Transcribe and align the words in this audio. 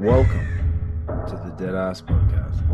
Welcome 0.00 0.48
to 1.28 1.36
the 1.44 1.54
Dead 1.58 1.74
Ass 1.74 2.00
Podcast. 2.00 2.66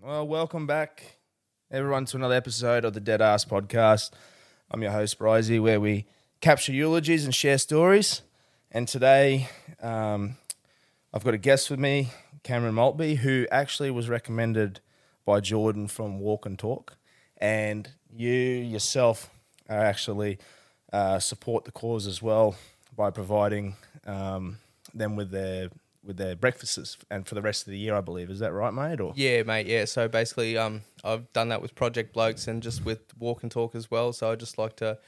Well, 0.00 0.28
welcome 0.28 0.68
back, 0.68 1.18
everyone, 1.72 2.04
to 2.04 2.16
another 2.16 2.36
episode 2.36 2.84
of 2.84 2.94
the 2.94 3.00
Dead 3.00 3.20
Ass 3.20 3.44
Podcast. 3.44 4.12
I'm 4.70 4.80
your 4.80 4.92
host, 4.92 5.18
Bryzy, 5.18 5.60
where 5.60 5.80
we 5.80 6.06
capture 6.40 6.72
eulogies 6.72 7.24
and 7.24 7.34
share 7.34 7.58
stories. 7.58 8.22
And 8.70 8.86
today, 8.86 9.48
um, 9.82 10.36
I've 11.12 11.24
got 11.24 11.34
a 11.34 11.38
guest 11.38 11.68
with 11.68 11.80
me, 11.80 12.12
Cameron 12.44 12.76
Maltby, 12.76 13.16
who 13.16 13.48
actually 13.50 13.90
was 13.90 14.08
recommended 14.08 14.78
by 15.24 15.40
Jordan 15.40 15.88
from 15.88 16.20
Walk 16.20 16.46
and 16.46 16.56
Talk. 16.56 16.96
And 17.38 17.90
you 18.08 18.30
yourself 18.30 19.30
actually 19.68 20.38
uh, 20.92 21.18
support 21.18 21.64
the 21.64 21.72
cause 21.72 22.06
as 22.06 22.22
well 22.22 22.56
by 22.96 23.10
providing 23.10 23.76
um, 24.06 24.58
them 24.94 25.16
with 25.16 25.30
their 25.30 25.70
with 26.04 26.16
their 26.18 26.36
breakfasts 26.36 26.98
and 27.10 27.26
for 27.26 27.34
the 27.34 27.42
rest 27.42 27.66
of 27.66 27.70
the 27.70 27.78
year, 27.78 27.94
I 27.94 28.00
believe. 28.00 28.30
Is 28.30 28.40
that 28.40 28.52
right, 28.52 28.72
mate? 28.72 29.00
Or 29.00 29.12
Yeah, 29.16 29.42
mate. 29.42 29.66
Yeah. 29.66 29.86
So 29.86 30.06
basically, 30.06 30.58
um, 30.58 30.82
I've 31.02 31.32
done 31.32 31.48
that 31.48 31.62
with 31.62 31.74
Project 31.74 32.12
Blokes 32.12 32.46
and 32.46 32.62
just 32.62 32.84
with 32.84 33.00
Walk 33.18 33.42
and 33.42 33.50
Talk 33.50 33.74
as 33.74 33.90
well. 33.90 34.12
So 34.12 34.30
I 34.30 34.36
just 34.36 34.58
like 34.58 34.76
to, 34.76 34.98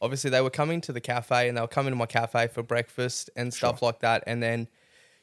obviously, 0.00 0.30
they 0.30 0.40
were 0.40 0.50
coming 0.50 0.80
to 0.82 0.92
the 0.92 1.00
cafe 1.00 1.48
and 1.48 1.56
they 1.56 1.60
were 1.60 1.66
coming 1.66 1.92
to 1.92 1.96
my 1.96 2.06
cafe 2.06 2.46
for 2.46 2.62
breakfast 2.62 3.28
and 3.36 3.52
stuff 3.52 3.82
like 3.82 4.00
that. 4.00 4.22
And 4.26 4.42
then, 4.42 4.68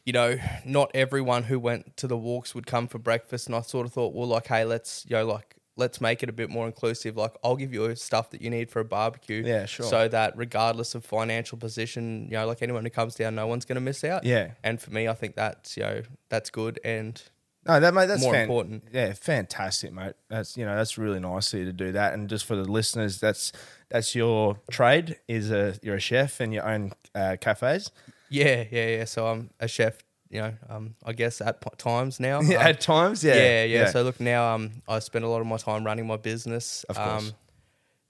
you 0.05 0.13
know, 0.13 0.37
not 0.65 0.91
everyone 0.93 1.43
who 1.43 1.59
went 1.59 1.95
to 1.97 2.07
the 2.07 2.17
walks 2.17 2.53
would 2.53 2.67
come 2.67 2.87
for 2.87 2.99
breakfast. 2.99 3.47
And 3.47 3.55
I 3.55 3.61
sort 3.61 3.85
of 3.85 3.93
thought, 3.93 4.13
well, 4.13 4.27
like, 4.27 4.47
hey, 4.47 4.65
let's, 4.65 5.05
you 5.07 5.15
know, 5.15 5.25
like, 5.25 5.55
let's 5.75 5.99
make 5.99 6.21
it 6.23 6.29
a 6.29 6.33
bit 6.33 6.49
more 6.49 6.65
inclusive. 6.67 7.17
Like, 7.17 7.35
I'll 7.43 7.55
give 7.55 7.73
you 7.73 7.95
stuff 7.95 8.29
that 8.31 8.41
you 8.41 8.49
need 8.49 8.69
for 8.69 8.79
a 8.79 8.85
barbecue. 8.85 9.43
Yeah, 9.45 9.65
sure. 9.65 9.85
So 9.85 10.07
that 10.07 10.37
regardless 10.37 10.93
of 10.95 11.03
financial 11.03 11.57
position, 11.57 12.25
you 12.25 12.37
know, 12.37 12.45
like 12.45 12.61
anyone 12.61 12.83
who 12.83 12.89
comes 12.91 13.15
down, 13.15 13.35
no 13.35 13.47
one's 13.47 13.65
going 13.65 13.75
to 13.75 13.81
miss 13.81 14.03
out. 14.03 14.23
Yeah. 14.23 14.51
And 14.63 14.79
for 14.81 14.91
me, 14.91 15.07
I 15.07 15.13
think 15.13 15.35
that's, 15.35 15.75
you 15.77 15.83
know, 15.83 16.01
that's 16.29 16.49
good. 16.49 16.79
And 16.83 17.21
No, 17.65 17.79
that 17.79 17.93
mate, 17.93 18.05
that's 18.07 18.21
more 18.21 18.33
fan- 18.33 18.41
important. 18.43 18.83
Yeah, 18.91 19.13
fantastic, 19.13 19.93
mate. 19.93 20.13
That's 20.29 20.57
you 20.57 20.65
know 20.65 20.75
that's 20.75 20.97
really 20.97 21.19
nice 21.19 21.53
of 21.53 21.59
you 21.59 21.65
to 21.65 21.73
do 21.73 21.91
that. 21.93 22.13
And 22.13 22.29
just 22.29 22.45
for 22.45 22.55
the 22.55 22.65
listeners, 22.69 23.19
that's 23.19 23.51
that's 23.89 24.13
your 24.15 24.59
trade. 24.69 25.17
Is 25.27 25.49
a 25.49 25.75
you're 25.81 25.95
a 25.95 25.99
chef 26.01 26.39
and 26.41 26.53
you 26.53 26.59
own 26.61 26.91
uh, 27.15 27.37
cafes. 27.39 27.89
Yeah, 28.29 28.65
yeah, 28.69 28.87
yeah. 28.97 29.05
So 29.05 29.27
I'm 29.27 29.51
a 29.59 29.67
chef, 29.67 30.03
you 30.33 30.41
know, 30.41 30.53
um, 30.67 30.95
I 31.05 31.13
guess 31.13 31.39
at 31.41 31.61
p- 31.61 31.69
times 31.77 32.19
now. 32.19 32.39
Um, 32.41 32.51
At 32.51 32.81
times, 32.81 33.23
yeah, 33.23 33.35
yeah, 33.35 33.63
yeah, 33.65 33.89
So 33.91 34.01
look, 34.01 34.19
now 34.19 34.53
um, 34.55 34.71
I 34.87 34.99
spend 34.99 35.23
a 35.23 35.27
lot 35.29 35.39
of 35.41 35.47
my 35.47 35.57
time 35.57 35.85
running 35.85 36.07
my 36.07 36.17
business. 36.17 36.83
Of 36.89 36.95
course. 36.97 37.27
Um, 37.29 37.31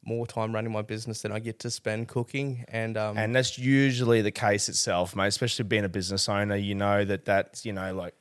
more 0.06 0.28
time 0.28 0.54
running 0.54 0.72
my 0.72 0.82
business 0.82 1.22
than 1.22 1.32
I 1.32 1.40
get 1.40 1.60
to 1.60 1.70
spend 1.72 2.08
cooking, 2.10 2.66
and 2.68 2.98
um, 2.98 3.18
And 3.18 3.34
that's 3.36 3.58
usually 3.58 4.22
the 4.22 4.32
case 4.32 4.68
itself, 4.70 5.16
mate. 5.16 5.28
Especially 5.28 5.64
being 5.64 5.86
a 5.86 5.90
business 5.90 6.28
owner, 6.28 6.56
you 6.58 6.76
know 6.76 7.06
that 7.06 7.24
that's 7.26 7.66
you 7.66 7.72
know 7.74 7.94
like, 7.94 8.14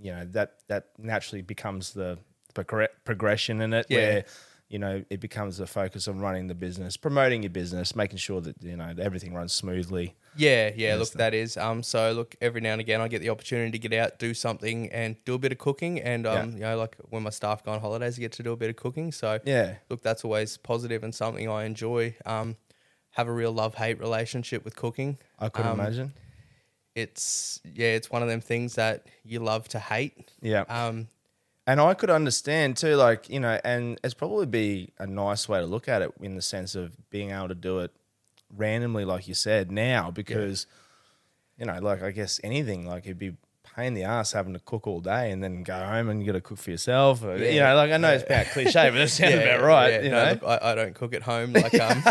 you 0.00 0.12
know 0.12 0.24
that 0.32 0.50
that 0.68 0.84
naturally 0.98 1.42
becomes 1.42 1.92
the 1.94 2.18
progre- 2.54 2.94
progression 3.04 3.60
in 3.60 3.72
it, 3.72 3.86
Yeah. 3.88 3.96
where 3.98 4.24
you 4.68 4.78
know 4.78 5.02
it 5.10 5.20
becomes 5.20 5.56
the 5.58 5.66
focus 5.66 6.08
on 6.08 6.20
running 6.20 6.46
the 6.48 6.54
business, 6.54 6.96
promoting 6.96 7.42
your 7.42 7.50
business, 7.50 7.96
making 7.96 8.18
sure 8.18 8.40
that 8.40 8.62
you 8.62 8.76
know 8.76 8.94
everything 9.00 9.32
runs 9.34 9.52
smoothly. 9.52 10.14
yeah, 10.36 10.70
yeah. 10.76 10.94
Look, 10.96 11.12
that 11.12 11.34
is 11.34 11.56
um. 11.56 11.82
So 11.82 12.12
look, 12.12 12.36
every 12.40 12.60
now 12.60 12.72
and 12.72 12.80
again, 12.80 13.00
I 13.00 13.08
get 13.08 13.20
the 13.20 13.30
opportunity 13.30 13.70
to 13.72 13.78
get 13.88 13.92
out, 13.98 14.18
do 14.18 14.34
something, 14.34 14.90
and 14.92 15.16
do 15.24 15.34
a 15.34 15.38
bit 15.38 15.52
of 15.52 15.58
cooking, 15.58 16.00
and 16.00 16.26
um, 16.26 16.50
Yeah. 16.50 16.54
you 16.54 16.60
know, 16.60 16.76
like 16.78 16.96
when 17.10 17.22
my 17.22 17.30
staff 17.30 17.64
go 17.64 17.72
on 17.72 17.80
holidays, 17.80 18.18
I 18.18 18.20
get 18.20 18.32
to 18.32 18.42
do 18.42 18.52
a 18.52 18.56
bit 18.56 18.70
of 18.70 18.76
cooking. 18.76 19.10
So 19.12 19.40
Yeah. 19.44 19.76
look, 19.88 20.02
that's 20.02 20.24
always 20.24 20.56
positive 20.58 21.02
and 21.02 21.14
something 21.14 21.48
I 21.48 21.64
enjoy. 21.64 22.14
Um, 22.26 22.56
have 23.12 23.26
a 23.26 23.32
real 23.32 23.52
love 23.52 23.74
hate 23.74 23.98
relationship 23.98 24.64
with 24.64 24.76
cooking. 24.76 25.18
I 25.38 25.48
could 25.48 25.64
Um, 25.64 25.80
imagine. 25.80 26.12
it's 26.94 27.60
yeah, 27.64 27.88
it's 27.94 28.10
one 28.10 28.22
of 28.22 28.28
them 28.28 28.40
things 28.40 28.74
that 28.74 29.06
you 29.24 29.40
love 29.40 29.66
to 29.68 29.78
hate. 29.78 30.30
Yeah. 30.40 30.62
Um, 30.68 31.08
And 31.68 31.82
I 31.82 31.92
could 31.92 32.08
understand 32.08 32.78
too, 32.78 32.96
like, 32.96 33.28
you 33.28 33.38
know, 33.40 33.60
and 33.62 34.00
it's 34.02 34.14
probably 34.14 34.46
be 34.46 34.92
a 34.98 35.06
nice 35.06 35.50
way 35.50 35.60
to 35.60 35.66
look 35.66 35.86
at 35.86 36.00
it 36.00 36.10
in 36.22 36.34
the 36.34 36.40
sense 36.40 36.74
of 36.74 36.96
being 37.10 37.30
able 37.30 37.48
to 37.48 37.54
do 37.54 37.80
it 37.80 37.90
randomly, 38.56 39.04
like 39.04 39.28
you 39.28 39.34
said, 39.34 39.70
now, 39.70 40.10
because, 40.10 40.66
you 41.58 41.66
know, 41.66 41.78
like, 41.78 42.02
I 42.02 42.10
guess 42.10 42.40
anything, 42.42 42.86
like, 42.86 43.04
it'd 43.04 43.18
be 43.18 43.36
pain 43.76 43.88
in 43.88 43.94
the 43.94 44.04
ass 44.04 44.32
having 44.32 44.54
to 44.54 44.60
cook 44.60 44.86
all 44.86 45.00
day 45.02 45.30
and 45.30 45.44
then 45.44 45.62
go 45.62 45.74
home 45.78 46.08
and 46.08 46.20
you 46.20 46.26
got 46.26 46.32
to 46.32 46.40
cook 46.40 46.56
for 46.56 46.70
yourself. 46.70 47.22
Or, 47.22 47.36
You 47.36 47.60
know, 47.60 47.76
like, 47.76 47.90
I 47.92 47.98
know 47.98 48.12
it's 48.12 48.24
about 48.24 48.46
cliche, 48.46 48.88
but 48.88 48.96
that 48.96 49.10
sounds 49.10 49.34
about 49.44 49.60
right, 49.60 49.92
yeah. 49.92 50.00
you 50.02 50.08
No, 50.10 50.24
know? 50.24 50.30
look, 50.32 50.42
I, 50.44 50.72
I 50.72 50.74
don't 50.74 50.94
cook 50.94 51.12
at 51.14 51.22
home. 51.22 51.52
Like, 51.52 51.78
um, 51.78 52.02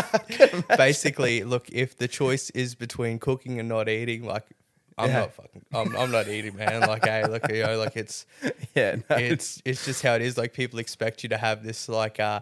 basically, 0.76 1.42
look, 1.42 1.68
if 1.72 1.96
the 1.96 2.06
choice 2.06 2.50
is 2.50 2.76
between 2.76 3.18
cooking 3.18 3.58
and 3.58 3.68
not 3.68 3.88
eating, 3.88 4.22
like, 4.24 4.44
I'm 4.98 5.08
Yeah. 5.10 5.20
not 5.20 5.34
fucking, 5.34 5.64
I'm, 5.72 5.96
I'm 5.96 6.10
not 6.10 6.28
eating, 6.28 6.56
man. 6.56 6.80
Like, 6.82 7.04
hey, 7.04 7.26
look, 7.26 7.50
you 7.52 7.62
know, 7.62 7.78
like 7.78 7.96
it's, 7.96 8.26
yeah, 8.74 8.96
no. 9.08 9.16
it's, 9.16 9.62
it's 9.64 9.84
just 9.84 10.02
how 10.02 10.14
it 10.14 10.22
is. 10.22 10.36
Like, 10.36 10.52
people 10.52 10.78
expect 10.78 11.22
you 11.22 11.28
to 11.30 11.36
have 11.38 11.62
this, 11.64 11.88
like, 11.88 12.18
uh, 12.20 12.40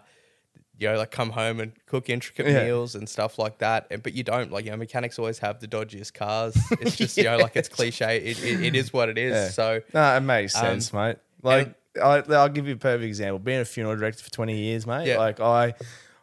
you 0.79 0.89
know, 0.89 0.99
like 0.99 1.11
come 1.11 1.31
home 1.31 1.59
and 1.61 1.73
cook 1.87 2.11
intricate 2.11 2.47
Yeah. 2.47 2.65
meals 2.65 2.95
and 2.95 3.09
stuff 3.09 3.39
like 3.39 3.59
that. 3.59 3.87
And, 3.91 4.03
but 4.03 4.13
you 4.13 4.23
don't 4.23 4.53
like, 4.53 4.65
you 4.67 4.71
know, 4.71 4.77
mechanics 4.77 5.19
always 5.19 5.39
have 5.39 5.59
the 5.61 5.67
dodgiest 5.69 6.13
cars. 6.15 6.55
It's 6.81 6.97
just, 6.97 7.17
you 7.17 7.25
know, 7.25 7.39
like 7.39 7.57
it's 7.57 7.69
cliche. 7.69 8.19
It, 8.19 8.43
it, 8.45 8.61
it 8.63 8.75
is 8.77 8.93
what 8.93 9.09
it 9.09 9.17
is. 9.17 9.33
Yeah. 9.33 9.49
So 9.49 9.81
No, 9.95 10.17
it 10.17 10.21
makes 10.21 10.55
Um, 10.55 10.63
sense, 10.63 10.93
mate. 10.93 11.17
Like, 11.43 11.75
I, 12.03 12.23
I'll 12.31 12.51
give 12.51 12.67
you 12.69 12.75
a 12.75 12.79
perfect 12.79 13.05
example. 13.05 13.39
Being 13.39 13.61
a 13.61 13.65
funeral 13.65 13.97
director 13.97 14.23
for 14.23 14.31
20 14.31 14.55
years, 14.55 14.87
mate. 14.87 15.07
Yeah. 15.09 15.17
Like, 15.19 15.41
I, 15.41 15.75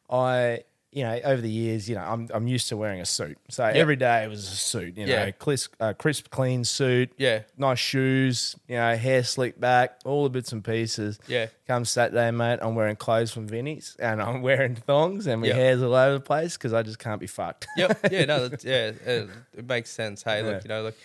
I, 0.07 0.63
you 0.95 1.03
know, 1.03 1.19
over 1.23 1.41
the 1.41 1.49
years, 1.49 1.89
you 1.89 1.95
know, 1.95 2.01
I'm, 2.01 2.29
I'm 2.33 2.47
used 2.47 2.69
to 2.69 2.77
wearing 2.77 3.01
a 3.01 3.05
suit. 3.05 3.37
So 3.49 3.63
every 3.65 3.95
day 3.95 4.23
it 4.23 4.29
was 4.29 4.43
a 4.43 4.55
suit, 4.55 4.95
you 4.97 5.05
know, 5.07 5.11
Yeah. 5.13 5.31
crisp, 5.31 5.73
uh, 5.79 5.93
crisp, 5.93 6.29
clean 6.29 6.63
suit. 6.63 7.11
Yeah. 7.17 7.41
Nice 7.57 7.79
shoes, 7.79 8.55
you 8.67 8.75
know, 8.75 8.95
hair 8.95 9.23
slicked 9.23 9.59
back, 9.59 9.99
all 10.05 10.23
the 10.23 10.29
bits 10.29 10.51
and 10.51 10.63
pieces. 10.63 11.19
Yeah. 11.27 11.47
Come 11.67 11.85
Saturday, 11.85 12.29
mate, 12.31 12.59
I'm 12.61 12.75
wearing 12.75 12.95
clothes 12.95 13.31
from 13.31 13.47
Vinnie's 13.47 13.95
and 13.99 14.21
I'm 14.21 14.41
wearing 14.49 14.75
thongs 14.75 15.25
and 15.25 15.41
my 15.41 15.47
Yeah. 15.47 15.55
hair's 15.55 15.81
all 15.81 15.95
over 15.95 16.13
the 16.13 16.19
place 16.23 16.57
because 16.57 16.73
I 16.73 16.83
just 16.83 16.99
can't 16.99 17.19
be 17.19 17.27
fucked. 17.27 17.65
yep. 17.75 17.97
Yeah. 18.11 18.25
No. 18.25 18.47
That's, 18.47 18.63
yeah. 18.63 18.91
It, 19.05 19.29
it 19.57 19.67
makes 19.67 19.89
sense. 19.89 20.21
Hey, 20.23 20.41
Yeah. 20.43 20.51
look, 20.51 20.63
you 20.63 20.69
know, 20.69 20.83
look, 20.83 20.95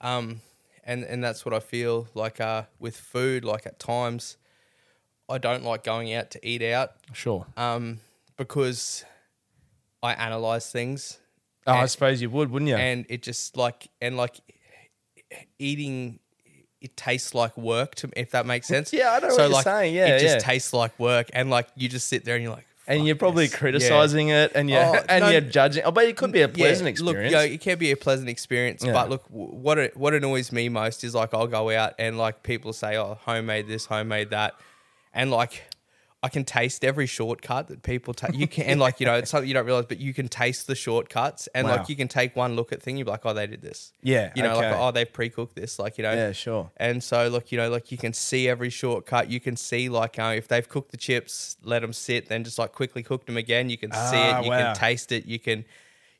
um, 0.00 0.40
and 0.84 1.04
and 1.04 1.22
that's 1.22 1.44
what 1.44 1.54
I 1.54 1.60
feel 1.60 2.08
like. 2.14 2.40
Uh, 2.40 2.64
with 2.78 2.96
food, 2.96 3.44
like 3.44 3.66
at 3.66 3.78
times, 3.78 4.36
I 5.28 5.38
don't 5.38 5.62
like 5.62 5.84
going 5.84 6.12
out 6.12 6.30
to 6.32 6.44
eat 6.46 6.62
out. 6.62 6.92
Sure. 7.12 7.46
Um, 7.56 8.00
because 8.36 9.04
I 10.02 10.12
analyze 10.14 10.70
things. 10.70 11.18
Oh, 11.66 11.72
I 11.74 11.86
suppose 11.86 12.22
you 12.22 12.30
would, 12.30 12.50
wouldn't 12.50 12.68
you? 12.68 12.76
and 12.76 13.04
it 13.08 13.22
just 13.22 13.56
like 13.56 13.88
and 14.00 14.16
like 14.16 14.40
eating 15.58 16.18
it 16.80 16.96
tastes 16.96 17.34
like 17.34 17.56
work 17.58 17.94
to 17.96 18.06
me 18.06 18.12
if 18.16 18.30
that 18.30 18.46
makes 18.46 18.66
sense 18.66 18.92
Yeah, 18.92 19.12
I 19.12 19.18
know 19.20 19.26
what 19.28 19.36
so 19.36 19.46
you're 19.48 19.62
saying. 19.62 19.94
Yeah, 19.94 20.06
it 20.16 20.20
just 20.20 20.40
tastes 20.40 20.72
like 20.72 20.98
work 20.98 21.28
and 21.34 21.50
like 21.50 21.68
you 21.76 21.88
just 21.88 22.08
sit 22.08 22.24
there 22.24 22.34
and 22.36 22.44
you're 22.44 22.54
like 22.54 22.66
and 22.88 23.06
you're 23.06 23.14
probably 23.14 23.44
this." 23.44 23.52
Yeah. 23.52 23.58
criticizing 23.58 24.28
it, 24.30 24.50
and 24.56 24.68
you're 24.68 24.80
Oh, 24.80 25.04
and 25.08 25.24
no, 25.24 25.30
you're 25.30 25.42
judging. 25.42 25.84
Oh, 25.84 25.92
but 25.92 26.06
it 26.06 26.16
could 26.16 26.32
be 26.32 26.40
a 26.40 26.48
Yeah, 26.48 26.54
pleasant 26.54 26.86
Look, 27.00 27.14
experience. 27.14 27.30
you 27.30 27.36
know, 27.36 27.42
it 27.44 27.60
can 27.60 27.78
be 27.78 27.92
a 27.92 27.96
pleasant 27.96 28.28
experience, 28.28 28.82
Yeah. 28.84 28.92
but 28.94 29.08
look, 29.10 29.22
what 29.28 29.78
it, 29.78 29.96
what 29.96 30.12
annoys 30.14 30.50
me 30.50 30.68
most 30.68 31.04
is 31.04 31.14
like 31.14 31.32
I'll 31.32 31.46
go 31.46 31.70
out 31.70 31.92
and 32.00 32.18
like 32.18 32.42
people 32.42 32.72
say, 32.72 32.96
"Oh, 32.96 33.18
homemade 33.26 33.68
this, 33.68 33.84
homemade 33.86 34.30
that," 34.30 34.54
and 35.14 35.30
like 35.30 35.62
I 36.22 36.28
can 36.28 36.44
taste 36.44 36.84
every 36.84 37.06
shortcut 37.06 37.68
that 37.68 37.82
people 37.82 38.12
take. 38.12 38.34
You 38.34 38.46
can, 38.46 38.66
and 38.66 38.78
like 38.80 39.00
you 39.00 39.06
know, 39.06 39.14
it's 39.14 39.30
something 39.30 39.48
you 39.48 39.54
don't 39.54 39.64
realize, 39.64 39.86
but 39.86 39.98
you 39.98 40.12
can 40.12 40.28
taste 40.28 40.66
the 40.66 40.74
shortcuts, 40.74 41.48
and 41.54 41.66
Wow. 41.66 41.76
like 41.78 41.88
you 41.88 41.96
can 41.96 42.08
take 42.08 42.36
one 42.36 42.56
look 42.56 42.72
at 42.72 42.82
thing, 42.82 42.98
you're 42.98 43.06
like, 43.06 43.24
"Oh, 43.24 43.32
they 43.32 43.46
did 43.46 43.62
this." 43.62 43.92
Yeah, 44.02 44.30
you 44.36 44.42
know, 44.42 44.54
like 44.54 44.66
oh, 44.76 44.90
they've 44.90 45.10
pre-cooked 45.10 45.56
this, 45.56 45.78
like 45.78 45.96
you 45.96 46.02
know, 46.02 46.12
Yeah, 46.14 46.32
sure. 46.32 46.70
And 46.76 47.02
so, 47.02 47.28
look, 47.28 47.50
you 47.52 47.56
know, 47.58 47.70
like 47.70 47.90
you 47.90 47.96
can 47.96 48.12
see 48.12 48.48
every 48.50 48.68
shortcut. 48.68 49.30
You 49.30 49.40
can 49.40 49.56
see 49.56 49.88
like 49.88 50.18
uh, 50.18 50.34
if 50.36 50.46
they've 50.46 50.68
cooked 50.68 50.90
the 50.90 50.98
chips, 50.98 51.56
let 51.62 51.80
them 51.80 51.94
sit, 51.94 52.28
then 52.28 52.44
just 52.44 52.58
like 52.58 52.72
quickly 52.72 53.02
cook 53.02 53.24
them 53.24 53.38
again. 53.38 53.70
You 53.70 53.78
can 53.78 53.90
see 53.92 54.28
Ah, 54.30 54.40
it, 54.40 54.44
you 54.44 54.50
wow. 54.50 54.72
can 54.72 54.74
taste 54.74 55.12
it, 55.12 55.24
you 55.24 55.38
can, 55.38 55.64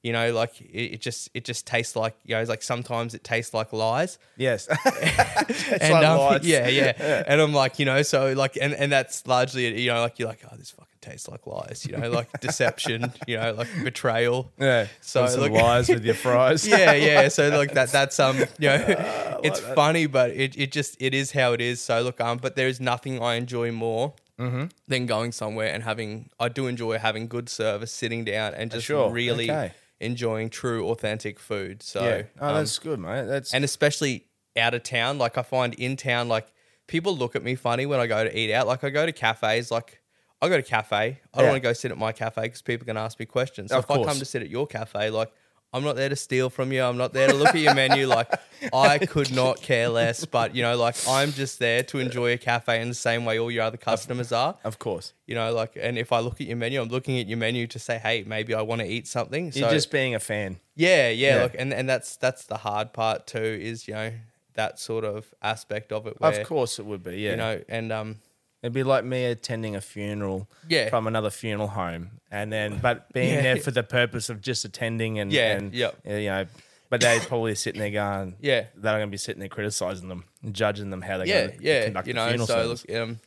you 0.02 0.12
know, 0.12 0.32
like 0.32 0.61
it, 0.61 0.94
it 0.94 1.00
just 1.00 1.29
it 1.35 1.44
just 1.44 1.67
tastes 1.67 1.94
like 1.97 2.14
you 2.25 2.35
know, 2.35 2.41
it's 2.41 2.49
like 2.50 2.62
sometimes 2.62 3.14
it 3.14 3.23
tastes 3.25 3.52
like 3.55 3.73
lies. 3.73 4.19
yes, 4.37 4.67
and 5.81 5.93
like 5.94 6.05
um, 6.06 6.19
lights. 6.19 6.47
yeah, 6.47 6.69
yeah, 6.81 7.25
and 7.26 7.41
I'm 7.41 7.52
like, 7.52 7.79
you 7.79 7.85
know, 7.85 8.02
so 8.02 8.32
like, 8.32 8.56
and 8.61 8.73
and 8.75 8.91
that's 8.91 9.26
largely, 9.26 9.81
you 9.81 9.91
know, 9.91 10.00
like 10.00 10.19
you're 10.19 10.29
like, 10.29 10.41
oh, 10.50 10.56
this 10.56 10.70
fucking 10.70 10.87
tastes 11.00 11.29
like 11.29 11.47
lies, 11.47 11.87
you 11.87 11.97
know, 11.97 12.11
like 12.11 12.41
deception, 12.41 13.12
you 13.26 13.37
know, 13.37 13.52
like 13.52 13.69
betrayal. 13.85 14.50
yeah. 14.58 14.87
So 15.00 15.25
look- 15.38 15.52
lies 15.52 15.88
with 15.88 16.05
your 16.05 16.14
fries. 16.14 16.67
yeah, 16.67 16.93
yeah. 16.93 17.29
So 17.29 17.49
like 17.50 17.75
that 17.75 17.91
that's 17.93 18.19
um 18.20 18.38
you 18.58 18.69
know 18.69 19.41
it's 19.43 19.61
funny, 19.61 20.06
but 20.06 20.31
it, 20.31 20.56
it 20.58 20.73
just 20.73 20.97
it 21.00 21.14
is 21.14 21.32
how 21.32 21.52
it 21.52 21.61
is. 21.61 21.81
So 21.81 22.00
look, 22.02 22.20
um, 22.20 22.38
but 22.38 22.56
there 22.56 22.69
is 22.69 22.81
nothing 22.81 23.23
I 23.23 23.35
enjoy 23.35 23.73
more 23.73 24.14
Mm-hmm. 24.41 24.69
than 24.88 25.05
going 25.05 25.32
somewhere 25.32 25.70
and 25.70 25.82
having 25.82 26.31
I 26.41 26.49
do 26.49 26.67
enjoy 26.67 26.97
having 26.97 27.29
good 27.29 27.50
service, 27.50 27.93
sitting 27.93 28.25
down 28.25 28.55
and 28.55 28.70
just 28.70 28.87
Sure, 28.87 29.11
really 29.12 29.50
okay. 29.50 29.73
Enjoying 30.00 30.50
true 30.50 30.87
authentic 30.88 31.38
food. 31.38 31.82
So 31.82 32.02
yeah. 32.02 32.23
Oh, 32.41 32.49
um, 32.49 32.55
that's 32.56 32.79
good, 32.79 32.99
mate. 32.99 33.25
That's 33.25 33.55
and 33.55 33.64
especially 33.64 34.26
out 34.56 34.75
of 34.75 34.82
town. 34.82 35.19
Like 35.19 35.38
I 35.38 35.43
find 35.43 35.75
in 35.75 35.97
town, 35.97 36.29
like 36.29 36.52
people 36.87 37.17
look 37.17 37.37
at 37.37 37.43
me 37.43 37.55
funny 37.55 37.87
when 37.87 38.00
I 38.00 38.06
go 38.06 38.25
to 38.25 38.38
eat 38.38 38.52
out. 38.52 38.67
Like 38.67 38.82
I 38.82 38.91
go 38.91 39.06
to 39.06 39.12
cafes, 39.12 39.70
like 39.70 40.00
I 40.43 40.49
go 40.49 40.56
to 40.56 40.62
cafe. 40.62 41.20
I 41.35 41.38
don't 41.38 41.49
want 41.49 41.56
to 41.56 41.61
go 41.61 41.73
sit 41.73 41.91
at 41.91 41.99
my 41.99 42.12
cafe 42.12 42.43
because 42.43 42.62
people 42.62 42.87
can 42.87 42.97
ask 42.97 43.19
me 43.20 43.26
questions. 43.26 43.70
So 43.70 43.79
Of 43.79 43.85
if 43.85 43.91
I 43.91 44.02
come 44.02 44.19
to 44.19 44.25
sit 44.25 44.43
at 44.43 44.49
your 44.49 44.67
cafe, 44.67 45.11
like 45.11 45.31
I'm 45.72 45.84
not 45.84 45.94
there 45.96 46.08
to 46.08 46.17
steal 46.17 46.50
from 46.50 46.72
you. 46.72 46.82
I'm 46.82 46.96
not 46.96 47.12
there 47.12 47.28
to 47.28 47.34
look 47.34 47.49
at 47.49 47.58
your 47.61 47.75
menu. 47.75 48.06
Like 48.06 48.28
I 48.72 48.99
could 49.06 49.32
not 49.32 49.62
care 49.62 49.88
less. 49.88 50.25
But 50.25 50.55
you 50.55 50.62
know, 50.62 50.76
like 50.76 50.96
I'm 51.08 51.31
just 51.32 51.58
there 51.58 51.82
to 51.84 51.99
enjoy 51.99 52.32
a 52.32 52.38
cafe 52.38 52.82
in 52.82 52.88
the 52.88 52.94
same 52.94 53.25
way 53.25 53.38
all 53.38 53.50
your 53.50 53.62
other 53.62 53.76
customers 53.76 54.32
are. 54.32 54.56
of 54.64 54.78
course. 54.78 55.12
You 55.26 55.37
know, 55.37 55.52
like 55.52 55.76
and 55.81 55.96
if 55.96 56.12
I 56.12 56.19
look 56.20 56.40
at 56.40 56.46
your 56.49 56.56
menu, 56.56 56.81
I'm 56.81 56.88
looking 56.88 57.19
at 57.20 57.28
your 57.28 57.38
menu 57.38 57.67
to 57.69 57.78
say, 57.78 57.99
hey, 57.99 58.25
maybe 58.26 58.52
I 58.52 58.62
want 58.62 58.81
to 58.81 58.87
eat 58.87 59.06
something. 59.06 59.52
You're 59.55 59.70
just 59.70 59.90
being 59.93 60.14
a 60.14 60.20
fan. 60.20 60.58
yeah, 60.75 61.08
yeah, 61.11 61.37
Yeah. 61.37 61.43
Look, 61.44 61.55
and 61.58 61.73
and 61.73 61.88
that's 61.88 62.16
that's 62.16 62.44
the 62.46 62.56
hard 62.58 62.93
part 62.93 63.26
too. 63.28 63.38
Is 63.38 63.87
you 63.87 63.94
know 63.94 64.12
that 64.55 64.81
sort 64.81 65.05
of 65.05 65.32
aspect 65.40 65.93
of 65.93 66.06
it. 66.08 66.20
Where, 66.20 66.40
of 66.40 66.46
course, 66.46 66.81
it 66.81 66.84
would 66.87 67.05
be. 67.05 67.19
Yeah. 67.20 67.31
You 67.31 67.37
know, 67.37 67.62
and 67.69 67.93
um, 67.93 68.16
It'd 68.62 68.73
be 68.75 68.83
like 68.83 69.05
me 69.05 69.25
attending 69.25 69.75
a 69.75 69.81
funeral 69.81 70.49
Yeah. 70.69 70.91
from 70.91 71.07
another 71.07 71.31
funeral 71.31 71.69
home, 71.69 72.11
and 72.31 72.53
then 72.53 72.79
but 72.79 73.11
being 73.12 73.35
Yeah. 73.35 73.43
there 73.43 73.57
for 73.57 73.71
the 73.71 73.83
purpose 73.83 74.29
of 74.29 74.41
just 74.41 74.65
attending 74.65 75.19
and 75.19 75.33
Yeah, 75.33 75.57
and 75.57 75.73
yep. 75.73 75.97
you 76.05 76.27
know. 76.27 76.47
But 76.91 77.01
they're 77.01 77.21
probably 77.21 77.55
sitting 77.55 77.81
there 77.81 77.91
going, 77.91 78.35
Yeah. 78.41 78.65
they're 78.75 78.99
going 78.99 79.07
to 79.07 79.11
be 79.11 79.17
sitting 79.17 79.39
there 79.41 79.49
criticizing 79.49 80.09
them, 80.09 80.25
and 80.43 80.53
judging 80.55 80.91
them 80.91 81.03
how 81.03 81.19
they're 81.19 81.27
yeah, 81.27 81.47
going 81.47 81.59
to 81.59 81.65
yeah, 81.65 81.85
conduct 81.85 82.07
you 82.09 82.15
the 82.15 82.19
know. 82.21 82.29
funeral 82.29 82.47
So 82.49 82.55
service. 82.62 82.87
look, 82.89 82.97
um, 82.99 83.21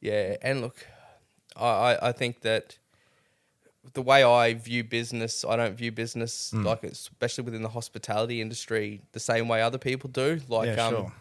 yeah, 0.00 0.36
and 0.42 0.62
look, 0.62 0.86
I, 1.54 1.66
I 1.66 2.08
I 2.08 2.12
think 2.12 2.40
that 2.40 2.78
the 3.92 4.02
way 4.02 4.24
I 4.24 4.54
view 4.54 4.82
business, 4.82 5.44
I 5.44 5.56
don't 5.56 5.76
view 5.76 5.92
business 5.92 6.50
Mm. 6.52 6.64
like 6.64 6.82
especially 6.84 7.44
within 7.44 7.62
the 7.62 7.68
hospitality 7.68 8.40
industry 8.40 9.00
the 9.12 9.20
same 9.20 9.46
way 9.46 9.62
other 9.62 9.78
people 9.78 10.10
do. 10.10 10.40
Like, 10.48 10.74
Yeah, 10.76 10.86
um, 10.86 10.92
sure. 10.94 11.12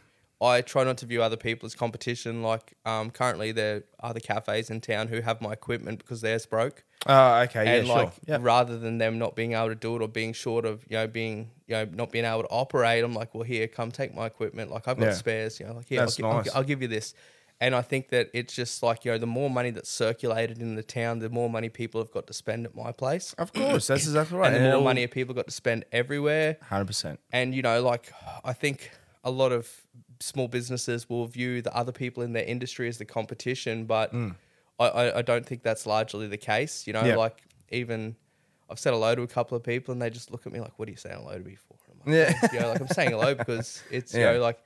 I 0.46 0.62
try 0.62 0.84
not 0.84 0.98
to 1.00 1.06
view 1.06 1.22
other 1.22 1.38
people 1.38 1.66
as 1.66 1.76
competition. 1.76 2.42
Like, 2.44 2.74
um, 2.86 3.12
currently 3.12 3.52
there 3.52 3.84
are 4.00 4.10
other 4.12 4.20
cafes 4.20 4.70
in 4.70 4.82
town 4.82 5.08
who 5.10 5.22
have 5.22 5.42
my 5.42 5.52
equipment 5.54 6.00
because 6.00 6.22
theirs 6.22 6.46
broke. 6.46 6.84
oh, 7.08 7.42
okay, 7.42 7.66
yeah, 7.66 7.72
and 7.76 7.88
sure. 7.88 7.96
like 7.98 8.14
yeah. 8.28 8.38
rather 8.42 8.78
than 8.80 8.98
them 8.98 9.20
not 9.20 9.36
being 9.36 9.54
able 9.54 9.70
to 9.70 9.76
do 9.76 9.96
it 9.96 10.02
or 10.02 10.08
being 10.08 10.34
short 10.34 10.66
of 10.66 10.84
you 10.90 10.98
know 10.98 11.08
being 11.08 11.52
you 11.68 11.76
know 11.76 11.86
not 11.94 12.12
being 12.12 12.26
able 12.26 12.42
to 12.42 12.48
operate 12.50 13.04
i'm 13.04 13.14
like 13.14 13.34
well 13.36 13.44
here 13.44 13.68
come 13.68 13.92
take 13.92 14.16
my 14.16 14.26
equipment 14.26 14.72
like 14.72 14.88
i've 14.88 14.98
got 14.98 15.06
Yeah. 15.08 15.14
spares 15.14 15.60
you 15.60 15.68
know 15.68 15.74
like 15.74 15.88
here 15.88 16.02
I'll, 16.02 16.08
gi- 16.08 16.24
I'll, 16.24 16.34
nice. 16.38 16.56
I'll 16.56 16.64
give 16.64 16.82
you 16.82 16.88
this 16.88 17.14
and 17.60 17.76
i 17.76 17.82
think 17.84 18.10
that 18.10 18.30
it's 18.34 18.56
just 18.56 18.82
like 18.82 19.06
you 19.06 19.12
know 19.12 19.18
the 19.20 19.28
more 19.28 19.50
money 19.52 19.70
that's 19.72 19.90
circulated 19.90 20.60
in 20.60 20.76
the 20.76 20.82
town 20.84 21.20
the 21.20 21.30
more 21.30 21.50
money 21.50 21.70
people 21.70 22.02
have 22.02 22.12
got 22.12 22.26
to 22.28 22.34
spend 22.34 22.66
at 22.66 22.74
my 22.76 22.92
place 22.92 23.34
Of 23.38 23.54
course, 23.54 23.88
that's 23.88 24.06
exactly 24.08 24.38
right. 24.38 24.48
and 24.48 24.56
the 24.56 24.60
more 24.62 24.70
it'll- 24.70 24.84
money 24.84 25.06
people 25.08 25.36
got 25.36 25.46
to 25.48 25.54
spend 25.54 25.86
everywhere 25.92 26.58
100%. 26.72 27.18
and 27.32 27.54
you 27.54 27.62
know 27.62 27.82
like 27.84 28.12
i 28.44 28.54
think 28.54 28.90
a 29.24 29.30
lot 29.32 29.52
of 29.52 29.70
small 30.20 30.48
businesses 30.48 31.10
will 31.10 31.26
view 31.28 31.62
the 31.62 31.76
other 31.76 31.92
people 31.92 32.24
in 32.24 32.34
their 32.34 32.44
industry 32.46 32.88
as 32.88 32.98
the 32.98 33.06
competition 33.06 33.86
but 33.86 34.14
I, 34.80 34.86
I, 34.88 35.18
I 35.20 35.22
don't 35.22 35.46
think 35.46 35.64
that's 35.64 35.86
largely 35.86 36.28
the 36.28 36.38
case 36.38 36.86
you 36.88 36.94
know 36.94 37.02
Mm. 37.02 37.08
Yeah. 37.08 37.16
like 37.18 37.42
even 37.70 38.16
i've 38.70 38.80
said 38.80 38.92
hello 38.94 39.14
to 39.16 39.22
a 39.24 39.28
couple 39.28 39.56
of 39.58 39.64
people 39.64 39.92
and 39.92 40.02
they 40.02 40.10
just 40.10 40.32
look 40.32 40.46
at 40.48 40.54
me 40.54 40.60
like 40.60 40.78
what 40.78 40.88
are 40.88 40.92
you 40.92 40.98
saying 40.98 41.18
hello 41.18 41.38
to 41.38 41.44
me 41.44 41.56
for 41.56 41.76
I'm 42.06 42.14
Yeah. 42.14 42.34
like, 42.42 42.52
you 42.54 42.60
know 42.60 42.70
like 42.70 42.82
i'm 42.82 42.88
saying 42.90 43.12
hello 43.12 43.36
because 43.36 43.84
it's 43.92 44.14
Yeah. 44.14 44.20
you 44.32 44.38
know 44.38 44.42
like 44.44 44.60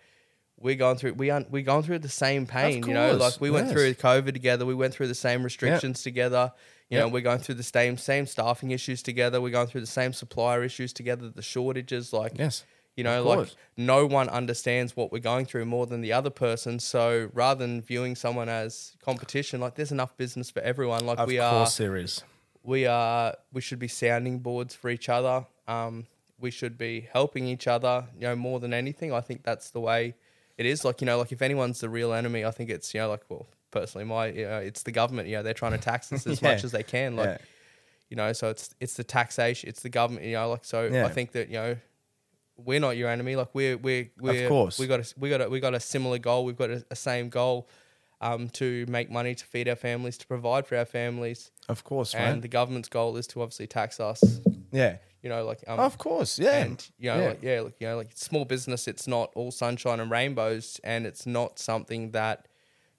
we're 0.59 0.75
going 0.75 0.97
through 0.97 1.13
we 1.13 1.29
aren't 1.29 1.49
we're 1.49 1.63
going 1.63 1.83
through 1.83 1.99
the 1.99 2.09
same 2.09 2.45
pain 2.45 2.83
you 2.85 2.93
know 2.93 3.13
like 3.15 3.39
we 3.39 3.49
went 3.49 3.69
through 3.69 3.93
covid 3.93 4.33
together 4.33 4.65
we 4.65 4.75
went 4.75 4.93
through 4.93 5.07
the 5.07 5.15
same 5.15 5.41
restrictions 5.43 6.03
together 6.03 6.51
you 6.89 6.97
know 6.97 7.07
we're 7.07 7.21
going 7.21 7.39
through 7.39 7.55
the 7.55 7.63
same 7.63 7.97
same 7.97 8.25
staffing 8.25 8.71
issues 8.71 9.01
together 9.01 9.39
we're 9.39 9.49
going 9.51 9.67
through 9.67 9.79
the 9.81 9.87
same 9.87 10.11
supplier 10.11 10.61
issues 10.63 10.91
together 10.91 11.29
the 11.29 11.41
shortages 11.41 12.11
like 12.11 12.33
Yes. 12.37 12.65
You 12.99 13.03
know, 13.03 13.23
like 13.23 13.49
no 13.77 14.05
one 14.05 14.27
understands 14.29 14.95
what 14.97 15.11
we're 15.11 15.19
going 15.31 15.45
through 15.45 15.65
more 15.65 15.85
than 15.91 16.01
the 16.01 16.13
other 16.19 16.29
person. 16.29 16.79
So 16.79 17.29
rather 17.33 17.59
than 17.65 17.81
viewing 17.81 18.15
someone 18.15 18.49
as 18.49 18.95
competition, 19.03 19.61
like 19.61 19.75
there's 19.75 19.91
enough 19.91 20.13
business 20.17 20.49
for 20.51 20.61
everyone. 20.71 21.05
Like 21.05 21.17
Of 21.19 21.27
we 21.27 21.39
are, 21.39 21.51
course 21.59 21.77
there 21.77 21.95
is. 21.95 22.23
we 22.63 22.85
are, 22.85 23.35
we 23.53 23.61
should 23.61 23.79
be 23.79 23.87
sounding 23.87 24.39
boards 24.39 24.73
for 24.75 24.89
each 24.89 25.07
other. 25.09 25.45
Um, 25.67 26.07
we 26.39 26.51
should 26.51 26.77
be 26.77 27.07
helping 27.13 27.47
each 27.47 27.67
other. 27.67 27.95
You 28.15 28.27
know, 28.27 28.35
more 28.35 28.59
than 28.59 28.73
anything, 28.73 29.13
I 29.13 29.21
think 29.21 29.43
that's 29.43 29.69
the 29.71 29.79
way 29.79 30.15
it 30.57 30.65
is. 30.65 30.83
Like 30.85 31.01
you 31.01 31.05
know, 31.05 31.17
like 31.17 31.31
if 31.31 31.41
anyone's 31.41 31.79
the 31.79 31.89
real 31.89 32.11
enemy, 32.13 32.43
I 32.45 32.51
think 32.51 32.69
it's 32.69 32.93
you 32.93 32.99
know, 33.01 33.09
like 33.09 33.23
well, 33.29 33.45
personally, 33.71 34.05
my 34.05 34.27
you 34.27 34.45
know, 34.45 34.59
it's 34.59 34.83
the 34.83 34.91
government. 34.91 35.27
You 35.29 35.37
know, 35.37 35.43
they're 35.43 35.53
trying 35.63 35.71
to 35.73 35.77
tax 35.91 36.11
us 36.11 36.27
as 36.27 36.41
Yeah. 36.41 36.49
much 36.53 36.63
as 36.63 36.71
they 36.71 36.83
can. 36.83 37.15
Like 37.15 37.27
Yeah. 37.29 37.37
you 38.09 38.17
know, 38.17 38.33
so 38.33 38.49
it's 38.49 38.73
it's 38.79 38.95
the 38.95 39.03
taxation, 39.03 39.69
it's 39.69 39.81
the 39.83 39.89
government. 39.99 40.25
You 40.25 40.33
know, 40.33 40.49
like 40.49 40.65
so. 40.65 40.79
Yeah. 40.91 41.05
I 41.05 41.09
think 41.09 41.31
that 41.33 41.47
you 41.49 41.55
know 41.61 41.77
we're 42.65 42.79
not 42.79 42.97
your 42.97 43.09
enemy. 43.09 43.35
Like 43.35 43.49
we're 43.53 43.77
we're 43.77 44.09
we're 44.19 44.47
course. 44.47 44.79
we 44.79 44.87
got 44.87 44.99
a, 44.99 45.13
we 45.17 45.29
got 45.29 45.41
a, 45.41 45.49
we 45.49 45.59
got 45.59 45.73
a 45.73 45.79
similar 45.79 46.17
goal. 46.17 46.45
We've 46.45 46.57
got 46.57 46.69
a, 46.69 46.85
a 46.91 46.95
same 46.95 47.29
goal 47.29 47.67
um, 48.21 48.49
to 48.49 48.85
make 48.87 49.09
money 49.09 49.35
to 49.35 49.45
feed 49.45 49.67
our 49.69 49.75
families, 49.75 50.17
to 50.19 50.27
provide 50.27 50.67
for 50.67 50.75
our 50.77 50.85
families, 50.85 51.51
Of 51.69 51.83
course, 51.83 52.13
and 52.13 52.23
man. 52.23 52.41
the 52.41 52.47
government's 52.49 52.89
goal 52.89 53.15
is 53.17 53.27
to 53.27 53.41
obviously 53.41 53.67
tax 53.67 53.99
us. 53.99 54.21
yeah. 54.71 54.97
You 55.21 55.29
know, 55.29 55.43
like 55.45 55.63
um, 55.67 55.79
Of 55.81 55.97
course, 55.97 56.39
yeah. 56.39 56.63
and 56.63 56.89
you 56.97 57.09
know, 57.11 57.19
yeah. 57.19 57.27
like, 57.27 57.43
yeah, 57.43 57.59
like 57.61 57.75
you 57.81 57.87
know, 57.87 57.97
like 57.97 58.11
small 58.15 58.45
business. 58.45 58.87
It's 58.87 59.05
not 59.07 59.31
all 59.35 59.51
sunshine 59.51 59.99
and 59.99 60.09
rainbows, 60.09 60.79
and 60.83 61.05
it's 61.05 61.25
not 61.25 61.59
something 61.59 62.11
that 62.11 62.47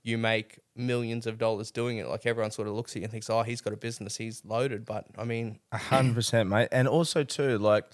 you 0.03 0.17
make 0.19 0.59
millions 0.77 1.27
of 1.27 1.39
dollars 1.39 1.71
doing 1.71 1.97
it. 1.99 2.07
Like 2.09 2.27
everyone 2.27 2.51
sort 2.51 2.69
of 2.69 2.75
looks 2.75 2.93
at 2.93 2.97
you 2.97 3.03
and 3.05 3.11
thinks, 3.13 3.31
oh, 3.31 3.43
he's 3.43 3.61
got 3.63 3.73
a 3.73 3.77
business, 3.77 4.17
he's 4.19 4.43
loaded. 4.45 4.85
But 4.85 5.07
I 5.17 5.25
mean, 5.25 5.61
A 5.73 5.79
hundred 5.79 6.15
percent, 6.15 6.49
mate. 6.51 6.69
And 6.73 6.87
also 6.89 7.23
too, 7.25 7.57
like, 7.57 7.85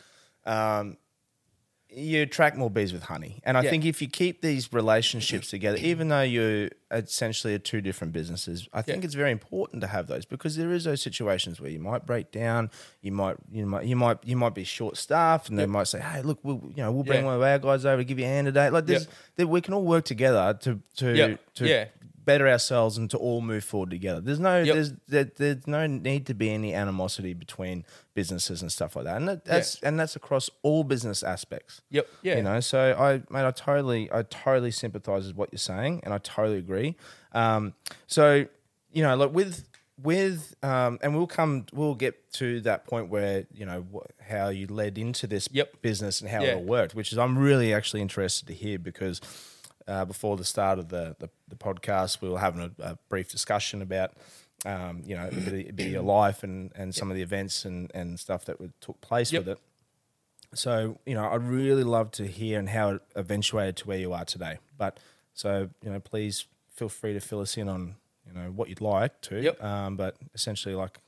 um, 0.44 0.96
you 1.88 2.20
attract 2.22 2.56
more 2.56 2.68
bees 2.68 2.92
with 2.92 3.04
honey. 3.04 3.40
And 3.44 3.56
I 3.56 3.62
Yeah. 3.62 3.70
think 3.70 3.84
if 3.84 4.02
you 4.02 4.08
keep 4.08 4.42
these 4.42 4.72
relationships 4.72 5.50
together, 5.50 5.78
even 5.80 6.08
though 6.08 6.22
you're 6.22 6.68
essentially 6.90 7.54
are 7.54 7.58
two 7.58 7.80
different 7.80 8.12
businesses, 8.12 8.68
I 8.72 8.82
think 8.82 9.02
Yeah. 9.02 9.06
it's 9.06 9.14
very 9.14 9.30
important 9.30 9.80
to 9.82 9.86
have 9.86 10.06
those 10.06 10.24
because 10.24 10.56
there 10.56 10.72
is 10.72 10.84
those 10.84 11.00
situations 11.00 11.60
where 11.60 11.70
you 11.70 11.78
might 11.78 12.04
break 12.04 12.30
down, 12.32 12.70
you 13.02 13.12
might, 13.12 13.36
you 13.50 13.66
might, 13.66 13.84
you 13.86 13.96
might, 13.96 14.18
you 14.24 14.36
might 14.36 14.54
be 14.54 14.64
short 14.64 14.96
staffed, 14.96 15.48
and 15.48 15.58
they 15.58 15.66
might 15.66 15.88
say, 15.88 16.00
"Hey, 16.00 16.22
look, 16.22 16.38
we'll, 16.42 16.60
you 16.74 16.82
know, 16.82 16.92
we'll 16.92 17.04
bring 17.04 17.20
Yeah. 17.20 17.26
one 17.26 17.34
of 17.36 17.42
our 17.42 17.58
guys 17.58 17.84
over 17.86 17.98
to 17.98 18.04
give 18.04 18.18
you 18.18 18.24
a 18.24 18.28
hand 18.28 18.46
today." 18.46 18.68
Like, 18.68 18.86
this, 18.86 19.04
Yeah. 19.04 19.10
that 19.36 19.46
we 19.48 19.60
can 19.60 19.72
all 19.74 19.84
work 19.84 20.04
together 20.04 20.56
to 20.62 20.80
to 20.96 21.16
Yeah. 21.16 21.36
to 21.54 21.68
Yeah. 21.68 21.84
Better 22.26 22.46
ourselves 22.46 22.98
and 22.98 23.08
to 23.10 23.16
all 23.16 23.40
move 23.40 23.64
forward 23.64 23.88
together. 23.90 24.20
There's 24.20 24.38
no 24.40 24.60
Yep. 24.60 24.74
there's 24.74 24.92
there, 25.08 25.24
there's 25.24 25.66
no 25.66 25.86
need 25.86 26.26
to 26.26 26.34
be 26.34 26.50
any 26.50 26.74
animosity 26.74 27.32
between 27.32 27.86
businesses 28.14 28.60
and 28.60 28.70
stuff 28.70 28.96
like 28.96 29.06
that. 29.06 29.16
And 29.16 29.28
that, 29.28 29.44
that's 29.46 29.80
and 29.82 29.98
that's 29.98 30.16
across 30.16 30.50
all 30.62 30.84
business 30.84 31.22
aspects. 31.22 31.80
Yep. 31.90 32.06
Yeah. 32.22 32.36
You 32.36 32.42
know, 32.42 32.60
so 32.60 32.94
I 32.98 33.22
mate, 33.32 33.46
I 33.46 33.50
totally 33.52 34.10
I 34.12 34.22
totally 34.22 34.72
sympathize 34.72 35.26
with 35.28 35.36
what 35.36 35.48
you're 35.52 35.58
saying 35.58 36.00
and 36.04 36.12
I 36.12 36.18
totally 36.18 36.58
agree. 36.58 36.96
Um 37.32 37.72
so, 38.06 38.46
you 38.92 39.02
know, 39.02 39.16
like 39.16 39.32
with 39.32 39.64
with 40.02 40.54
um 40.62 40.98
and 41.02 41.14
we'll 41.16 41.26
come 41.26 41.64
we'll 41.72 41.94
get 41.94 42.30
to 42.34 42.60
that 42.62 42.86
point 42.86 43.08
where, 43.08 43.46
you 43.54 43.64
know, 43.64 43.86
wh- 43.94 44.22
how 44.30 44.48
you 44.48 44.66
led 44.66 44.98
into 44.98 45.26
this 45.26 45.48
Yep. 45.52 45.80
business 45.80 46.20
and 46.20 46.28
how 46.28 46.42
Yeah. 46.42 46.48
it 46.48 46.54
all 46.56 46.64
worked, 46.64 46.94
which 46.94 47.12
is 47.12 47.18
I'm 47.18 47.38
really 47.38 47.72
actually 47.72 48.02
interested 48.02 48.46
to 48.48 48.52
hear 48.54 48.78
because 48.78 49.20
uh, 49.88 50.04
before 50.04 50.36
the 50.36 50.44
start 50.44 50.78
of 50.78 50.88
the, 50.88 51.16
the, 51.18 51.28
the 51.48 51.56
podcast, 51.56 52.20
we 52.20 52.28
were 52.28 52.38
having 52.38 52.62
a, 52.62 52.82
a 52.82 52.98
brief 53.08 53.30
discussion 53.30 53.82
about, 53.82 54.12
um, 54.64 55.02
you 55.04 55.16
know, 55.16 55.28
a 55.28 55.30
bit, 55.34 55.46
of, 55.46 55.52
a 55.54 55.72
bit 55.72 55.86
of 55.86 55.92
your 55.92 56.02
life 56.02 56.42
and, 56.42 56.72
and 56.74 56.94
some 56.94 57.10
of 57.10 57.16
the 57.16 57.22
events 57.22 57.64
and, 57.64 57.90
and 57.94 58.18
stuff 58.18 58.44
that 58.46 58.60
would, 58.60 58.72
took 58.80 59.00
place 59.00 59.32
Yep. 59.32 59.40
with 59.40 59.48
it. 59.56 59.58
So, 60.54 60.98
you 61.04 61.14
know, 61.14 61.28
I'd 61.28 61.42
really 61.42 61.84
love 61.84 62.10
to 62.12 62.26
hear 62.26 62.58
and 62.58 62.68
how 62.68 62.90
it 62.90 63.02
eventuated 63.14 63.76
to 63.78 63.88
where 63.88 63.98
you 63.98 64.12
are 64.12 64.24
today. 64.24 64.58
But 64.78 64.98
so, 65.34 65.68
you 65.82 65.90
know, 65.90 66.00
please 66.00 66.46
feel 66.70 66.88
free 66.88 67.12
to 67.12 67.20
fill 67.20 67.40
us 67.40 67.56
in 67.56 67.68
on, 67.68 67.96
you 68.26 68.32
know, 68.32 68.50
what 68.50 68.68
you'd 68.68 68.80
like 68.80 69.20
to. 69.22 69.40
Yep. 69.40 69.62
Um, 69.62 69.96
but 69.96 70.16
essentially, 70.34 70.74
like, 70.74 70.98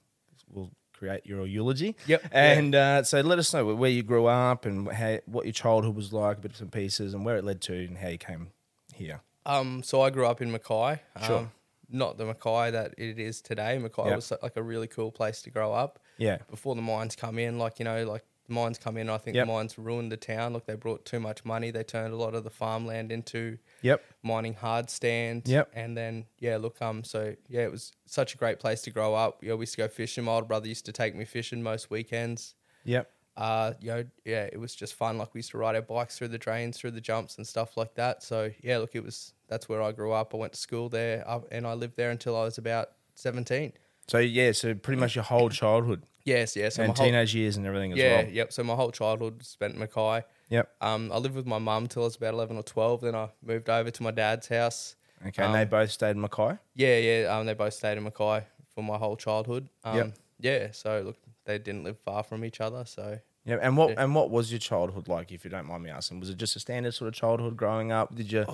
we'll 0.50 0.70
create 0.92 1.24
your 1.24 1.46
eulogy. 1.46 1.94
Yep. 2.06 2.24
And 2.32 2.74
uh, 2.74 3.02
so 3.04 3.20
let 3.20 3.38
us 3.38 3.54
know 3.54 3.74
where 3.74 3.90
you 3.90 4.02
grew 4.02 4.26
up 4.26 4.66
and 4.66 4.88
how, 4.90 5.18
what 5.26 5.46
your 5.46 5.52
childhood 5.52 5.94
was 5.94 6.12
like, 6.12 6.40
bits 6.42 6.60
and 6.60 6.70
pieces, 6.70 7.14
and 7.14 7.24
where 7.24 7.36
it 7.36 7.44
led 7.44 7.60
to 7.62 7.74
and 7.74 7.96
how 7.96 8.08
you 8.08 8.18
came 8.18 8.48
here. 8.98 9.20
Um, 9.46 9.82
so 9.82 10.02
I 10.02 10.10
grew 10.10 10.26
up 10.26 10.40
in 10.42 10.50
Mackay. 10.52 11.00
Um, 11.16 11.22
Sure. 11.22 11.52
Not 11.90 12.18
the 12.18 12.26
Mackay 12.26 12.70
that 12.72 12.94
it 12.98 13.18
is 13.18 13.40
today. 13.40 13.78
Mackay 13.78 14.04
Yep. 14.08 14.16
was 14.16 14.32
like 14.42 14.56
a 14.56 14.62
really 14.62 14.86
cool 14.88 15.10
place 15.10 15.40
to 15.42 15.50
grow 15.50 15.72
up. 15.72 15.98
Yeah. 16.18 16.38
Before 16.50 16.74
the 16.74 16.82
mines 16.82 17.16
come 17.16 17.38
in, 17.38 17.58
like 17.58 17.78
you 17.78 17.86
know, 17.86 18.04
like 18.04 18.24
the 18.46 18.52
mines 18.52 18.76
come 18.78 18.98
in, 18.98 19.08
I 19.08 19.16
think 19.16 19.36
Yep. 19.36 19.46
the 19.46 19.52
mines 19.52 19.78
ruined 19.78 20.12
the 20.12 20.18
town. 20.18 20.52
Look, 20.52 20.66
they 20.66 20.74
brought 20.74 21.06
too 21.06 21.18
much 21.20 21.46
money. 21.46 21.70
They 21.70 21.84
turned 21.84 22.12
a 22.12 22.16
lot 22.16 22.34
of 22.34 22.44
the 22.44 22.50
farmland 22.50 23.10
into 23.10 23.56
Yep. 23.80 24.04
mining 24.22 24.52
hard 24.54 24.90
stand. 24.90 25.42
Yep. 25.48 25.70
And 25.72 25.96
then 25.96 26.26
yeah, 26.38 26.58
look, 26.58 26.82
um, 26.82 27.04
so 27.04 27.34
yeah, 27.48 27.62
it 27.62 27.70
was 27.70 27.92
such 28.04 28.34
a 28.34 28.36
great 28.36 28.58
place 28.58 28.82
to 28.82 28.90
grow 28.90 29.14
up. 29.14 29.42
Know, 29.42 29.56
we 29.56 29.62
used 29.62 29.72
to 29.74 29.78
go 29.78 29.88
fishing. 29.88 30.24
My 30.24 30.32
older 30.32 30.46
brother 30.46 30.68
used 30.68 30.84
to 30.86 30.92
take 30.92 31.14
me 31.14 31.24
fishing 31.24 31.62
most 31.62 31.90
weekends. 31.90 32.54
Yep. 32.84 33.10
Uh, 33.38 33.72
you 33.80 33.88
know, 33.88 34.04
yeah, 34.24 34.48
it 34.52 34.58
was 34.58 34.74
just 34.74 34.94
fun. 34.94 35.16
Like 35.16 35.32
we 35.32 35.38
used 35.38 35.52
to 35.52 35.58
ride 35.58 35.76
our 35.76 35.82
bikes 35.82 36.18
through 36.18 36.28
the 36.28 36.38
drains, 36.38 36.76
through 36.76 36.90
the 36.90 37.00
jumps 37.00 37.36
and 37.38 37.46
stuff 37.46 37.76
like 37.76 37.94
that. 37.94 38.22
So 38.22 38.50
yeah, 38.60 38.78
look, 38.78 38.94
it 38.94 39.04
was 39.04 39.32
that's 39.46 39.68
where 39.68 39.80
I 39.80 39.92
grew 39.92 40.12
up. 40.12 40.34
I 40.34 40.38
went 40.38 40.52
to 40.54 40.58
school 40.58 40.88
there, 40.88 41.22
uh, 41.26 41.40
and 41.52 41.66
I 41.66 41.74
lived 41.74 41.96
there 41.96 42.10
until 42.10 42.36
I 42.36 42.42
was 42.42 42.58
about 42.58 42.90
seventeen. 43.14 43.72
So 44.08 44.18
yeah, 44.18 44.52
so 44.52 44.74
pretty 44.74 44.98
much 45.00 45.14
your 45.14 45.24
whole 45.24 45.50
childhood 45.50 46.02
Yes, 46.24 46.56
yes, 46.56 46.74
so 46.74 46.82
and 46.82 46.96
whole- 46.96 47.06
teenage 47.06 47.34
years 47.34 47.56
and 47.56 47.64
everything 47.66 47.92
as 47.92 47.98
yeah, 47.98 48.16
well. 48.16 48.24
Yeah, 48.24 48.30
yep. 48.32 48.52
So 48.52 48.62
my 48.64 48.74
whole 48.74 48.90
childhood 48.90 49.42
spent 49.44 49.74
in 49.74 49.80
Mackay. 49.80 50.24
Yep. 50.50 50.70
Um, 50.80 51.12
I 51.12 51.18
lived 51.18 51.34
with 51.36 51.46
my 51.46 51.58
mum 51.58 51.86
till 51.86 52.02
I 52.02 52.06
was 52.06 52.16
about 52.16 52.34
eleven 52.34 52.56
or 52.56 52.62
twelve. 52.62 53.02
Then 53.02 53.14
I 53.14 53.28
moved 53.42 53.70
over 53.70 53.90
to 53.90 54.02
my 54.02 54.10
dad's 54.10 54.48
house. 54.48 54.96
Okay. 55.26 55.42
and 55.42 55.52
they 55.54 55.64
both 55.64 55.90
stayed 55.90 56.10
in 56.12 56.20
Mackay. 56.20 56.58
Yeah, 56.74 56.96
yeah. 56.98 57.36
Um, 57.38 57.46
they 57.46 57.54
both 57.54 57.74
stayed 57.74 57.98
in 57.98 58.04
Mackay 58.04 58.44
for 58.74 58.82
my 58.84 58.96
whole 58.98 59.16
childhood. 59.16 59.68
Um, 59.84 59.96
Yep. 59.96 60.12
Yeah. 60.40 60.70
So 60.72 61.02
look, 61.04 61.16
they 61.44 61.58
didn't 61.58 61.84
live 61.84 61.98
far 61.98 62.22
from 62.22 62.44
each 62.44 62.60
other. 62.60 62.84
So 62.84 63.18
Yeah. 63.48 63.56
And 63.62 63.76
what 63.76 63.90
Yeah. 63.90 64.02
and 64.04 64.14
what 64.14 64.30
was 64.30 64.52
your 64.52 64.58
childhood 64.60 65.08
like, 65.08 65.32
if 65.32 65.42
you 65.44 65.50
don't 65.50 65.66
mind 65.66 65.82
me 65.82 65.90
asking? 65.90 66.20
Was 66.20 66.28
it 66.30 66.36
just 66.36 66.54
a 66.54 66.60
standard 66.60 66.92
sort 66.94 67.08
of 67.08 67.14
childhood 67.14 67.56
growing 67.56 67.90
up? 67.92 68.14
Did 68.14 68.30
you, 68.30 68.44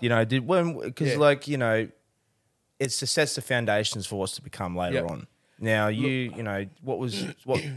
you 0.00 0.08
know, 0.08 0.24
did 0.24 0.46
when 0.46 0.78
because 0.80 1.10
Oh. 1.10 1.12
Yeah. 1.12 1.18
like 1.18 1.46
you 1.46 1.58
know, 1.58 1.88
it's 2.78 2.98
just 3.00 3.12
sets 3.14 3.34
the 3.34 3.42
foundations 3.42 4.06
for 4.06 4.16
what's 4.18 4.34
to 4.36 4.42
become 4.42 4.74
later 4.76 4.96
Yep. 5.02 5.10
on. 5.10 5.26
Now 5.60 5.88
you 5.88 6.08
you 6.08 6.42
know 6.42 6.66
what 6.82 6.98
was 6.98 7.24
what. 7.44 7.62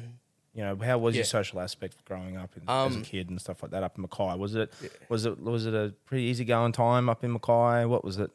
You 0.54 0.64
know, 0.64 0.76
how 0.84 0.98
was 0.98 1.16
your 1.16 1.24
social 1.24 1.62
aspect 1.62 2.04
growing 2.04 2.36
up 2.36 2.50
in, 2.58 2.64
as 2.64 2.68
a 2.68 2.98
Um, 2.98 3.04
kid 3.04 3.30
and 3.30 3.40
stuff 3.40 3.64
like 3.64 3.72
that 3.72 3.84
up 3.84 3.96
in 3.98 4.02
Mackay? 4.02 4.36
Was 4.38 4.54
it 4.54 4.70
was 5.08 5.26
it 5.26 5.40
was 5.40 5.66
it 5.66 5.74
a 5.74 5.94
pretty 6.04 6.26
easy 6.26 6.44
going 6.44 6.74
time 6.74 7.08
up 7.08 7.24
in 7.24 7.32
Mackay? 7.32 7.86
What 7.86 8.04
was 8.04 8.20
it? 8.20 8.32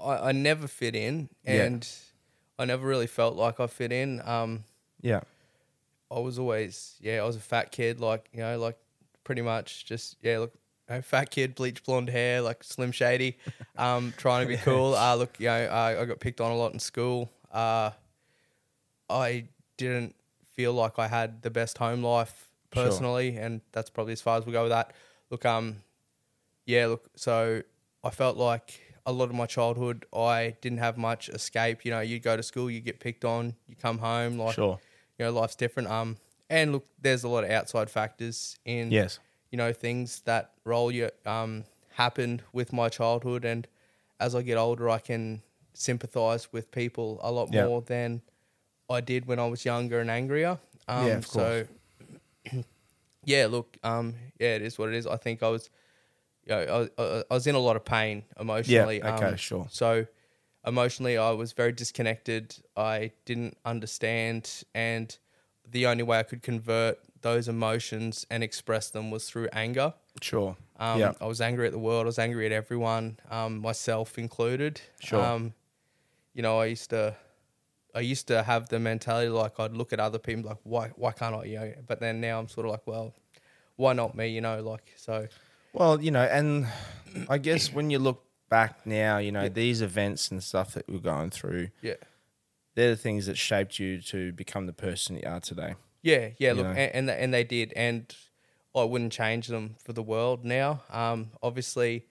I, 0.00 0.28
I 0.28 0.32
never 0.32 0.68
fit 0.68 0.94
in, 0.94 1.28
Yeah. 1.44 1.64
and 1.64 1.88
I 2.56 2.66
never 2.66 2.86
really 2.86 3.08
felt 3.08 3.34
like 3.34 3.58
I 3.58 3.66
fit 3.66 3.90
in. 3.90 4.22
Um, 4.24 4.62
Yeah, 5.02 5.22
I 6.10 6.18
was 6.20 6.38
always, 6.38 6.96
yeah, 7.00 7.20
I 7.22 7.24
was 7.26 7.36
a 7.36 7.40
fat 7.40 7.72
kid, 7.72 8.00
like 8.00 8.28
you 8.32 8.40
know, 8.40 8.58
like 8.58 8.76
pretty 9.24 9.42
much 9.42 9.84
just 9.86 10.16
yeah, 10.22 10.38
look, 10.38 10.52
you 10.88 10.94
know, 10.96 11.02
fat 11.02 11.30
kid, 11.30 11.54
bleach 11.54 11.82
blonde 11.84 12.08
hair, 12.08 12.40
like 12.40 12.62
Slim 12.62 12.92
Shady, 12.92 13.38
um, 13.76 14.14
trying 14.16 14.46
to 14.46 14.48
be 14.48 14.56
cool. 14.56 14.94
Uh, 14.94 15.14
look, 15.16 15.38
you 15.40 15.46
know, 15.46 15.64
uh, 15.66 15.96
I 16.00 16.04
got 16.04 16.20
picked 16.20 16.40
on 16.40 16.50
a 16.52 16.56
lot 16.56 16.72
in 16.72 16.78
school. 16.78 17.30
Uh, 17.52 17.90
I 19.08 19.48
didn't 19.76 20.14
feel 20.52 20.72
like 20.72 20.98
I 20.98 21.08
had 21.08 21.42
the 21.42 21.50
best 21.50 21.78
home 21.78 22.02
life 22.02 22.48
Sure. 22.74 22.84
personally, 22.84 23.36
and 23.36 23.60
that's 23.72 23.90
probably 23.90 24.12
as 24.12 24.20
far 24.20 24.36
as 24.38 24.44
we 24.44 24.52
go 24.52 24.62
with 24.62 24.70
that. 24.72 24.92
Look, 25.30 25.44
um, 25.46 25.76
yeah, 26.66 26.86
look, 26.86 27.08
so 27.16 27.62
I 28.04 28.10
felt 28.10 28.36
like 28.36 28.80
a 29.06 29.12
lot 29.12 29.30
of 29.30 29.34
my 29.36 29.46
childhood, 29.46 30.04
I 30.12 30.56
didn't 30.60 30.78
have 30.78 30.98
much 30.98 31.28
escape. 31.28 31.84
You 31.84 31.92
know, 31.92 32.00
you 32.00 32.18
go 32.18 32.36
to 32.36 32.42
school, 32.42 32.68
you 32.70 32.80
get 32.80 32.98
picked 33.00 33.24
on, 33.24 33.54
you 33.68 33.76
come 33.76 33.98
home, 33.98 34.36
like, 34.36 34.54
Sure. 34.56 34.78
You 35.18 35.24
know, 35.24 35.32
life's 35.32 35.56
different. 35.56 35.88
Um, 35.88 36.16
and 36.48 36.72
look, 36.72 36.86
there's 37.00 37.24
a 37.24 37.28
lot 37.28 37.44
of 37.44 37.50
outside 37.50 37.90
factors 37.90 38.58
in, 38.64 38.92
Yes. 38.92 39.18
you 39.50 39.56
know, 39.58 39.72
things 39.72 40.22
that 40.22 40.52
roll 40.64 40.90
you 40.90 41.10
um 41.24 41.64
happened 41.94 42.42
with 42.52 42.72
my 42.72 42.88
childhood, 42.88 43.44
and 43.44 43.66
as 44.20 44.34
I 44.34 44.42
get 44.42 44.58
older, 44.58 44.88
I 44.90 44.98
can 44.98 45.42
sympathise 45.74 46.52
with 46.52 46.70
people 46.70 47.18
a 47.22 47.30
lot 47.32 47.50
Yeah. 47.50 47.64
more 47.64 47.80
than 47.82 48.22
I 48.88 49.00
did 49.00 49.26
when 49.26 49.38
I 49.38 49.46
was 49.46 49.64
younger 49.64 50.00
and 50.00 50.10
angrier. 50.10 50.58
Um, 50.88 51.06
Yeah, 51.06 51.14
of 51.16 51.26
So, 51.26 51.66
yeah, 53.24 53.46
look, 53.46 53.76
um, 53.82 54.14
yeah, 54.38 54.54
it 54.56 54.62
is 54.62 54.78
what 54.78 54.88
it 54.90 54.94
is. 54.94 55.06
I 55.06 55.16
think 55.16 55.42
I 55.42 55.48
was, 55.48 55.68
you 56.46 56.54
know, 56.54 56.88
I, 56.98 57.02
I, 57.02 57.22
I 57.30 57.34
was 57.34 57.46
in 57.46 57.54
a 57.54 57.58
lot 57.58 57.76
of 57.76 57.84
pain 57.84 58.24
emotionally. 58.38 58.98
Yeah, 58.98 59.14
okay, 59.16 59.30
um, 59.30 59.36
sure. 59.36 59.66
So, 59.70 60.06
emotionally, 60.66 61.16
I 61.16 61.30
was 61.30 61.52
very 61.52 61.72
disconnected. 61.72 62.56
I 62.76 63.12
didn't 63.24 63.56
understand, 63.64 64.64
and 64.74 65.16
the 65.70 65.86
only 65.86 66.02
way 66.02 66.18
I 66.18 66.22
could 66.22 66.42
convert 66.42 66.98
those 67.22 67.48
emotions 67.48 68.26
and 68.30 68.42
express 68.42 68.90
them 68.90 69.10
was 69.10 69.28
through 69.28 69.48
anger. 69.52 69.94
Sure. 70.20 70.56
Um, 70.78 71.00
yeah. 71.00 71.12
I 71.20 71.26
was 71.26 71.40
angry 71.40 71.66
at 71.66 71.72
the 71.72 71.78
world. 71.78 72.02
I 72.02 72.06
was 72.06 72.18
angry 72.18 72.46
at 72.46 72.52
everyone, 72.52 73.18
um, 73.30 73.58
myself 73.58 74.18
included. 74.18 74.80
Sure. 75.00 75.24
Um, 75.24 75.54
you 76.34 76.42
know, 76.42 76.58
I 76.60 76.66
used 76.66 76.90
to, 76.90 77.16
I 77.94 78.00
used 78.00 78.28
to 78.28 78.42
have 78.42 78.68
the 78.68 78.78
mentality 78.78 79.28
like 79.28 79.58
I'd 79.58 79.72
look 79.72 79.92
at 79.92 80.00
other 80.00 80.18
people 80.18 80.50
like, 80.50 80.58
why, 80.64 80.88
why 80.96 81.12
can't 81.12 81.34
I? 81.34 81.44
You 81.44 81.58
know, 81.58 81.72
but 81.86 82.00
then 82.00 82.20
now 82.20 82.38
I'm 82.38 82.48
sort 82.48 82.66
of 82.66 82.72
like, 82.72 82.86
well, 82.86 83.14
why 83.76 83.92
not 83.92 84.14
me? 84.14 84.28
You 84.28 84.40
know, 84.40 84.62
like 84.62 84.92
so. 84.96 85.26
Well, 85.72 86.00
you 86.00 86.10
know, 86.10 86.22
and 86.22 86.66
I 87.28 87.38
guess 87.38 87.72
when 87.72 87.90
you 87.90 87.98
look 87.98 88.22
back 88.48 88.86
now, 88.86 89.18
you 89.18 89.32
know, 89.32 89.48
these 89.48 89.82
events 89.82 90.30
and 90.30 90.42
stuff 90.42 90.74
that 90.74 90.88
we're 90.88 90.98
going 90.98 91.30
through, 91.30 91.68
Yeah. 91.82 91.94
they're 92.74 92.90
the 92.90 92.96
things 92.96 93.26
that 93.26 93.36
shaped 93.36 93.78
you 93.78 94.00
to 94.02 94.32
become 94.32 94.66
the 94.66 94.72
person 94.72 95.16
you 95.16 95.22
are 95.26 95.40
today. 95.40 95.74
Yeah, 96.02 96.30
yeah. 96.38 96.50
You 96.52 96.54
Look, 96.62 96.66
and 96.66 96.78
and, 96.78 97.08
they- 97.08 97.18
and 97.22 97.34
they 97.34 97.44
did, 97.44 97.72
and 97.74 98.14
I 98.74 98.84
wouldn't 98.84 99.12
change 99.12 99.48
them 99.48 99.76
for 99.84 99.92
the 99.92 100.02
world 100.02 100.44
now. 100.44 100.82
Um, 100.90 101.30
obviously, 101.42 102.06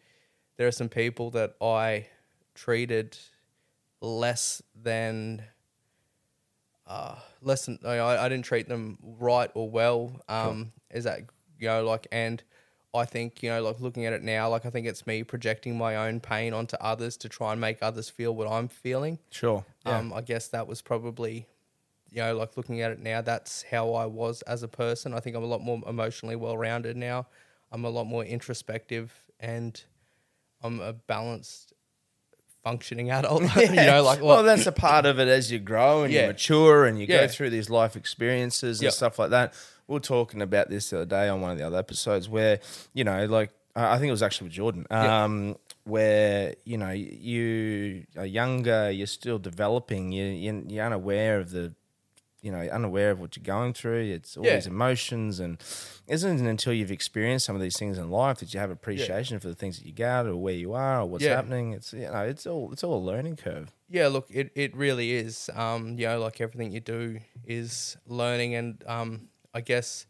there 0.57 0.67
are 0.67 0.71
some 0.71 0.89
people 0.89 1.31
that 1.31 1.55
I 1.61 2.07
treated 2.55 3.17
less 4.01 4.61
than, 4.75 5.43
uh, 6.87 7.15
less 7.41 7.65
than 7.65 7.79
I, 7.85 7.99
I 7.99 8.29
didn't 8.29 8.45
treat 8.45 8.67
them 8.67 8.97
right 9.01 9.49
or 9.53 9.69
well. 9.69 10.19
Um, 10.27 10.71
is 10.91 11.03
that 11.05 11.21
you 11.59 11.67
know 11.67 11.83
like 11.85 12.07
and. 12.11 12.43
I 12.95 13.05
think 13.05 13.43
you 13.43 13.49
know, 13.49 13.61
like 13.63 13.79
looking 13.79 14.05
at 14.05 14.13
it 14.13 14.23
now, 14.23 14.49
like 14.49 14.65
I 14.65 14.69
think 14.69 14.87
it's 14.87 15.05
me 15.05 15.23
projecting 15.23 15.77
my 15.77 15.95
own 15.95 16.19
pain 16.19 16.53
onto 16.53 16.77
others 16.77 17.17
to 17.17 17.29
try 17.29 17.51
and 17.51 17.61
make 17.61 17.77
others 17.81 18.09
feel 18.09 18.33
what 18.33 18.47
I'm 18.49 18.67
feeling. 18.67 19.19
Sure. 19.29 19.65
Yeah. 19.85 19.97
Um, 19.97 20.13
I 20.13 20.21
guess 20.21 20.47
that 20.49 20.67
was 20.67 20.81
probably, 20.81 21.47
you 22.09 22.21
know, 22.21 22.35
like 22.35 22.57
looking 22.57 22.81
at 22.81 22.91
it 22.91 22.99
now, 23.01 23.21
that's 23.21 23.63
how 23.69 23.93
I 23.93 24.05
was 24.05 24.41
as 24.43 24.63
a 24.63 24.67
person. 24.67 25.13
I 25.13 25.19
think 25.19 25.35
I'm 25.35 25.43
a 25.43 25.47
lot 25.47 25.61
more 25.61 25.81
emotionally 25.87 26.35
well 26.35 26.57
rounded 26.57 26.95
now. 26.97 27.27
I'm 27.71 27.83
a 27.85 27.89
lot 27.89 28.05
more 28.05 28.23
introspective 28.23 29.11
and 29.39 29.81
I'm 30.63 30.79
a 30.79 30.93
balanced 30.93 31.73
functioning 32.63 33.11
adult. 33.19 33.41
you 33.57 33.69
know, 33.75 34.01
like 34.03 34.21
well, 34.21 34.37
what? 34.37 34.41
that's 34.43 34.65
a 34.65 34.71
part 34.71 35.05
of 35.05 35.19
it 35.19 35.27
as 35.27 35.51
you 35.51 35.59
grow 35.59 36.03
and 36.03 36.13
you 36.13 36.21
mature 36.21 36.85
and 36.85 36.99
you 36.99 37.07
go 37.07 37.27
through 37.27 37.49
these 37.49 37.69
life 37.69 37.95
experiences 37.95 38.79
and 38.79 38.85
Yep. 38.85 38.93
stuff 38.93 39.19
like 39.19 39.29
that. 39.31 39.53
We 39.87 39.93
were 39.93 39.99
talking 39.99 40.41
about 40.41 40.69
this 40.69 40.89
the 40.89 40.97
other 40.97 41.05
day 41.05 41.27
on 41.29 41.41
one 41.41 41.51
of 41.51 41.57
the 41.57 41.65
other 41.67 41.77
episodes 41.77 42.27
where, 42.27 42.59
you 42.93 43.03
know, 43.03 43.25
like 43.25 43.51
I 43.75 43.97
think 43.97 44.07
it 44.07 44.11
was 44.11 44.23
actually 44.23 44.45
with 44.47 44.53
Jordan, 44.53 44.87
um, 44.89 45.57
where 45.83 46.55
you 46.63 46.77
know 46.77 46.91
you 46.91 48.05
are 48.17 48.25
younger, 48.25 48.89
you're 48.89 49.05
still 49.05 49.37
developing, 49.37 50.11
you 50.11 50.25
you- 50.25 50.65
you're 50.69 50.85
unaware 50.85 51.39
of 51.39 51.51
the, 51.51 51.73
you 52.41 52.51
know, 52.51 52.61
unaware 52.61 53.11
of 53.11 53.19
what 53.19 53.35
you're 53.35 53.43
going 53.43 53.73
through. 53.73 54.03
It's 54.13 54.37
all 54.37 54.45
Yeah. 54.45 54.55
these 54.55 54.65
emotions, 54.67 55.39
and 55.39 55.61
isn't 56.07 56.39
it 56.45 56.49
until 56.49 56.73
you've 56.73 56.91
experienced 56.91 57.45
some 57.45 57.55
of 57.55 57.61
these 57.61 57.77
things 57.77 57.97
in 57.97 58.09
life 58.09 58.37
that 58.39 58.53
you 58.53 58.59
have 58.61 58.71
appreciation 58.71 59.39
for 59.39 59.49
the 59.49 59.55
things 59.55 59.77
that 59.77 59.85
you 59.85 59.91
got 59.93 60.25
or 60.25 60.37
where 60.37 60.53
you 60.55 60.73
are 60.73 61.01
or 61.01 61.05
what's 61.05 61.23
Yeah. 61.25 61.35
happening. 61.35 61.73
It's 61.73 61.91
you 61.93 62.09
know, 62.09 62.23
it's 62.23 62.47
all 62.47 62.71
it's 62.71 62.83
all 62.83 62.95
a 62.97 63.05
learning 63.11 63.35
curve. 63.35 63.71
Yeah, 63.89 64.07
look, 64.07 64.27
it, 64.31 64.51
it 64.55 64.75
really 64.75 65.11
is. 65.13 65.49
Um, 65.53 65.99
you 65.99 66.07
know, 66.07 66.19
like 66.19 66.39
everything 66.41 66.71
you 66.71 66.79
do 66.79 67.19
is 67.45 67.97
learning, 68.07 68.55
and 68.55 68.83
um, 68.87 69.27
I 69.55 69.61
guess 69.61 70.05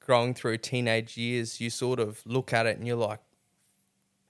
growing 0.00 0.34
through 0.34 0.58
teenage 0.58 1.16
years, 1.16 1.60
you 1.60 1.70
sort 1.70 1.98
of 1.98 2.20
look 2.26 2.52
at 2.52 2.66
it 2.66 2.76
and 2.78 2.86
you're 2.86 2.96
like, 2.96 3.20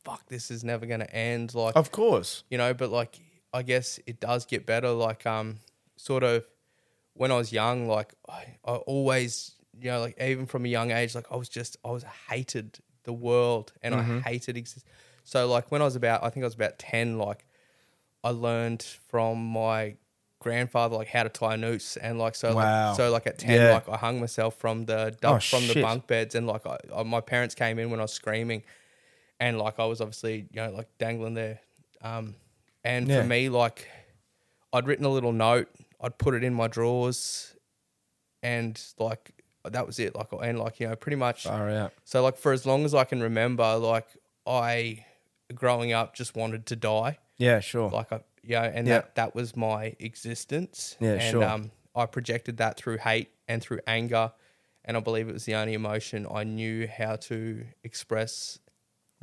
"Fuck, 0.05 0.29
this 0.29 0.51
is 0.51 0.63
never 0.65 0.87
going 0.87 1.01
to 1.01 1.15
end." 1.15 1.55
Like, 1.55 1.77
Of 1.77 1.91
course. 1.91 2.45
you 2.49 2.57
know, 2.57 2.73
but 2.73 2.91
like 2.91 3.21
I 3.53 3.63
guess 3.63 3.99
it 4.07 4.21
does 4.21 4.47
get 4.47 4.65
better. 4.65 4.91
Like, 4.91 5.27
um, 5.27 5.59
sort 5.97 6.23
of 6.23 6.45
when 7.15 7.31
I 7.31 7.37
was 7.37 7.53
young, 7.53 7.87
like 7.89 8.15
I, 8.29 8.57
I 8.65 8.77
always, 8.77 9.53
you 9.81 9.91
know, 9.91 10.01
like 10.01 10.19
even 10.21 10.47
from 10.47 10.65
a 10.65 10.69
young 10.69 10.91
age, 10.93 11.15
like 11.15 11.27
I 11.31 11.37
was 11.37 11.49
just 11.49 11.77
I 11.85 11.91
was 11.91 12.05
hated 12.31 12.79
the 13.05 13.13
world 13.13 13.73
and 13.83 13.95
I 13.95 14.21
hated 14.21 14.57
exist. 14.57 14.87
So 15.25 15.49
like 15.49 15.71
when 15.73 15.83
I 15.83 15.85
was 15.85 15.97
about, 15.97 16.23
I 16.25 16.31
think 16.31 16.45
I 16.45 16.47
was 16.47 16.55
about 16.55 16.79
ten, 16.79 17.19
like 17.19 17.45
I 18.25 18.31
learned 18.31 18.83
from 19.09 19.45
my 19.45 19.97
grandfather 20.43 20.97
like 20.97 21.09
how 21.09 21.23
to 21.23 21.29
tie 21.29 21.55
a 21.55 21.57
noose 21.57 21.97
and 21.97 22.19
like 22.19 22.35
so 22.35 22.55
Wow. 22.55 22.89
like 22.89 22.97
so 22.97 23.11
like 23.11 23.27
at 23.27 23.39
10 23.39 23.51
Yeah. 23.61 23.73
like 23.73 23.89
I 23.89 23.97
hung 23.97 24.21
myself 24.21 24.57
from 24.57 24.85
the 24.85 25.17
Oh, 25.23 25.39
from 25.39 25.67
the 25.69 25.81
bunk 25.81 26.07
beds 26.07 26.35
and 26.35 26.47
like 26.47 26.67
I, 26.67 26.77
I, 26.95 27.03
my 27.05 27.21
parents 27.21 27.55
came 27.55 27.79
in 27.79 27.91
when 27.91 28.01
I 28.01 28.05
was 28.05 28.13
screaming 28.13 28.63
and 29.41 29.59
like 29.59 29.79
I 29.79 29.87
was 29.87 30.01
obviously 30.01 30.47
you 30.53 30.61
know 30.61 30.71
like 30.71 30.89
dangling 30.99 31.35
there 31.35 31.61
um 32.03 32.35
and 32.85 33.09
Yeah. 33.09 33.23
for 33.23 33.27
me 33.27 33.49
like 33.49 33.89
I'd 34.73 34.87
written 34.87 35.05
a 35.05 35.11
little 35.11 35.33
note 35.33 35.69
I'd 36.01 36.19
put 36.19 36.35
it 36.35 36.43
in 36.45 36.53
my 36.55 36.67
drawers 36.69 37.57
and 38.43 38.81
like 38.99 39.33
that 39.65 39.87
was 39.87 39.99
it 39.99 40.15
like 40.17 40.29
and 40.43 40.59
like 40.59 40.81
you 40.81 40.89
know 40.89 40.97
pretty 40.97 41.17
much 41.17 41.45
Far 41.45 41.71
out. 41.71 41.93
so 42.05 42.23
like 42.23 42.37
for 42.37 42.53
as 42.53 42.67
long 42.67 42.85
as 42.85 42.95
I 42.95 43.05
can 43.05 43.21
remember 43.23 43.77
like 43.77 44.09
I 44.47 45.05
growing 45.55 45.93
up 45.93 46.15
just 46.15 46.35
wanted 46.35 46.67
to 46.67 46.77
die 46.77 47.19
Yeah, 47.39 47.61
sure. 47.61 47.91
like 47.91 48.13
I 48.13 48.21
yeah 48.45 48.63
and 48.65 48.87
Yeah. 48.89 48.99
that 48.99 49.15
that 49.15 49.35
was 49.35 49.57
my 49.57 49.95
existence 49.99 50.97
Yeah, 51.01 51.13
and 51.15 51.23
sure. 51.31 51.45
um 51.45 51.71
I 51.95 52.07
projected 52.07 52.57
that 52.57 52.77
through 52.77 52.99
hate 52.99 53.31
and 53.49 53.63
through 53.63 53.81
anger 53.87 54.33
and 54.85 54.97
I 54.97 55.01
believe 55.01 55.29
it 55.29 55.33
was 55.33 55.45
the 55.45 55.55
only 55.55 55.75
emotion 55.75 56.27
I 56.33 56.45
knew 56.45 56.87
how 56.89 57.17
to 57.17 57.65
express 57.85 58.59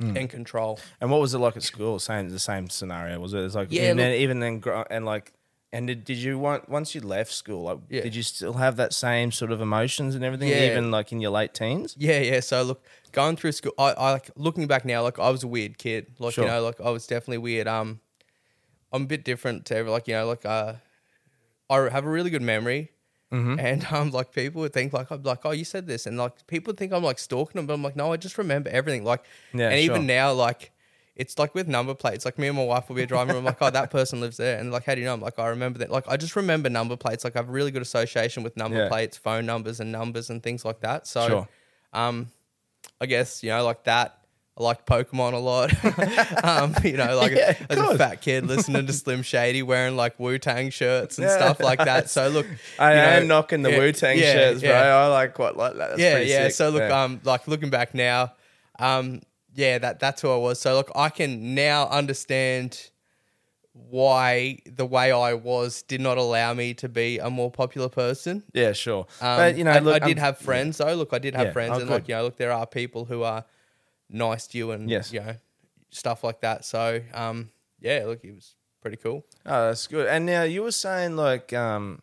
Hmm. 0.00 0.16
and 0.16 0.30
control 0.30 0.78
and 0.98 1.10
what 1.10 1.20
was 1.20 1.34
it 1.34 1.38
like 1.38 1.58
at 1.58 1.62
school? 1.62 1.98
Same 1.98 2.30
the 2.30 2.38
same 2.38 2.70
scenario 2.70 3.20
was 3.20 3.34
it? 3.34 3.40
It's 3.44 3.54
like 3.54 3.68
Yeah, 3.70 3.90
and 3.90 3.98
then, 3.98 4.14
even 4.14 4.40
then 4.40 4.62
and 4.90 5.04
like 5.04 5.34
and 5.72 5.86
did, 5.86 6.04
did 6.04 6.16
you 6.16 6.38
want 6.38 6.70
once 6.70 6.94
you 6.94 7.02
left 7.02 7.30
school 7.32 7.62
like 7.64 7.78
Yeah. 7.90 8.00
did 8.02 8.14
you 8.14 8.22
still 8.22 8.54
have 8.54 8.76
that 8.76 8.94
same 8.94 9.30
sort 9.30 9.52
of 9.52 9.60
emotions 9.60 10.14
and 10.14 10.24
everything 10.24 10.48
Yeah. 10.48 10.64
even 10.70 10.90
like 10.90 11.12
in 11.12 11.20
your 11.20 11.32
late 11.32 11.52
teens? 11.52 11.96
Yeah, 11.98 12.20
yeah. 12.20 12.40
So 12.40 12.62
look, 12.62 12.82
going 13.12 13.36
through 13.36 13.52
school, 13.52 13.74
I, 13.78 13.90
I 13.92 14.12
like 14.12 14.30
looking 14.36 14.66
back 14.66 14.86
now, 14.86 15.02
like 15.02 15.18
I 15.18 15.28
was 15.28 15.42
a 15.42 15.46
weird 15.48 15.76
kid. 15.76 16.14
Like 16.18 16.32
Sure. 16.32 16.44
you 16.44 16.50
know, 16.50 16.62
like 16.62 16.80
I 16.80 16.88
was 16.88 17.06
definitely 17.06 17.38
weird. 17.38 17.68
Um, 17.68 18.00
I'm 18.92 19.02
a 19.02 19.06
bit 19.06 19.24
different 19.24 19.66
to 19.66 19.76
every 19.76 19.90
like 19.90 20.08
you 20.08 20.14
know, 20.14 20.26
like 20.26 20.44
uh, 20.44 20.74
I 21.68 21.88
have 21.88 22.04
a 22.04 22.10
really 22.10 22.30
good 22.30 22.42
memory, 22.42 22.90
Mm-hmm. 23.32 23.60
and 23.60 23.86
um, 23.92 24.10
like 24.10 24.32
people 24.32 24.60
would 24.62 24.72
think 24.72 24.92
like 24.92 25.10
I'm 25.12 25.22
like, 25.22 25.40
oh, 25.44 25.52
you 25.52 25.64
said 25.64 25.86
this, 25.86 26.06
and 26.06 26.16
like 26.18 26.46
people 26.48 26.74
think 26.74 26.92
I'm 26.92 27.04
like 27.04 27.18
stalking 27.20 27.58
them, 27.60 27.66
but 27.66 27.74
I'm 27.74 27.82
like, 27.82 27.94
no, 27.94 28.12
I 28.12 28.16
just 28.16 28.36
remember 28.38 28.70
everything. 28.70 29.04
Like, 29.04 29.24
Yeah, 29.52 29.70
and 29.70 29.78
even 29.80 30.06
now, 30.06 30.32
like. 30.32 30.72
It's 31.16 31.38
like 31.38 31.54
with 31.54 31.68
number 31.68 31.92
plates. 31.94 32.24
Like 32.24 32.38
me 32.38 32.46
and 32.48 32.56
my 32.56 32.64
wife 32.64 32.88
will 32.88 32.96
be 32.96 33.04
driving. 33.04 33.36
I'm 33.36 33.44
like, 33.44 33.58
oh, 33.60 33.68
that 33.68 33.90
person 33.90 34.22
lives 34.22 34.38
there, 34.38 34.58
and 34.58 34.72
like, 34.72 34.84
how 34.84 34.94
do 34.94 35.00
you 35.02 35.06
know? 35.06 35.12
I'm 35.12 35.20
like, 35.20 35.38
I 35.38 35.48
remember 35.48 35.80
that. 35.80 35.90
Like, 35.90 36.08
I 36.08 36.16
just 36.16 36.34
remember 36.34 36.70
number 36.70 36.96
plates. 36.96 37.24
Like, 37.24 37.36
I 37.36 37.40
have 37.40 37.48
a 37.50 37.52
really 37.52 37.70
good 37.70 37.82
association 37.82 38.42
with 38.42 38.56
number 38.56 38.78
Yeah. 38.78 38.88
plates, 38.88 39.18
phone 39.18 39.44
numbers, 39.44 39.80
and 39.80 39.92
numbers 39.92 40.30
and 40.30 40.42
things 40.42 40.64
like 40.64 40.80
that. 40.80 41.06
So, 41.06 41.26
Sure. 41.26 41.48
um, 41.92 42.30
I 43.02 43.06
guess 43.06 43.42
you 43.42 43.50
know, 43.50 43.62
like 43.64 43.84
that. 43.84 44.19
I 44.60 44.62
liked 44.62 44.86
Pokemon 44.86 45.32
a 45.32 45.38
lot. 45.38 45.72
um, 46.44 46.74
you 46.84 46.96
know, 46.98 47.16
like 47.16 47.32
Yeah, 47.32 47.54
as 47.70 47.78
a 47.78 47.96
fat 47.96 48.20
kid 48.20 48.46
listening 48.46 48.86
to 48.86 48.92
Slim 48.92 49.22
Shady, 49.22 49.62
wearing 49.62 49.96
like 49.96 50.20
Wu 50.20 50.38
Tang 50.38 50.68
shirts 50.70 51.16
and 51.18 51.26
Yeah, 51.26 51.36
stuff 51.36 51.60
like 51.60 51.78
that. 51.78 52.10
So 52.10 52.28
look, 52.28 52.46
I 52.78 52.92
am 52.92 53.26
knocking 53.26 53.62
the 53.62 53.70
yeah, 53.70 53.78
Wu 53.78 53.92
Tang 53.92 54.18
shirts, 54.18 54.60
bro. 54.60 54.70
I 54.72 55.06
like 55.08 55.34
quite 55.34 55.56
like 55.56 55.74
that. 55.76 55.88
That's 55.90 56.00
yeah, 56.00 56.12
pretty 56.16 56.30
yeah. 56.30 56.46
sick. 56.48 56.52
So 56.54 56.70
look, 56.70 56.90
um, 56.90 57.20
like 57.24 57.48
looking 57.48 57.70
back 57.70 57.94
now, 57.94 58.34
um, 58.78 59.22
yeah, 59.54 59.78
that 59.78 59.98
that's 59.98 60.20
who 60.22 60.30
I 60.30 60.36
was. 60.36 60.60
So 60.60 60.74
look, 60.74 60.90
I 60.94 61.08
can 61.08 61.54
now 61.54 61.88
understand 61.88 62.90
why 63.72 64.58
the 64.66 64.84
way 64.84 65.12
I 65.12 65.34
was 65.34 65.82
did 65.82 66.00
not 66.00 66.18
allow 66.18 66.52
me 66.54 66.74
to 66.74 66.88
be 66.88 67.18
a 67.18 67.30
more 67.30 67.50
popular 67.50 67.88
person. 67.88 68.42
yeah, 68.52 68.72
sure. 68.72 69.06
Um, 69.20 69.36
but 69.36 69.56
you 69.56 69.64
know, 69.64 69.70
I, 69.70 69.78
look, 69.78 70.02
I 70.02 70.06
did 70.06 70.18
I'm- 70.18 70.24
have 70.26 70.38
friends 70.38 70.78
though. 70.78 70.94
Look, 70.94 71.10
I 71.12 71.18
did 71.18 71.34
have 71.34 71.52
friends, 71.52 71.72
Oh, 71.72 71.80
and 71.80 71.88
good. 71.88 71.94
like 71.94 72.08
you 72.08 72.14
know, 72.14 72.24
look, 72.24 72.36
there 72.36 72.52
are 72.52 72.66
people 72.66 73.04
who 73.06 73.22
are 73.22 73.44
nice 74.10 74.46
to 74.48 74.58
you 74.58 74.70
and 74.72 74.90
Yes. 74.90 75.12
you 75.12 75.20
know 75.20 75.34
stuff 75.90 76.22
like 76.24 76.40
that. 76.42 76.64
So 76.64 77.00
um, 77.14 77.50
yeah, 77.80 78.04
look, 78.06 78.24
it 78.24 78.34
was 78.34 78.54
pretty 78.82 78.96
cool. 78.96 79.24
Oh, 79.46 79.68
that's 79.68 79.86
good. 79.86 80.06
And 80.06 80.26
now 80.26 80.42
you 80.42 80.62
were 80.62 80.72
saying 80.72 81.16
like 81.16 81.52
um 81.52 82.02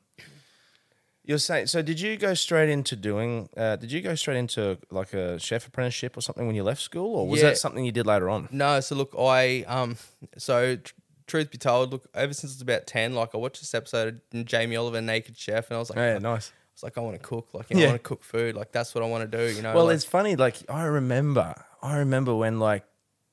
you're 1.24 1.38
saying 1.38 1.68
so 1.68 1.82
did 1.82 2.00
you 2.00 2.16
go 2.18 2.34
straight 2.34 2.70
into 2.70 2.96
doing 2.96 3.50
uh 3.58 3.76
did 3.76 3.92
you 3.92 4.02
go 4.02 4.16
straight 4.16 4.38
into 4.38 4.78
like 4.92 5.14
a 5.14 5.38
chef 5.40 5.68
apprenticeship 5.68 6.16
or 6.16 6.22
something 6.22 6.48
when 6.48 6.56
you 6.56 6.64
left 6.64 6.82
school 6.82 7.16
or 7.18 7.28
was 7.28 7.42
Yeah. 7.42 7.50
that 7.50 7.58
something 7.58 7.84
you 7.84 7.92
did 7.92 8.06
later 8.08 8.30
on? 8.30 8.48
No, 8.52 8.80
so 8.80 8.96
look, 8.96 9.14
I 9.18 9.64
um, 9.68 9.98
so 10.38 10.78
tr- 10.78 10.94
truth 11.28 11.52
be 11.52 11.58
told, 11.58 11.92
look, 11.92 12.08
ever 12.14 12.34
since 12.34 12.54
I 12.54 12.56
was 12.56 12.62
about 12.62 12.88
ten, 12.88 13.14
like 13.14 13.36
I 13.36 13.38
watched 13.38 13.60
this 13.60 13.74
episode 13.74 14.22
of 14.34 14.46
Jamie 14.46 14.78
Oliver 14.78 15.02
Naked 15.02 15.38
Chef, 15.38 15.70
and 15.70 15.76
I 15.76 15.80
was 15.80 15.90
like, 15.90 15.98
Yeah, 15.98 16.16
I 16.16 16.20
nice. 16.20 16.54
was 16.74 16.84
like, 16.84 16.98
I 16.98 17.02
want 17.02 17.16
to 17.18 17.22
cook, 17.22 17.50
like 17.54 17.70
you 17.70 17.76
know, 17.76 17.82
Yeah. 17.82 17.88
I 17.88 17.92
want 17.92 18.04
to 18.04 18.08
cook 18.08 18.24
food, 18.24 18.56
like 18.56 18.72
that's 18.72 18.96
what 18.96 19.04
I 19.04 19.08
want 19.08 19.30
to 19.30 19.38
do, 19.38 19.54
you 19.54 19.62
know. 19.62 19.76
Well, 19.76 19.86
like- 19.88 19.96
it's 19.96 20.06
funny 20.06 20.38
like 20.38 20.56
I 20.70 20.84
remember 20.86 21.54
I 21.82 21.98
remember 21.98 22.36
when 22.36 22.60
like 22.60 22.84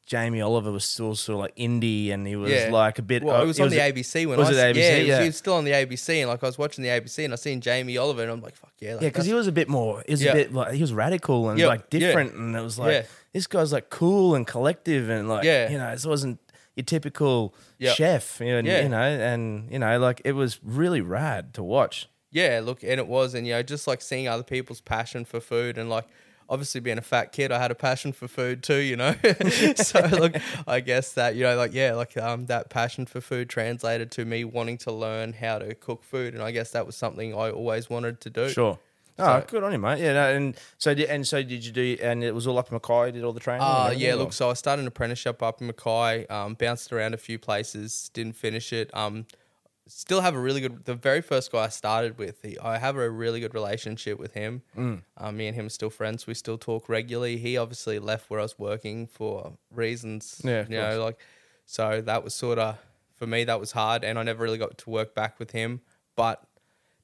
Jamie 0.07 0.43
Oliver 0.43 0.71
was 0.71 0.85
still 0.85 1.15
sort 1.15 1.35
of 1.37 1.41
like 1.41 1.57
indie 1.57 2.13
and 2.13 2.27
he 2.27 2.37
was 2.37 2.53
Yeah. 2.53 2.69
like 2.71 2.99
a 2.99 3.03
bit 3.03 3.23
Well, 3.25 3.41
it 3.43 3.47
was 3.47 3.59
on 3.59 3.71
the 3.71 3.79
ABC 3.79 4.27
when 4.27 4.39
was 4.39 4.51
I 4.51 4.53
it 4.53 4.77
s- 4.77 4.77
ABC? 4.77 4.79
Yeah, 4.81 4.99
was, 4.99 5.09
Yeah. 5.09 5.21
he 5.21 5.27
was 5.27 5.37
still 5.37 5.55
on 5.55 5.65
the 5.65 5.73
ABC, 5.73 6.21
and 6.21 6.29
like 6.29 6.43
I 6.43 6.47
was 6.47 6.59
watching 6.59 6.85
the 6.85 6.91
ABC, 6.91 7.25
and 7.25 7.33
I 7.33 7.37
seen 7.37 7.61
Jamie 7.63 7.97
Oliver, 7.97 8.23
and 8.23 8.31
I'm 8.31 8.43
like, 8.43 8.55
fuck 8.55 8.73
yeah, 8.81 8.95
like, 8.95 9.03
Yeah, 9.03 9.09
because 9.09 9.25
he 9.25 9.33
was 9.33 9.47
a 9.47 9.53
bit 9.53 9.69
more. 9.69 10.03
He 10.07 10.13
was 10.13 10.23
Yeah. 10.23 10.33
a 10.33 10.35
bit 10.35 10.53
like 10.53 10.75
he 10.75 10.81
was 10.83 10.93
radical 10.93 11.49
and 11.49 11.59
Yeah, 11.59 11.69
like 11.69 11.85
yeah. 11.91 11.99
different, 12.01 12.35
and 12.35 12.55
it 12.55 12.61
was 12.61 12.79
like 12.79 12.93
Yeah. 12.93 13.03
this 13.33 13.47
guy's 13.47 13.73
like 13.73 13.89
cool 13.89 14.35
and 14.35 14.47
collective 14.47 15.09
and 15.09 15.27
like 15.29 15.45
Yeah. 15.45 15.71
you 15.71 15.79
know, 15.79 15.89
it 15.89 16.05
wasn't 16.05 16.39
your 16.77 16.85
typical 16.85 17.55
Yeah. 17.79 17.95
chef, 17.95 18.41
you 18.41 18.61
know, 18.61 18.71
Yeah. 18.71 18.83
you 18.83 18.89
know, 18.91 18.99
and 19.01 19.71
you 19.73 19.79
know, 19.79 19.99
like 19.99 20.21
it 20.27 20.33
was 20.33 20.61
really 20.63 21.01
rad 21.01 21.55
to 21.55 21.63
watch. 21.63 22.09
Yeah, 22.31 22.61
look, 22.63 22.83
and 22.83 22.99
it 23.01 23.07
was, 23.07 23.33
and 23.33 23.47
you 23.47 23.55
know, 23.55 23.63
just 23.63 23.87
like 23.87 24.03
seeing 24.03 24.29
other 24.29 24.43
people's 24.43 24.83
passion 24.83 25.25
for 25.25 25.41
food, 25.41 25.79
and 25.79 25.89
like 25.89 26.05
obviously 26.49 26.81
being 26.81 26.99
a 26.99 27.03
fat 27.03 27.33
kid, 27.33 27.53
I 27.53 27.59
had 27.59 27.71
a 27.71 27.75
passion 27.75 28.13
for 28.13 28.29
food 28.29 28.63
too, 28.63 28.79
you 28.79 28.97
know. 28.97 29.15
so 29.77 30.01
look, 30.01 30.35
I 30.67 30.81
guess 30.81 31.13
that 31.15 31.35
you 31.37 31.43
know, 31.45 31.57
like 31.57 31.73
yeah, 31.75 31.95
like 31.95 32.17
um, 32.17 32.47
that 32.47 32.71
passion 32.71 33.07
for 33.07 33.21
food 33.21 33.49
translated 33.49 34.11
to 34.13 34.25
me 34.25 34.45
wanting 34.45 34.79
to 34.79 34.93
learn 34.93 35.33
how 35.33 35.59
to 35.59 35.75
cook 35.75 36.03
food, 36.05 36.35
and 36.35 36.43
I 36.43 36.51
guess 36.51 36.71
that 36.73 36.87
was 36.87 36.97
something 36.97 37.35
I 37.35 37.51
always 37.51 37.89
wanted 37.91 38.21
to 38.23 38.31
do. 38.31 38.49
Sure. 38.49 38.79
Oh, 39.17 39.41
So- 39.41 39.47
good 39.47 39.63
on 39.63 39.71
you, 39.73 39.79
mate. 39.79 40.01
Yeah, 40.01 40.15
no, 40.15 40.35
and 40.35 40.57
so 40.77 40.93
did, 40.93 41.09
and 41.09 41.25
so 41.27 41.41
did 41.43 41.65
you 41.65 41.71
do? 41.71 41.97
And 42.03 42.25
it 42.25 42.35
was 42.35 42.47
all 42.49 42.59
up 42.59 42.69
in 42.71 42.75
Mackay. 42.75 43.13
Did 43.13 43.23
all 43.23 43.33
the 43.33 43.39
training? 43.41 43.63
Uh, 43.63 43.93
yeah, 43.97 44.13
or- 44.15 44.17
look, 44.17 44.33
so 44.33 44.51
I 44.51 44.55
started 44.55 44.83
an 44.83 44.89
apprenticeship 44.89 45.41
up 45.43 45.61
in 45.61 45.69
Mackay, 45.69 46.27
um, 46.27 46.55
bounced 46.55 46.93
around 46.93 47.15
a 47.15 47.17
few 47.19 47.39
places, 47.39 48.11
didn't 48.13 48.35
finish 48.37 48.73
it. 48.73 48.91
Um, 48.93 49.27
still 49.87 50.21
have 50.21 50.35
a 50.35 50.39
really 50.39 50.61
good, 50.61 50.85
the 50.85 50.95
very 50.95 51.21
first 51.21 51.53
guy 51.53 51.65
I 51.65 51.69
started 51.69 52.19
with, 52.19 52.43
he, 52.43 52.59
I 52.59 52.79
have 52.79 52.97
a 52.97 53.11
really 53.11 53.41
good 53.41 53.55
relationship 53.55 54.19
with 54.19 54.33
him. 54.33 54.63
Mm. 54.77 55.03
Um, 55.19 55.37
me 55.37 55.47
and 55.47 55.55
him 55.55 55.67
are 55.67 55.71
still 55.71 55.91
friends. 55.91 56.27
We 56.27 56.35
still 56.35 56.59
talk 56.59 56.89
regularly. 56.89 57.37
He 57.37 57.57
obviously 57.57 57.99
left 57.99 58.31
where 58.31 58.41
I 58.41 58.45
was 58.45 58.59
working 58.59 59.07
for 59.07 59.53
reasons, 59.71 60.41
Yeah, 60.45 60.65
you 60.69 60.77
know, 60.79 61.05
like, 61.05 61.19
so 61.67 62.01
that 62.01 62.25
was 62.25 62.35
sort 62.35 62.59
of, 62.59 62.79
for 63.17 63.27
me, 63.27 63.45
that 63.45 63.61
was 63.61 63.73
hard. 63.73 64.05
And 64.05 64.19
I 64.19 64.23
never 64.23 64.43
really 64.43 64.59
got 64.59 64.79
to 64.79 64.91
work 64.91 65.15
back 65.15 65.39
with 65.39 65.51
him, 65.51 65.81
but 66.17 66.43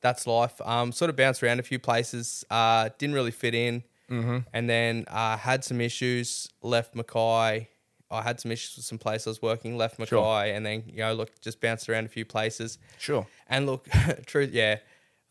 that's 0.00 0.26
life. 0.26 0.60
Um, 0.62 0.92
sort 0.92 1.10
of 1.10 1.16
bounced 1.16 1.42
around 1.42 1.60
a 1.60 1.62
few 1.62 1.78
places, 1.78 2.44
uh, 2.50 2.88
didn't 2.98 3.14
really 3.14 3.30
fit 3.30 3.54
in. 3.54 3.84
Mm-hmm. 4.10 4.38
And 4.52 4.68
then 4.68 5.04
uh, 5.06 5.36
had 5.36 5.62
some 5.64 5.80
issues, 5.80 6.48
left 6.62 6.94
Mackay. 6.94 7.68
I 8.10 8.22
had 8.22 8.40
some 8.40 8.50
issues 8.50 8.76
with 8.76 8.84
some 8.84 8.98
places 8.98 9.26
I 9.26 9.30
was 9.30 9.42
working, 9.42 9.76
left 9.76 9.98
Mackay, 9.98 10.08
Sure. 10.10 10.44
and 10.44 10.66
then, 10.66 10.82
you 10.86 10.98
know, 10.98 11.14
look, 11.14 11.40
just 11.40 11.60
bounced 11.60 11.88
around 11.88 12.06
a 12.06 12.08
few 12.08 12.24
places. 12.24 12.78
Sure. 12.98 13.26
And 13.48 13.66
look, 13.66 13.88
truth, 14.26 14.50
yeah. 14.52 14.78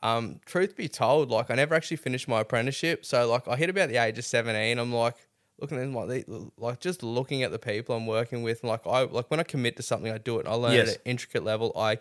Um, 0.02 0.40
truth 0.46 0.76
be 0.78 0.88
told, 0.88 1.30
like 1.30 1.52
I 1.52 1.56
never 1.56 1.76
actually 1.76 1.98
finished 1.98 2.28
my 2.28 2.40
apprenticeship. 2.42 3.06
So 3.06 3.30
like 3.30 3.48
I 3.50 3.56
hit 3.58 3.70
about 3.70 3.90
the 3.90 3.98
age 3.98 4.18
of 4.18 4.24
17. 4.26 4.80
I'm 4.80 4.94
like, 4.94 5.16
looking 5.60 5.78
at 5.78 5.82
them 5.82 5.94
like 5.94 6.26
like 6.58 6.80
just 6.80 7.04
looking 7.04 7.44
at 7.44 7.52
the 7.52 7.60
people 7.60 7.94
I'm 7.94 8.08
working 8.08 8.44
with. 8.44 8.64
Like 8.64 8.88
I 8.88 9.02
like 9.02 9.30
when 9.30 9.42
I 9.42 9.44
commit 9.44 9.76
to 9.76 9.84
something, 9.84 10.10
I 10.10 10.18
do 10.18 10.40
it. 10.40 10.48
I 10.48 10.54
learn 10.54 10.72
Yes. 10.72 10.90
at 10.92 10.96
an 10.96 11.02
intricate 11.04 11.44
level. 11.44 11.74
I 11.76 11.98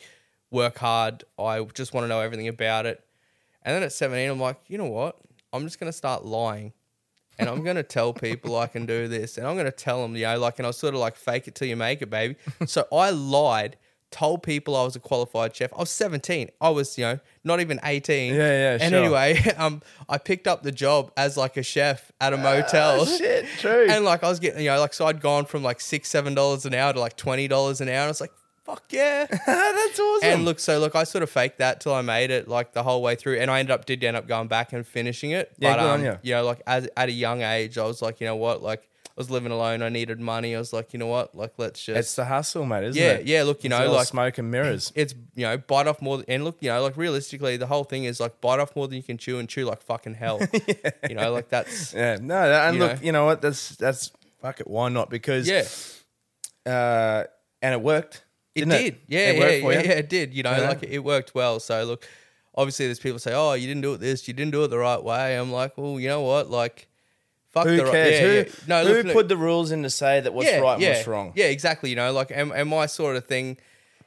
work 0.53 0.79
hard. 0.79 1.25
I 1.37 1.61
just 1.75 1.93
want 1.93 2.05
to 2.05 2.09
know 2.09 2.21
everything 2.21 2.47
about 2.47 2.87
it. 2.87 3.03
And 3.65 3.75
then 3.75 3.83
at 3.83 3.93
17, 3.93 4.31
I'm 4.31 4.39
like, 4.39 4.59
you 4.69 4.79
know 4.79 4.87
what? 4.87 5.17
I'm 5.53 5.65
just 5.65 5.81
gonna 5.81 5.93
start 5.93 6.25
lying. 6.25 6.73
And 7.39 7.49
I'm 7.49 7.63
gonna 7.63 7.83
tell 7.83 8.13
people 8.13 8.57
I 8.57 8.67
can 8.67 8.87
do 8.87 9.07
this, 9.09 9.39
and 9.39 9.47
I'm 9.47 9.57
gonna 9.57 9.71
tell 9.71 10.03
them, 10.03 10.17
you 10.17 10.23
know, 10.25 10.39
like, 10.39 10.59
and 10.59 10.67
I 10.67 10.69
was 10.69 10.77
sort 10.77 10.95
of 10.95 11.01
like 11.01 11.17
fake 11.17 11.47
it 11.49 11.55
till 11.55 11.69
you 11.69 11.77
make 11.77 12.03
it, 12.03 12.11
baby. 12.11 12.37
so 12.67 12.87
I 12.93 13.11
lied, 13.11 13.77
told 14.11 14.43
people 14.43 14.75
I 14.75 14.85
was 14.85 14.97
a 14.97 15.01
qualified 15.01 15.55
chef. 15.55 15.73
I 15.75 15.79
was 15.81 15.91
17. 15.91 16.49
I 16.61 16.71
was, 16.71 16.97
you 16.97 17.05
know, 17.05 17.21
not 17.45 17.61
even 17.61 17.79
18. 17.85 18.35
Yeah, 18.35 18.41
yeah, 18.41 18.79
And 18.81 18.91
sure. 18.91 18.99
anyway, 18.99 19.39
um, 19.57 19.83
I 20.09 20.19
picked 20.19 20.47
up 20.49 20.63
the 20.63 20.73
job 20.73 21.13
as 21.17 21.37
like 21.37 21.57
a 21.57 21.63
chef 21.63 22.11
at 22.21 22.33
a 22.33 22.37
motel. 22.37 23.03
Oh, 23.03 23.05
shit, 23.19 23.47
true. 23.59 23.87
And 23.89 24.05
like 24.05 24.25
I 24.25 24.29
was 24.29 24.41
getting, 24.41 24.61
you 24.65 24.71
know, 24.71 24.81
like 24.81 24.95
so 24.95 25.07
I'd 25.07 25.21
gone 25.21 25.45
from 25.45 25.63
like 25.63 25.81
six, 25.81 26.09
seven 26.09 26.35
dollars 26.35 26.65
an 26.67 26.75
hour 26.75 26.93
to 26.93 27.01
like 27.01 27.17
twenty 27.17 27.49
dollars 27.49 27.81
an 27.81 27.89
hour. 27.89 27.95
And 27.97 28.05
I 28.05 28.09
was 28.09 28.21
like, 28.21 28.33
fuck 28.69 28.85
yeah. 28.91 29.27
That's 29.47 30.01
awesome. 30.01 30.29
And 30.29 30.45
look, 30.45 30.61
so 30.61 30.79
look, 30.79 30.95
I 30.95 31.05
sort 31.05 31.23
of 31.23 31.31
faked 31.31 31.59
that 31.59 31.81
till 31.81 31.95
I 31.95 32.03
made 32.03 32.31
it 32.31 32.49
like 32.49 32.73
the 32.73 32.83
whole 32.83 33.03
way 33.03 33.15
through, 33.15 33.39
and 33.39 33.51
I 33.51 33.61
ended 33.61 33.73
up 33.73 33.87
did 33.87 34.05
end 34.05 34.17
up 34.17 34.27
going 34.29 34.49
back 34.49 34.73
and 34.73 34.87
finishing 34.87 35.31
it. 35.31 35.53
Yeah, 35.59 35.75
but 35.75 35.81
good 35.83 35.89
on 35.91 36.07
um, 36.07 36.19
you. 36.23 36.35
know, 36.35 36.45
like 36.45 36.63
as, 36.67 36.89
at 36.97 37.09
a 37.09 37.13
young 37.13 37.43
age, 37.43 37.79
I 37.79 37.85
was 37.85 38.03
like, 38.03 38.21
you 38.21 38.27
know 38.27 38.37
what, 38.37 38.63
like 38.63 38.89
I 39.07 39.13
was 39.21 39.31
living 39.31 39.51
alone, 39.51 39.83
I 39.83 39.89
needed 39.89 40.21
money. 40.21 40.55
I 40.55 40.59
was 40.59 40.73
like, 40.73 40.93
you 40.93 40.99
know 40.99 41.07
what, 41.07 41.35
like 41.35 41.55
let's 41.57 41.83
just 41.83 41.99
it's 41.99 42.17
the 42.17 42.25
hustle, 42.27 42.65
mate, 42.67 42.85
isn't 42.85 43.03
yeah, 43.03 43.13
it? 43.13 43.27
yeah. 43.27 43.39
Yeah. 43.39 43.43
Look, 43.45 43.65
you 43.65 43.71
It's 43.71 43.79
know, 43.79 43.93
like 43.93 44.07
smoke 44.07 44.39
and 44.39 44.51
mirrors. 44.51 44.93
it's 44.95 45.15
you 45.35 45.45
know 45.45 45.57
bite 45.59 45.87
off 45.87 46.03
more, 46.03 46.23
and 46.29 46.45
look, 46.45 46.59
you 46.61 46.69
know, 46.69 46.83
like 46.83 46.97
realistically, 46.97 47.57
the 47.57 47.67
whole 47.67 47.85
thing 47.85 48.05
is 48.05 48.21
like 48.21 48.41
bite 48.41 48.61
off 48.61 48.77
more 48.77 48.87
than 48.87 48.97
you 48.97 49.03
can 49.03 49.19
chew, 49.19 49.39
and 49.39 49.49
chew 49.49 49.65
like 49.65 49.83
fucking 49.83 50.15
hell. 50.15 50.41
You 51.09 51.15
know, 51.15 51.33
like 51.33 51.49
that's 51.49 51.95
Yeah, 51.95 52.19
no, 52.21 52.49
that- 52.49 52.69
and 52.69 52.77
You 52.77 52.83
look, 52.83 53.01
know. 53.01 53.07
you 53.07 53.13
know 53.13 53.25
what? 53.25 53.41
That's 53.41 53.71
that's 53.77 54.13
fuck 54.43 54.61
it. 54.61 54.67
Why 54.69 54.89
not? 54.91 55.09
Because 55.11 55.49
yeah. 55.49 55.65
uh, 56.71 57.25
and 57.63 57.73
it 57.75 57.81
worked. 57.81 58.25
It 58.63 58.69
did. 58.69 58.99
Yeah, 59.09 59.19
it 59.31 59.35
yeah, 59.35 59.41
worked 59.41 59.63
for 59.63 59.73
yeah, 59.73 59.79
you? 59.83 59.89
yeah, 59.89 59.95
it 59.95 60.09
did. 60.09 60.35
You 60.35 60.43
know, 60.43 60.53
Yeah. 60.57 60.69
like 60.69 60.83
it 60.83 60.99
worked 61.01 61.35
well. 61.35 61.61
So 61.61 61.85
look, 61.85 62.07
obviously 62.55 62.87
there's 62.87 62.99
people 63.01 63.19
say, 63.19 63.33
"Oh, 63.35 63.53
you 63.55 63.67
didn't 63.67 63.83
do 63.83 63.95
it 63.95 63.99
this, 64.01 64.27
you 64.29 64.35
didn't 64.35 64.53
do 64.53 64.65
it 64.65 64.69
the 64.69 64.79
right 64.79 65.03
way." 65.03 65.37
I'm 65.37 65.53
like, 65.53 65.77
"Well, 65.77 65.99
you 66.01 66.09
know 66.09 66.23
what? 66.23 66.51
Like 66.51 66.89
fuck 67.51 67.67
Who 67.67 67.77
the 67.77 67.85
right 67.85 67.93
cares? 67.93 68.13
yeah, 68.13 68.27
who 68.27 68.35
yeah. 68.35 68.45
No, 68.67 68.87
who 68.89 68.95
look, 68.95 69.05
look, 69.07 69.15
put 69.15 69.29
the 69.29 69.37
rules 69.37 69.71
in 69.71 69.83
to 69.83 69.91
say 69.91 70.21
that 70.21 70.33
what's 70.35 70.49
yeah, 70.51 70.59
right 70.59 70.75
and 70.75 70.83
yeah, 70.83 70.95
what's 70.95 71.07
wrong? 71.07 71.33
Yeah, 71.35 71.47
exactly. 71.47 71.91
You 71.91 71.97
know, 71.97 72.13
like 72.13 72.31
and, 72.35 72.53
and 72.53 72.69
my 72.69 72.87
sort 72.87 73.17
of 73.17 73.27
thing, 73.27 73.57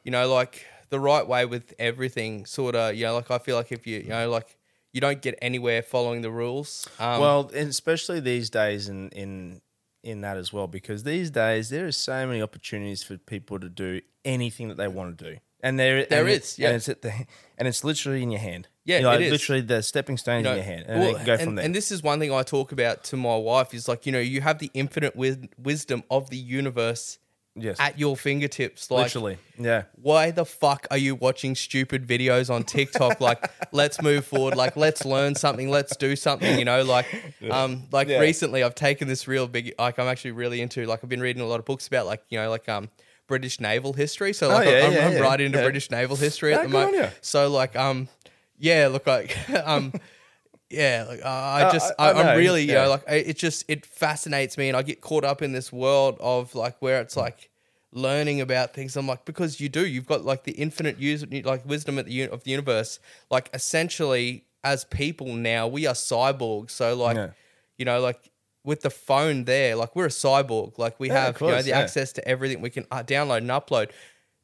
you 0.03 0.11
know, 0.11 0.31
like 0.31 0.65
the 0.89 0.99
right 0.99 1.25
way 1.27 1.45
with 1.45 1.73
everything 1.79 2.45
sort 2.45 2.75
of, 2.75 2.95
you 2.95 3.05
know, 3.05 3.15
like 3.15 3.31
I 3.31 3.37
feel 3.37 3.55
like 3.55 3.71
if 3.71 3.87
you, 3.87 3.99
you 3.99 4.09
know, 4.09 4.29
like 4.29 4.57
you 4.93 5.01
don't 5.01 5.21
get 5.21 5.37
anywhere 5.41 5.81
following 5.81 6.21
the 6.21 6.29
rules. 6.31 6.87
Um, 6.99 7.21
well, 7.21 7.51
especially 7.53 8.19
these 8.19 8.49
days 8.49 8.89
in 8.89 9.09
in 9.09 9.61
in 10.03 10.21
that 10.21 10.37
as 10.37 10.51
well, 10.51 10.67
because 10.67 11.03
these 11.03 11.29
days 11.29 11.69
there 11.69 11.85
is 11.87 11.97
so 11.97 12.25
many 12.27 12.41
opportunities 12.41 13.03
for 13.03 13.17
people 13.17 13.59
to 13.59 13.69
do 13.69 14.01
anything 14.25 14.67
that 14.69 14.77
they 14.77 14.87
want 14.87 15.17
to 15.17 15.31
do, 15.33 15.37
and 15.61 15.79
there 15.79 16.05
There 16.05 16.21
and 16.21 16.29
it- 16.29 16.43
is, 16.43 16.57
yeah. 16.59 16.67
and 16.69 16.75
it's 16.77 16.89
at 16.89 17.01
the 17.01 17.13
and 17.57 17.67
it's 17.67 17.83
literally 17.83 18.23
in 18.23 18.31
your 18.31 18.39
hand. 18.41 18.67
Yeah, 18.83 18.97
You 18.97 19.03
know, 19.03 19.11
it 19.11 19.21
is. 19.21 19.31
literally 19.31 19.61
the 19.61 19.83
stepping 19.83 20.17
stones 20.17 20.39
you 20.39 20.43
know, 20.45 20.51
in 20.51 20.57
your 20.57 20.65
hand, 20.65 20.85
and 20.87 20.99
well, 21.01 21.25
go 21.25 21.37
from 21.37 21.49
and, 21.49 21.57
there. 21.59 21.65
and 21.65 21.75
this 21.75 21.91
is 21.91 22.01
one 22.01 22.19
thing 22.19 22.33
I 22.33 22.41
talk 22.41 22.71
about 22.71 23.03
to 23.05 23.15
my 23.17 23.35
wife 23.37 23.73
is 23.75 23.87
like, 23.87 24.07
you 24.07 24.11
know, 24.11 24.19
you 24.19 24.41
have 24.41 24.57
the 24.57 24.71
infinite 24.73 25.15
wis- 25.15 25.37
wisdom 25.59 26.03
of 26.09 26.31
the 26.31 26.37
universe 26.37 27.19
yes, 27.55 27.79
at 27.79 27.99
your 27.99 28.15
fingertips. 28.17 28.89
Like, 28.91 29.03
literally, 29.05 29.37
yeah. 29.57 29.83
why 29.95 30.31
the 30.31 30.45
fuck 30.45 30.87
are 30.91 30.97
you 30.97 31.15
watching 31.15 31.55
stupid 31.55 32.07
videos 32.07 32.53
on 32.53 32.63
TikTok? 32.63 33.19
like, 33.21 33.51
let's 33.71 34.01
move 34.01 34.25
forward. 34.25 34.55
Like, 34.55 34.75
let's 34.75 35.05
learn 35.05 35.35
something. 35.35 35.69
Let's 35.69 35.95
do 35.97 36.15
something. 36.15 36.57
You 36.59 36.65
know, 36.65 36.83
like, 36.83 37.05
um, 37.49 37.83
like 37.91 38.07
Yeah. 38.07 38.19
recently 38.19 38.63
I've 38.63 38.75
taken 38.75 39.07
this 39.07 39.27
real 39.27 39.47
big. 39.47 39.73
Like, 39.77 39.99
I'm 39.99 40.07
actually 40.07 40.31
really 40.31 40.61
into. 40.61 40.85
Like, 40.85 40.99
I've 41.03 41.09
been 41.09 41.21
reading 41.21 41.41
a 41.41 41.45
lot 41.45 41.59
of 41.59 41.65
books 41.65 41.87
about 41.87 42.05
like, 42.05 42.23
you 42.29 42.37
know, 42.39 42.49
like 42.49 42.67
um. 42.69 42.89
British 43.27 43.61
naval 43.61 43.93
history, 43.93 44.33
so 44.33 44.49
like 44.49 44.67
Oh, 44.67 44.69
yeah, 44.69 44.85
I'm, 44.87 44.91
yeah, 44.91 45.07
I'm 45.07 45.21
right 45.21 45.39
into. 45.39 45.57
British 45.57 45.89
naval 45.89 46.17
history 46.17 46.53
at 46.53 46.63
the 46.63 46.67
moment. 46.67 47.13
So 47.21 47.49
like, 47.49 47.77
um, 47.77 48.09
yeah, 48.59 48.89
look 48.91 49.07
like, 49.07 49.37
um, 49.65 49.93
yeah, 50.71 51.05
like 51.07 51.21
uh, 51.23 51.27
I 51.27 51.63
Uh, 51.63 51.71
just 51.73 51.91
I- 51.99 52.07
I 52.07 52.09
I, 52.09 52.13
know, 52.13 52.29
I'm 52.29 52.37
really 52.37 52.63
you 52.63 52.73
know 52.73 52.89
like 52.89 53.03
I- 53.09 53.15
it 53.15 53.37
just 53.37 53.65
it 53.67 53.85
fascinates 53.85 54.57
me, 54.57 54.67
and 54.69 54.77
I 54.77 54.81
get 54.81 55.01
caught 55.01 55.23
up 55.23 55.41
in 55.41 55.51
this 55.53 55.71
world 55.71 56.17
of 56.19 56.55
like 56.55 56.75
where 56.81 57.01
it's 57.01 57.15
like 57.17 57.49
learning 57.91 58.39
about 58.41 58.73
things. 58.73 58.95
I'm 58.95 59.07
like 59.07 59.25
because 59.25 59.59
you 59.59 59.69
do, 59.69 59.85
you've 59.85 60.05
got 60.07 60.23
like 60.23 60.43
the 60.43 60.53
infinite 60.53 60.97
use 60.99 61.25
like 61.43 61.65
wisdom 61.65 61.99
at 61.99 62.05
the 62.05 62.23
of 62.29 62.43
the 62.43 62.51
universe. 62.51 62.99
Like 63.29 63.49
essentially, 63.53 64.45
as 64.63 64.85
people 64.85 65.27
now, 65.33 65.67
we 65.67 65.85
are 65.87 65.93
cyborgs. 65.95 66.71
So 66.71 66.95
like, 66.95 67.17
Yeah. 67.17 67.29
you 67.77 67.85
know, 67.85 67.99
like. 67.99 68.19
With 68.63 68.81
the 68.81 68.91
phone 68.91 69.45
there, 69.45 69.75
like 69.75 69.95
we're 69.95 70.05
a 70.05 70.09
cyborg, 70.09 70.77
like 70.77 70.99
we 70.99 71.07
Yeah, 71.07 71.25
have 71.25 71.41
you 71.41 71.47
know 71.47 71.63
the 71.63 71.69
yeah. 71.69 71.79
access 71.79 72.11
to 72.13 72.27
everything 72.27 72.61
we 72.61 72.69
can 72.69 72.85
uh, 72.91 73.01
download 73.01 73.37
and 73.39 73.49
upload. 73.49 73.89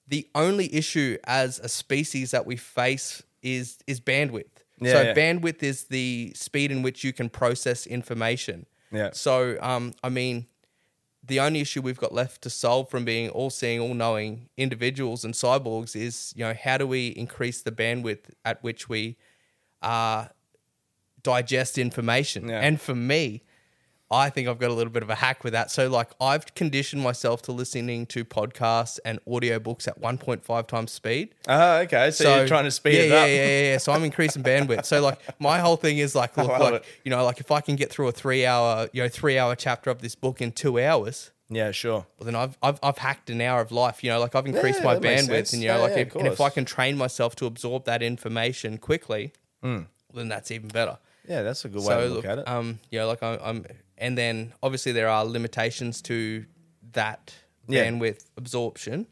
The 0.07 0.27
only 0.33 0.73
issue 0.73 1.19
as 1.25 1.59
a 1.59 1.69
species 1.69 2.31
that 2.31 2.47
we 2.47 2.55
face 2.55 3.21
is 3.43 3.77
is 3.85 4.01
bandwidth. 4.01 4.56
Yeah, 4.79 4.93
so 4.93 5.01
yeah. 5.01 5.13
bandwidth 5.13 5.63
is 5.63 5.85
the 5.85 6.31
speed 6.35 6.71
in 6.71 6.81
which 6.81 7.03
you 7.03 7.13
can 7.13 7.29
process 7.29 7.87
information. 7.87 8.65
Yeah. 8.91 9.09
So, 9.13 9.57
um, 9.59 9.93
I 10.03 10.09
mean, 10.09 10.47
the 11.23 11.39
only 11.39 11.61
issue 11.61 11.81
we've 11.81 11.99
got 11.99 12.13
left 12.13 12.41
to 12.43 12.49
solve 12.49 12.89
from 12.89 13.03
being 13.03 13.29
all 13.29 13.49
seeing, 13.49 13.79
all 13.79 13.93
knowing 13.93 14.49
individuals 14.55 15.25
and 15.25 15.33
cyborgs 15.33 15.95
is, 15.95 16.33
you 16.35 16.43
know, 16.43 16.53
how 16.53 16.77
do 16.77 16.87
we 16.87 17.07
increase 17.09 17.61
the 17.61 17.71
bandwidth 17.71 18.29
at 18.45 18.63
which 18.63 18.87
we 18.87 19.17
uh, 19.81 20.27
digest 21.23 21.77
information? 21.77 22.47
Yeah. 22.47 22.59
And 22.59 22.79
for 22.79 22.95
me, 22.95 23.43
I 24.09 24.29
think 24.29 24.47
I've 24.47 24.57
got 24.57 24.69
a 24.69 24.73
little 24.73 24.91
bit 24.93 25.03
of 25.03 25.09
a 25.09 25.15
hack 25.15 25.43
with 25.43 25.51
that. 25.53 25.69
So, 25.69 25.89
like, 25.89 26.11
I've 26.21 26.53
conditioned 26.55 27.01
myself 27.03 27.41
to 27.43 27.51
listening 27.51 28.05
to 28.07 28.23
podcasts 28.23 28.99
and 29.03 29.19
audiobooks 29.25 29.85
at 29.87 29.99
1.5 30.01 30.67
times 30.67 30.91
speed. 30.93 31.35
Oh, 31.47 31.79
okay. 31.79 32.11
So, 32.11 32.37
you're 32.37 32.47
trying 32.47 32.63
to 32.63 32.71
speed 32.71 32.93
yeah, 32.93 33.01
it 33.01 33.09
yeah, 33.09 33.15
up. 33.17 33.27
Yeah, 33.27 33.35
yeah, 33.35 33.71
yeah. 33.73 33.77
So 33.79 33.91
I'm 33.91 34.03
increasing 34.05 34.43
bandwidth. 34.43 34.85
So 34.85 35.01
like 35.01 35.19
my 35.39 35.59
whole 35.59 35.75
thing 35.75 35.97
is 35.97 36.15
like, 36.15 36.37
look, 36.37 36.47
like 36.47 36.73
it. 36.75 36.85
you 37.03 37.09
know, 37.09 37.23
like 37.25 37.39
if 37.41 37.51
I 37.51 37.59
can 37.59 37.75
get 37.75 37.89
through 37.91 38.07
a 38.07 38.11
three 38.13 38.45
hour, 38.45 38.87
you 38.93 39.03
know, 39.03 39.09
three 39.09 39.37
hour 39.37 39.55
chapter 39.55 39.89
of 39.89 40.01
this 40.01 40.15
book 40.15 40.41
in 40.41 40.53
two 40.53 40.79
hours, 40.79 41.31
Yeah, 41.49 41.71
sure. 41.71 42.05
well, 42.17 42.25
then 42.25 42.35
I've 42.35 42.57
I've, 42.63 42.79
I've 42.81 42.99
hacked 42.99 43.29
an 43.29 43.41
hour 43.41 43.59
of 43.59 43.73
life. 43.73 44.05
You 44.05 44.11
know, 44.11 44.19
like 44.21 44.35
I've 44.35 44.45
increased 44.45 44.79
Yeah, 44.79 44.85
my 44.85 44.95
bandwidth, 44.95 45.51
and 45.51 45.61
you 45.61 45.67
know, 45.67 45.75
Yeah, 45.75 45.81
like 45.81 45.91
yeah, 45.91 46.03
if, 46.03 46.15
and 46.15 46.27
if 46.27 46.39
I 46.39 46.49
can 46.49 46.63
train 46.63 46.97
myself 46.97 47.35
to 47.37 47.45
absorb 47.45 47.83
that 47.85 48.01
information 48.01 48.77
quickly, 48.77 49.33
Hmm. 49.61 49.81
then 50.13 50.29
that's 50.29 50.49
even 50.51 50.69
better. 50.69 50.97
Yeah, 51.27 51.41
that's 51.41 51.65
a 51.65 51.67
good 51.67 51.79
way 51.81 51.87
So 51.87 51.99
to 52.01 52.05
look, 52.07 52.23
look, 52.23 52.25
at 52.25 52.37
it. 52.39 52.47
um, 52.47 52.79
you 52.89 52.99
know, 52.99 53.07
like 53.07 53.21
I'm, 53.21 53.37
I'm, 53.43 53.65
and 53.97 54.17
then 54.17 54.53
obviously 54.61 54.91
there 54.91 55.09
are 55.09 55.25
limitations 55.25 56.01
to 56.03 56.45
that 56.93 57.33
Yeah. 57.67 57.83
bandwidth 57.85 58.25
absorption. 58.37 59.07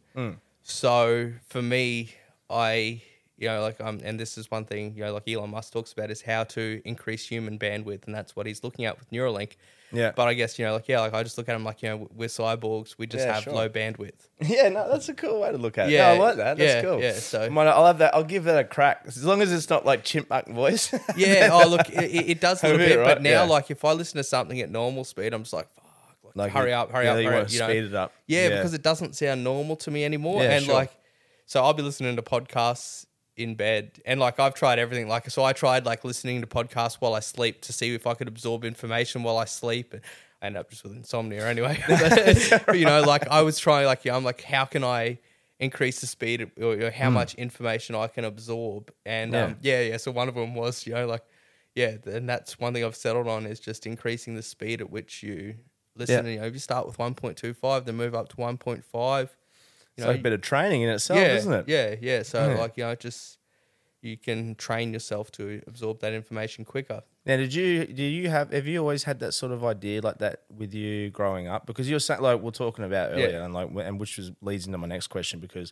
So 0.61 1.31
for 1.47 1.61
me, 1.61 2.09
I, 2.49 3.01
you 3.37 3.47
know, 3.47 3.61
like 3.61 3.79
um, 3.81 3.99
and 4.03 4.19
this 4.19 4.37
is 4.37 4.49
one 4.49 4.65
thing, 4.65 4.93
you 4.95 5.03
know, 5.03 5.13
like 5.13 5.27
Elon 5.27 5.51
Musk 5.51 5.73
talks 5.73 5.91
about 5.93 6.09
is 6.09 6.21
how 6.21 6.43
to 6.45 6.81
increase 6.85 7.27
human 7.27 7.59
bandwidth, 7.59 8.05
and 8.05 8.15
that's 8.15 8.35
what 8.35 8.45
he's 8.47 8.63
looking 8.63 8.85
at 8.85 8.97
with 8.97 9.09
Neuralink. 9.11 9.53
Yeah. 9.95 10.11
But 10.15 10.27
I 10.27 10.33
guess 10.33 10.57
you 10.59 10.65
know, 10.65 10.73
like 10.73 10.87
yeah, 10.87 10.99
like 11.01 11.13
I 11.13 11.23
just 11.23 11.37
look 11.37 11.47
at 11.49 11.55
him 11.55 11.63
like 11.63 11.81
you 11.81 11.89
know, 11.89 12.07
we're 12.13 12.27
cyborgs, 12.27 12.95
we 12.97 13.07
just 13.07 13.25
Yeah, 13.25 13.33
have 13.35 13.43
sure. 13.43 13.53
low 13.53 13.69
bandwidth. 13.69 14.27
Yeah, 14.41 14.69
no, 14.69 14.89
that's 14.91 15.07
a 15.09 15.13
cool 15.13 15.41
way 15.41 15.51
to 15.51 15.57
look 15.57 15.77
at 15.77 15.87
it. 15.87 15.93
Yeah, 15.93 16.13
Yeah, 16.13 16.19
I 16.19 16.23
like 16.25 16.35
that. 16.37 16.57
That's 16.57 16.73
yeah, 16.75 16.81
cool. 16.81 17.01
yeah, 17.01 17.13
so- 17.13 17.49
Might- 17.49 17.67
I'll 17.67 17.85
have 17.85 17.97
that. 17.99 18.13
I'll 18.13 18.23
give 18.23 18.43
that 18.45 18.59
a 18.59 18.63
crack 18.63 19.03
as 19.07 19.23
long 19.23 19.41
as 19.41 19.51
it's 19.51 19.69
not 19.69 19.85
like 19.85 20.03
chipmunk 20.03 20.49
voice. 20.49 20.93
Yeah. 21.15 21.49
oh, 21.51 21.67
look, 21.67 21.87
it, 21.89 22.03
it 22.03 22.29
it 22.31 22.39
does 22.41 22.63
a 22.63 22.67
A 22.67 22.69
little 22.69 22.85
bit, 22.85 22.89
bit, 22.89 22.99
right? 22.99 23.07
but 23.15 23.21
now, 23.21 23.29
Yeah. 23.29 23.41
like, 23.43 23.71
if 23.71 23.83
I 23.85 23.93
listen 23.93 24.17
to 24.17 24.23
something 24.23 24.59
at 24.61 24.69
normal 24.69 25.03
speed, 25.05 25.33
I'm 25.33 25.43
just 25.43 25.53
like, 25.53 25.67
fuck, 25.73 25.83
like, 26.23 26.35
Like 26.35 26.51
hurry 26.51 26.73
up, 26.73 26.91
hurry 26.91 27.05
yeah, 27.05 27.11
up, 27.13 27.17
you 27.19 27.23
hurry 27.25 27.33
wanna 27.35 27.45
up. 27.45 27.51
You 27.51 27.59
know? 27.59 27.67
speed 27.69 27.83
it 27.85 27.95
up. 27.95 28.11
Yeah, 28.27 28.43
Yeah. 28.43 28.49
because 28.57 28.73
it 28.73 28.81
doesn't 28.83 29.15
sound 29.15 29.43
normal 29.43 29.75
to 29.77 29.91
me 29.91 30.03
anymore. 30.05 30.43
Yeah, 30.43 30.51
and 30.57 30.65
sure. 30.65 30.73
like, 30.73 30.91
so 31.45 31.63
I'll 31.63 31.73
be 31.73 31.83
listening 31.83 32.15
to 32.17 32.21
podcasts 32.21 33.05
in 33.37 33.55
bed, 33.55 33.99
and 34.05 34.19
like 34.19 34.39
I've 34.39 34.53
tried 34.53 34.79
everything. 34.79 35.07
Like, 35.07 35.29
so 35.29 35.43
I 35.43 35.53
tried 35.53 35.85
like 35.85 36.03
listening 36.03 36.41
to 36.41 36.47
podcasts 36.47 36.95
while 36.95 37.13
I 37.13 37.19
sleep 37.19 37.61
to 37.61 37.73
see 37.73 37.93
if 37.93 38.07
I 38.07 38.13
could 38.13 38.27
absorb 38.27 38.63
information 38.63 39.23
while 39.23 39.37
I 39.37 39.45
sleep. 39.45 39.93
And 39.93 40.01
I 40.41 40.47
end 40.47 40.57
up 40.57 40.69
just 40.69 40.83
with 40.83 40.93
insomnia 40.93 41.47
anyway. 41.47 41.83
But, 41.87 42.75
you 42.77 42.85
know, 42.85 43.01
like 43.01 43.27
I 43.29 43.41
was 43.41 43.57
trying, 43.57 43.85
like, 43.85 44.05
yeah, 44.05 44.15
I'm 44.15 44.23
like, 44.23 44.43
how 44.43 44.65
can 44.65 44.83
I 44.83 45.19
increase 45.59 46.01
the 46.01 46.07
speed 46.07 46.51
or, 46.59 46.85
or 46.85 46.91
how 46.91 47.09
much 47.09 47.35
information 47.35 47.95
I 47.95 48.07
can 48.07 48.25
absorb? 48.25 48.91
And. 49.05 49.33
Yeah. 49.33 49.43
um, 49.45 49.57
yeah, 49.61 49.81
yeah. 49.81 49.97
So 49.97 50.11
one 50.11 50.27
of 50.29 50.35
them 50.35 50.55
was, 50.55 50.85
you 50.85 50.93
know, 50.93 51.07
like, 51.07 51.23
yeah, 51.73 51.97
and 52.05 52.29
that's 52.29 52.57
one 52.57 52.73
thing 52.73 52.85
I've 52.85 52.95
settled 52.95 53.27
on 53.27 53.45
is 53.45 53.59
just 53.59 53.85
increasing 53.85 54.35
the 54.35 54.41
speed 54.43 54.79
at 54.79 54.89
which 54.89 55.23
you 55.23 55.55
listen. 55.95 56.25
Yeah. 56.25 56.31
You 56.31 56.39
know, 56.39 56.45
if 56.45 56.53
you 56.53 56.59
start 56.59 56.85
with 56.87 56.97
1.25, 56.97 57.85
then 57.85 57.95
move 57.95 58.15
up 58.15 58.29
to 58.29 58.35
1.5. 58.37 59.29
You 59.97 60.01
It's 60.01 60.05
know, 60.05 60.11
like 60.11 60.19
a 60.19 60.23
bit 60.23 60.33
of 60.33 60.41
training 60.41 60.81
in 60.81 60.89
itself, 60.89 61.19
yeah, 61.19 61.35
isn't 61.35 61.53
it? 61.53 61.65
Yeah, 61.69 61.95
yeah. 62.01 62.23
So 62.23 62.49
Yeah. 62.49 62.57
like, 62.57 62.75
you 62.77 62.83
know, 62.83 62.95
just 62.95 63.37
you 64.01 64.17
can 64.17 64.55
train 64.55 64.91
yourself 64.93 65.31
to 65.31 65.61
absorb 65.67 65.99
that 66.01 66.13
information 66.13 66.65
quicker. 66.65 67.01
Now, 67.25 67.37
did 67.37 67.53
you 67.53 67.85
did 67.85 67.99
you 68.11 68.29
have 68.29 68.51
have 68.51 68.67
you 68.67 68.79
always 68.79 69.03
had 69.03 69.19
that 69.21 69.31
sort 69.33 69.51
of 69.51 69.63
idea 69.63 70.01
like 70.01 70.19
that 70.19 70.43
with 70.53 70.73
you 70.73 71.09
growing 71.11 71.47
up? 71.47 71.65
Because 71.65 71.89
you're 71.89 71.99
saying 72.01 72.21
like 72.21 72.41
we're 72.41 72.51
talking 72.51 72.83
about 72.85 73.11
earlier, 73.13 73.29
Yeah. 73.29 73.45
and 73.45 73.53
like 73.53 73.69
and 73.73 73.99
which 73.99 74.17
was 74.17 74.31
leads 74.41 74.65
into 74.67 74.77
my 74.77 74.87
next 74.87 75.07
question 75.07 75.39
because 75.39 75.71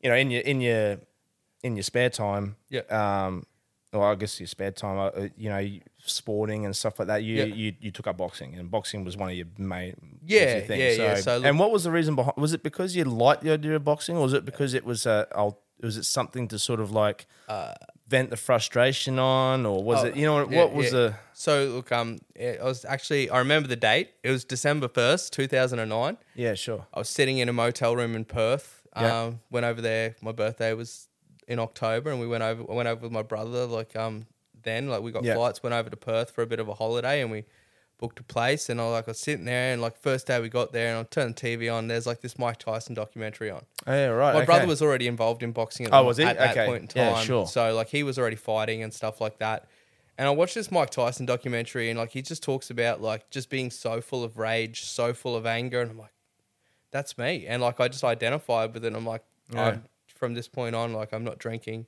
you 0.00 0.08
know 0.08 0.16
in 0.16 0.30
your 0.30 0.42
in 0.42 0.60
your 0.60 0.98
in 1.64 1.76
your 1.76 1.82
spare 1.82 2.10
time, 2.10 2.56
Yeah. 2.70 2.80
um, 2.90 3.44
well, 3.92 4.02
I 4.04 4.14
guess 4.14 4.40
your 4.40 4.46
spare 4.46 4.70
time, 4.70 4.98
uh, 4.98 5.06
uh, 5.08 5.28
you 5.36 5.48
know, 5.50 5.68
sporting 6.04 6.64
and 6.64 6.74
stuff 6.74 6.98
like 6.98 7.08
that, 7.08 7.22
you, 7.22 7.36
Yeah. 7.36 7.44
you 7.44 7.74
you 7.80 7.90
took 7.90 8.06
up 8.06 8.16
boxing, 8.16 8.54
and 8.54 8.70
boxing 8.70 9.04
was 9.04 9.16
one 9.16 9.28
of 9.30 9.36
your 9.36 9.46
main 9.58 10.18
Yeah, 10.24 10.56
your 10.56 10.66
thing. 10.66 10.80
yeah, 10.80 10.90
yeah. 10.90 11.14
So 11.16 11.36
look- 11.36 11.46
and 11.46 11.58
what 11.58 11.70
was 11.70 11.84
the 11.84 11.90
reason 11.90 12.14
behind? 12.14 12.34
Was 12.36 12.52
it 12.52 12.62
because 12.62 12.96
you 12.96 13.04
liked 13.04 13.42
the 13.42 13.50
idea 13.52 13.76
of 13.76 13.84
boxing, 13.84 14.16
or 14.16 14.22
was 14.22 14.32
it 14.32 14.44
because 14.44 14.74
it 14.74 14.84
was 14.84 15.06
uh, 15.06 15.26
was 15.82 15.96
it 15.96 16.04
something 16.04 16.48
to 16.48 16.58
sort 16.58 16.80
of 16.80 16.90
like 16.92 17.26
vent 18.08 18.30
the 18.30 18.36
frustration 18.36 19.18
on, 19.18 19.64
or 19.66 19.82
was 19.82 19.98
Uh, 19.98 20.02
Oh, 20.02 20.06
it 20.08 20.16
you 20.16 20.24
know 20.26 20.34
what, 20.34 20.50
yeah, 20.50 20.58
what 20.58 20.72
was 20.72 20.90
the 20.90 21.14
So 21.34 21.64
look, 21.66 21.92
um, 21.92 22.18
it 22.34 22.62
was 22.62 22.84
actually 22.84 23.28
I 23.30 23.38
remember 23.38 23.68
the 23.68 23.76
date. 23.76 24.10
It 24.22 24.30
was 24.30 24.44
December 24.44 24.88
first, 24.88 25.32
two 25.32 25.46
thousand 25.46 25.78
and 25.80 25.90
nine. 25.90 26.16
yeah 26.34 26.54
sure 26.54 26.86
I 26.94 26.98
was 27.00 27.08
sitting 27.08 27.38
in 27.38 27.48
a 27.48 27.52
motel 27.52 27.94
room 27.96 28.14
in 28.14 28.24
Perth. 28.24 28.82
Yeah. 28.96 29.22
Um, 29.22 29.40
went 29.50 29.64
over 29.64 29.80
there. 29.80 30.16
My 30.20 30.32
birthday 30.32 30.74
was 30.74 31.08
in 31.48 31.58
October, 31.58 32.10
and 32.10 32.20
we 32.20 32.26
went 32.26 32.42
over. 32.42 32.62
I 32.70 32.74
went 32.74 32.88
over 32.88 33.02
with 33.02 33.12
my 33.12 33.22
brother. 33.22 33.66
Like 33.66 33.94
um, 33.96 34.26
then 34.62 34.88
like 34.88 35.02
we 35.02 35.10
got 35.12 35.24
Yeah. 35.24 35.34
flights. 35.34 35.62
Went 35.62 35.74
over 35.74 35.90
to 35.90 35.96
Perth 35.96 36.30
for 36.30 36.42
a 36.42 36.46
bit 36.46 36.60
of 36.60 36.68
a 36.68 36.74
holiday, 36.74 37.20
and 37.20 37.30
we 37.30 37.44
booked 37.98 38.18
a 38.20 38.22
place. 38.24 38.68
And 38.68 38.80
I 38.80 38.84
like 38.90 39.06
I 39.08 39.10
was 39.12 39.18
sitting 39.20 39.44
there, 39.44 39.72
and 39.72 39.80
like 39.82 39.96
first 39.96 40.26
day 40.26 40.40
we 40.40 40.48
got 40.48 40.72
there, 40.72 40.88
and 40.96 40.98
I 41.00 41.02
turned 41.04 41.36
the 41.36 41.40
TV 41.40 41.72
on. 41.72 41.88
There's 41.88 42.06
like 42.06 42.20
this 42.20 42.38
Mike 42.38 42.58
Tyson 42.58 42.94
documentary 42.94 43.50
on. 43.50 43.64
oh, 43.86 43.92
yeah 43.92 44.06
right 44.06 44.32
My 44.34 44.38
okay. 44.40 44.46
brother 44.46 44.66
was 44.66 44.82
already 44.82 45.06
involved 45.08 45.42
in 45.42 45.52
boxing 45.52 45.86
at, 45.86 45.92
Oh, 45.94 46.04
was 46.04 46.16
he? 46.16 46.24
at 46.24 46.38
that 46.38 46.50
Okay. 46.52 46.66
point 46.66 46.82
in 46.82 46.88
time. 46.88 47.02
Yeah, 47.14 47.20
sure. 47.20 47.46
So 47.46 47.74
like 47.74 47.88
he 47.88 48.02
was 48.02 48.18
already 48.18 48.36
fighting 48.36 48.82
and 48.82 48.92
stuff 48.94 49.20
like 49.20 49.38
that. 49.38 49.66
And 50.18 50.28
I 50.28 50.30
watched 50.30 50.54
this 50.54 50.70
Mike 50.70 50.90
Tyson 50.90 51.26
documentary 51.26 51.88
and 51.90 51.98
like 51.98 52.10
he 52.10 52.22
just 52.22 52.42
talks 52.42 52.70
about 52.70 53.00
like 53.00 53.30
just 53.30 53.48
being 53.50 53.70
so 53.70 54.00
full 54.00 54.22
of 54.22 54.36
rage, 54.36 54.82
so 54.84 55.12
full 55.14 55.34
of 55.36 55.46
anger, 55.46 55.80
and 55.80 55.90
I'm 55.90 55.98
like, 55.98 56.12
that's 56.92 57.16
me. 57.18 57.46
And 57.46 57.62
like 57.62 57.80
I 57.80 57.88
just 57.88 58.04
identified 58.04 58.74
with 58.74 58.84
it. 58.84 58.94
I'm 58.94 59.06
like, 59.06 59.24
Yeah. 59.52 59.64
I'm, 59.68 59.84
from 60.22 60.34
this 60.34 60.46
point 60.46 60.76
on, 60.76 60.92
like 60.92 61.12
I'm 61.12 61.24
not 61.24 61.38
drinking. 61.40 61.84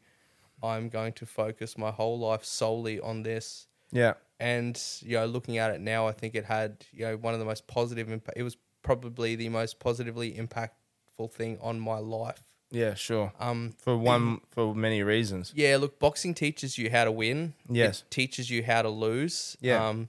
I'm 0.61 0.88
going 0.88 1.12
to 1.12 1.25
focus 1.25 1.79
my 1.79 1.92
whole 1.92 2.18
life 2.18 2.44
solely 2.44 2.99
on 2.99 3.23
this. 3.23 3.68
Yeah. 3.92 4.14
And 4.40 4.77
you 5.03 5.12
know 5.18 5.27
looking 5.27 5.59
at 5.59 5.70
it 5.70 5.81
now 5.81 6.09
i 6.09 6.12
think 6.12 6.35
it 6.35 6.44
had 6.44 6.85
you 6.92 7.07
know 7.07 7.16
one 7.16 7.33
of 7.33 7.38
the 7.38 7.47
most 7.47 7.68
positive 7.68 8.11
impact 8.11 8.37
it 8.37 8.42
was 8.42 8.57
probably 8.83 9.37
the 9.37 9.49
most 9.49 9.79
positively 9.79 10.33
impactful 10.33 11.31
thing 11.31 11.59
on 11.62 11.79
my 11.79 11.99
life. 11.99 12.42
Yeah 12.73 12.94
sure. 12.94 13.33
Um 13.38 13.75
for 13.79 13.97
one 13.97 14.40
for 14.51 14.75
many 14.75 15.05
reasons. 15.05 15.53
Yeah 15.55 15.77
look 15.77 16.01
boxing 16.01 16.35
teaches 16.35 16.77
you 16.77 16.90
how 16.90 17.05
to 17.05 17.12
win. 17.12 17.55
Yes. 17.70 18.01
it 18.01 18.11
teaches 18.11 18.51
you 18.51 18.64
how 18.64 18.83
to 18.83 18.90
lose. 18.90 19.57
Yeah. 19.61 19.88
um 19.88 20.09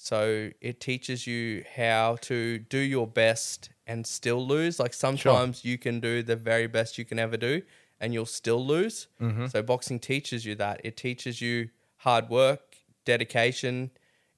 so 0.00 0.50
it 0.60 0.78
teaches 0.80 1.26
you 1.26 1.64
how 1.74 2.16
to 2.20 2.60
do 2.60 2.78
your 2.78 3.04
best 3.08 3.70
and 3.84 4.06
still 4.06 4.46
lose. 4.46 4.78
Like 4.78 4.94
sometimes 4.94 5.64
you 5.64 5.76
can 5.76 5.98
do 5.98 6.22
the 6.22 6.36
very 6.36 6.68
best 6.68 6.98
you 6.98 7.04
can 7.04 7.18
ever 7.18 7.36
do 7.36 7.62
and 8.00 8.14
you'll 8.14 8.24
still 8.24 8.64
lose. 8.64 9.08
Mm-hmm. 9.20 9.46
so 9.48 9.60
boxing 9.60 9.98
teaches 9.98 10.46
you 10.46 10.54
that. 10.54 10.80
It 10.84 10.96
teaches 10.96 11.40
you 11.40 11.70
hard 11.96 12.28
work 12.28 12.76
dedication. 13.04 13.90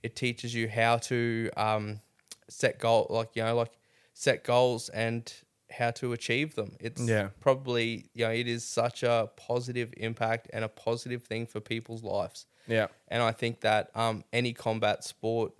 It 0.02 0.16
teaches 0.16 0.54
you 0.54 0.66
how 0.66 0.96
to 0.96 1.50
um, 1.58 2.00
set 2.48 2.78
goal 2.78 3.06
like 3.10 3.36
you 3.36 3.42
know 3.42 3.54
like 3.54 3.72
set 4.14 4.44
goals 4.44 4.88
and 4.88 5.30
how 5.70 5.90
to 5.90 6.14
achieve 6.14 6.54
them. 6.54 6.74
It's 6.80 7.02
Yeah. 7.02 7.28
probably 7.40 8.06
you 8.14 8.24
know 8.24 8.32
it 8.32 8.48
is 8.48 8.64
such 8.64 9.02
a 9.02 9.28
positive 9.36 9.92
impact 9.98 10.48
and 10.54 10.64
a 10.64 10.68
positive 10.68 11.22
thing 11.24 11.44
for 11.46 11.60
people's 11.60 12.02
lives 12.02 12.46
yeah 12.66 12.86
and 13.08 13.22
I 13.22 13.32
think 13.32 13.60
that 13.60 13.90
um, 13.94 14.24
any 14.32 14.52
combat 14.52 15.04
sport 15.04 15.52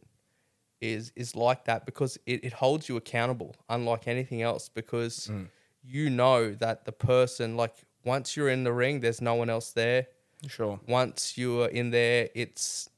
is 0.80 1.12
is 1.16 1.36
like 1.36 1.64
that 1.64 1.84
because 1.84 2.18
it, 2.26 2.44
it 2.44 2.52
holds 2.54 2.88
you 2.88 2.96
accountable, 2.96 3.54
unlike 3.68 4.08
anything 4.08 4.40
else, 4.42 4.68
because 4.68 5.28
Mm. 5.28 5.48
you 5.84 6.08
know 6.10 6.54
that 6.54 6.84
the 6.84 6.92
person, 6.92 7.56
like 7.56 7.74
once 8.04 8.36
you're 8.36 8.48
in 8.48 8.64
the 8.64 8.72
ring, 8.72 9.00
there's 9.00 9.20
no 9.20 9.34
one 9.34 9.50
else 9.50 9.72
there. 9.72 10.06
sure 10.46 10.80
Once 10.88 11.36
you 11.36 11.62
are 11.62 11.68
in 11.68 11.90
there, 11.90 12.30
it's 12.34 12.88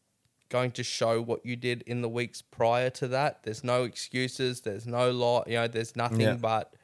going 0.48 0.70
to 0.70 0.84
show 0.84 1.20
what 1.20 1.44
you 1.44 1.56
did 1.56 1.82
in 1.86 2.02
the 2.02 2.08
weeks 2.08 2.40
prior 2.42 2.90
to 2.90 3.08
that. 3.08 3.42
There's 3.42 3.64
no 3.64 3.82
excuses. 3.84 4.60
There's 4.60 4.86
no 4.86 5.10
law. 5.10 5.42
You 5.46 5.54
know, 5.54 5.66
there's 5.68 5.96
nothing 5.96 6.20
Yeah. 6.20 6.34
but 6.34 6.74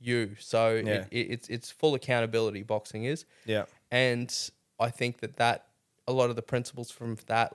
you. 0.00 0.36
So 0.38 0.76
Yeah. 0.76 0.92
it, 0.92 1.08
it, 1.10 1.26
it's 1.34 1.48
it's 1.48 1.70
full 1.70 1.94
accountability. 1.94 2.62
Boxing 2.62 3.04
is 3.04 3.26
yeah 3.44 3.64
and 3.90 4.28
I 4.80 4.88
think 4.90 5.18
that 5.20 5.36
that 5.36 5.66
a 6.06 6.12
lot 6.12 6.30
of 6.30 6.36
the 6.36 6.42
principles 6.42 6.90
from 6.90 7.16
that 7.26 7.54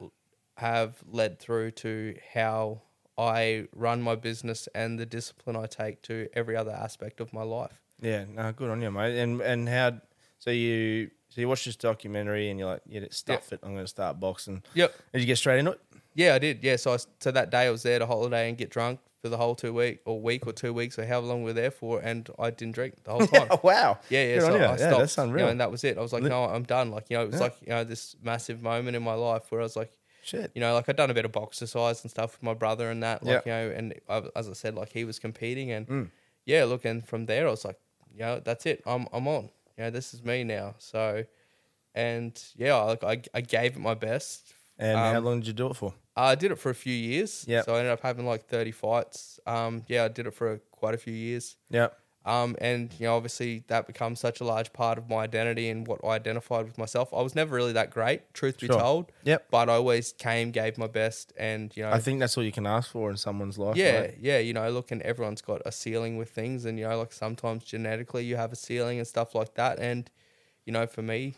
have 0.57 0.97
led 1.09 1.39
through 1.39 1.71
to 1.71 2.15
how 2.33 2.81
I 3.17 3.67
run 3.73 4.01
my 4.01 4.15
business 4.15 4.67
and 4.73 4.99
the 4.99 5.05
discipline 5.05 5.55
I 5.55 5.65
take 5.65 6.01
to 6.03 6.27
every 6.33 6.55
other 6.55 6.71
aspect 6.71 7.19
of 7.19 7.33
my 7.33 7.43
life. 7.43 7.81
Yeah, 8.01 8.25
no, 8.33 8.51
good 8.51 8.69
on 8.69 8.81
you, 8.81 8.91
mate. 8.91 9.17
And 9.17 9.41
and 9.41 9.69
how? 9.69 10.01
So 10.39 10.49
you 10.49 11.11
so 11.29 11.39
you 11.39 11.47
watch 11.47 11.65
this 11.65 11.75
documentary 11.75 12.49
and 12.49 12.59
you're 12.59 12.69
like, 12.69 12.81
yeah, 12.87 13.01
it's 13.01 13.17
stuff 13.17 13.53
it. 13.53 13.59
I'm 13.63 13.73
going 13.73 13.83
to 13.83 13.87
start 13.87 14.19
boxing. 14.19 14.63
Yep. 14.73 14.93
Did 15.13 15.21
you 15.21 15.27
get 15.27 15.37
straight 15.37 15.59
into 15.59 15.71
it? 15.71 15.81
Yeah, 16.13 16.35
I 16.35 16.39
did. 16.39 16.61
Yeah, 16.61 16.75
so 16.75 16.93
I, 16.93 16.97
so 17.19 17.31
that 17.31 17.51
day 17.51 17.67
I 17.67 17.69
was 17.69 17.83
there 17.83 17.99
to 17.99 18.05
holiday 18.05 18.49
and 18.49 18.57
get 18.57 18.69
drunk 18.69 18.99
for 19.21 19.29
the 19.29 19.37
whole 19.37 19.53
two 19.55 19.71
week 19.73 19.99
or 20.05 20.19
week 20.19 20.47
or 20.47 20.53
two 20.53 20.73
weeks 20.73 20.97
or 20.97 21.05
however 21.05 21.27
long 21.27 21.43
we 21.43 21.49
were 21.51 21.53
there 21.53 21.71
for, 21.71 21.99
and 21.99 22.27
I 22.39 22.49
didn't 22.49 22.73
drink 22.73 23.03
the 23.03 23.11
whole 23.11 23.27
time. 23.27 23.47
Oh 23.51 23.59
wow. 23.63 23.99
Yeah, 24.09 24.23
yeah. 24.25 24.35
Good 24.39 24.41
so. 24.41 24.55
I 24.55 24.59
yeah, 24.59 24.75
stopped, 24.77 24.99
that's 24.99 25.17
you 25.17 25.25
know, 25.27 25.47
and 25.49 25.59
that 25.61 25.69
was 25.71 25.83
it. 25.83 25.97
I 25.97 26.01
was 26.01 26.11
like, 26.11 26.23
no, 26.23 26.43
I'm 26.45 26.63
done. 26.63 26.89
Like, 26.91 27.09
you 27.09 27.17
know, 27.17 27.23
it 27.23 27.27
was 27.27 27.35
Yeah. 27.35 27.41
like, 27.41 27.55
you 27.61 27.69
know, 27.69 27.83
this 27.83 28.15
massive 28.23 28.61
moment 28.63 28.95
in 28.95 29.03
my 29.03 29.13
life 29.13 29.51
where 29.51 29.61
I 29.61 29.63
was 29.63 29.75
like, 29.75 29.91
Shit. 30.23 30.51
you 30.55 30.61
know, 30.61 30.73
like 30.73 30.89
I'd 30.89 30.95
done 30.95 31.09
a 31.11 31.13
bit 31.13 31.25
of 31.25 31.35
exercise 31.35 32.01
and 32.03 32.09
stuff 32.11 32.33
with 32.33 32.43
my 32.43 32.53
brother 32.53 32.89
and 32.89 33.03
that, 33.03 33.23
like, 33.23 33.45
Yeah. 33.45 33.61
you 33.63 33.69
know, 33.69 33.75
and 33.75 33.93
I, 34.09 34.23
as 34.35 34.49
I 34.49 34.53
said, 34.53 34.75
like 34.75 34.91
he 34.91 35.03
was 35.05 35.19
competing 35.19 35.71
and 35.71 35.87
Mm. 35.87 36.09
yeah, 36.45 36.63
look, 36.65 36.83
and 36.85 37.07
from 37.07 37.25
there 37.27 37.47
I 37.47 37.51
was 37.51 37.63
like, 37.65 37.79
you 38.13 38.19
know, 38.21 38.39
that's 38.39 38.65
it. 38.65 38.81
I'm, 38.85 39.07
I'm 39.13 39.27
on, 39.27 39.49
you 39.77 39.83
know, 39.83 39.89
this 39.91 40.13
is 40.13 40.23
me 40.23 40.43
now. 40.43 40.75
So, 40.79 41.23
and 41.93 42.41
yeah, 42.55 42.75
like 42.75 43.03
I, 43.03 43.21
I 43.33 43.41
gave 43.41 43.75
it 43.75 43.79
my 43.79 43.93
best. 43.93 44.53
And 44.81 44.97
how 44.97 45.17
um, 45.17 45.25
long 45.25 45.39
did 45.39 45.47
you 45.47 45.53
do 45.53 45.67
it 45.67 45.75
for? 45.75 45.93
I 46.15 46.35
did 46.35 46.51
it 46.51 46.57
for 46.57 46.69
a 46.69 46.75
few 46.75 46.93
years. 46.93 47.45
Yeah. 47.47 47.61
So 47.61 47.75
I 47.75 47.79
ended 47.79 47.93
up 47.93 48.01
having 48.01 48.25
like 48.25 48.45
30 48.47 48.71
fights. 48.71 49.39
Um, 49.45 49.83
yeah, 49.87 50.05
I 50.05 50.07
did 50.09 50.27
it 50.27 50.33
for 50.33 50.57
quite 50.71 50.93
a 50.93 50.97
few 50.97 51.13
years. 51.13 51.55
Yeah. 51.69 51.89
Um, 52.23 52.55
and 52.61 52.93
you 52.99 53.07
know, 53.07 53.15
obviously 53.15 53.63
that 53.67 53.87
becomes 53.87 54.19
such 54.19 54.41
a 54.41 54.43
large 54.43 54.73
part 54.73 54.99
of 54.99 55.09
my 55.09 55.23
identity 55.23 55.69
and 55.69 55.87
what 55.87 56.01
I 56.03 56.09
identified 56.09 56.65
with 56.65 56.77
myself. 56.77 57.11
I 57.13 57.21
was 57.21 57.33
never 57.33 57.55
really 57.55 57.73
that 57.73 57.89
great, 57.89 58.31
truth 58.33 58.59
be 58.59 58.67
Sure. 58.67 58.79
told. 58.79 59.11
Yep. 59.23 59.47
But 59.49 59.69
I 59.69 59.73
always 59.73 60.13
came, 60.13 60.51
gave 60.51 60.77
my 60.77 60.85
best, 60.85 61.33
and 61.37 61.75
you 61.75 61.81
know, 61.81 61.91
I 61.91 61.99
think 61.99 62.19
that's 62.19 62.37
all 62.37 62.43
you 62.43 62.51
can 62.51 62.67
ask 62.67 62.91
for 62.91 63.09
in 63.09 63.17
someone's 63.17 63.57
life. 63.57 63.75
yeah, 63.75 63.99
right? 64.01 64.17
yeah, 64.19 64.37
you 64.37 64.53
know, 64.53 64.69
look, 64.69 64.91
and 64.91 65.01
everyone's 65.01 65.41
got 65.41 65.63
a 65.65 65.71
ceiling 65.71 66.17
with 66.17 66.29
things, 66.29 66.65
and 66.65 66.77
you 66.77 66.87
know, 66.87 66.95
like 66.99 67.11
sometimes 67.11 67.63
genetically 67.63 68.23
you 68.23 68.35
have 68.35 68.51
a 68.51 68.55
ceiling 68.55 68.99
and 68.99 69.07
stuff 69.07 69.33
like 69.33 69.55
that, 69.55 69.79
and 69.79 70.11
you 70.65 70.73
know, 70.73 70.85
for 70.85 71.01
me, 71.01 71.37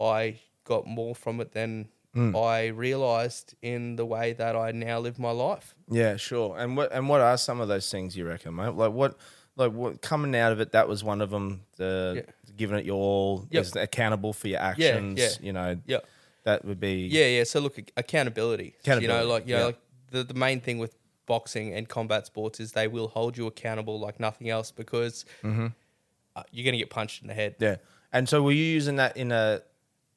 I 0.00 0.40
got 0.64 0.86
more 0.86 1.14
from 1.14 1.38
it 1.40 1.52
than 1.52 1.88
Hmm. 2.14 2.36
I 2.36 2.66
realized 2.66 3.54
in 3.62 3.96
the 3.96 4.04
way 4.04 4.34
that 4.34 4.54
I 4.54 4.70
now 4.72 4.98
live 4.98 5.18
my 5.18 5.30
life. 5.30 5.74
Yeah, 5.90 6.16
sure. 6.16 6.58
And 6.58 6.76
what 6.76 6.92
and 6.92 7.08
what 7.08 7.20
are 7.22 7.36
some 7.38 7.60
of 7.60 7.68
those 7.68 7.90
things 7.90 8.14
you 8.16 8.26
reckon, 8.26 8.54
mate? 8.54 8.74
Like 8.74 8.92
what, 8.92 9.16
like 9.56 9.72
what 9.72 10.02
coming 10.02 10.36
out 10.36 10.52
of 10.52 10.60
it? 10.60 10.72
That 10.72 10.88
was 10.88 11.02
one 11.02 11.22
of 11.22 11.30
them. 11.30 11.62
The 11.78 12.26
giving 12.54 12.78
it 12.78 12.84
your 12.84 12.96
all, 12.96 13.46
Yep. 13.50 13.62
is 13.62 13.76
accountable 13.76 14.34
for 14.34 14.48
your 14.48 14.60
actions. 14.60 15.18
yeah. 15.18 15.24
yeah. 15.26 15.30
You 15.40 15.52
know, 15.54 15.80
Yeah. 15.86 15.98
that 16.44 16.64
would 16.66 16.78
be 16.78 17.08
Yeah, 17.10 17.26
yeah. 17.26 17.44
So 17.44 17.60
look, 17.60 17.78
ac- 17.78 17.92
accountability. 17.96 18.74
You 18.84 19.08
know, 19.08 19.24
like 19.26 19.46
you 19.48 19.54
know, 19.54 19.60
yeah. 19.60 19.64
like 19.66 19.78
the 20.10 20.22
the 20.24 20.34
main 20.34 20.60
thing 20.60 20.78
with 20.78 20.94
boxing 21.24 21.72
and 21.72 21.88
combat 21.88 22.26
sports 22.26 22.60
is 22.60 22.72
they 22.72 22.88
will 22.88 23.08
hold 23.08 23.38
you 23.38 23.46
accountable 23.46 23.98
like 23.98 24.20
nothing 24.20 24.50
else 24.50 24.70
because 24.70 25.24
uh, 25.44 26.42
you're 26.50 26.64
gonna 26.66 26.76
get 26.76 26.90
punched 26.90 27.22
in 27.22 27.28
the 27.28 27.34
head. 27.34 27.54
Mm-hmm. 27.54 27.64
Yeah. 27.64 27.76
And 28.12 28.28
so 28.28 28.42
were 28.42 28.52
you 28.52 28.64
using 28.64 28.96
that 28.96 29.16
in 29.16 29.32
a 29.32 29.62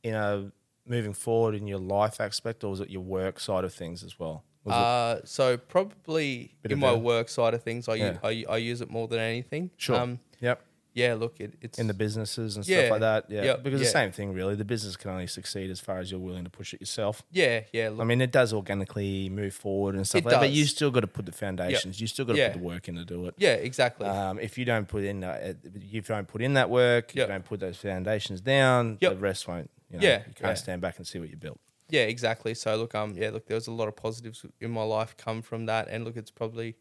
in 0.03 0.13
a 0.13 0.51
moving 0.87 1.13
forward 1.13 1.55
in 1.55 1.67
your 1.67 1.79
life 1.79 2.19
aspect 2.21 2.63
or 2.63 2.69
was 2.71 2.79
it 2.81 2.89
your 2.89 3.01
work 3.03 3.39
side 3.39 3.63
of 3.63 3.73
things 3.73 4.03
as 4.03 4.19
well? 4.19 4.43
Uh, 4.67 5.17
so 5.25 5.57
probably 5.57 6.55
in 6.63 6.79
my 6.79 6.93
work 6.93 7.29
side 7.29 7.53
of 7.53 7.61
things, 7.63 7.87
I, 7.87 7.95
Yeah. 7.95 8.17
u- 8.29 8.45
I, 8.49 8.53
I 8.53 8.57
use 8.57 8.81
it 8.81 8.89
more 8.89 9.07
than 9.07 9.19
anything. 9.19 9.69
sure. 9.77 9.95
Um, 9.95 10.19
yep. 10.41 10.59
yeah. 10.95 11.13
Look, 11.13 11.39
it, 11.39 11.53
it's 11.61 11.77
In 11.77 11.85
the 11.85 11.93
businesses 11.93 12.55
and 12.55 12.67
Yeah. 12.67 12.79
stuff 12.79 12.91
like 12.91 12.99
that. 13.01 13.25
Yeah. 13.29 13.43
Yeah. 13.43 13.55
Because 13.57 13.79
Yeah. 13.81 13.85
the 13.85 13.91
same 13.91 14.11
thing 14.11 14.33
really. 14.33 14.55
The 14.55 14.65
business 14.65 14.95
can 14.95 15.11
only 15.11 15.27
succeed 15.27 15.69
as 15.69 15.79
far 15.79 15.99
as 15.99 16.09
you're 16.09 16.19
willing 16.19 16.45
to 16.45 16.49
push 16.49 16.73
it 16.73 16.79
yourself. 16.81 17.21
yeah, 17.31 17.61
yeah. 17.73 17.89
Look, 17.89 18.01
I 18.01 18.03
mean, 18.05 18.21
it 18.21 18.31
does 18.31 18.53
organically 18.53 19.29
move 19.29 19.53
forward 19.53 19.93
and 19.93 20.07
stuff 20.07 20.25
like 20.25 20.31
that, 20.33 20.39
but 20.39 20.49
you 20.51 20.65
still 20.65 20.89
got 20.89 21.01
to 21.01 21.07
put 21.07 21.27
the 21.27 21.31
foundations. 21.31 22.01
You 22.01 22.07
still 22.07 22.25
got 22.25 22.35
to 22.35 22.49
put 22.49 22.57
the 22.59 22.65
work 22.65 22.87
in 22.87 22.95
to 22.95 23.05
do 23.05 23.27
it. 23.27 23.35
yeah, 23.37 23.53
exactly. 23.53 24.07
Um, 24.07 24.39
if 24.39 24.57
you 24.57 24.65
don't 24.65 24.87
put 24.87 25.03
in, 25.03 25.23
uh, 25.23 25.53
if 25.63 25.93
you 25.93 26.01
don't 26.01 26.27
put 26.27 26.41
in 26.41 26.55
that 26.55 26.71
work, 26.71 27.13
Yep. 27.13 27.27
you 27.27 27.33
don't 27.33 27.45
put 27.45 27.59
those 27.59 27.77
foundations 27.77 28.41
down, 28.41 28.97
Yep. 28.99 29.11
the 29.13 29.17
rest 29.19 29.47
won't. 29.47 29.69
You 29.89 29.99
know, 29.99 30.03
Yeah, 30.07 30.17
you 30.19 30.33
can't 30.33 30.41
yeah. 30.41 30.53
stand 30.55 30.81
back 30.81 30.97
and 30.97 31.07
see 31.07 31.19
what 31.19 31.29
you 31.29 31.37
built. 31.37 31.59
Yeah, 31.89 32.01
exactly. 32.03 32.55
So 32.55 32.75
look, 32.75 32.95
um, 32.95 33.13
yeah, 33.15 33.29
look, 33.29 33.45
there 33.45 33.55
was 33.55 33.67
a 33.67 33.71
lot 33.71 33.87
of 33.87 33.95
positives 33.95 34.45
in 34.59 34.71
my 34.71 34.83
life 34.83 35.15
come 35.17 35.41
from 35.41 35.67
that, 35.67 35.87
and 35.89 36.03
look, 36.03 36.17
it's 36.17 36.31
probably 36.31 36.75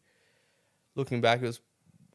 looking 0.94 1.20
back, 1.20 1.42
it 1.42 1.46
was 1.46 1.60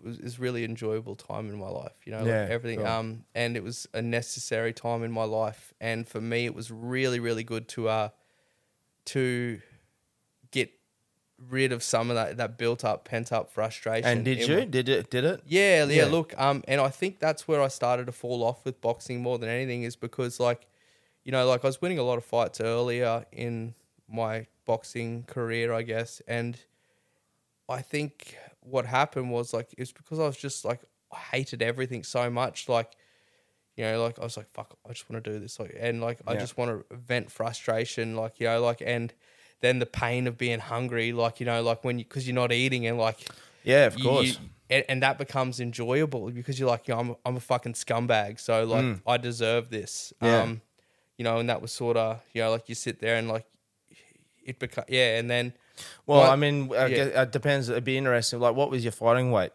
was 0.02 0.18
is 0.20 0.40
really 0.40 0.64
enjoyable 0.64 1.16
time 1.16 1.50
in 1.50 1.60
my 1.60 1.68
life. 1.68 1.94
You 2.06 2.14
know, 2.14 2.24
like 2.24 2.50
everything. 2.50 2.80
cool. 2.80 2.88
Um, 2.88 3.26
and 3.36 3.58
it 3.58 3.64
was 3.64 3.88
a 3.94 4.02
necessary 4.02 4.74
time 4.74 5.04
in 5.04 5.12
my 5.12 5.26
life, 5.26 5.74
and 5.80 6.08
for 6.08 6.22
me, 6.22 6.46
it 6.46 6.56
was 6.56 6.72
really, 6.72 7.20
really 7.20 7.44
good 7.44 7.68
to 7.70 7.90
uh, 7.90 8.10
to 9.06 9.62
get 10.52 10.72
rid 11.50 11.72
of 11.72 11.84
some 11.84 12.10
of 12.10 12.16
that 12.16 12.38
that 12.38 12.58
built 12.58 12.84
up, 12.84 13.06
pent 13.06 13.32
up 13.32 13.52
frustration. 13.52 14.10
And 14.10 14.26
did 14.26 14.40
you? 14.40 14.66
Did 14.66 14.90
it? 14.90 15.10
Did 15.10 15.26
it? 15.26 15.42
yeah, 15.46 15.86
yeah, 15.86 15.94
Yeah. 15.94 16.06
Look, 16.06 16.34
um, 16.40 16.64
and 16.68 16.82
I 16.82 16.90
think 16.90 17.20
that's 17.20 17.48
where 17.48 17.62
I 17.62 17.68
started 17.68 18.06
to 18.08 18.12
fall 18.12 18.44
off 18.44 18.66
with 18.66 18.82
boxing 18.82 19.22
more 19.22 19.38
than 19.38 19.50
anything 19.50 19.84
is 19.84 19.96
because 19.96 20.40
like, 20.40 20.68
you 21.24 21.32
know, 21.32 21.46
like 21.48 21.64
I 21.64 21.68
was 21.68 21.82
winning 21.82 22.00
a 22.00 22.04
lot 22.04 22.18
of 22.18 22.26
fights 22.26 22.60
earlier 22.62 23.26
in 23.32 23.76
my 24.08 24.48
boxing 24.66 25.24
career, 25.24 25.74
I 25.74 25.82
guess, 25.84 26.22
and 26.28 26.58
I 27.68 27.82
think 27.82 28.36
what 28.62 28.86
happened 28.86 29.32
was 29.32 29.54
like 29.54 29.74
it's 29.78 29.92
because 29.92 30.20
I 30.20 30.26
was 30.26 30.38
just 30.38 30.66
like 30.66 30.82
I 31.12 31.18
hated 31.18 31.62
everything 31.62 32.04
so 32.04 32.30
much, 32.30 32.68
like 32.70 32.92
you 33.76 33.86
know, 33.86 34.02
like 34.04 34.20
I 34.20 34.24
was 34.24 34.36
like, 34.36 34.50
fuck, 34.52 34.78
I 34.86 34.90
just 34.92 35.10
want 35.10 35.24
to 35.24 35.32
do 35.32 35.40
this, 35.40 35.60
like, 35.60 35.76
and 35.80 36.02
like 36.02 36.20
I 36.28 36.34
just 36.36 36.58
want 36.58 36.72
to 36.90 36.96
vent 36.98 37.32
frustration, 37.32 38.16
like 38.16 38.40
you 38.40 38.48
know, 38.48 38.62
like 38.62 38.82
and 38.86 39.14
then 39.62 39.80
the 39.80 39.86
pain 39.86 40.28
of 40.28 40.38
being 40.38 40.60
hungry, 40.60 41.12
like 41.12 41.40
you 41.40 41.46
know, 41.46 41.62
like 41.62 41.84
when 41.84 42.00
you 42.00 42.06
because 42.06 42.28
you're 42.28 42.36
not 42.36 42.52
eating 42.52 42.88
and 42.88 42.98
like 42.98 43.28
Yeah, 43.64 43.86
of 43.86 43.98
you- 43.98 44.04
course. 44.04 44.28
you- 44.28 44.50
and, 44.72 44.86
and 44.88 45.02
that 45.02 45.18
becomes 45.18 45.60
enjoyable 45.60 46.30
because 46.30 46.60
you're 46.60 46.70
like, 46.70 46.88
you 46.88 46.94
know, 46.94 47.00
I'm 47.00 47.16
I'm 47.26 47.38
a 47.38 47.40
fucking 47.40 47.74
scumbag, 47.74 48.40
so 48.40 48.66
like 48.66 49.02
I 49.08 49.18
deserve 49.18 49.70
this. 49.72 50.14
Mm. 50.22 50.28
Yeah. 50.28 50.42
Um, 50.44 50.62
you 51.20 51.24
know, 51.26 51.38
and 51.38 51.50
that 51.50 51.62
was 51.62 51.72
sort 51.72 51.98
of 51.98 52.20
you 52.34 52.42
know, 52.42 52.50
like 52.50 52.68
you 52.70 52.74
sit 52.76 53.00
there 53.00 53.18
and 53.18 53.28
like 53.28 53.46
it 54.46 54.58
become 54.58 54.86
yeah, 54.88 55.18
and 55.20 55.30
then 55.30 55.54
well, 56.08 56.24
my- 56.26 56.30
I 56.34 56.36
mean, 56.38 56.72
I 56.74 56.88
yeah. 56.88 56.96
guess 56.96 57.08
it 57.28 57.32
depends. 57.32 57.70
It'd 57.70 57.84
be 57.84 57.98
interesting. 57.98 58.40
Like, 58.40 58.56
what 58.56 58.72
was 58.72 58.84
your 58.84 58.92
fighting 58.94 59.32
weight? 59.32 59.52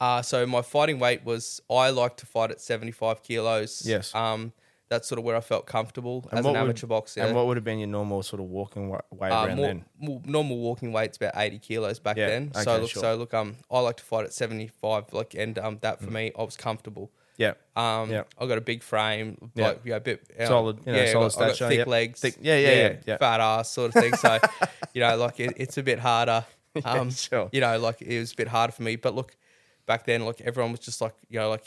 Uh, 0.00 0.20
so 0.22 0.46
my 0.46 0.60
fighting 0.62 0.98
weight 0.98 1.24
was 1.24 1.60
I 1.70 1.88
like 1.90 2.18
to 2.18 2.26
fight 2.26 2.50
at 2.50 2.60
75 2.60 3.22
kilos. 3.22 3.82
Yes. 3.84 4.14
Um, 4.14 4.52
that's 4.88 5.08
sort 5.08 5.18
of 5.18 5.24
where 5.24 5.34
I 5.34 5.40
felt 5.40 5.66
comfortable 5.66 6.28
as 6.30 6.44
what 6.44 6.50
an 6.50 6.60
would- 6.60 6.64
amateur 6.68 6.86
boxer. 6.86 7.20
And 7.22 7.34
what 7.34 7.46
would 7.46 7.56
have 7.56 7.64
been 7.64 7.78
your 7.78 7.88
normal 7.88 8.22
sort 8.22 8.40
of 8.40 8.46
walking 8.46 8.88
weight 8.90 9.00
uh, 9.32 9.46
around 9.46 9.56
more, 9.56 9.66
then? 9.66 9.84
more- 9.98 10.22
normal 10.24 10.58
walking 10.58 10.92
weight's 10.92 11.16
about 11.16 11.32
80 11.34 11.58
kilos 11.58 11.98
back 11.98 12.16
Yeah, 12.18 12.28
then. 12.28 12.52
okay, 12.54 12.62
so 12.62 12.78
look, 12.78 12.90
sure. 12.90 13.02
so 13.02 13.16
look, 13.16 13.34
um, 13.34 13.56
I 13.70 13.80
like 13.80 13.96
to 13.96 14.04
fight 14.04 14.24
at 14.26 14.32
75, 14.32 15.12
like, 15.12 15.34
and 15.34 15.58
um, 15.58 15.78
that 15.80 16.00
for 16.00 16.10
me, 16.10 16.30
I 16.38 16.42
was 16.42 16.56
comfortable. 16.56 17.10
Yeah. 17.36 17.50
Um, 17.76 18.08
Mm. 18.08 18.10
Yeah. 18.10 18.22
I 18.38 18.46
got 18.46 18.58
a 18.58 18.62
big 18.62 18.82
frame, 18.82 19.50
Yeah. 19.54 19.68
like, 19.68 19.80
yeah, 19.84 19.96
a 19.96 20.00
bit 20.00 20.22
uh, 20.38 20.46
Solid, 20.46 20.78
you 20.86 20.92
know, 20.92 20.98
yeah, 20.98 21.12
solid 21.12 21.32
got, 21.32 21.32
stature, 21.54 21.68
thick 21.68 21.78
yep. 21.78 21.86
legs, 21.86 22.20
Thick- 22.20 22.36
yeah, 22.40 22.58
yeah, 22.58 22.70
yeah, 22.74 22.96
yeah. 23.06 23.16
fat 23.18 23.40
ass 23.40 23.70
sort 23.70 23.94
of 23.94 24.02
thing. 24.02 24.14
So, 24.16 24.38
you 24.94 25.00
know, 25.00 25.16
like 25.16 25.38
it, 25.40 25.54
it's 25.56 25.76
a 25.78 25.82
bit 25.82 25.98
harder. 25.98 26.44
Um, 26.84 27.10
sure. 27.10 27.48
You 27.52 27.62
know, 27.62 27.78
like 27.78 28.02
it 28.02 28.18
was 28.18 28.32
a 28.32 28.36
bit 28.36 28.48
harder 28.48 28.70
for 28.72 28.82
me. 28.82 28.96
But 28.96 29.14
look, 29.14 29.34
back 29.86 30.04
then, 30.04 30.26
like 30.26 30.42
everyone 30.42 30.72
was 30.72 30.80
just 30.80 31.00
like, 31.00 31.14
you 31.30 31.38
know, 31.38 31.48
like 31.48 31.64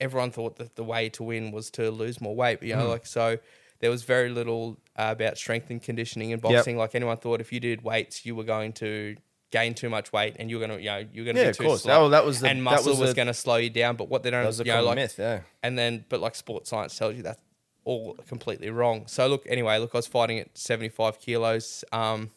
everyone 0.00 0.30
thought 0.30 0.56
that 0.58 0.76
the 0.76 0.84
way 0.84 1.08
to 1.08 1.24
win 1.24 1.50
was 1.50 1.70
to 1.70 1.90
lose 1.90 2.20
more 2.20 2.36
weight. 2.36 2.60
But 2.60 2.68
you 2.68 2.76
know, 2.76 2.88
like 2.88 3.04
so. 3.06 3.38
There 3.80 3.90
was 3.90 4.04
very 4.04 4.30
little 4.30 4.78
uh, 4.96 5.08
about 5.10 5.36
strength 5.36 5.68
and 5.70 5.82
conditioning 5.82 6.30
in 6.30 6.38
boxing. 6.38 6.78
Like 6.78 6.94
anyone 6.94 7.16
thought, 7.18 7.40
if 7.40 7.52
you 7.52 7.58
did 7.60 7.82
weights, 7.82 8.24
you 8.24 8.34
were 8.36 8.44
going 8.44 8.72
to 8.74 9.16
gain 9.58 9.72
too 9.74 9.88
much 9.88 10.12
weight, 10.12 10.34
and 10.38 10.50
you're 10.50 10.60
gonna, 10.60 10.78
you 10.78 10.86
know, 10.92 11.04
you're 11.12 11.24
gonna 11.24 11.38
Yeah, 11.38 11.44
be 11.46 11.50
of 11.50 11.56
too 11.58 11.64
course. 11.64 11.82
slow. 11.82 12.04
Oh, 12.04 12.08
that 12.10 12.24
was 12.24 12.40
the- 12.40 12.48
and 12.48 12.58
that 12.60 12.62
muscle 12.64 12.90
was 12.92 13.00
was, 13.00 13.10
the- 13.10 13.14
going 13.16 13.28
to 13.28 13.34
slow 13.34 13.56
you 13.56 13.70
down. 13.70 13.96
But 13.96 14.08
what 14.08 14.22
they 14.22 14.30
don't, 14.30 14.42
That 14.42 14.48
was 14.48 14.60
a 14.60 14.64
you 14.64 14.72
know, 14.72 14.82
like 14.84 14.96
myth, 14.96 15.16
yeah. 15.18 15.40
and 15.62 15.78
then 15.78 16.04
but 16.08 16.20
like 16.20 16.34
sports 16.34 16.70
science 16.70 16.96
tells 16.98 17.14
you 17.16 17.22
that's 17.22 17.40
all 17.84 18.14
completely 18.28 18.70
wrong. 18.70 19.06
So 19.06 19.26
look, 19.28 19.44
anyway, 19.48 19.78
look, 19.78 19.90
I 19.94 19.98
was 19.98 20.06
fighting 20.06 20.38
at 20.40 20.56
75 20.58 21.20
kilos. 21.20 21.84
Um, 21.92 22.30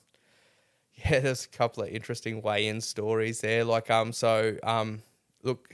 yeah, 1.05 1.19
there's 1.21 1.45
a 1.45 1.49
couple 1.49 1.83
of 1.83 1.89
interesting 1.89 2.41
weigh-in 2.41 2.81
stories 2.81 3.41
there. 3.41 3.63
Like, 3.63 3.89
um, 3.89 4.11
so 4.13 4.57
um, 4.63 5.01
look, 5.43 5.73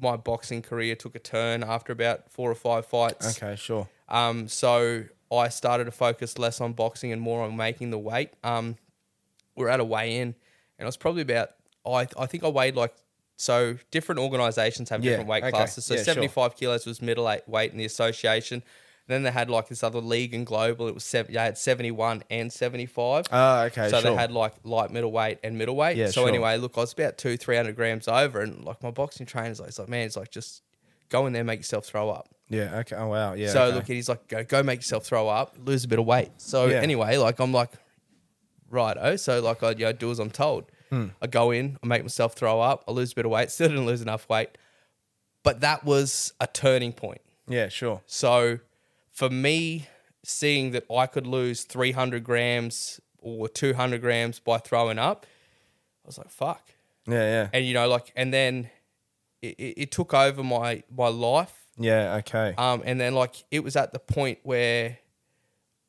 my 0.00 0.16
boxing 0.16 0.62
career 0.62 0.94
took 0.96 1.14
a 1.14 1.18
turn 1.18 1.62
after 1.62 1.92
about 1.92 2.30
four 2.30 2.50
or 2.50 2.54
five 2.54 2.86
fights. 2.86 3.36
Okay, 3.40 3.56
sure. 3.56 3.88
Um, 4.08 4.48
so 4.48 5.04
I 5.30 5.48
started 5.48 5.84
to 5.84 5.90
focus 5.92 6.38
less 6.38 6.60
on 6.60 6.72
boxing 6.72 7.12
and 7.12 7.20
more 7.20 7.42
on 7.44 7.56
making 7.56 7.90
the 7.90 7.98
weight. 7.98 8.30
Um, 8.42 8.76
we're 9.54 9.68
at 9.68 9.80
a 9.80 9.84
weigh 9.84 10.16
in, 10.18 10.34
and 10.78 10.84
it 10.84 10.86
was 10.86 10.96
probably 10.96 11.22
about 11.22 11.50
I 11.86 12.06
I 12.18 12.26
think 12.26 12.44
I 12.44 12.48
weighed 12.48 12.76
like 12.76 12.94
so 13.36 13.76
different 13.90 14.20
organisations 14.20 14.88
have 14.90 15.04
Yeah, 15.04 15.12
different 15.12 15.28
weight 15.30 15.44
okay. 15.44 15.50
classes. 15.52 15.84
So 15.84 15.94
Yeah, 15.94 15.98
sure. 15.98 16.04
seventy 16.06 16.28
five 16.28 16.56
kilos 16.56 16.86
was 16.86 17.00
middle 17.00 17.24
weight 17.46 17.72
in 17.72 17.78
the 17.78 17.84
association. 17.84 18.62
then 19.06 19.22
they 19.22 19.30
had 19.30 19.48
like 19.48 19.68
this 19.68 19.82
other 19.82 20.00
league 20.00 20.34
and 20.34 20.44
global. 20.44 20.86
It 20.86 20.92
was 20.94 21.02
seven. 21.04 21.34
I 21.36 21.44
had 21.44 21.56
seventy 21.56 21.90
one 21.90 22.22
and 22.30 22.52
seventy 22.52 22.84
five. 22.86 23.24
Ah, 23.32 23.62
okay, 23.64 23.88
So 23.88 24.00
sure. 24.00 24.10
they 24.10 24.16
had 24.16 24.30
like 24.32 24.54
light 24.64 24.90
middleweight 24.90 25.38
and 25.42 25.56
middleweight. 25.56 25.96
Yeah, 25.96 26.06
so 26.06 26.22
sure. 26.22 26.28
anyway, 26.28 26.58
look, 26.58 26.72
I 26.76 26.80
was 26.80 26.92
about 26.92 27.16
two 27.16 27.36
three 27.38 27.56
hundred 27.56 27.74
grams 27.76 28.06
over, 28.08 28.40
and 28.40 28.64
like 28.64 28.82
my 28.82 28.90
boxing 28.90 29.24
trainer's 29.26 29.60
like, 29.60 29.68
it's 29.70 29.78
like 29.78 29.88
man, 29.88 30.04
it's 30.06 30.16
like 30.16 30.30
just 30.30 30.62
go 31.08 31.26
in 31.26 31.32
there, 31.32 31.42
make 31.44 31.60
yourself 31.60 31.86
throw 31.86 32.10
up. 32.10 32.28
Yeah. 32.50 32.78
Okay. 32.80 32.96
Oh 32.96 33.08
wow. 33.08 33.32
Yeah. 33.34 33.48
So 33.50 33.62
okay. 33.64 33.74
look, 33.76 33.86
he's 33.86 34.08
like, 34.10 34.26
go, 34.28 34.44
go 34.44 34.62
make 34.62 34.80
yourself 34.80 35.06
throw 35.06 35.26
up, 35.28 35.56
lose 35.64 35.84
a 35.84 35.88
bit 35.88 35.98
of 35.98 36.04
weight. 36.04 36.30
So 36.36 36.66
Yeah. 36.66 36.80
anyway, 36.80 37.16
like 37.16 37.38
I'm 37.38 37.52
like, 37.52 37.70
right, 38.70 38.96
oh, 39.00 39.16
so 39.16 39.40
like 39.40 39.62
I 39.62 39.70
you 39.70 39.84
know, 39.86 39.92
do 39.92 40.10
as 40.10 40.18
I'm 40.18 40.30
told. 40.30 40.64
Hmm. 40.90 41.06
I 41.20 41.26
go 41.26 41.50
in, 41.50 41.78
I 41.82 41.86
make 41.86 42.02
myself 42.02 42.32
throw 42.34 42.60
up, 42.60 42.84
I 42.88 42.92
lose 42.92 43.12
a 43.12 43.14
bit 43.14 43.24
of 43.26 43.30
weight, 43.30 43.50
still 43.52 43.68
didn't 43.68 43.86
lose 43.86 44.00
enough 44.02 44.28
weight, 44.28 44.56
but 45.42 45.60
that 45.60 45.84
was 45.84 46.32
a 46.40 46.46
turning 46.46 46.92
point. 46.92 47.20
Yeah. 47.46 47.68
Sure. 47.68 48.00
So 48.06 48.58
for 49.10 49.28
me, 49.30 49.86
seeing 50.24 50.70
that 50.72 50.84
I 50.90 51.06
could 51.06 51.26
lose 51.26 51.64
300 51.64 52.24
grams 52.24 53.00
or 53.20 53.48
200 53.48 54.00
grams 54.00 54.38
by 54.38 54.58
throwing 54.58 54.98
up, 54.98 55.26
I 56.04 56.08
was 56.08 56.18
like, 56.18 56.30
fuck 56.30 56.70
Yeah. 57.06 57.14
Yeah. 57.14 57.48
and 57.52 57.64
you 57.66 57.74
know 57.74 57.88
like 57.88 58.12
and 58.16 58.32
then 58.32 58.70
it, 59.42 59.54
it, 59.58 59.74
it 59.82 59.90
took 59.90 60.12
over 60.14 60.42
my 60.42 60.82
my 60.94 61.08
life 61.08 61.54
Yeah. 61.78 62.16
Okay. 62.16 62.54
um 62.56 62.82
and 62.84 62.98
then 63.00 63.14
like 63.14 63.44
it 63.50 63.62
was 63.64 63.76
at 63.76 63.92
the 63.92 63.98
point 63.98 64.38
where 64.42 64.98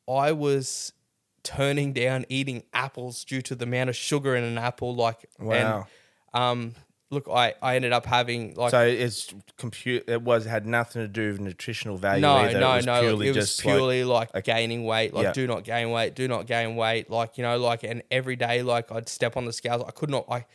i 0.08 0.32
was 0.32 0.92
turning 1.42 1.92
down 1.92 2.24
eating 2.28 2.62
apples 2.74 3.24
due 3.24 3.40
to 3.42 3.54
the 3.54 3.64
amount 3.64 3.88
of 3.90 3.96
sugar 3.96 4.36
in 4.36 4.44
an 4.44 4.58
apple 4.58 4.94
like 4.94 5.28
Wow. 5.38 5.86
and 6.34 6.40
um 6.42 6.74
look 7.10 7.26
i 7.28 7.54
i 7.62 7.74
ended 7.76 7.92
up 7.92 8.06
having 8.06 8.54
like 8.54 8.70
so 8.70 8.86
it's 8.86 9.34
compute. 9.56 10.04
It 10.08 10.22
was 10.22 10.44
had 10.44 10.64
nothing 10.66 11.02
to 11.02 11.08
do 11.08 11.32
with 11.32 11.40
nutritional 11.40 11.96
value. 11.96 12.20
no, 12.22 12.36
either. 12.36 12.60
no, 12.60 12.72
it 12.72 12.76
was 12.76 12.86
no. 12.86 13.00
Purely 13.00 13.26
it 13.28 13.36
was 13.36 13.46
just 13.48 13.64
like- 13.64 13.74
purely 13.74 14.04
like, 14.04 14.28
a- 14.34 14.42
gaining 14.42 14.84
weight. 14.84 15.12
Like, 15.12 15.24
Yeah. 15.24 15.32
do 15.32 15.46
not 15.46 15.64
gain 15.64 15.90
weight. 15.90 16.14
Do 16.14 16.28
not 16.28 16.46
gain 16.46 16.76
weight. 16.76 17.10
Like, 17.10 17.36
you 17.36 17.42
know, 17.42 17.58
like, 17.58 17.82
and 17.82 18.02
every 18.12 18.36
day, 18.36 18.62
like, 18.62 18.92
I'd 18.92 19.08
step 19.08 19.36
on 19.36 19.44
the 19.44 19.52
scales. 19.52 19.82
I 19.86 19.90
could 19.90 20.08
not. 20.10 20.26
I, 20.30 20.46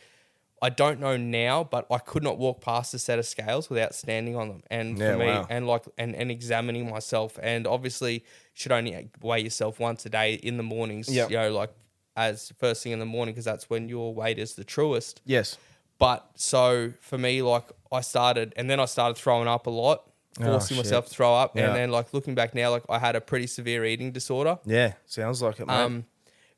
I 0.62 0.70
don't 0.70 1.00
know 1.00 1.16
now, 1.16 1.64
but 1.64 1.86
I 1.90 1.98
could 1.98 2.22
not 2.22 2.38
walk 2.38 2.60
past 2.62 2.94
a 2.94 2.98
set 2.98 3.18
of 3.18 3.26
scales 3.26 3.68
without 3.68 3.94
standing 3.94 4.36
on 4.36 4.48
them. 4.48 4.62
And 4.70 4.98
Yeah, 4.98 5.12
for 5.12 5.18
me, 5.18 5.26
wow. 5.26 5.46
and 5.50 5.66
like, 5.66 5.84
and 5.98 6.14
and 6.16 6.30
examining 6.30 6.88
myself. 6.88 7.38
And 7.42 7.66
obviously, 7.66 8.24
should 8.54 8.72
only 8.72 9.10
weigh 9.20 9.40
yourself 9.40 9.78
once 9.78 10.06
a 10.06 10.08
day 10.08 10.34
in 10.34 10.56
the 10.56 10.62
mornings. 10.62 11.08
Yeah. 11.08 11.28
You 11.28 11.36
know, 11.36 11.52
like 11.52 11.70
as 12.16 12.52
first 12.58 12.82
thing 12.82 12.92
in 12.92 12.98
the 12.98 13.04
morning 13.06 13.34
because 13.34 13.44
that's 13.44 13.68
when 13.68 13.88
your 13.90 14.14
weight 14.14 14.38
is 14.38 14.54
the 14.54 14.64
truest. 14.64 15.20
yes. 15.26 15.58
But 15.98 16.26
so 16.34 16.92
for 17.00 17.16
me, 17.18 17.40
like 17.42 17.64
I 17.90 18.00
started, 18.02 18.52
and 18.56 18.68
then 18.68 18.80
I 18.80 18.84
started 18.84 19.16
throwing 19.16 19.48
up 19.48 19.66
a 19.66 19.70
lot, 19.70 20.04
forcing 20.38 20.76
Oh, 20.76 20.80
myself 20.80 21.06
to 21.06 21.10
throw 21.10 21.34
up, 21.34 21.56
Yeah. 21.56 21.68
and 21.68 21.74
then 21.76 21.90
like 21.90 22.12
looking 22.12 22.34
back 22.34 22.54
now, 22.54 22.70
like 22.70 22.82
I 22.90 22.98
had 22.98 23.16
a 23.16 23.20
pretty 23.22 23.46
severe 23.46 23.82
eating 23.84 24.12
disorder, 24.12 24.58
Yeah. 24.66 24.92
Sounds 25.06 25.40
like 25.40 25.58
it, 25.60 25.66
mate. 25.66 25.74
um, 25.74 26.04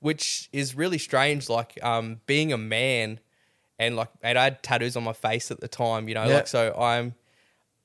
which 0.00 0.48
is 0.52 0.74
really 0.74 0.98
strange. 0.98 1.48
Like 1.48 1.78
um, 1.84 2.20
being 2.26 2.52
a 2.52 2.58
man, 2.58 3.20
and 3.78 3.96
like 3.96 4.08
and 4.22 4.38
I 4.38 4.44
had 4.44 4.62
tattoos 4.62 4.96
on 4.96 5.04
my 5.04 5.12
face 5.12 5.50
at 5.50 5.60
the 5.60 5.68
time, 5.68 6.08
you 6.08 6.14
know, 6.14 6.26
Yeah. 6.26 6.34
like 6.36 6.46
so 6.48 6.74
I'm 6.78 7.14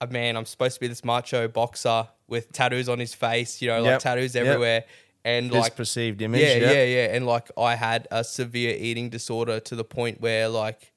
a 0.02 0.08
man. 0.08 0.36
I'm 0.36 0.46
supposed 0.46 0.76
to 0.76 0.80
be 0.80 0.88
this 0.88 1.04
macho 1.04 1.48
boxer 1.48 2.08
with 2.28 2.52
tattoos 2.52 2.90
on 2.90 3.00
his 3.00 3.14
face, 3.14 3.62
you 3.62 3.68
know, 3.70 3.82
like 3.82 3.92
Yep. 3.94 4.00
tattoos 4.02 4.36
Yep. 4.36 4.46
everywhere, 4.46 4.84
and 5.24 5.48
this 5.52 5.54
like 5.60 5.76
perceived 5.76 6.22
image. 6.22 6.42
yeah, 6.42 6.56
Yeah. 6.58 6.72
yeah, 6.72 6.84
yeah. 6.84 7.16
And 7.16 7.26
like 7.26 7.50
I 7.58 7.76
had 7.76 8.08
a 8.12 8.24
severe 8.24 8.76
eating 8.78 9.10
disorder 9.10 9.60
to 9.62 9.76
the 9.76 9.84
point 9.84 10.20
where 10.22 10.50
like 10.50 10.94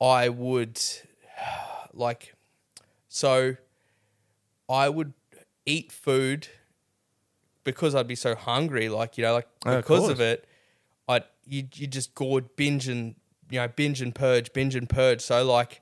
I 0.00 0.28
would 0.28 0.80
like 1.92 2.34
so 3.08 3.56
I 4.68 4.88
would 4.88 5.12
eat 5.66 5.92
food 5.92 6.48
because 7.64 7.94
I'd 7.94 8.06
be 8.06 8.14
so 8.14 8.34
hungry, 8.34 8.88
like, 8.88 9.16
you 9.16 9.24
know, 9.24 9.32
like 9.32 9.48
Oh, 9.64 9.70
of 9.72 9.76
because 9.84 10.00
course. 10.00 10.10
of 10.12 10.20
it, 10.20 10.46
I'd 11.08 11.24
you 11.46 11.64
you 11.74 11.86
just 11.86 12.14
gorge 12.14 12.44
binge 12.56 12.88
and 12.88 13.14
you 13.54 13.60
know, 13.60 13.68
binge 13.68 14.02
and 14.02 14.14
purge, 14.14 14.52
binge 14.52 14.74
and 14.74 14.88
purge. 14.88 15.20
So 15.20 15.44
like 15.44 15.80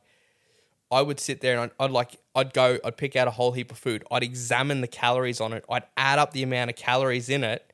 I 0.90 1.00
would 1.00 1.18
sit 1.18 1.40
there 1.40 1.58
and 1.58 1.70
I'd, 1.80 1.84
I'd 1.86 1.90
like 1.90 2.18
I'd 2.34 2.52
go 2.52 2.78
I'd 2.84 2.98
pick 2.98 3.16
out 3.16 3.26
a 3.26 3.32
whole 3.32 3.52
heap 3.52 3.72
of 3.72 3.78
food. 3.78 4.04
I'd 4.10 4.22
examine 4.22 4.82
the 4.82 4.86
calories 4.86 5.40
on 5.40 5.54
it. 5.54 5.64
I'd 5.70 5.84
add 5.96 6.18
up 6.18 6.32
the 6.32 6.42
amount 6.42 6.70
of 6.70 6.76
calories 6.76 7.30
in 7.30 7.42
it. 7.42 7.72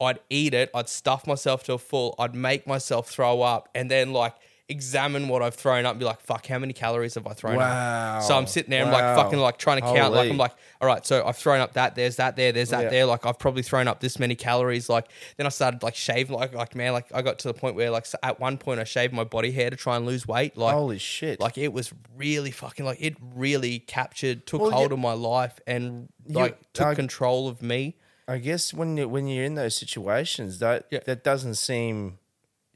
I'd 0.00 0.18
eat 0.28 0.52
it. 0.52 0.70
I'd 0.74 0.88
stuff 0.88 1.26
myself 1.26 1.62
to 1.64 1.74
a 1.74 1.78
full. 1.78 2.16
I'd 2.18 2.34
make 2.34 2.66
myself 2.66 3.08
throw 3.08 3.40
up, 3.40 3.68
and 3.74 3.90
then 3.90 4.12
like 4.12 4.34
examine 4.68 5.28
what 5.28 5.42
I've 5.42 5.54
thrown 5.54 5.86
up. 5.86 5.92
And 5.92 6.00
be 6.00 6.04
like, 6.04 6.20
fuck, 6.20 6.46
how 6.46 6.58
many 6.58 6.72
calories 6.72 7.14
have 7.14 7.26
I 7.26 7.34
thrown 7.34 7.56
Wow. 7.56 8.16
up? 8.18 8.22
So 8.24 8.36
I'm 8.36 8.46
sitting 8.46 8.70
there, 8.70 8.84
I'm 8.84 8.90
Wow. 8.90 9.14
like 9.16 9.24
fucking 9.24 9.38
like 9.38 9.58
trying 9.58 9.80
to 9.80 9.86
count. 9.94 10.12
Like 10.12 10.28
I'm 10.28 10.36
like, 10.36 10.52
all 10.80 10.88
right, 10.88 11.06
so 11.06 11.24
I've 11.24 11.36
thrown 11.36 11.60
up 11.60 11.74
that. 11.74 11.94
There's 11.94 12.16
that 12.16 12.34
there. 12.36 12.50
There's 12.52 12.70
that 12.70 12.84
Yeah. 12.84 12.88
there. 12.90 13.06
Like 13.06 13.24
I've 13.24 13.38
probably 13.38 13.62
thrown 13.62 13.86
up 13.88 14.00
this 14.00 14.18
many 14.18 14.34
calories. 14.34 14.88
Like 14.88 15.06
then 15.36 15.46
I 15.46 15.50
started 15.50 15.82
like 15.82 15.94
shaving. 15.94 16.36
Like 16.36 16.52
like 16.52 16.74
man, 16.74 16.92
like 16.92 17.06
I 17.14 17.22
got 17.22 17.38
to 17.40 17.48
the 17.48 17.54
point 17.54 17.76
where 17.76 17.90
like 17.90 18.06
at 18.22 18.40
one 18.40 18.58
point 18.58 18.80
I 18.80 18.84
shaved 18.84 19.12
my 19.12 19.24
body 19.24 19.52
hair 19.52 19.70
to 19.70 19.76
try 19.76 19.96
and 19.96 20.04
lose 20.04 20.26
weight. 20.26 20.56
Like 20.56 20.74
Holy 20.74 20.98
shit. 20.98 21.38
like 21.38 21.56
it 21.58 21.72
was 21.72 21.92
really 22.16 22.50
fucking 22.50 22.84
like 22.84 22.98
it 23.00 23.14
really 23.34 23.78
captured, 23.78 24.46
took 24.46 24.62
Well, 24.62 24.70
hold 24.72 24.90
yeah. 24.90 24.94
of 24.94 24.98
my 25.00 25.12
life 25.12 25.60
and 25.66 26.08
You- 26.26 26.34
like 26.34 26.58
took 26.72 26.86
I- 26.88 26.94
control 26.94 27.46
of 27.48 27.62
me. 27.62 27.96
I 28.28 28.38
guess 28.38 28.74
when 28.74 28.96
you 28.96 29.08
when 29.08 29.28
you're 29.28 29.44
in 29.44 29.54
those 29.54 29.76
situations, 29.76 30.58
that 30.58 30.86
Yeah. 30.90 30.98
that 31.06 31.22
doesn't 31.22 31.54
seem 31.54 32.18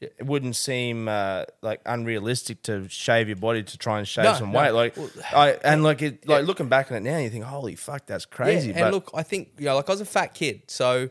it 0.01 0.25
wouldn't 0.25 0.57
seem 0.57 1.09
uh, 1.09 1.45
like 1.63 1.81
unrealistic 1.85 2.63
to 2.63 2.89
shave 2.89 3.29
your 3.29 3.37
body 3.37 3.63
to 3.63 3.77
try 3.79 3.99
and 3.99 4.09
shave 4.09 4.25
No, 4.25 4.33
some 4.35 4.53
no. 4.53 4.59
weight. 4.59 4.71
Like, 4.71 4.97
I 5.33 5.51
and 5.63 5.83
like 5.83 6.01
it, 6.03 6.27
like 6.27 6.47
looking 6.47 6.69
back 6.69 6.91
on 6.91 6.97
it 6.97 7.01
now, 7.03 7.19
you 7.19 7.29
think, 7.31 7.45
holy 7.45 7.77
fuck, 7.77 8.07
that's 8.07 8.25
crazy. 8.25 8.69
Yeah, 8.69 8.75
but 8.75 8.83
and 8.85 8.95
look, 8.95 9.11
I 9.15 9.23
think 9.23 9.51
you 9.59 9.67
know, 9.67 9.77
like 9.77 9.89
I 9.89 9.93
was 9.93 10.01
a 10.01 10.07
fat 10.07 10.33
kid, 10.35 10.63
so 10.69 11.11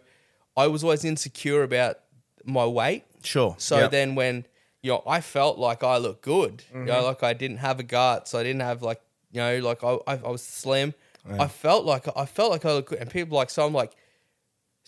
I 0.58 0.68
was 0.68 0.84
always 0.84 1.06
insecure 1.06 1.62
about 1.64 2.00
my 2.46 2.66
weight. 2.66 3.04
sure. 3.24 3.56
So 3.60 3.88
then 3.88 4.16
when 4.16 4.46
you 4.82 4.92
know, 4.92 5.04
I 5.06 5.22
felt 5.22 5.60
like 5.60 5.84
I 5.84 5.98
looked 5.98 6.24
good. 6.24 6.64
You 6.72 6.78
Mm-hmm. 6.80 6.86
know, 6.88 7.04
like 7.04 7.22
I 7.22 7.34
didn't 7.34 7.58
have 7.58 7.80
a 7.80 7.84
gut, 7.84 8.28
so 8.28 8.40
I 8.40 8.44
didn't 8.44 8.62
have 8.62 8.82
like 8.82 9.02
you 9.32 9.40
know, 9.42 9.60
like 9.60 9.84
I 9.84 9.98
I, 10.08 10.14
I 10.16 10.30
was 10.30 10.42
slim. 10.42 10.94
I 11.30 11.48
felt 11.48 11.86
like 11.86 12.08
I 12.16 12.26
felt 12.26 12.50
like 12.50 12.66
I 12.66 12.74
looked 12.74 12.90
good, 12.90 13.00
and 13.00 13.10
people 13.12 13.38
like 13.38 13.50
so 13.52 13.66
I'm 13.68 13.74
like. 13.74 13.92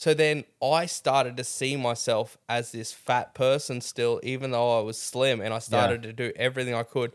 So 0.01 0.15
then 0.15 0.45
I 0.63 0.87
started 0.87 1.37
to 1.37 1.43
see 1.43 1.77
myself 1.77 2.35
as 2.49 2.71
this 2.71 2.91
fat 2.91 3.35
person 3.35 3.81
still, 3.81 4.19
even 4.23 4.49
though 4.49 4.79
I 4.79 4.81
was 4.81 4.99
slim, 4.99 5.41
and 5.41 5.53
I 5.53 5.59
started 5.59 6.01
to 6.01 6.11
do 6.11 6.31
everything 6.35 6.73
I 6.73 6.81
could. 6.81 7.11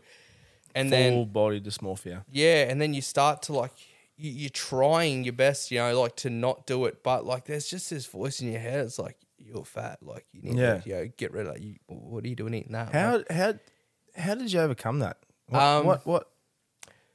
And 0.73 0.89
full 0.89 0.97
then 1.25 1.31
body 1.33 1.59
dysmorphia. 1.59 2.23
yeah, 2.31 2.61
and 2.69 2.79
then 2.79 2.93
you 2.93 3.01
start 3.01 3.41
to 3.43 3.53
like 3.53 3.73
you, 4.15 4.31
you're 4.31 4.49
trying 4.49 5.25
your 5.25 5.33
best, 5.33 5.69
you 5.69 5.79
know, 5.79 5.99
like 5.99 6.15
to 6.17 6.29
not 6.29 6.65
do 6.65 6.85
it, 6.85 7.03
but 7.03 7.25
like 7.25 7.43
there's 7.43 7.67
just 7.67 7.89
this 7.89 8.05
voice 8.05 8.39
in 8.39 8.49
your 8.53 8.61
head. 8.61 8.85
It's 8.85 8.97
like 8.97 9.17
you're 9.37 9.65
fat, 9.65 9.97
like 10.01 10.25
you 10.31 10.43
need 10.43 10.57
Yeah. 10.57 10.75
to, 10.77 10.89
you 10.89 10.95
know, 10.95 11.11
get 11.17 11.33
rid 11.33 11.47
of 11.47 11.59
you. 11.59 11.75
What 11.87 12.23
are 12.23 12.27
you 12.29 12.37
doing 12.37 12.53
eating 12.53 12.71
that? 12.71 12.93
How 12.93 13.21
how 13.29 13.53
how 14.15 14.35
did 14.35 14.53
you 14.53 14.61
overcome 14.61 14.99
that? 14.99 15.17
What 15.49 15.61
Um, 15.61 15.85
what, 15.85 16.05
what 16.07 16.31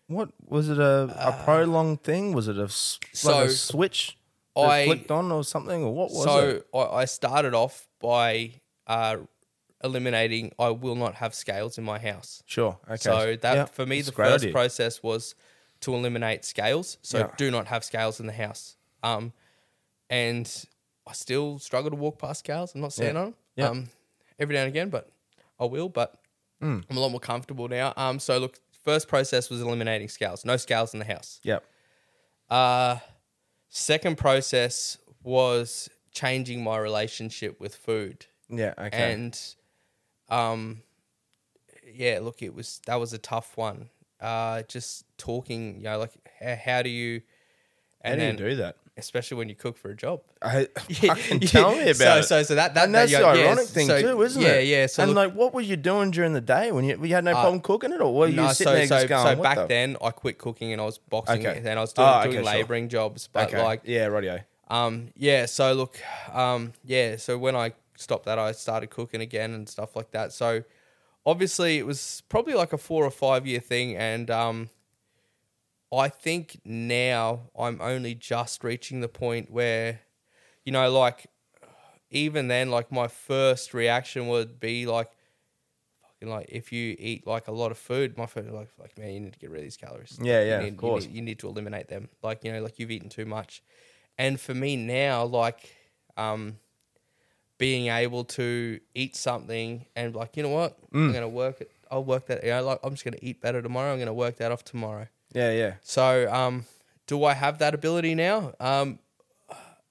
what 0.08 0.28
was 0.46 0.68
it 0.68 0.78
a, 0.78 1.08
a 1.16 1.32
prolonged 1.46 2.02
thing? 2.02 2.34
Was 2.34 2.46
it 2.46 2.58
a 2.58 2.64
s- 2.64 2.98
like 3.24 3.36
a 3.36 3.44
Uh, 3.44 3.48
so 3.48 3.54
switch 3.54 4.18
I- 4.56 4.86
flicked 4.86 5.10
on 5.10 5.32
or 5.32 5.44
something, 5.44 5.82
or 5.82 5.92
what 5.94 6.10
was 6.10 6.24
so 6.24 6.38
it? 6.48 6.66
I, 6.74 6.78
I 6.78 7.04
started 7.06 7.54
off 7.54 7.88
by 8.00 8.52
uh, 8.86 9.16
eliminating. 9.82 10.52
I 10.58 10.70
will 10.70 10.94
not 10.96 11.14
have 11.16 11.34
scales 11.34 11.78
in 11.78 11.84
my 11.84 11.98
house. 11.98 12.42
Sure. 12.46 12.78
Okay. 12.86 12.96
So 12.96 13.36
that 13.36 13.54
Yeah, 13.54 13.64
for 13.66 13.86
me, 13.86 14.00
the 14.02 14.12
first 14.12 14.44
idea. 14.44 14.52
process 14.52 15.02
was 15.02 15.34
to 15.80 15.94
eliminate 15.94 16.44
scales. 16.44 16.98
So 17.02 17.18
Yeah. 17.18 17.30
do 17.36 17.50
not 17.50 17.66
have 17.68 17.82
scales 17.84 18.20
in 18.20 18.26
the 18.26 18.32
house. 18.32 18.76
Um, 19.02 19.32
and 20.10 20.46
I 21.06 21.12
still 21.12 21.58
struggle 21.58 21.90
to 21.90 21.96
walk 21.96 22.18
past 22.18 22.40
scales. 22.40 22.74
I'm 22.74 22.80
not 22.82 22.92
saying 22.92 23.14
Yeah. 23.14 23.20
on 23.20 23.24
them. 23.26 23.34
Yeah. 23.56 23.68
Um, 23.68 23.88
every 24.38 24.54
now 24.54 24.62
and 24.62 24.68
again, 24.68 24.90
but 24.90 25.08
I 25.58 25.64
will. 25.64 25.88
But 25.88 26.14
Mm. 26.62 26.84
I'm 26.88 26.96
a 26.96 27.00
lot 27.00 27.08
more 27.10 27.18
comfortable 27.18 27.66
now. 27.66 27.92
Um, 27.96 28.20
so 28.20 28.38
look, 28.38 28.56
first 28.84 29.08
process 29.08 29.50
was 29.50 29.60
eliminating 29.60 30.08
scales. 30.08 30.44
No 30.44 30.56
scales 30.56 30.92
in 30.94 31.00
the 31.00 31.04
house. 31.06 31.40
Yep. 31.42 31.64
Uh, 32.48 32.98
second 33.74 34.18
process 34.18 34.98
was 35.22 35.88
changing 36.12 36.62
my 36.62 36.76
relationship 36.76 37.58
with 37.58 37.74
food 37.74 38.26
Yeah. 38.50 38.74
Okay. 38.78 39.14
and 39.14 39.40
um 40.28 40.82
yeah 41.90 42.18
look 42.20 42.42
it 42.42 42.54
was 42.54 42.82
that 42.86 42.96
was 42.96 43.14
a 43.14 43.18
tough 43.18 43.56
one 43.56 43.88
uh 44.20 44.62
just 44.68 45.06
talking 45.16 45.76
you 45.78 45.84
know 45.84 45.98
like 45.98 46.12
how, 46.38 46.54
how 46.54 46.82
do 46.82 46.90
you 46.90 47.22
how 48.04 48.14
do 48.14 48.22
you 48.22 48.32
do 48.34 48.56
that? 48.56 48.76
Especially 49.02 49.36
when 49.36 49.48
you 49.48 49.54
cook 49.54 49.76
for 49.76 49.90
a 49.90 49.96
job 49.96 50.20
I, 50.40 50.66
Yeah, 50.88 51.14
fucking 51.14 51.42
yeah. 51.42 51.48
tell 51.48 51.72
me 51.76 51.82
about 51.90 51.96
so, 51.96 52.16
it. 52.16 52.22
so 52.24 52.42
so 52.44 52.54
that, 52.54 52.74
that 52.74 52.84
and 52.86 52.94
that's 52.94 53.12
that, 53.12 53.18
the 53.20 53.26
yeah, 53.26 53.34
yeah, 53.34 53.46
ironic 53.50 53.66
thing 53.66 53.86
so- 53.86 54.00
too, 54.00 54.22
isn't 54.22 54.40
yeah, 54.42 54.48
it? 54.54 54.66
yeah 54.66 54.86
so 54.86 55.02
and 55.02 55.12
look, 55.12 55.16
like, 55.28 55.34
what 55.34 55.52
were 55.54 55.60
you 55.60 55.76
doing 55.76 56.10
during 56.10 56.32
the 56.32 56.40
day 56.40 56.72
when 56.72 56.84
you 56.84 56.98
you 57.04 57.14
had 57.14 57.24
no 57.24 57.32
problem 57.32 57.60
cooking 57.60 57.92
it, 57.92 58.00
or 58.00 58.14
were 58.14 58.28
you 58.28 58.36
no, 58.36 58.48
sitting 58.52 58.72
so, 58.72 58.72
there 58.74 58.86
so, 58.86 58.96
just 58.96 59.08
going? 59.08 59.36
so 59.36 59.42
back 59.42 59.58
the- 59.58 59.66
then 59.66 59.96
I 60.02 60.10
quit 60.10 60.38
cooking 60.38 60.72
and 60.72 60.80
I 60.80 60.84
was 60.84 60.98
boxing 60.98 61.46
Okay. 61.46 61.58
and 61.64 61.78
I 61.78 61.82
was 61.82 61.92
doing, 61.92 62.08
Oh, 62.08 62.20
okay, 62.20 62.30
doing 62.30 62.44
sure. 62.44 62.54
labouring 62.54 62.88
jobs 62.88 63.28
but 63.32 63.48
okay, 63.48 63.62
like 63.62 63.82
yeah, 63.84 64.06
radio. 64.06 64.40
Um, 64.68 65.08
yeah, 65.16 65.44
so 65.46 65.72
look, 65.74 65.98
um, 66.32 66.72
yeah, 66.84 67.16
so 67.16 67.36
when 67.36 67.54
I 67.54 67.72
stopped 67.96 68.24
that, 68.24 68.38
I 68.38 68.52
started 68.52 68.88
cooking 68.88 69.20
again 69.20 69.52
and 69.52 69.68
stuff 69.68 69.94
like 69.94 70.12
that. 70.12 70.32
So 70.32 70.62
obviously, 71.26 71.78
it 71.78 71.86
was 71.86 72.22
probably 72.28 72.54
like 72.54 72.72
a 72.72 72.78
four 72.78 73.04
or 73.04 73.10
five 73.10 73.46
year 73.46 73.60
thing, 73.60 73.96
and 73.96 74.30
um, 74.30 74.70
I 75.92 76.08
think 76.08 76.60
now 76.64 77.50
I'm 77.58 77.80
only 77.80 78.14
just 78.14 78.64
reaching 78.64 79.00
the 79.00 79.08
point 79.08 79.50
where, 79.50 80.00
you 80.64 80.72
know, 80.72 80.90
like 80.90 81.26
even 82.10 82.48
then, 82.48 82.70
like 82.70 82.90
my 82.90 83.08
first 83.08 83.74
reaction 83.74 84.28
would 84.28 84.58
be 84.58 84.86
like, 84.86 85.10
fucking 86.02 86.28
like 86.28 86.46
if 86.48 86.72
you 86.72 86.96
eat 86.98 87.26
like 87.26 87.46
a 87.48 87.52
lot 87.52 87.70
of 87.70 87.78
food, 87.78 88.16
my 88.16 88.26
first 88.26 88.48
like 88.50 88.68
like 88.78 88.96
man, 88.98 89.12
you 89.12 89.20
need 89.20 89.32
to 89.34 89.38
get 89.38 89.50
rid 89.50 89.58
of 89.58 89.64
these 89.64 89.76
calories. 89.76 90.18
Yeah, 90.22 90.40
You 90.42 90.46
yeah, 90.48 90.56
of 90.58 90.62
need- 90.64 90.72
you 90.72 90.78
course. 90.78 91.04
need- 91.06 91.14
you 91.14 91.22
need 91.22 91.38
to 91.40 91.48
eliminate 91.48 91.88
them. 91.88 92.08
Like 92.22 92.42
you 92.44 92.52
know, 92.52 92.62
like 92.62 92.78
you've 92.78 92.90
eaten 92.90 93.08
too 93.08 93.26
much. 93.26 93.62
And 94.18 94.40
for 94.40 94.54
me 94.54 94.76
now, 94.76 95.24
like 95.24 95.74
um, 96.16 96.58
being 97.58 97.88
able 97.88 98.24
to 98.24 98.80
eat 98.94 99.14
something 99.16 99.86
and 99.96 100.14
like 100.14 100.36
you 100.36 100.42
know 100.42 100.48
what, 100.50 100.78
Mm. 100.90 101.08
I'm 101.08 101.12
gonna 101.12 101.28
work 101.28 101.60
it. 101.60 101.70
I'll 101.90 102.04
work 102.04 102.26
that. 102.26 102.42
You 102.44 102.50
know, 102.50 102.62
like 102.64 102.80
I'm 102.82 102.92
just 102.92 103.04
gonna 103.04 103.18
eat 103.20 103.40
better 103.40 103.60
tomorrow. 103.62 103.92
I'm 103.92 103.98
gonna 103.98 104.14
work 104.14 104.36
that 104.38 104.50
off 104.52 104.64
tomorrow. 104.64 105.06
Yeah, 105.34 105.52
yeah. 105.52 105.74
So, 105.82 106.32
um, 106.32 106.66
do 107.06 107.24
I 107.24 107.34
have 107.34 107.58
that 107.58 107.74
ability 107.74 108.14
now? 108.14 108.54
Um, 108.60 108.98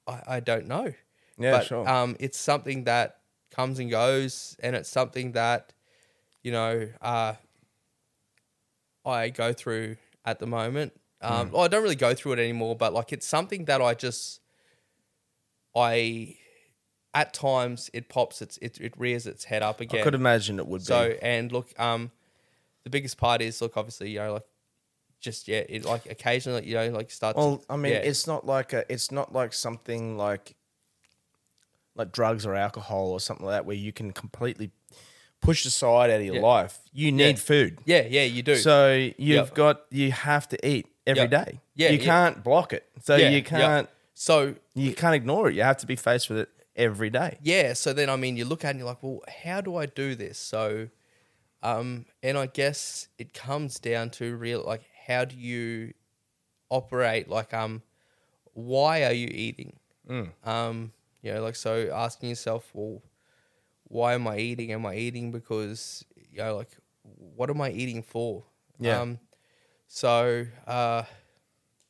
I, 0.07 0.21
I 0.27 0.39
don't 0.39 0.67
know. 0.67 0.93
Yeah, 1.37 1.51
but, 1.57 1.65
sure. 1.65 1.87
Um, 1.87 2.15
it's 2.19 2.37
something 2.37 2.83
that 2.85 3.17
comes 3.51 3.79
and 3.79 3.89
goes, 3.89 4.55
and 4.61 4.75
it's 4.75 4.89
something 4.89 5.33
that, 5.33 5.73
you 6.43 6.51
know, 6.51 6.89
uh, 7.01 7.33
I 9.05 9.29
go 9.29 9.53
through 9.53 9.97
at 10.25 10.39
the 10.39 10.47
moment. 10.47 10.93
Um, 11.21 11.49
Mm. 11.49 11.51
well, 11.51 11.61
I 11.63 11.67
don't 11.67 11.83
really 11.83 11.95
go 11.95 12.13
through 12.13 12.33
it 12.33 12.39
anymore, 12.39 12.75
but 12.75 12.93
like 12.93 13.13
it's 13.13 13.27
something 13.27 13.65
that 13.65 13.81
I 13.81 13.93
just, 13.93 14.41
I, 15.75 16.37
at 17.13 17.33
times 17.33 17.89
it 17.93 18.09
pops, 18.09 18.41
its 18.41 18.57
it 18.57 18.79
it 18.79 18.93
rears 18.97 19.27
its 19.27 19.45
head 19.45 19.61
up 19.63 19.79
again. 19.81 20.01
I 20.01 20.03
could 20.03 20.15
imagine 20.15 20.59
it 20.59 20.67
would 20.67 20.81
be. 20.81 20.85
So 20.85 21.09
be. 21.09 21.21
and 21.21 21.51
look, 21.51 21.79
um, 21.79 22.11
the 22.83 22.89
biggest 22.89 23.17
part 23.17 23.41
is 23.41 23.61
look, 23.61 23.77
obviously, 23.77 24.11
you 24.11 24.19
know, 24.19 24.33
like 24.33 24.45
just 25.21 25.47
yeah, 25.47 25.63
it 25.69 25.85
like 25.85 26.05
occasionally, 26.07 26.65
you 26.67 26.75
know, 26.75 26.89
like 26.89 27.11
start. 27.11 27.37
Well, 27.37 27.57
to, 27.59 27.65
I 27.69 27.77
mean, 27.77 27.93
yeah. 27.93 27.99
it's 27.99 28.27
not 28.27 28.45
like 28.45 28.73
a, 28.73 28.83
it's 28.91 29.11
not 29.11 29.31
like 29.33 29.53
something 29.53 30.17
like 30.17 30.55
like 31.95 32.11
drugs 32.11 32.45
or 32.45 32.55
alcohol 32.55 33.11
or 33.11 33.19
something 33.19 33.45
like 33.45 33.55
that 33.55 33.65
where 33.65 33.75
you 33.75 33.91
can 33.91 34.11
completely 34.11 34.71
push 35.41 35.65
aside 35.65 36.09
out 36.09 36.19
of 36.19 36.25
your 36.25 36.35
Yeah. 36.35 36.41
life. 36.41 36.79
You 36.93 37.11
need 37.11 37.39
food. 37.39 37.79
yeah, 37.85 38.05
yeah, 38.09 38.23
you 38.23 38.43
do. 38.43 38.55
So 38.55 38.93
you've 39.17 39.17
Yep. 39.47 39.53
got 39.55 39.81
you 39.89 40.11
have 40.11 40.47
to 40.49 40.67
eat 40.67 40.87
every 41.05 41.23
Yep. 41.23 41.29
day. 41.31 41.59
Yeah, 41.75 41.89
you 41.89 41.97
yeah. 41.99 42.05
can't 42.05 42.43
block 42.43 42.73
it. 42.73 42.87
So 43.03 43.15
Yeah, 43.15 43.29
you 43.29 43.43
can't 43.43 43.89
so 44.13 44.55
you 44.73 44.93
can't 44.93 45.15
ignore 45.15 45.49
it. 45.49 45.55
You 45.55 45.63
have 45.63 45.77
to 45.77 45.87
be 45.87 45.95
faced 45.95 46.29
with 46.29 46.39
it 46.39 46.49
every 46.75 47.09
day. 47.09 47.37
yeah, 47.41 47.73
so 47.73 47.91
then 47.91 48.09
I 48.09 48.15
mean, 48.15 48.37
you 48.37 48.45
look 48.45 48.63
at 48.63 48.69
it 48.69 48.71
and 48.71 48.79
you're 48.79 48.87
like, 48.87 49.01
well, 49.03 49.21
how 49.43 49.61
do 49.61 49.75
I 49.75 49.85
do 49.87 50.15
this? 50.15 50.37
So, 50.39 50.87
um, 51.63 52.05
and 52.23 52.37
I 52.37 52.45
guess 52.45 53.07
it 53.17 53.33
comes 53.33 53.79
down 53.79 54.11
to 54.11 54.35
real 54.37 54.63
like 54.65 54.83
how 55.11 55.25
do 55.25 55.35
you 55.35 55.93
operate? 56.69 57.27
Like, 57.27 57.53
um, 57.53 57.81
why 58.53 59.03
are 59.03 59.13
you 59.13 59.27
eating? 59.31 59.73
Um, 60.43 60.91
you 61.21 61.33
know, 61.33 61.41
like 61.43 61.55
so 61.55 61.89
asking 61.93 62.29
yourself, 62.29 62.69
well, 62.73 63.01
why 63.83 64.13
am 64.13 64.27
I 64.27 64.37
eating? 64.37 64.71
Am 64.71 64.85
I 64.85 64.95
eating 64.95 65.31
because 65.31 66.03
you 66.15 66.39
know, 66.39 66.55
like, 66.57 66.75
what 67.03 67.49
am 67.49 67.61
I 67.61 67.71
eating 67.71 68.01
for? 68.03 68.43
Yeah. 68.79 69.01
Um, 69.01 69.19
so 69.87 70.45
uh, 70.67 71.03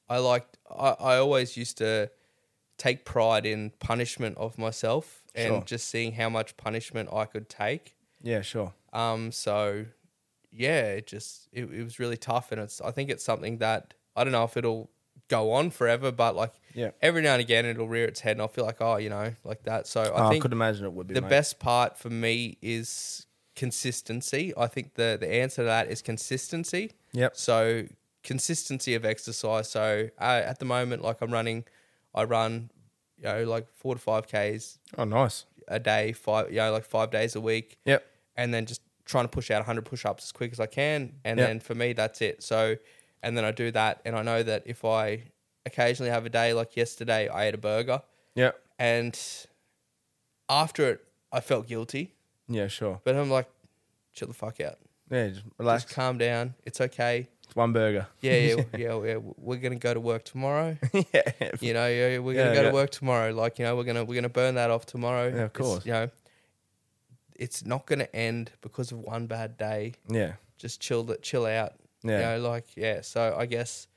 I 0.10 0.18
liked. 0.18 0.58
I, 0.70 0.90
I 1.00 1.18
always 1.18 1.56
used 1.58 1.78
to 1.78 2.10
take 2.78 3.06
pride 3.06 3.46
in 3.46 3.72
punishment 3.80 4.38
of 4.38 4.58
myself 4.58 5.24
and 5.36 5.46
Sure. 5.46 5.64
just 5.66 5.88
seeing 5.88 6.14
how 6.14 6.30
much 6.30 6.58
punishment 6.58 7.10
I 7.14 7.26
could 7.26 7.48
take. 7.48 7.96
Yeah, 8.22 8.42
sure. 8.42 8.74
Um, 8.92 9.32
so 9.32 9.86
yeah, 10.52 10.84
it 10.94 11.08
just 11.08 11.48
it, 11.52 11.64
it 11.72 11.84
was 11.84 12.00
really 12.00 12.18
tough, 12.18 12.52
and 12.52 12.60
it's 12.62 12.82
I 12.82 12.92
think 12.92 13.10
it's 13.10 13.24
something 13.24 13.58
that 13.60 13.94
I 14.16 14.24
don't 14.24 14.34
know 14.34 14.44
if 14.44 14.58
it'll 14.58 14.90
go 15.28 15.52
on 15.54 15.70
forever, 15.72 16.12
but 16.12 16.36
like 16.36 16.54
Yeah. 16.74 16.92
every 17.02 17.22
now 17.22 17.34
and 17.34 17.42
again 17.42 17.66
it'll 17.66 17.88
rear 17.88 18.06
its 18.06 18.20
head, 18.20 18.32
and 18.34 18.42
I'll 18.42 18.48
feel 18.48 18.66
like 18.66 18.82
oh, 18.82 18.98
you 18.98 19.10
know, 19.10 19.34
like 19.44 19.64
that. 19.64 19.88
So 19.88 20.02
Oh, 20.04 20.16
I 20.24 20.28
I 20.28 20.30
think 20.30 20.42
could 20.44 20.52
imagine 20.54 20.86
it 20.86 20.94
would 20.94 21.08
be 21.08 21.14
the 21.14 21.22
mate. 21.22 21.30
best 21.30 21.60
part 21.60 21.98
for 21.98 22.10
me 22.10 22.58
is 22.62 23.26
consistency. 23.56 24.54
I 24.58 24.68
think 24.68 24.96
the 24.96 25.18
the 25.20 25.32
answer 25.34 25.62
to 25.62 25.66
that 25.66 25.88
is 25.90 26.02
consistency. 26.02 26.92
Yep. 27.14 27.36
So 27.38 27.86
consistency 28.24 28.94
of 28.96 29.06
exercise. 29.06 29.70
So 29.70 30.10
uh, 30.20 30.42
at 30.46 30.60
the 30.60 30.66
moment, 30.66 31.02
like 31.02 31.22
I'm 31.22 31.32
running, 31.32 31.64
I 32.14 32.24
run, 32.26 32.70
you 33.18 33.24
know, 33.24 33.44
like 33.46 33.68
four 33.74 33.96
to 33.96 34.02
five 34.02 34.28
k's 34.28 34.78
Oh, 34.98 35.06
nice. 35.06 35.46
a 35.68 35.80
day, 35.80 36.12
five, 36.12 36.50
you 36.52 36.58
know, 36.58 36.72
like 36.72 36.86
five 36.86 37.10
days 37.12 37.36
a 37.36 37.42
week 37.42 37.78
Yep. 37.86 38.06
and 38.36 38.54
then 38.54 38.66
just 38.66 38.82
trying 39.12 39.26
to 39.26 39.30
push 39.30 39.52
out 39.52 39.60
100 39.60 39.86
push-ups 39.86 40.24
as 40.26 40.32
quick 40.32 40.52
as 40.52 40.60
I 40.60 40.66
can 40.68 41.14
and 41.26 41.40
Yeah. 41.40 41.48
then 41.48 41.60
for 41.60 41.76
me 41.76 41.94
that's 41.94 42.22
it 42.22 42.42
so 42.44 42.78
and 43.24 43.38
then 43.38 43.46
I 43.46 43.52
do 43.52 43.70
that 43.72 44.02
and 44.06 44.16
I 44.16 44.24
know 44.24 44.42
that 44.44 44.64
if 44.66 44.84
I 44.86 45.24
occasionally 45.66 46.10
have 46.12 46.26
a 46.26 46.30
day 46.30 46.54
like 46.54 46.76
yesterday 46.76 47.28
I 47.28 47.46
ate 47.48 47.54
a 47.54 47.58
burger 47.58 48.02
Yep. 48.36 48.54
and 48.80 49.20
after 50.50 50.90
it 50.92 51.04
I 51.32 51.40
felt 51.40 51.68
guilty 51.68 52.14
Yeah, 52.48 52.68
sure. 52.68 53.00
but 53.04 53.16
I'm 53.16 53.30
like 53.30 53.48
chill 54.14 54.28
the 54.28 54.34
fuck 54.34 54.60
out 54.60 54.78
Yeah, 55.10 55.28
just 55.30 55.44
relax. 55.58 55.84
just 55.84 55.96
calm 55.96 56.18
down 56.18 56.56
it's 56.66 56.82
okay 56.82 57.28
It's 57.44 57.56
one 57.56 57.74
burger. 57.74 58.08
yeah 58.22 58.34
yeah 58.38 58.56
yeah, 58.78 59.04
yeah 59.04 59.18
we're 59.38 59.58
gonna 59.60 59.76
go 59.76 59.94
to 59.94 60.00
work 60.00 60.24
tomorrow 60.24 60.78
yeah. 60.94 61.22
you 61.60 61.74
know 61.74 61.88
yeah, 61.88 62.18
we're 62.20 62.34
gonna 62.36 62.50
Yeah, 62.50 62.56
go 62.56 62.62
yeah. 62.64 62.68
to 62.70 62.74
work 62.74 62.90
tomorrow 62.92 63.32
like 63.34 63.60
you 63.60 63.66
know 63.66 63.76
we're 63.76 63.84
gonna 63.84 64.04
we're 64.04 64.16
gonna 64.16 64.30
burn 64.30 64.56
that 64.56 64.70
off 64.72 64.86
tomorrow 64.86 65.28
Yeah, 65.28 65.44
of 65.44 65.52
It's, 65.52 65.58
course. 65.60 65.86
you 65.86 65.92
know 65.94 66.10
it's 67.42 67.66
not 67.66 67.86
going 67.88 68.00
to 68.00 68.16
end 68.16 68.52
because 68.62 68.92
of 68.92 69.00
one 69.00 69.26
bad 69.26 69.58
day. 69.58 69.94
Yeah. 70.08 70.34
Just 70.58 70.80
chill 70.80 71.10
it, 71.12 71.24
chill 71.24 71.46
out. 71.48 71.74
Yeah. 72.04 72.18
You 72.36 72.42
know, 72.42 72.50
like 72.50 72.66
yeah. 72.78 73.02
So 73.02 73.36
I 73.38 73.46
guess 73.48 73.88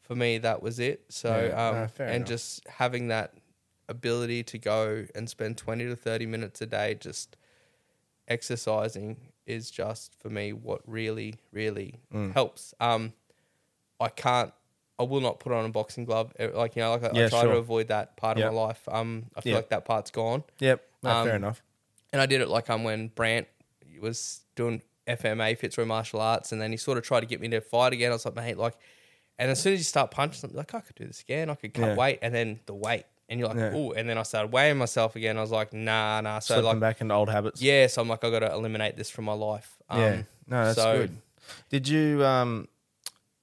for 0.00 0.14
me 0.16 0.38
that 0.38 0.62
was 0.62 0.78
it. 0.78 1.04
So 1.10 1.28
Yeah, 1.52 1.68
um, 1.68 1.74
no, 1.82 1.86
fair 1.88 2.06
and 2.06 2.16
enough. 2.16 2.28
just 2.28 2.66
having 2.68 3.08
that 3.08 3.34
ability 3.88 4.42
to 4.44 4.58
go 4.58 5.04
and 5.14 5.28
spend 5.28 5.56
twenty 5.58 5.84
to 5.86 5.94
thirty 5.96 6.26
minutes 6.26 6.60
a 6.62 6.66
day 6.66 6.94
just 6.94 7.36
exercising 8.28 9.16
is 9.46 9.70
just 9.70 10.14
for 10.20 10.28
me 10.30 10.52
what 10.52 10.80
really 10.86 11.34
really 11.52 12.00
Mm. 12.12 12.32
helps. 12.32 12.74
Um, 12.80 13.12
I 14.00 14.08
can't. 14.08 14.52
I 14.98 15.02
will 15.02 15.20
not 15.20 15.40
put 15.40 15.52
on 15.52 15.64
a 15.66 15.68
boxing 15.68 16.04
glove. 16.06 16.32
Like 16.38 16.74
you 16.76 16.82
know, 16.82 16.90
like 16.92 17.04
I, 17.04 17.10
Yeah, 17.12 17.26
I 17.26 17.28
try 17.28 17.42
sure. 17.42 17.52
to 17.52 17.58
avoid 17.58 17.88
that 17.88 18.16
part 18.16 18.38
Yeah. 18.38 18.46
of 18.48 18.54
my 18.54 18.60
life. 18.60 18.88
Um, 18.88 19.26
I 19.36 19.40
feel 19.42 19.50
Yeah. 19.52 19.56
like 19.56 19.68
that 19.68 19.84
part's 19.84 20.10
gone. 20.10 20.42
Yep. 20.58 20.82
No, 21.02 21.10
Um, 21.10 21.26
fair 21.26 21.36
enough. 21.36 21.62
And 22.16 22.22
I 22.22 22.26
did 22.26 22.40
it 22.40 22.48
like 22.48 22.70
um 22.70 22.82
when 22.82 23.08
Brant 23.08 23.46
was 24.00 24.40
doing 24.54 24.80
FMA 25.06 25.56
Fitzroy 25.58 25.84
martial 25.84 26.18
arts, 26.20 26.50
and 26.52 26.60
then 26.62 26.70
he 26.70 26.78
sort 26.78 26.96
of 26.96 27.04
tried 27.04 27.20
to 27.20 27.26
get 27.26 27.42
me 27.42 27.48
to 27.48 27.60
fight 27.60 27.92
again. 27.92 28.10
I 28.10 28.14
was 28.14 28.24
like, 28.24 28.34
mate, 28.36 28.56
like, 28.56 28.74
and 29.38 29.50
as 29.50 29.60
soon 29.60 29.74
as 29.74 29.80
you 29.80 29.84
start 29.84 30.10
punching, 30.10 30.48
I'm 30.48 30.56
like, 30.56 30.74
I 30.74 30.80
could 30.80 30.96
do 30.96 31.04
this 31.06 31.20
again. 31.20 31.50
I 31.50 31.54
could 31.56 31.74
cut 31.74 31.88
Yeah. 31.88 31.94
weight, 31.94 32.18
and 32.22 32.34
then 32.34 32.60
the 32.64 32.74
weight, 32.74 33.04
and 33.28 33.38
you're 33.38 33.48
like, 33.50 33.58
Yeah. 33.58 33.72
oh, 33.74 33.92
and 33.92 34.08
then 34.08 34.16
I 34.16 34.22
started 34.22 34.50
weighing 34.50 34.78
myself 34.78 35.14
again. 35.14 35.36
I 35.36 35.42
was 35.42 35.50
like, 35.50 35.74
nah, 35.74 36.22
nah. 36.22 36.38
So 36.38 36.54
Slipping 36.54 36.64
like, 36.64 36.80
back 36.80 37.00
into 37.02 37.12
old 37.14 37.28
habits. 37.28 37.60
yeah, 37.60 37.86
so 37.86 38.00
I'm 38.00 38.08
like, 38.08 38.24
I 38.24 38.30
got 38.30 38.38
to 38.40 38.50
eliminate 38.52 38.96
this 38.96 39.10
from 39.10 39.26
my 39.26 39.34
life. 39.34 39.76
Um, 39.90 40.00
yeah. 40.00 40.22
No, 40.48 40.64
that's 40.64 40.76
so- 40.78 40.96
good. 40.98 41.16
Did 41.68 41.86
you 41.86 42.24
um 42.24 42.66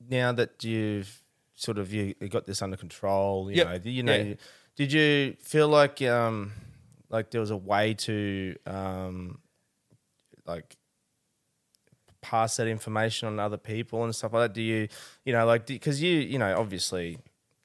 now 0.09 0.34
that 0.34 0.61
you've 0.63 1.21
sort 1.55 1.78
of 1.78 1.93
you 1.93 2.15
you 2.19 2.28
got 2.28 2.45
this 2.47 2.61
under 2.61 2.76
control, 2.76 3.49
you 3.51 3.57
Yep. 3.57 3.67
know, 3.86 3.89
you 3.91 4.03
know, 4.03 4.15
Yeah. 4.15 4.34
did 4.76 4.91
you 4.91 5.38
feel 5.39 5.69
like 5.69 6.01
um 6.01 6.51
like 7.14 7.32
there 7.32 7.39
was 7.39 7.51
a 7.51 7.57
way 7.57 7.93
to 7.93 8.55
um 8.66 9.39
like 10.45 10.76
pass 12.22 12.55
that 12.55 12.68
information 12.68 13.28
on 13.28 13.39
other 13.39 13.57
people 13.57 14.03
and 14.03 14.16
stuff 14.16 14.34
like 14.34 14.49
that? 14.49 14.53
Do 14.53 14.61
you, 14.61 14.88
you 15.26 15.34
know, 15.34 15.45
like 15.45 15.68
because 15.68 16.01
you, 16.01 16.18
you 16.20 16.39
know, 16.39 16.57
obviously 16.57 17.20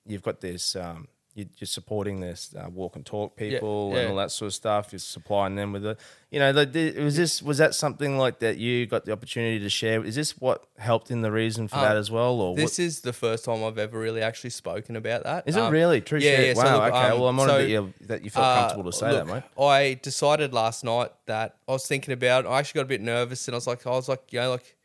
you've 0.04 0.22
got 0.22 0.40
this. 0.40 0.76
Um, 0.76 1.08
you're 1.56 1.66
supporting 1.66 2.20
this 2.20 2.54
uh, 2.58 2.68
walk 2.68 2.96
and 2.96 3.04
talk 3.04 3.36
people 3.36 3.90
yeah. 3.92 4.00
and 4.00 4.10
all 4.10 4.16
that 4.16 4.30
sort 4.30 4.48
of 4.48 4.54
stuff. 4.54 4.92
You're 4.92 4.98
supplying 4.98 5.54
them 5.54 5.72
with 5.72 5.86
it. 5.86 5.98
You 6.30 6.40
know, 6.40 6.52
was 6.52 7.16
this 7.16 7.42
was 7.42 7.58
that 7.58 7.74
something 7.74 8.18
like 8.18 8.40
that 8.40 8.58
you 8.58 8.86
got 8.86 9.04
the 9.04 9.12
opportunity 9.12 9.58
to 9.60 9.70
share? 9.70 10.04
Is 10.04 10.14
this 10.14 10.36
what 10.38 10.66
helped 10.76 11.10
in 11.10 11.22
the 11.22 11.32
reason 11.32 11.68
for 11.68 11.76
Um, 11.76 11.82
that 11.82 11.96
as 11.96 12.10
well, 12.10 12.40
or 12.40 12.54
This 12.54 12.78
what, 12.78 12.84
is 12.84 13.00
the 13.00 13.12
first 13.12 13.44
time 13.44 13.64
I've 13.64 13.78
ever 13.78 13.98
really 13.98 14.20
actually 14.20 14.50
spoken 14.50 14.94
about 14.96 15.24
that. 15.24 15.44
is 15.46 15.56
it 15.56 15.60
Um, 15.62 15.72
really 15.72 16.00
true? 16.00 16.18
yeah, 16.18 16.40
yeah, 16.40 16.54
so 16.54 16.64
Wow. 16.64 16.84
look, 16.84 16.94
okay. 16.94 17.08
um, 17.08 17.20
well, 17.20 17.28
I'm 17.28 17.40
honored 17.40 17.52
so, 17.54 17.58
that 17.62 17.68
you 17.68 17.94
that 18.02 18.24
you 18.24 18.30
felt 18.30 18.46
uh, 18.46 18.58
comfortable 18.60 18.90
to 18.90 18.96
say 18.96 19.10
look, 19.12 19.26
that, 19.26 19.34
mate. 19.34 19.64
I 19.64 19.98
decided 20.02 20.52
last 20.52 20.84
night 20.84 21.10
that 21.26 21.56
I 21.66 21.72
was 21.72 21.86
thinking 21.86 22.12
about. 22.12 22.46
I 22.46 22.58
actually 22.58 22.80
got 22.80 22.84
a 22.86 22.88
bit 22.88 23.00
nervous, 23.00 23.48
and 23.48 23.54
I 23.54 23.56
was 23.56 23.66
like, 23.66 23.86
I 23.86 23.90
was 23.90 24.08
like, 24.08 24.32
you 24.32 24.40
know, 24.40 24.50
like, 24.50 24.76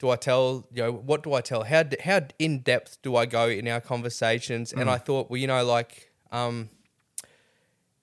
do 0.00 0.08
I 0.08 0.16
tell, 0.16 0.66
you 0.72 0.82
know, 0.82 0.92
what 0.92 1.22
do 1.22 1.34
I 1.34 1.42
tell? 1.42 1.62
How 1.62 1.84
how 2.02 2.22
in 2.38 2.60
depth 2.60 2.98
do 3.02 3.16
I 3.16 3.26
go 3.26 3.48
in 3.48 3.68
our 3.68 3.80
conversations? 3.80 4.72
Mm. 4.72 4.80
And 4.80 4.90
I 4.90 4.96
thought, 4.96 5.30
well, 5.30 5.36
you 5.36 5.46
know, 5.46 5.64
like, 5.64 6.10
um, 6.32 6.70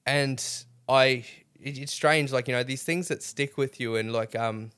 and 0.05 0.41
I, 0.87 1.25
it, 1.59 1.77
it's 1.79 1.91
strange, 1.91 2.31
like 2.31 2.47
you 2.47 2.53
know, 2.53 2.63
these 2.63 2.83
things 2.83 3.07
that 3.09 3.23
stick 3.23 3.57
with 3.57 3.79
you, 3.79 3.95
and 3.95 4.13
like, 4.13 4.35
um, 4.35 4.69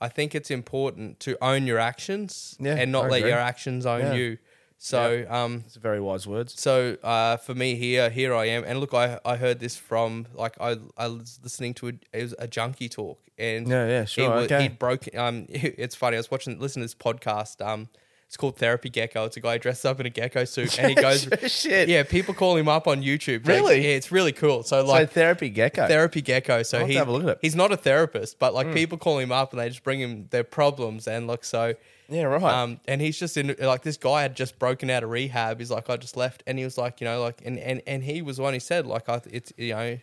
I 0.00 0.08
think 0.08 0.34
it's 0.34 0.50
important 0.50 1.18
to 1.20 1.42
own 1.42 1.66
your 1.66 1.78
actions 1.78 2.56
Yeah, 2.60 2.74
and 2.74 2.92
not 2.92 3.10
let 3.10 3.22
your 3.22 3.38
actions 3.38 3.86
own 3.86 4.00
Yeah. 4.00 4.14
you. 4.14 4.38
So, 4.80 5.26
um, 5.28 5.64
It's 5.66 5.74
very 5.74 6.00
wise 6.00 6.26
words. 6.26 6.60
so 6.60 6.96
uh, 7.02 7.36
for 7.38 7.54
me 7.54 7.74
here, 7.74 8.10
here 8.10 8.32
I 8.34 8.44
am, 8.46 8.62
and 8.64 8.78
look, 8.78 8.94
I, 8.94 9.18
I 9.24 9.36
heard 9.36 9.58
this 9.58 9.76
from 9.76 10.26
like 10.34 10.54
I 10.60 10.76
I 10.96 11.08
was 11.08 11.40
listening 11.42 11.74
to 11.74 11.88
a, 11.88 11.92
it 12.12 12.22
was 12.22 12.34
a 12.38 12.46
junkie 12.46 12.88
talk, 12.88 13.18
and 13.36 13.66
Yeah, 13.68 13.86
yeah, 13.88 14.00
he 14.02 14.06
sure, 14.06 14.30
wa- 14.30 14.36
okay. 14.42 14.62
He'd 14.62 14.78
broken. 14.78 15.18
Um, 15.18 15.46
it's 15.50 15.96
funny. 15.96 16.16
I 16.16 16.20
was 16.20 16.30
watching, 16.30 16.58
listening 16.60 16.86
to 16.86 16.94
this 16.94 17.02
podcast. 17.02 17.60
Um, 17.66 17.88
it's 18.28 18.36
called 18.36 18.56
Therapy 18.58 18.90
Gecko. 18.90 19.24
It's 19.24 19.36
a 19.38 19.40
guy 19.40 19.56
dressed 19.58 19.84
up 19.86 19.98
in 20.00 20.06
a 20.06 20.10
gecko 20.10 20.44
suit, 20.44 20.78
and 20.78 20.90
he 20.90 20.94
goes, 21.06 21.26
Shit. 21.46 21.88
Yeah, 21.88 22.02
people 22.04 22.34
call 22.34 22.56
him 22.56 22.68
up 22.68 22.86
on 22.86 23.02
YouTube. 23.02 23.46
Like, 23.46 23.56
Really? 23.56 23.80
yeah, 23.82 23.96
it's 23.96 24.12
really 24.12 24.32
cool. 24.32 24.62
So 24.62 24.82
So 24.82 24.86
like. 24.86 25.10
therapy 25.12 25.48
gecko. 25.48 25.88
Therapy 25.88 26.20
Gecko. 26.20 26.62
So 26.62 26.84
he, 26.84 26.94
have 26.96 27.08
a 27.08 27.12
look 27.12 27.22
at 27.24 27.28
it. 27.30 27.38
He's 27.40 27.56
not 27.56 27.72
a 27.72 27.76
therapist, 27.78 28.38
but 28.38 28.52
like 28.54 28.72
people 28.74 28.96
call 28.98 29.18
him 29.18 29.32
up 29.32 29.52
and 29.54 29.60
they 29.60 29.68
just 29.70 29.82
bring 29.82 29.98
him 29.98 30.28
their 30.30 30.44
problems 30.44 31.08
and 31.08 31.26
look 31.26 31.42
so 31.42 31.72
Yeah, 32.08 32.22
right. 32.24 32.42
um, 32.42 32.80
and 32.88 33.00
he's 33.00 33.18
just 33.18 33.36
in 33.36 33.54
like 33.60 33.82
this 33.82 33.98
guy 33.98 34.22
had 34.22 34.34
just 34.34 34.58
broken 34.58 34.88
out 34.88 35.04
of 35.04 35.10
rehab. 35.10 35.58
He's 35.58 35.70
like, 35.70 35.90
I 35.90 35.96
just 35.96 36.16
left, 36.16 36.42
and 36.46 36.58
he 36.58 36.64
was 36.64 36.78
like, 36.78 37.00
you 37.00 37.04
know, 37.04 37.20
like, 37.20 37.42
and 37.44 37.58
and, 37.58 37.82
and 37.86 38.02
he 38.02 38.22
was 38.22 38.38
the 38.38 38.42
one 38.42 38.54
who 38.54 38.60
said, 38.60 38.86
like, 38.86 39.08
I, 39.08 39.20
it's 39.30 39.52
you 39.58 39.74
know, 39.74 39.98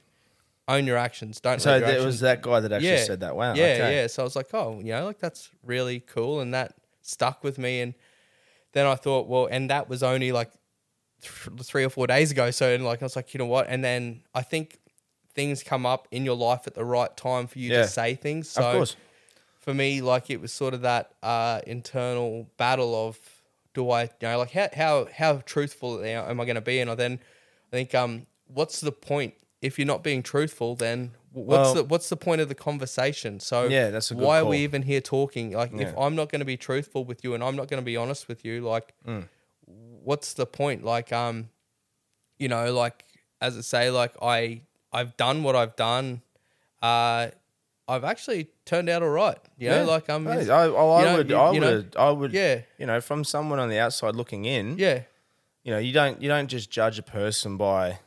own 0.68 0.86
your 0.86 0.98
actions, 0.98 1.40
don't. 1.40 1.62
so 1.62 1.76
it 1.78 2.06
was 2.06 2.20
that 2.20 2.42
guy 2.42 2.60
that 2.60 2.72
actually 2.72 2.98
said 3.00 3.22
that. 3.22 3.36
Wow. 3.36 3.54
Yeah, 3.56 3.64
okay. 3.64 3.96
yeah. 3.96 4.08
So 4.08 4.22
I 4.22 4.26
was 4.26 4.36
like, 4.36 4.54
oh, 4.54 4.80
you 4.80 4.92
know, 4.94 5.06
like 5.06 5.20
that's 5.20 5.50
really 5.64 6.00
cool, 6.00 6.42
and 6.42 6.54
that 6.54 6.76
stuck 7.02 7.44
with 7.44 7.58
me. 7.58 7.82
And 7.82 7.94
then 8.74 8.86
I 8.86 8.96
thought, 8.96 9.28
well, 9.28 9.48
and 9.50 9.70
that 9.72 9.90
was 9.90 10.04
only 10.04 10.32
like 10.32 10.52
th- 11.22 11.60
three 11.64 11.84
or 11.84 11.90
four 11.90 12.06
days 12.08 12.30
ago. 12.32 12.52
So 12.52 12.74
and 12.74 12.86
like 12.86 13.02
I 13.02 13.06
was 13.06 13.16
like, 13.16 13.34
you 13.34 13.38
know 13.40 13.46
what? 13.48 13.68
And 13.68 13.84
then 13.84 14.22
I 14.34 14.42
think 14.42 14.80
things 15.34 15.64
come 15.64 15.86
up 15.86 16.08
in 16.12 16.24
your 16.24 16.36
life 16.36 16.62
at 16.68 16.76
the 16.76 16.86
right 16.86 17.16
time 17.18 17.48
for 17.48 17.60
you 17.60 17.72
Yeah. 17.72 17.82
to 17.82 17.88
say 17.88 18.16
things. 18.16 18.50
So 18.50 18.64
Of 18.64 18.76
course. 18.76 18.96
For 19.66 19.74
me, 19.74 20.02
like 20.02 20.30
it 20.30 20.40
was 20.40 20.54
sort 20.54 20.74
of 20.74 20.82
that 20.82 21.12
uh, 21.24 21.60
internal 21.68 22.48
battle 22.58 23.08
of 23.08 23.20
do 23.74 23.90
I, 23.92 24.04
you 24.04 24.10
know, 24.22 24.38
like 24.38 24.52
how 24.52 24.70
how 24.74 25.08
how 25.14 25.34
truthful 25.46 26.02
am 26.04 26.40
I 26.40 26.46
going 26.46 26.56
to 26.56 26.62
be? 26.62 26.80
And 26.80 26.90
I 26.90 26.96
then 26.96 27.20
I 27.74 27.76
think, 27.76 27.94
um, 27.94 28.28
what's 28.48 28.80
the 28.80 28.92
point 28.92 29.34
if 29.62 29.78
you're 29.78 29.88
not 29.88 30.04
being 30.04 30.24
truthful? 30.24 30.76
Then 30.76 31.12
what's 31.34 31.50
Well- 31.60 31.74
the 31.74 31.84
what's 31.84 32.08
the 32.10 32.16
point 32.16 32.40
of 32.42 32.48
the 32.48 32.56
conversation? 32.56 33.40
So 33.42 33.68
Yeah, 33.68 33.90
that's 33.90 34.12
why 34.12 34.40
are 34.40 34.46
we 34.46 34.60
even 34.60 34.84
here 34.84 35.02
talking? 35.02 35.52
Like 35.52 35.74
if 35.74 35.94
I'm 35.98 36.16
not 36.16 36.30
going 36.30 36.40
to 36.40 36.46
be 36.46 36.58
truthful 36.58 37.04
with 37.04 37.24
you 37.24 37.34
and 37.34 37.44
I'm 37.44 37.56
not 37.58 37.68
going 37.68 37.82
to 37.82 37.86
be 37.86 37.98
honest 37.98 38.28
with 38.30 38.46
you, 38.46 38.62
like 38.62 38.94
Mm. 39.06 39.28
what's 39.66 40.34
the 40.34 40.46
point? 40.46 40.84
Like 40.86 41.12
um, 41.12 41.50
you 42.38 42.48
know, 42.48 42.72
like 42.72 43.04
as 43.42 43.58
I 43.58 43.62
say, 43.62 43.90
like 43.90 44.14
I 44.22 44.62
I've 44.94 45.18
done 45.18 45.44
what 45.44 45.56
I've 45.56 45.76
done. 45.76 46.22
Uh, 46.82 47.30
I've 47.88 48.04
actually 48.04 48.48
turned 48.66 48.90
out 48.90 49.04
all 49.04 49.10
right. 49.10 49.38
You 49.58 49.70
know, 49.70 49.78
Yeah. 49.82 49.84
like 49.84 50.10
I'm. 50.10 50.26
Hey, 50.26 50.50
I, 50.50 50.66
oh, 50.68 50.94
I 50.94 51.04
know, 51.04 51.18
would, 51.18 51.30
you- 51.30 51.36
I 51.36 51.52
you 51.52 51.60
know, 51.60 51.76
would, 51.78 51.96
I 51.98 52.10
would, 52.10 52.34
Yeah. 52.34 52.62
You 52.78 52.86
know, 52.88 53.00
from 53.02 53.24
someone 53.24 53.60
on 53.60 53.70
the 53.70 53.78
outside 53.80 54.16
looking 54.16 54.46
in, 54.46 54.78
Yeah. 54.78 55.02
you 55.64 55.72
know, 55.72 55.78
you 55.78 55.94
don't, 55.94 56.22
you 56.22 56.28
don't 56.28 56.48
just 56.48 56.72
judge 56.72 56.98
a 56.98 57.04
person 57.04 57.58
by 57.58 58.00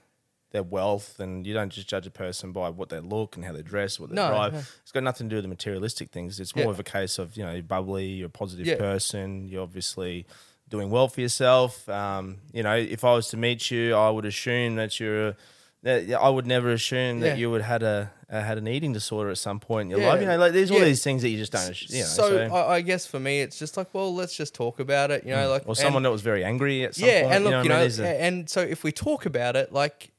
their 0.51 0.62
wealth, 0.62 1.20
and 1.20 1.47
you 1.47 1.53
don't 1.53 1.70
just 1.70 1.87
judge 1.87 2.07
a 2.07 2.11
person 2.11 2.53
by 2.53 2.70
what 2.70 2.89
they 2.89 2.99
look 3.01 3.37
and 3.37 3.45
how 3.45 3.53
they 3.53 3.61
dress, 3.62 4.01
what 4.01 4.09
they 4.09 4.16
No, 4.16 4.29
drive. 4.31 4.53
no. 4.55 4.59
It's 4.83 4.93
got 4.93 5.03
nothing 5.03 5.29
to 5.29 5.31
do 5.31 5.37
with 5.37 5.45
the 5.45 5.49
materialistic 5.49 6.11
things. 6.11 6.41
It's 6.41 6.53
Yeah. 6.57 6.64
more 6.64 6.72
of 6.72 6.81
a 6.81 6.85
case 6.85 7.18
of 7.18 7.37
you 7.37 7.45
know, 7.45 7.53
you're 7.53 7.62
bubbly, 7.62 8.07
you're 8.07 8.26
a 8.29 8.31
positive 8.31 8.66
Yeah. 8.66 8.76
person, 8.76 9.47
you're 9.47 9.62
obviously 9.62 10.26
doing 10.68 10.91
well 10.91 11.07
for 11.09 11.20
yourself. 11.20 11.87
Um, 11.89 12.39
you 12.53 12.62
know, 12.62 12.74
if 12.76 13.05
I 13.05 13.12
was 13.14 13.29
to 13.29 13.37
meet 13.37 13.70
you, 13.70 13.95
I 13.95 14.11
would 14.11 14.24
assume 14.24 14.74
that 14.76 14.99
you're. 14.99 15.26
Yeah, 15.29 15.33
I 15.87 16.29
would 16.29 16.47
never 16.47 16.70
assume 16.70 17.20
that 17.20 17.29
Yeah. 17.29 17.35
you 17.37 17.51
would 17.51 17.62
had 17.62 17.83
a 17.83 18.11
uh, 18.31 18.43
had 18.43 18.59
an 18.59 18.68
eating 18.68 18.93
disorder 18.93 19.31
at 19.31 19.39
some 19.39 19.59
point 19.59 19.87
in 19.87 19.91
your 19.91 20.01
Yeah. 20.01 20.09
life. 20.09 20.20
You 20.20 20.26
know, 20.26 20.37
like 20.37 20.53
there's 20.53 20.70
all 20.70 20.79
Yeah. 20.81 20.85
these 20.85 21.03
things 21.03 21.22
that 21.22 21.31
you 21.31 21.39
just 21.39 21.53
don't. 21.53 21.91
You 21.91 22.01
know, 22.01 22.05
so 22.05 22.37
I, 22.53 22.74
I 22.74 22.81
guess 22.83 23.07
for 23.07 23.18
me, 23.18 23.41
it's 23.41 23.59
just 23.59 23.76
like, 23.79 23.95
well, 23.95 24.14
let's 24.14 24.37
just 24.37 24.55
talk 24.55 24.81
about 24.81 25.11
it. 25.11 25.24
You 25.24 25.31
know, 25.35 25.49
like 25.49 25.62
or 25.66 25.74
someone 25.74 25.97
and- 25.97 26.07
that 26.07 26.11
was 26.11 26.20
very 26.22 26.45
angry 26.45 26.85
at 26.85 26.95
some 26.95 27.09
yeah, 27.09 27.33
and 27.35 27.45
look, 27.45 27.53
you 27.53 27.59
I 27.59 27.62
know, 27.62 27.68
mean? 27.68 27.79
There's 27.81 28.01
a- 28.01 28.07
and 28.20 28.51
so 28.51 28.61
if 28.61 28.85
we 28.85 28.93
talk 28.93 29.24
about 29.24 29.57
it, 29.57 29.72
like, 29.72 30.11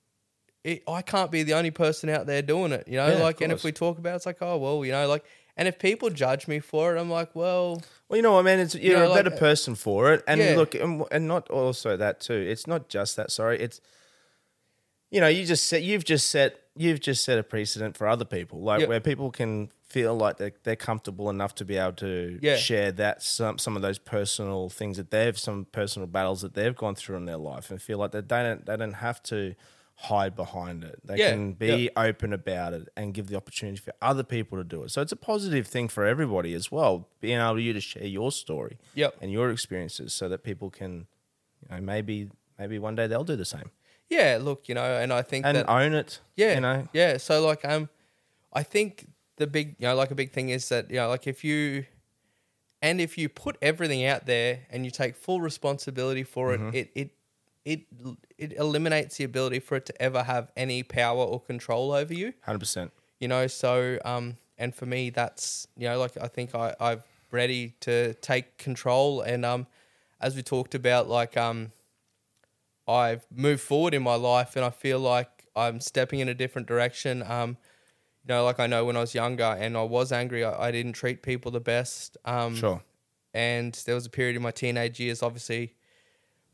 it, 0.64 0.82
I 0.88 1.01
can't 1.03 1.30
be 1.30 1.43
the 1.43 1.53
only 1.53 1.72
person 1.72 2.10
out 2.10 2.26
there 2.26 2.41
doing 2.41 2.72
it. 2.72 2.88
You 2.88 2.97
know, 2.97 3.18
like, 3.22 3.41
and 3.41 3.51
if 3.51 3.64
we 3.64 3.72
talk 3.72 3.97
about 3.99 4.14
it, 4.14 4.16
it's 4.18 4.26
like, 4.26 4.41
oh 4.41 4.57
well, 4.57 4.84
you 4.84 4.91
know, 4.91 5.07
like, 5.07 5.24
and 5.55 5.68
if 5.68 5.78
people 5.78 6.10
judge 6.10 6.47
me 6.47 6.60
for 6.60 6.95
it, 6.95 6.99
I'm 6.99 7.10
like, 7.12 7.36
well, 7.36 7.82
well, 8.07 8.18
you 8.18 8.24
know 8.24 8.34
what, 8.34 8.43
man? 8.43 8.60
It's 8.60 8.74
you're 8.76 8.97
know, 8.97 9.07
a 9.07 9.10
like, 9.10 9.24
better 9.26 9.36
uh, 9.36 9.39
person 9.39 9.76
for 9.76 10.14
it. 10.14 10.24
And 10.26 10.57
look, 10.57 10.74
and, 10.74 11.03
and 11.12 11.28
not 11.28 11.47
also 11.49 11.95
that 11.97 12.22
too. 12.22 12.34
It's 12.34 12.66
not 12.66 12.89
just 12.89 13.18
that. 13.18 13.30
Sorry, 13.30 13.60
it's 13.60 13.80
you 15.12 15.20
know, 15.22 15.28
you 15.28 15.45
just 15.45 15.66
set, 15.68 15.82
you've 15.84 16.03
just 16.05 16.30
set, 16.30 16.60
you've 16.76 16.99
just 16.99 17.24
set 17.24 17.38
a 17.39 17.43
precedent 17.43 17.97
for 17.97 18.07
other 18.07 18.26
people, 18.26 18.62
like 18.62 18.82
Yep. 18.82 18.89
where 18.89 18.99
people 18.99 19.32
can 19.32 19.70
feel 19.88 20.16
like 20.16 20.38
they're, 20.38 20.53
they're 20.64 20.76
comfortable 20.76 21.30
enough 21.32 21.55
to 21.55 21.66
be 21.66 21.78
able 21.78 21.93
to 21.93 22.38
Yeah. 22.41 22.55
share 22.57 22.91
that 22.93 23.24
some 23.24 23.57
some 23.57 23.76
of 23.76 23.82
those 23.82 23.97
personal 23.97 24.70
things 24.70 24.97
that 24.97 25.10
they've 25.10 25.38
some 25.38 25.66
personal 25.72 26.07
battles 26.07 26.41
that 26.41 26.53
they've 26.53 26.76
gone 26.76 26.93
through 26.95 27.18
in 27.18 27.26
their 27.26 27.38
life 27.38 27.72
and 27.72 27.82
feel 27.82 27.97
like 27.97 28.12
that 28.12 28.30
they 28.30 28.43
don't 28.43 28.66
they 28.68 28.78
don't 28.78 28.93
have 28.93 29.22
to 29.24 29.55
hide 29.95 30.34
behind 30.36 30.84
it. 30.84 30.99
They 31.03 31.18
Yeah, 31.18 31.32
can 31.32 31.53
be 31.53 31.89
open 31.97 32.32
about 32.32 32.74
it 32.74 32.88
and 32.95 33.14
give 33.14 33.28
the 33.28 33.36
opportunity 33.36 33.80
for 33.80 33.91
other 34.01 34.24
people 34.24 34.57
to 34.60 34.64
do 34.64 34.84
it. 34.84 34.91
So 34.91 35.01
it's 35.01 35.12
a 35.12 35.18
positive 35.18 35.68
thing 35.68 35.89
for 35.89 36.05
everybody 36.05 36.53
as 36.53 36.72
well, 36.72 37.10
being 37.20 37.39
able 37.39 37.60
you 37.60 37.74
to 37.74 37.82
share 37.82 38.05
your 38.05 38.32
story 38.32 38.78
Yep. 38.93 39.16
and 39.22 39.32
your 39.32 39.49
experiences 39.49 40.14
so 40.14 40.30
that 40.30 40.43
people 40.43 40.70
can 40.70 41.07
you 41.68 41.76
know 41.76 41.82
maybe 41.82 42.30
maybe 42.60 42.78
one 42.80 42.95
day 42.95 43.07
they'll 43.07 43.24
do 43.26 43.36
the 43.36 43.43
same 43.43 43.72
yeah, 44.10 44.38
look, 44.41 44.68
you 44.68 44.76
know, 44.76 44.84
and 44.84 45.14
I 45.14 45.22
think 45.22 45.45
and 45.45 45.55
that 45.55 45.70
own 45.70 45.93
it. 45.93 46.20
Yeah, 46.36 46.55
you 46.55 46.62
know. 46.62 46.88
Yeah, 46.93 47.18
so 47.18 47.45
like 47.45 47.64
um, 47.66 47.89
I 48.51 48.64
think 48.64 49.07
the 49.38 49.47
big, 49.47 49.76
you 49.80 49.88
know, 49.88 49.95
like 49.95 50.12
a 50.12 50.16
big 50.16 50.32
thing 50.32 50.49
is 50.49 50.68
that 50.70 50.89
you 50.89 50.97
know, 50.97 51.10
like 51.10 51.28
if 51.28 51.43
you, 51.43 51.86
and 52.82 52.99
if 53.01 53.18
you 53.18 53.30
put 53.30 53.57
everything 53.62 54.05
out 54.05 54.26
there 54.26 54.60
and 54.70 54.86
you 54.86 54.91
take 54.91 55.16
full 55.16 55.41
responsibility 55.41 56.24
for 56.24 56.57
Mm-hmm. 56.57 56.76
it, 56.76 56.91
it 56.95 57.12
it 57.66 57.80
it 57.86 58.18
it 58.38 58.53
eliminates 58.53 59.18
the 59.18 59.24
ability 59.26 59.60
for 59.60 59.76
it 59.76 59.86
to 59.86 60.01
ever 60.01 60.24
have 60.24 60.51
any 60.55 60.82
power 60.84 61.24
or 61.24 61.39
control 61.41 61.91
over 61.91 62.14
you. 62.14 62.34
Hundred 62.41 62.60
percent. 62.60 62.91
You 63.20 63.28
know, 63.28 63.47
so 63.47 63.99
um, 64.05 64.38
and 64.57 64.74
for 64.74 64.86
me, 64.86 65.10
that's 65.10 65.68
you 65.78 65.88
know, 65.88 65.99
like 65.99 66.18
I 66.18 66.28
think 66.28 66.55
I 66.55 66.74
I'm 66.80 67.03
ready 67.32 67.76
to 67.82 68.14
take 68.16 68.57
control, 68.57 69.22
and 69.22 69.45
um, 69.45 69.68
as 70.22 70.36
we 70.36 70.41
talked 70.41 70.74
about, 70.74 71.07
like 71.10 71.38
um, 71.38 71.72
I've 72.90 73.26
moved 73.32 73.62
forward 73.62 73.94
in 73.94 74.02
my 74.04 74.16
life, 74.16 74.56
and 74.56 74.66
I 74.66 74.72
feel 74.72 75.00
like 75.00 75.46
I'm 75.56 75.80
stepping 75.80 76.20
in 76.20 76.28
a 76.30 76.34
different 76.34 76.68
direction. 76.68 77.22
Um, 77.24 77.58
you 78.24 78.34
know, 78.34 78.44
like 78.44 78.60
I 78.60 78.68
know 78.68 78.84
when 78.86 78.98
I 78.98 79.02
was 79.02 79.14
younger 79.14 79.44
and 79.60 79.78
I 79.78 79.84
was 79.84 80.12
angry, 80.12 80.44
I, 80.44 80.68
I 80.68 80.72
didn't 80.72 80.94
treat 80.94 81.22
people 81.22 81.52
the 81.52 81.60
best. 81.60 82.18
Um, 82.26 82.56
Sure. 82.56 82.82
and 83.34 83.74
there 83.86 83.96
was 83.96 84.06
a 84.06 84.10
period 84.10 84.36
in 84.36 84.42
my 84.42 84.52
teenage 84.52 85.00
years, 85.00 85.22
obviously, 85.24 85.76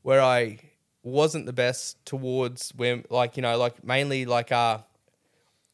where 0.04 0.22
I 0.22 0.60
wasn't 1.04 1.46
the 1.46 1.54
best 1.54 2.04
towards 2.06 2.74
women. 2.76 3.06
Like 3.10 3.38
you 3.38 3.42
know, 3.44 3.58
like 3.58 3.84
mainly 3.84 4.26
like 4.26 4.52
uh, 4.52 4.80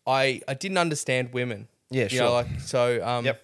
I 0.05 0.41
I 0.47 0.53
didn't 0.53 0.77
understand 0.77 1.33
women. 1.33 1.67
Yeah, 1.89 2.03
you 2.03 2.09
sure. 2.09 2.21
know, 2.25 2.33
like 2.33 2.59
so. 2.59 3.05
Um, 3.05 3.25
Yep. 3.25 3.41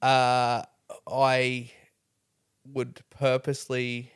Uh, 0.00 0.62
I 1.08 1.70
would 2.66 3.00
purposely, 3.10 4.10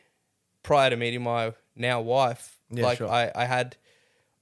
prior 0.63 0.89
to 0.89 0.97
meeting 0.97 1.23
my 1.23 1.53
now 1.77 2.01
wife, 2.01 2.57
Yeah, 2.71 2.83
like 2.83 2.97
sure. 2.97 3.09
I 3.09 3.31
I 3.35 3.45
had, 3.45 3.77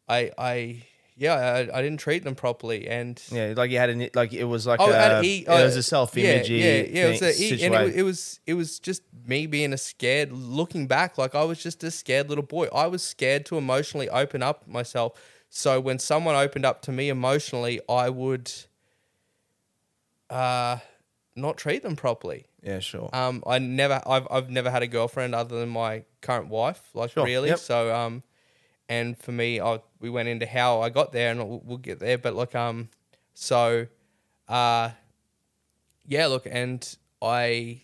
I 0.07 0.31
I 0.37 0.83
yeah 1.17 1.33
I, 1.35 1.77
I 1.77 1.81
didn't 1.81 1.99
treat 1.99 2.23
them 2.23 2.35
properly 2.35 2.87
and. 2.87 3.21
Yeah, 3.31 3.53
like 3.55 3.71
you 3.71 3.77
had 3.77 3.89
an 3.89 4.09
like 4.13 4.33
it 4.33 4.43
was 4.45 4.65
like 4.67 4.79
Oh, 4.79 4.91
a, 4.91 4.95
and 4.95 5.25
he, 5.25 5.45
it 5.45 5.49
was 5.49 5.75
uh, 5.75 5.79
a 5.79 5.83
self 5.83 6.17
image 6.17 6.49
Yeah, 6.49 6.57
yeah, 6.57 6.65
yeah. 6.65 7.05
It 7.07 7.11
was 7.11 7.21
a, 7.21 7.65
and 7.65 7.75
it, 7.75 7.95
it 7.95 8.03
was 8.03 8.39
it 8.45 8.53
was 8.53 8.79
just 8.79 9.03
me 9.25 9.47
being 9.47 9.73
a 9.73 9.77
scared. 9.77 10.31
Looking 10.31 10.87
back, 10.87 11.17
like 11.17 11.35
I 11.35 11.43
was 11.43 11.61
just 11.61 11.83
a 11.83 11.91
scared 11.91 12.29
little 12.29 12.43
boy. 12.43 12.67
I 12.73 12.87
was 12.87 13.03
scared 13.03 13.45
to 13.47 13.57
emotionally 13.57 14.09
open 14.09 14.43
up 14.43 14.67
myself. 14.67 15.13
So 15.49 15.79
when 15.79 15.99
someone 15.99 16.35
opened 16.35 16.65
up 16.65 16.81
to 16.83 16.91
me 16.91 17.09
emotionally, 17.09 17.79
I 17.87 18.09
would 18.09 18.51
uh 20.29 20.77
not 21.35 21.57
treat 21.57 21.83
them 21.83 21.95
properly. 21.95 22.45
Yeah, 22.65 22.79
sure. 22.79 23.09
Um, 23.13 23.43
I 23.45 23.59
never, 23.59 24.01
I've, 24.05 24.27
I've 24.31 24.49
never 24.49 24.71
had 24.71 24.81
a 24.81 24.87
girlfriend 24.87 25.35
other 25.35 25.59
than 25.59 25.69
my 25.69 26.03
current 26.21 26.47
wife, 26.49 26.89
like 26.93 27.11
Sure, 27.11 27.23
really. 27.23 27.49
yep. 27.49 27.59
So, 27.59 27.93
um, 27.95 28.23
and 28.89 29.17
for 29.17 29.31
me, 29.31 29.61
I 29.61 29.81
we 29.99 30.09
went 30.09 30.27
into 30.29 30.45
how 30.45 30.81
I 30.81 30.89
got 30.89 31.11
there, 31.11 31.31
and 31.31 31.39
we'll, 31.47 31.61
we'll 31.63 31.77
get 31.77 31.99
there. 31.99 32.17
But 32.17 32.35
look, 32.35 32.55
um, 32.55 32.89
so, 33.33 33.87
uh, 34.47 34.89
yeah, 36.05 36.25
look, 36.27 36.47
and 36.49 36.97
I, 37.21 37.81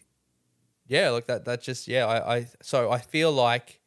yeah, 0.87 1.09
look 1.11 1.27
that 1.27 1.45
that 1.45 1.61
just 1.61 1.87
yeah, 1.87 2.05
I, 2.07 2.37
I 2.37 2.47
so 2.61 2.91
I 2.91 2.99
feel 2.99 3.31
like 3.31 3.80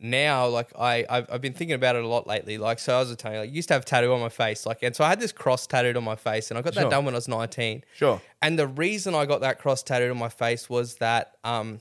now 0.00 0.46
like 0.46 0.70
I 0.78 1.04
I've, 1.08 1.26
I've 1.30 1.40
been 1.40 1.52
thinking 1.52 1.74
about 1.74 1.96
it 1.96 2.04
a 2.04 2.06
lot 2.08 2.26
lately. 2.26 2.56
Like 2.58 2.78
so, 2.78 2.96
I 2.96 3.00
was 3.00 3.14
telling 3.16 3.34
you, 3.36 3.40
like, 3.42 3.50
I 3.50 3.52
used 3.52 3.68
to 3.68 3.74
have 3.74 3.82
a 3.82 3.84
tattoo 3.84 4.12
on 4.12 4.20
my 4.20 4.28
face, 4.28 4.64
like, 4.66 4.82
and 4.82 4.94
so 4.94 5.04
I 5.04 5.08
had 5.08 5.20
this 5.20 5.32
cross 5.32 5.66
tattooed 5.66 5.96
on 5.96 6.04
my 6.04 6.16
face, 6.16 6.50
and 6.50 6.58
I 6.58 6.62
got 6.62 6.74
Sure. 6.74 6.84
that 6.84 6.90
done 6.90 7.04
when 7.04 7.14
I 7.14 7.18
was 7.18 7.28
nineteen. 7.28 7.82
Sure. 7.94 8.20
And 8.40 8.58
the 8.58 8.66
reason 8.66 9.14
I 9.14 9.26
got 9.26 9.40
that 9.40 9.58
cross 9.58 9.82
tattooed 9.82 10.10
on 10.10 10.18
my 10.18 10.28
face 10.28 10.70
was 10.70 10.96
that 10.96 11.36
um, 11.44 11.80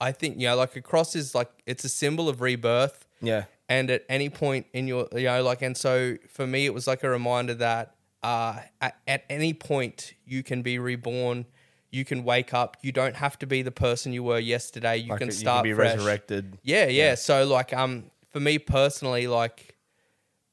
I 0.00 0.12
think 0.12 0.38
you 0.40 0.48
know, 0.48 0.56
like 0.56 0.74
a 0.76 0.80
cross 0.82 1.14
is 1.14 1.34
like 1.34 1.50
it's 1.66 1.84
a 1.84 1.88
symbol 1.88 2.28
of 2.28 2.40
rebirth. 2.40 3.06
Yeah. 3.20 3.44
And 3.68 3.90
at 3.90 4.04
any 4.08 4.30
point 4.30 4.66
in 4.72 4.88
your, 4.88 5.08
you 5.12 5.24
know, 5.24 5.42
like, 5.42 5.60
and 5.60 5.76
so 5.76 6.16
for 6.28 6.46
me, 6.46 6.64
it 6.64 6.72
was 6.72 6.86
like 6.86 7.02
a 7.04 7.10
reminder 7.10 7.52
that 7.54 7.94
uh, 8.22 8.60
at, 8.80 8.96
at 9.06 9.24
any 9.28 9.52
point 9.52 10.14
you 10.24 10.42
can 10.42 10.62
be 10.62 10.78
reborn. 10.78 11.44
You 11.90 12.04
can 12.04 12.22
wake 12.24 12.52
up. 12.52 12.76
You 12.82 12.92
don't 12.92 13.16
have 13.16 13.38
to 13.38 13.46
be 13.46 13.62
the 13.62 13.70
person 13.70 14.12
you 14.12 14.22
were 14.22 14.38
yesterday. 14.38 14.96
You 14.98 15.10
Like 15.10 15.18
can 15.20 15.28
you 15.28 15.32
start 15.32 15.64
be 15.64 15.72
fresh. 15.72 15.96
resurrected. 15.96 16.58
Yeah, 16.62 16.86
yeah. 16.86 17.14
So 17.14 17.46
like 17.46 17.72
um 17.72 18.10
for 18.30 18.40
me 18.40 18.58
personally, 18.58 19.26
like 19.26 19.74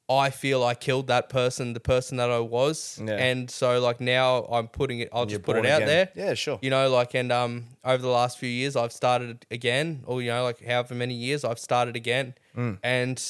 I 0.07 0.29
feel 0.29 0.63
I 0.63 0.75
killed 0.75 1.07
that 1.07 1.29
person, 1.29 1.73
the 1.73 1.79
person 1.79 2.17
that 2.17 2.29
I 2.29 2.39
was. 2.39 3.01
Yeah. 3.03 3.15
And 3.17 3.49
so 3.49 3.79
like 3.79 3.99
now 3.99 4.43
I'm 4.45 4.67
putting 4.67 4.99
it 4.99 5.09
I'll 5.11 5.25
just 5.25 5.41
put 5.43 5.57
it 5.57 5.65
out 5.65 5.81
again. 5.81 5.87
there. 5.87 6.09
Yeah, 6.15 6.33
sure. 6.35 6.59
You 6.61 6.69
know, 6.69 6.89
like 6.89 7.15
and 7.15 7.31
um 7.31 7.65
over 7.83 8.01
the 8.01 8.07
last 8.09 8.37
few 8.37 8.49
years 8.49 8.75
I've 8.75 8.91
started 8.93 9.45
again, 9.51 10.03
or 10.05 10.21
you 10.21 10.29
know, 10.31 10.43
like 10.43 10.63
however 10.63 10.93
many 10.95 11.15
years 11.15 11.43
I've 11.43 11.59
started 11.59 11.95
again. 11.95 12.35
And 12.83 13.21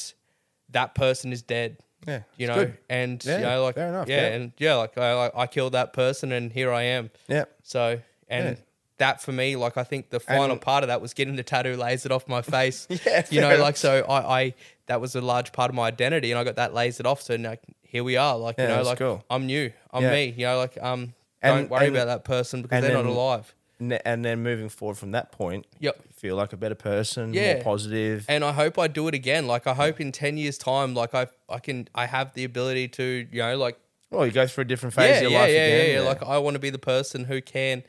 that 0.70 0.93
person 0.95 1.32
is 1.34 1.41
dead. 1.41 1.78
Yeah, 2.08 2.22
You 2.38 2.47
know, 2.47 2.56
good. 2.56 2.78
and 2.89 3.24
Yeah, 3.26 3.38
you 3.39 3.45
know, 3.45 3.64
like 3.64 3.76
fair 3.76 3.88
enough, 3.89 4.08
yeah, 4.08 4.28
yeah. 4.30 4.36
and 4.36 4.51
yeah, 4.58 4.76
like 4.76 4.97
I 4.97 5.14
like 5.16 5.32
I 5.36 5.47
killed 5.47 5.74
that 5.74 5.93
person 5.93 6.32
and 6.32 6.51
here 6.51 6.72
I 6.72 6.84
am. 6.84 7.10
Yeah. 7.28 7.45
So 7.64 7.99
and 8.30 8.45
Yeah. 8.45 8.56
that 8.97 9.22
for 9.22 9.32
me, 9.32 9.56
like 9.56 9.78
I 9.78 9.84
think 9.84 10.10
the 10.12 10.20
final 10.20 10.51
And- 10.51 10.62
part 10.62 10.84
of 10.84 10.88
that 10.89 11.01
was 11.01 11.14
getting 11.14 11.36
the 11.36 11.43
tattoo 11.43 11.76
lasered 11.78 12.12
off 12.12 12.28
my 12.28 12.41
face. 12.41 12.88
Yeah, 13.06 13.26
you 13.30 13.41
know, 13.41 13.49
fair 13.49 13.58
like 13.60 13.78
so 13.78 14.06
I, 14.08 14.39
I 14.41 14.53
that 14.88 15.01
was 15.01 15.16
a 15.16 15.22
large 15.22 15.51
part 15.51 15.70
of 15.70 15.76
my 15.76 15.88
identity, 15.88 16.32
and 16.32 16.39
I 16.39 16.43
got 16.43 16.58
that 16.58 16.74
lasered 16.74 17.06
off. 17.08 17.22
So 17.22 17.38
now 17.38 17.56
here 17.82 18.03
we 18.03 18.18
are. 18.18 18.38
Like 18.38 18.60
you 18.60 18.68
know, 18.68 18.84
like 18.84 18.99
cool. 18.99 19.24
I'm 19.30 19.47
new. 19.47 19.72
I'm 19.91 20.03
me. 20.03 20.34
You 20.38 20.45
know, 20.45 20.58
like 20.60 20.78
um, 20.82 21.16
And- 21.41 21.62
don't 21.62 21.70
worry 21.72 21.88
and- 21.88 21.95
about 21.95 22.06
that 22.08 22.24
person 22.26 22.62
because 22.62 22.84
they're 22.84 22.93
not 22.93 23.06
alive. 23.08 23.51
And 23.80 24.24
then 24.24 24.42
moving 24.42 24.70
forward 24.70 24.98
from 24.98 25.12
that 25.12 25.32
point, 25.34 25.66
Yep. 25.80 25.96
you 26.08 26.14
feel 26.14 26.36
like 26.38 26.54
a 26.54 26.58
better 26.58 26.76
person, 26.76 27.34
Yeah. 27.34 27.56
more 27.56 27.64
positive. 27.64 28.26
And 28.30 28.44
I 28.44 28.54
hope 28.54 28.80
I 28.80 28.88
do 28.88 29.08
it 29.10 29.14
again. 29.14 29.48
Like 29.48 29.68
I 29.68 29.74
hope 29.74 30.00
in 30.00 30.12
ten 30.14 30.38
years' 30.38 30.58
time, 30.58 30.94
like 30.94 31.14
I 31.14 31.28
I 31.50 31.60
can 31.60 31.88
I 31.94 32.06
have 32.06 32.34
the 32.34 32.44
ability 32.46 32.88
to 32.90 33.28
you 33.32 33.40
know 33.42 33.58
like 33.58 33.78
well, 34.12 34.26
you 34.26 34.32
go 34.32 34.48
through 34.48 34.62
a 34.62 34.66
different 34.66 34.94
phase 34.96 35.10
yeah 35.10 35.16
of 35.18 35.22
your 35.24 35.32
yeah 35.32 35.40
life 35.40 35.52
yeah, 35.52 35.66
again. 35.66 35.88
yeah 35.90 35.94
yeah 36.02 36.08
like 36.08 36.24
I 36.24 36.38
want 36.38 36.56
to 36.56 36.60
be 36.60 36.70
the 36.70 36.80
person 36.80 37.26
who 37.26 37.42
can 37.42 37.84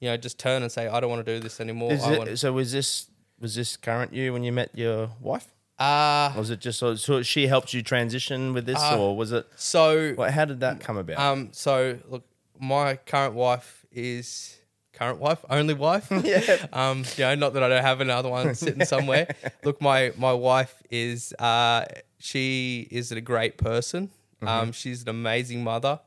you 0.00 0.08
know 0.08 0.16
just 0.16 0.38
turn 0.38 0.62
and 0.62 0.72
say 0.72 0.88
I 0.88 0.98
don't 1.00 1.10
want 1.10 1.24
to 1.26 1.34
do 1.34 1.40
this 1.40 1.60
anymore. 1.60 1.92
Is 1.92 2.02
I 2.04 2.12
it- 2.14 2.18
want 2.18 2.38
so 2.38 2.52
was 2.52 2.72
this 2.72 3.08
was 3.38 3.54
this 3.54 3.76
current 3.76 4.14
you 4.14 4.32
when 4.32 4.42
you 4.44 4.52
met 4.52 4.70
your 4.74 5.10
wife? 5.20 5.46
uh 5.78 6.32
Was 6.36 6.48
it 6.50 6.60
just 6.60 6.78
so, 6.78 6.94
so 6.94 7.22
she 7.22 7.48
helped 7.48 7.74
you 7.74 7.82
transition 7.82 8.54
with 8.54 8.64
this, 8.66 8.80
or 8.92 9.16
was 9.16 9.32
it? 9.32 9.46
so 9.56 10.12
What, 10.14 10.30
how 10.30 10.44
did 10.46 10.60
that 10.60 10.80
come 10.80 10.96
about? 10.96 11.18
Um, 11.18 11.48
so 11.52 11.98
look, 12.08 12.22
my 12.60 12.96
current 12.96 13.34
wife 13.34 13.84
is 13.90 14.58
current 15.02 15.18
wife, 15.18 15.44
only 15.50 15.74
wife. 15.74 16.08
yeah. 16.24 16.66
Um, 16.72 17.04
you 17.16 17.24
know, 17.24 17.34
not 17.34 17.52
that 17.54 17.62
I 17.62 17.68
don't 17.68 17.82
have 17.82 18.00
another 18.00 18.28
one 18.28 18.54
sitting 18.64 18.84
somewhere. 18.84 19.26
look, 19.64 19.80
my 19.80 20.12
my 20.16 20.32
wife 20.32 20.82
is 20.90 21.32
uh, 21.38 21.84
she 22.18 22.86
is 22.90 23.12
a 23.12 23.20
great 23.20 23.58
person. 23.58 24.10
Um, 24.44 24.72
she's 24.72 25.02
an 25.02 25.08
amazing 25.08 25.62
mother, 25.62 26.00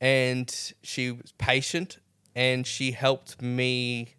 and 0.00 0.74
she 0.82 1.10
was 1.10 1.32
patient, 1.38 1.98
and 2.34 2.66
she 2.66 2.90
helped 2.90 3.40
me 3.40 4.14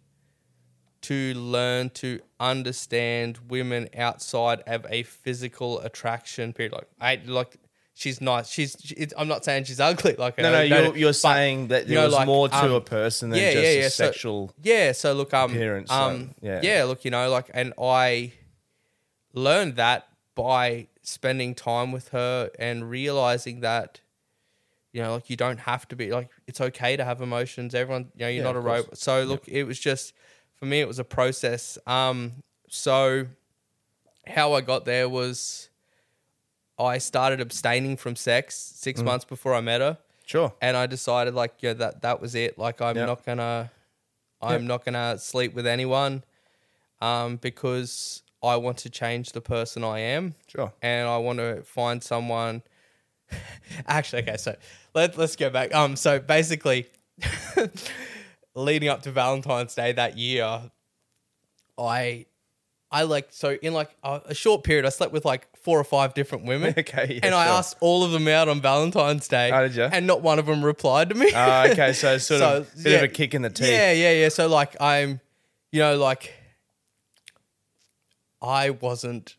to 1.02 1.34
learn 1.34 1.90
to 1.90 2.20
understand 2.40 3.38
women 3.48 3.88
outside 3.96 4.60
of 4.66 4.84
a 4.90 5.04
physical 5.04 5.80
attraction 5.80 6.52
period. 6.52 6.72
Like 6.72 6.88
I 7.00 7.20
like 7.26 7.56
she's 7.98 8.20
nice. 8.20 8.48
She's 8.48 8.76
she, 8.80 9.08
I'm 9.16 9.28
not 9.28 9.44
saying 9.44 9.64
she's 9.64 9.80
ugly. 9.80 10.14
Like 10.14 10.38
no, 10.38 10.52
no, 10.52 10.62
you're, 10.62 10.90
but, 10.90 10.96
you're 10.98 11.12
saying 11.12 11.68
that 11.68 11.82
you 11.82 11.94
there 11.94 11.98
know, 11.98 12.04
was 12.06 12.14
like, 12.14 12.26
more 12.26 12.48
to 12.48 12.56
um, 12.56 12.72
a 12.72 12.80
person 12.80 13.30
than 13.30 13.40
yeah, 13.40 13.52
just 13.52 13.64
yeah, 13.64 13.70
a 13.70 13.76
yeah. 13.76 13.88
So- 13.88 14.04
sexual. 14.04 14.54
yeah, 14.62 14.92
so 14.92 15.12
look, 15.12 15.34
um, 15.34 15.50
appearance, 15.50 15.90
um, 15.90 16.18
like, 16.18 16.36
yeah. 16.40 16.60
yeah. 16.62 16.84
look, 16.84 17.04
you 17.04 17.10
know, 17.10 17.28
like, 17.28 17.50
and 17.52 17.74
I 17.80 18.32
learned 19.34 19.76
that 19.76 20.08
by 20.34 20.86
spending 21.02 21.54
time 21.54 21.90
with 21.90 22.08
her 22.10 22.50
and 22.58 22.88
realizing 22.88 23.60
that, 23.60 24.00
you 24.92 25.02
know, 25.02 25.14
like 25.14 25.28
you 25.28 25.36
don't 25.36 25.60
have 25.60 25.86
to 25.88 25.96
be 25.96 26.12
like 26.12 26.30
it's 26.46 26.60
okay 26.60 26.96
to 26.96 27.04
have 27.04 27.20
emotions. 27.20 27.74
Everyone, 27.74 28.12
you 28.14 28.20
know, 28.20 28.28
you're 28.28 28.44
not 28.44 28.56
a 28.56 28.60
robot. 28.60 28.96
So 28.96 29.24
look, 29.24 29.48
it 29.48 29.64
was 29.64 29.78
just 29.78 30.14
for 30.54 30.66
me, 30.66 30.80
it 30.80 30.88
was 30.88 30.98
a 30.98 31.04
process. 31.04 31.78
Um, 31.86 32.42
so 32.68 33.26
how 34.26 34.52
I 34.52 34.60
got 34.60 34.84
there 34.84 35.08
was 35.08 35.67
I 36.78 36.98
started 36.98 37.40
abstaining 37.40 37.96
from 37.96 38.14
sex 38.16 38.54
Mm. 38.56 38.76
six 38.78 39.02
months 39.02 39.24
before 39.24 39.54
I 39.54 39.60
met 39.60 39.80
her 39.80 39.98
Sure. 40.26 40.52
and 40.60 40.76
I 40.76 40.86
decided 40.86 41.34
like 41.34 41.54
yeah 41.60 41.72
that 41.74 42.02
that 42.02 42.20
was 42.20 42.34
it. 42.34 42.58
Like 42.58 42.80
I'm 42.80 42.96
Yep. 42.96 43.06
not 43.06 43.26
gonna 43.26 43.70
I'm 44.40 44.66
not 44.66 44.84
gonna 44.84 45.18
sleep 45.18 45.54
with 45.54 45.66
anyone 45.66 46.22
um, 47.00 47.36
because 47.36 48.22
I 48.42 48.56
want 48.56 48.78
to 48.78 48.90
change 48.90 49.32
the 49.32 49.40
person 49.40 49.82
I 49.82 49.98
am. 50.00 50.34
Sure. 50.46 50.72
And 50.80 51.08
I 51.08 51.16
want 51.18 51.38
to 51.40 51.62
find 51.62 52.02
someone. 52.02 52.62
Actually, 53.86 54.22
okay, 54.22 54.36
so 54.36 54.54
let 54.94 55.18
let's 55.18 55.34
go 55.36 55.50
back. 55.50 55.74
Um, 55.74 55.96
so 55.96 56.18
basically, 56.20 56.86
leading 58.54 58.88
up 58.88 59.02
to 59.02 59.10
Valentine's 59.10 59.74
Day 59.74 59.92
that 59.92 60.16
year, 60.18 60.70
I. 61.78 62.26
I 62.90 63.02
like 63.02 63.26
so 63.32 63.50
in 63.60 63.74
like 63.74 63.90
a, 64.02 64.22
a 64.26 64.34
short 64.34 64.64
period, 64.64 64.86
I 64.86 64.88
slept 64.88 65.12
with 65.12 65.26
like 65.26 65.46
four 65.68 65.78
or 65.78 65.84
five 65.84 66.14
different 66.14 66.46
women. 66.46 66.72
Okay, 66.78 67.16
yeah, 67.16 67.26
and 67.26 67.34
I 67.34 67.44
sure. 67.44 67.54
asked 67.56 67.76
all 67.80 68.04
of 68.04 68.10
them 68.12 68.26
out 68.26 68.48
on 68.48 68.62
Valentine's 68.62 69.28
Day. 69.28 69.50
Oh, 69.52 69.68
did 69.68 69.74
ya? 69.74 69.90
And 69.92 70.06
not 70.06 70.22
one 70.22 70.38
of 70.38 70.46
them 70.46 70.64
replied 70.64 71.10
to 71.10 71.14
me. 71.14 71.30
Ah, 71.34 71.66
okay, 71.68 71.92
so 71.92 72.16
sort 72.30 72.40
of 72.40 72.66
So, 72.68 72.82
bit 72.84 72.92
yeah. 72.92 72.98
of 72.98 73.02
a 73.04 73.08
kick 73.08 73.34
in 73.34 73.42
the 73.42 73.50
teeth. 73.50 73.68
Yeah, 73.68 73.92
yeah, 73.92 74.12
yeah. 74.12 74.28
So 74.30 74.48
like 74.48 74.80
I'm, 74.80 75.20
you 75.70 75.80
know, 75.80 75.98
like 75.98 76.32
I 78.40 78.70
wasn't. 78.70 79.36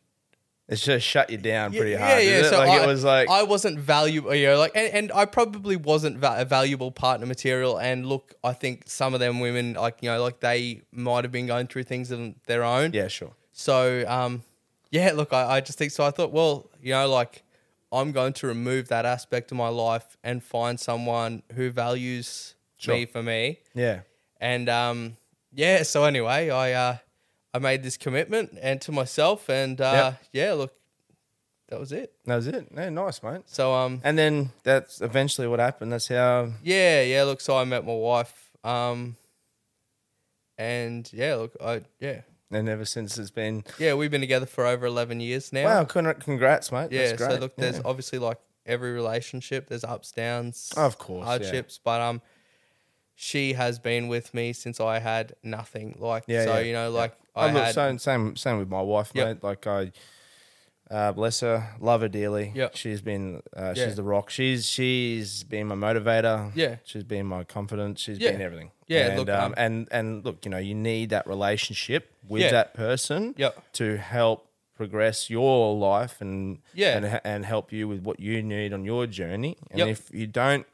It's 0.68 0.84
just 0.84 1.04
shut 1.04 1.32
you 1.32 1.38
down 1.38 1.72
pretty 1.72 1.92
yeah, 1.92 2.08
hard. 2.08 2.24
yeah. 2.24 2.30
it? 2.30 2.50
So 2.52 2.60
like 2.60 2.70
I, 2.70 2.84
it 2.84 2.88
was 2.88 3.04
like 3.04 3.28
I 3.28 3.42
wasn't 3.42 3.80
valuable, 3.80 4.36
you 4.36 4.46
know, 4.48 4.60
like, 4.60 4.74
and, 4.76 4.94
and 4.94 5.12
I 5.14 5.26
probably 5.26 5.76
wasn't 5.78 6.18
va- 6.18 6.36
a 6.38 6.46
valuable 6.46 6.92
partner 6.92 7.26
material. 7.26 7.80
And 7.80 8.06
look, 8.06 8.36
I 8.44 8.54
think 8.54 8.84
some 8.86 9.16
of 9.16 9.20
them 9.20 9.40
women, 9.40 9.74
like 9.74 9.98
you 10.02 10.12
know, 10.12 10.22
like 10.22 10.42
they 10.42 10.82
might 10.92 11.24
have 11.24 11.32
been 11.32 11.48
going 11.48 11.66
through 11.66 11.84
things 11.86 12.12
of 12.12 12.36
their 12.46 12.64
own. 12.64 12.92
yeah, 12.94 13.08
sure. 13.08 13.32
So, 13.52 14.06
um, 14.08 14.44
yeah, 14.92 15.12
look, 15.14 15.34
I, 15.34 15.58
I 15.58 15.62
just 15.62 15.78
think 15.78 15.92
so. 15.92 16.04
I 16.04 16.12
thought, 16.12 16.32
well, 16.32 16.70
you 16.82 16.94
know, 16.94 17.08
like 17.10 17.44
I'm 17.92 18.12
going 18.12 18.34
to 18.34 18.48
remove 18.48 18.88
that 18.90 19.06
aspect 19.06 19.52
of 19.52 19.58
my 19.58 19.70
life 19.70 20.18
and 20.24 20.44
find 20.44 20.80
someone 20.80 21.44
who 21.54 21.70
values 21.72 22.56
me 22.88 23.06
for 23.06 23.24
me. 23.24 23.60
Yeah. 23.74 24.02
And 24.40 24.70
um, 24.70 25.18
yeah, 25.54 25.84
so 25.84 26.06
anyway, 26.06 26.50
I 26.50 26.72
uh, 26.74 26.98
I 27.54 27.60
made 27.60 27.84
this 27.84 27.98
commitment 27.98 28.58
and 28.62 28.80
to 28.82 28.92
myself, 28.92 29.50
and 29.50 29.82
uh, 29.82 30.14
yeah, 30.32 30.54
look, 30.54 30.74
that 31.68 31.80
was 31.80 31.92
it. 31.92 32.14
That 32.26 32.36
was 32.36 32.48
it. 32.48 32.68
Yeah, 32.76 32.90
nice, 32.90 33.22
mate. 33.22 33.42
So 33.46 33.74
um, 33.74 34.02
And 34.04 34.18
then 34.18 34.52
that's 34.64 35.02
eventually 35.02 35.48
what 35.48 35.60
happened. 35.60 35.92
That's 35.92 36.08
how. 36.08 36.50
yeah, 36.64 37.02
yeah, 37.02 37.24
look, 37.24 37.42
so 37.42 37.58
I 37.58 37.64
met 37.66 37.86
my 37.86 37.94
wife, 37.94 38.52
um, 38.64 39.16
and 40.58 41.10
yeah, 41.14 41.36
look, 41.36 41.56
I 41.64 41.82
yeah, 42.00 42.22
And 42.52 42.68
ever 42.68 42.84
since 42.86 43.18
it's 43.20 43.30
been. 43.32 43.64
yeah, 43.78 43.94
we've 43.94 44.10
been 44.10 44.22
together 44.22 44.46
for 44.48 44.66
over 44.66 44.86
eleven 44.88 45.20
years 45.20 45.54
now. 45.54 45.66
Wow, 45.66 45.86
con- 45.86 46.14
congrats, 46.16 46.72
mate. 46.72 46.92
Yeah, 46.92 47.16
so 47.16 47.36
look, 47.36 47.56
there's 47.56 47.76
Yeah. 47.76 47.82
obviously 47.86 48.18
like 48.20 48.40
every 48.66 48.92
relationship, 48.92 49.68
there's 49.68 49.84
ups, 49.84 50.12
downs, 50.12 50.72
Of 50.76 50.98
course, 50.98 51.22
yeah. 51.22 51.26
hardships, 51.26 51.80
but 51.84 52.02
um, 52.02 52.22
she 53.16 53.54
has 53.54 53.78
been 53.80 54.08
with 54.08 54.34
me 54.34 54.54
since 54.54 54.80
I 54.80 55.00
had 55.00 55.36
nothing. 55.44 55.96
Like, 56.00 56.24
Yeah, 56.28 56.46
so 56.46 56.54
yeah, 56.56 56.60
you 56.62 56.74
know, 56.74 56.92
yeah. 56.92 57.00
like 57.00 57.14
Oh, 57.36 57.42
I 57.42 57.52
look, 57.52 57.64
had, 57.66 57.76
same, 57.76 58.00
same, 58.00 58.36
same 58.36 58.58
with 58.58 58.70
my 58.70 58.82
wife, 58.82 59.12
Yep. 59.14 59.28
mate. 59.28 59.44
Like 59.44 59.68
I, 59.68 59.92
uh, 60.90 61.12
bless 61.12 61.42
her, 61.42 61.76
love 61.80 62.02
her 62.02 62.08
dearly. 62.10 62.52
Yep. 62.56 62.76
She's 62.76 63.02
been, 63.02 63.42
uh, 63.56 63.74
Yeah. 63.76 63.86
she's 63.86 63.96
the 63.96 64.04
rock. 64.04 64.30
She's 64.32 64.66
she's 64.66 65.44
been 65.44 65.68
my 65.68 65.76
motivator. 65.76 66.52
Yeah. 66.56 66.78
she's 66.84 67.04
been 67.04 67.28
my 67.28 67.44
confidence. 67.44 68.02
She's 68.02 68.18
Yeah. 68.18 68.32
been 68.32 68.42
everything. 68.42 68.72
Yeah, 68.90 69.08
and, 69.08 69.18
look, 69.20 69.30
um, 69.30 69.44
um, 69.46 69.54
and 69.58 69.88
and 69.92 70.26
look, 70.26 70.44
you 70.46 70.52
know, 70.52 70.58
you 70.58 70.76
need 70.76 71.12
that 71.12 71.26
relationship 71.28 72.12
with 72.28 72.42
Yeah. 72.44 72.52
that 72.52 72.74
person. 72.74 73.34
Yep. 73.38 73.54
to 73.74 73.98
help 73.98 74.48
progress 74.76 75.30
your 75.30 75.76
life 75.78 76.22
and 76.22 76.60
Yeah. 76.74 76.98
and 76.98 77.22
and 77.24 77.46
help 77.46 77.72
you 77.72 77.88
with 77.88 78.02
what 78.02 78.20
you 78.20 78.42
need 78.42 78.74
on 78.74 78.86
your 78.86 79.06
journey. 79.08 79.58
And 79.72 79.80
Yep. 79.80 79.88
if 79.90 80.12
you 80.14 80.26
don't, 80.28 80.66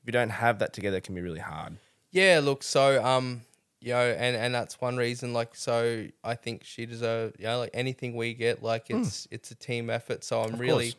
if 0.00 0.06
you 0.06 0.12
don't 0.12 0.30
have 0.30 0.58
that 0.60 0.72
together, 0.72 0.98
it 0.98 1.04
can 1.04 1.14
be 1.14 1.20
really 1.22 1.40
hard. 1.40 1.76
Yeah, 2.10 2.40
look, 2.42 2.62
so 2.62 3.04
um, 3.04 3.42
you 3.80 3.92
know, 3.92 4.06
and 4.24 4.36
and 4.36 4.54
that's 4.54 4.80
one 4.80 4.96
reason. 4.96 5.32
Like, 5.32 5.54
so 5.56 6.06
I 6.22 6.34
think 6.36 6.62
she 6.64 6.86
deserves, 6.86 7.34
you 7.38 7.46
know, 7.46 7.58
like 7.58 7.70
anything 7.74 8.14
we 8.14 8.34
get, 8.34 8.62
like 8.62 8.88
it's 8.90 9.26
it's 9.30 9.50
a 9.50 9.54
team 9.56 9.90
effort. 9.90 10.22
So 10.24 10.40
I'm 10.42 10.48
Hmm. 10.50 10.54
Of 10.54 10.60
really, 10.60 10.92
course. 10.92 10.96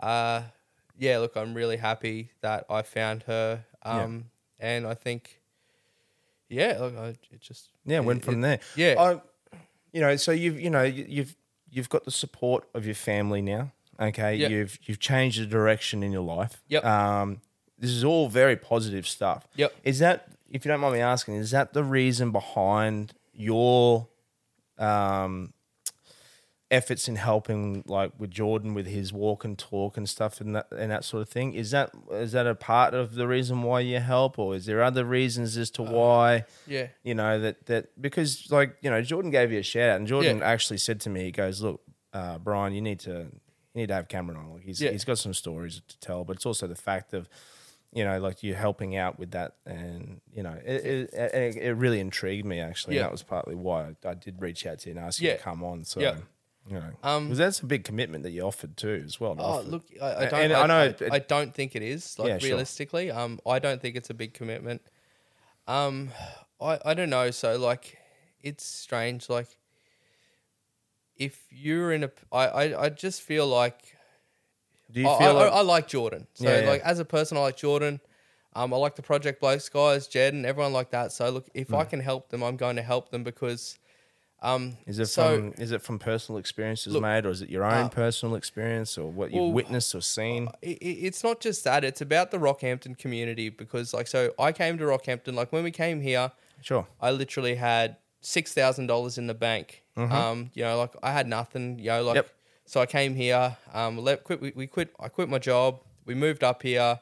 uh, 0.00 0.42
yeah, 0.98 1.18
look, 1.18 1.36
I'm 1.36 1.54
really 1.54 1.76
happy 1.78 2.30
that 2.40 2.66
I 2.68 2.82
found 2.82 3.22
her. 3.24 3.64
Um, 3.82 4.30
and 4.60 4.86
I 4.86 4.94
think, 4.94 5.40
yeah, 6.48 6.76
look, 6.80 6.96
I, 6.96 7.06
it 7.30 7.40
just 7.40 7.70
Yeah, 7.84 8.00
went 8.00 8.24
from 8.24 8.38
it- 8.38 8.42
there. 8.42 8.60
Yeah, 8.76 9.00
I, 9.02 9.56
you 9.92 10.00
know, 10.00 10.16
so 10.16 10.32
you've 10.32 10.60
you 10.60 10.70
know 10.70 10.82
you- 10.82 11.06
you've 11.08 11.36
you've 11.70 11.88
got 11.88 12.04
the 12.04 12.10
support 12.10 12.68
of 12.74 12.84
your 12.86 12.94
family 12.94 13.42
now. 13.42 13.72
Okay, 14.00 14.36
Yep. 14.36 14.50
you've 14.50 14.78
you've 14.86 14.98
changed 15.00 15.40
the 15.40 15.46
direction 15.46 16.02
in 16.02 16.10
your 16.12 16.22
life. 16.22 16.62
Yep. 16.68 16.84
Um, 16.84 17.40
this 17.78 17.90
is 17.90 18.02
all 18.04 18.28
very 18.28 18.56
positive 18.56 19.06
stuff. 19.06 19.46
Yep. 19.56 19.72
Is 19.84 19.98
that 20.00 20.28
if 20.50 20.64
you 20.64 20.70
don't 20.70 20.80
mind 20.80 20.94
me 20.94 21.00
asking, 21.00 21.34
is 21.36 21.50
that 21.52 21.72
the 21.72 21.84
reason 21.84 22.30
behind 22.32 23.12
your 23.32 24.08
um 24.78 25.52
efforts 26.70 27.08
in 27.08 27.16
helping 27.16 27.84
like 27.86 28.10
with 28.18 28.30
Jordan 28.30 28.74
with 28.74 28.86
his 28.86 29.12
walk 29.12 29.44
and 29.44 29.58
talk 29.58 29.96
and 29.96 30.08
stuff 30.08 30.40
and 30.40 30.56
that 30.56 30.66
and 30.72 30.90
that 30.90 31.04
sort 31.04 31.20
of 31.22 31.28
thing? 31.28 31.54
Is 31.54 31.70
that 31.72 31.90
is 32.10 32.32
that 32.32 32.46
a 32.46 32.54
part 32.54 32.94
of 32.94 33.14
the 33.14 33.28
reason 33.28 33.62
why 33.62 33.80
you 33.80 34.00
help 34.00 34.38
or 34.38 34.54
is 34.56 34.66
there 34.66 34.82
other 34.82 35.04
reasons 35.04 35.56
as 35.56 35.70
to 35.72 35.82
why 35.82 36.44
yeah, 36.66 36.88
you 37.02 37.14
know 37.14 37.38
that 37.40 37.66
that 37.66 38.00
because 38.00 38.50
like 38.50 38.76
you 38.80 38.90
know 38.90 39.02
Jordan 39.02 39.30
gave 39.30 39.52
you 39.52 39.58
a 39.60 39.62
shout 39.62 39.90
out 39.90 39.96
and 39.96 40.06
Jordan 40.06 40.38
Yeah. 40.38 40.46
actually 40.46 40.78
said 40.78 41.00
to 41.02 41.10
me 41.10 41.24
he 41.24 41.30
goes 41.30 41.60
look 41.62 41.80
uh, 42.12 42.38
Brian 42.38 42.72
you 42.72 42.80
need 42.80 43.00
to 43.00 43.10
you 43.10 43.80
need 43.80 43.88
to 43.88 43.94
have 43.94 44.08
Cameron 44.08 44.38
on 44.38 44.50
like 44.52 44.62
he's 44.62 44.80
Yeah. 44.80 44.90
he's 44.90 45.04
got 45.04 45.18
some 45.18 45.34
stories 45.34 45.82
to 45.86 45.98
tell 46.00 46.24
but 46.24 46.36
it's 46.36 46.46
also 46.46 46.66
the 46.66 46.74
fact 46.76 47.12
of 47.12 47.28
you 47.92 48.04
know 48.04 48.18
like 48.18 48.42
you're 48.42 48.56
helping 48.56 48.96
out 48.96 49.18
with 49.18 49.32
that 49.32 49.54
and 49.66 50.20
you 50.32 50.42
know 50.42 50.56
it 50.64 51.12
it, 51.12 51.56
it, 51.56 51.76
really 51.76 52.00
intrigued 52.00 52.44
me 52.46 52.58
actually 52.58 52.96
Yeah. 52.96 53.02
that 53.02 53.12
was 53.12 53.22
partly 53.22 53.54
why 53.54 53.94
I, 54.04 54.14
did 54.14 54.40
reach 54.40 54.66
out 54.66 54.78
to 54.80 54.90
you 54.90 54.96
and 54.96 55.04
ask 55.04 55.20
you 55.20 55.30
to 55.30 55.38
come 55.38 55.62
on 55.62 55.84
so 55.84 56.00
Yeah. 56.00 56.16
You 56.68 56.74
know 56.76 56.90
Um, 57.02 57.24
because 57.26 57.38
that's 57.38 57.60
a 57.60 57.66
big 57.66 57.84
commitment 57.84 58.22
that 58.24 58.30
you 58.30 58.42
offered 58.42 58.76
too 58.76 59.02
as 59.04 59.20
well 59.20 59.36
Oh, 59.38 59.42
offer. 59.44 59.68
look, 59.68 59.84
I, 60.00 60.14
I 60.14 60.26
don't. 60.26 60.52
I, 60.52 60.60
I 60.62 60.66
know 60.66 60.74
I, 60.74 60.84
it- 60.86 61.02
I 61.12 61.18
don't 61.18 61.54
think 61.54 61.76
it 61.76 61.82
is. 61.82 62.18
Like 62.18 62.28
Yeah, 62.28 62.38
sure. 62.38 62.48
realistically, 62.48 63.10
um, 63.10 63.38
I 63.46 63.58
don't 63.58 63.80
think 63.82 63.96
it's 63.96 64.10
a 64.10 64.14
big 64.14 64.34
commitment. 64.34 64.82
Um, 65.66 66.10
I 66.60 66.78
I 66.84 66.94
don't 66.94 67.10
know. 67.10 67.30
So 67.30 67.56
like, 67.58 67.98
it's 68.42 68.64
strange. 68.64 69.28
Like, 69.28 69.48
if 71.16 71.44
you're 71.50 71.92
in 71.92 72.04
a, 72.04 72.10
I 72.32 72.46
I, 72.46 72.82
I 72.84 72.88
just 72.88 73.22
feel 73.22 73.46
like 73.46 73.96
do 74.90 75.00
you 75.00 75.08
I, 75.08 75.18
feel 75.18 75.36
I, 75.38 75.44
like, 75.44 75.52
I 75.52 75.60
like 75.62 75.88
Jordan. 75.88 76.26
So 76.34 76.44
Yeah, 76.48 76.60
yeah. 76.62 76.70
like 76.70 76.82
as 76.82 76.98
a 76.98 77.04
person, 77.04 77.36
I 77.36 77.40
like 77.40 77.56
Jordan. 77.56 78.00
Um, 78.56 78.72
I 78.72 78.76
like 78.76 78.94
the 78.94 79.02
Project 79.02 79.40
Blokes 79.40 79.68
guys, 79.68 80.06
Jed, 80.06 80.32
and 80.32 80.46
everyone 80.46 80.72
like 80.72 80.90
that. 80.90 81.10
So 81.12 81.28
look, 81.30 81.48
if 81.54 81.68
Hmm. 81.68 81.74
I 81.74 81.84
can 81.84 82.00
help 82.00 82.28
them, 82.30 82.42
I'm 82.42 82.56
going 82.56 82.76
to 82.76 82.82
help 82.82 83.10
them 83.10 83.22
because. 83.24 83.78
Um, 84.44 84.76
Is 84.86 84.98
it 84.98 85.06
so, 85.06 85.38
from 85.38 85.54
is 85.56 85.72
it 85.72 85.80
from 85.80 85.98
personal 85.98 86.38
experiences, 86.38 86.92
Look, 86.92 87.00
mate, 87.02 87.24
or 87.24 87.30
is 87.30 87.40
it 87.40 87.48
your 87.48 87.64
own 87.64 87.86
uh, 87.86 87.88
personal 87.88 88.34
experience, 88.36 88.98
or 88.98 89.10
what 89.10 89.32
you've 89.32 89.42
well, 89.44 89.52
witnessed 89.52 89.94
or 89.94 90.02
seen? 90.02 90.48
it, 90.60 90.76
it- 90.82 90.98
it's 91.06 91.24
not 91.24 91.40
just 91.40 91.64
that 91.64 91.82
it's 91.82 92.02
about 92.02 92.30
the 92.30 92.36
rockhampton 92.38 92.96
community 92.98 93.48
because 93.48 93.94
like 93.94 94.06
so 94.06 94.32
i 94.38 94.52
came 94.52 94.76
to 94.78 94.84
rockhampton 94.84 95.32
like 95.34 95.50
when 95.50 95.64
we 95.64 95.70
came 95.70 96.00
here 96.02 96.30
Sure. 96.60 96.86
i 97.00 97.10
literally 97.10 97.54
had 97.54 97.96
$6000 98.22 99.18
in 99.18 99.26
the 99.26 99.34
bank 99.34 99.82
um 99.96 100.50
you 100.54 100.62
know 100.64 100.76
like 100.76 100.92
i 101.02 101.10
had 101.12 101.26
nothing 101.28 101.78
you 101.78 101.86
know 101.86 102.02
like 102.02 102.16
Yep. 102.16 102.28
so 102.66 102.80
i 102.80 102.86
came 102.86 103.14
here 103.14 103.56
um 103.72 103.96
let, 103.98 104.24
quit 104.24 104.40
we, 104.42 104.52
we 104.54 104.66
quit 104.66 104.92
i 105.00 105.08
quit 105.08 105.28
my 105.28 105.38
job 105.38 105.80
we 106.04 106.14
moved 106.14 106.42
up 106.44 106.62
here 106.62 106.98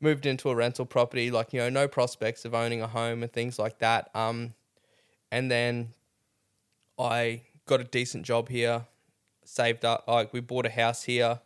moved 0.00 0.24
into 0.26 0.48
a 0.50 0.54
rental 0.54 0.84
property 0.86 1.30
like 1.30 1.52
you 1.52 1.60
know 1.60 1.68
no 1.68 1.86
prospects 1.86 2.44
of 2.44 2.54
owning 2.54 2.80
a 2.82 2.86
home 2.88 3.22
and 3.22 3.32
things 3.32 3.58
like 3.58 3.78
that 3.78 4.10
um 4.14 4.54
and 5.30 5.50
then 5.50 5.92
i 6.98 7.40
got 7.66 7.80
a 7.80 7.84
decent 7.84 8.24
job 8.24 8.48
here 8.48 8.84
saved 9.44 9.84
up 9.84 10.04
like 10.08 10.32
we 10.32 10.40
bought 10.40 10.66
a 10.66 10.70
house 10.70 11.02
here 11.04 11.40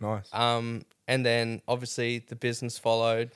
Nice. 0.00 0.28
um, 0.32 0.84
and 1.06 1.24
then 1.24 1.62
obviously 1.68 2.18
the 2.18 2.34
business 2.36 2.78
followed. 2.78 3.30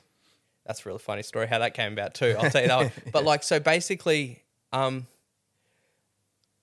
That's 0.65 0.85
a 0.85 0.89
really 0.89 0.99
funny 0.99 1.23
story 1.23 1.47
how 1.47 1.59
that 1.59 1.73
came 1.73 1.93
about 1.93 2.13
too. 2.13 2.35
I'll 2.37 2.49
tell 2.51 2.61
you 2.61 2.67
that. 2.67 2.77
one. 2.77 2.91
But 3.11 3.23
like, 3.23 3.43
so 3.43 3.59
basically, 3.59 4.43
um, 4.71 5.07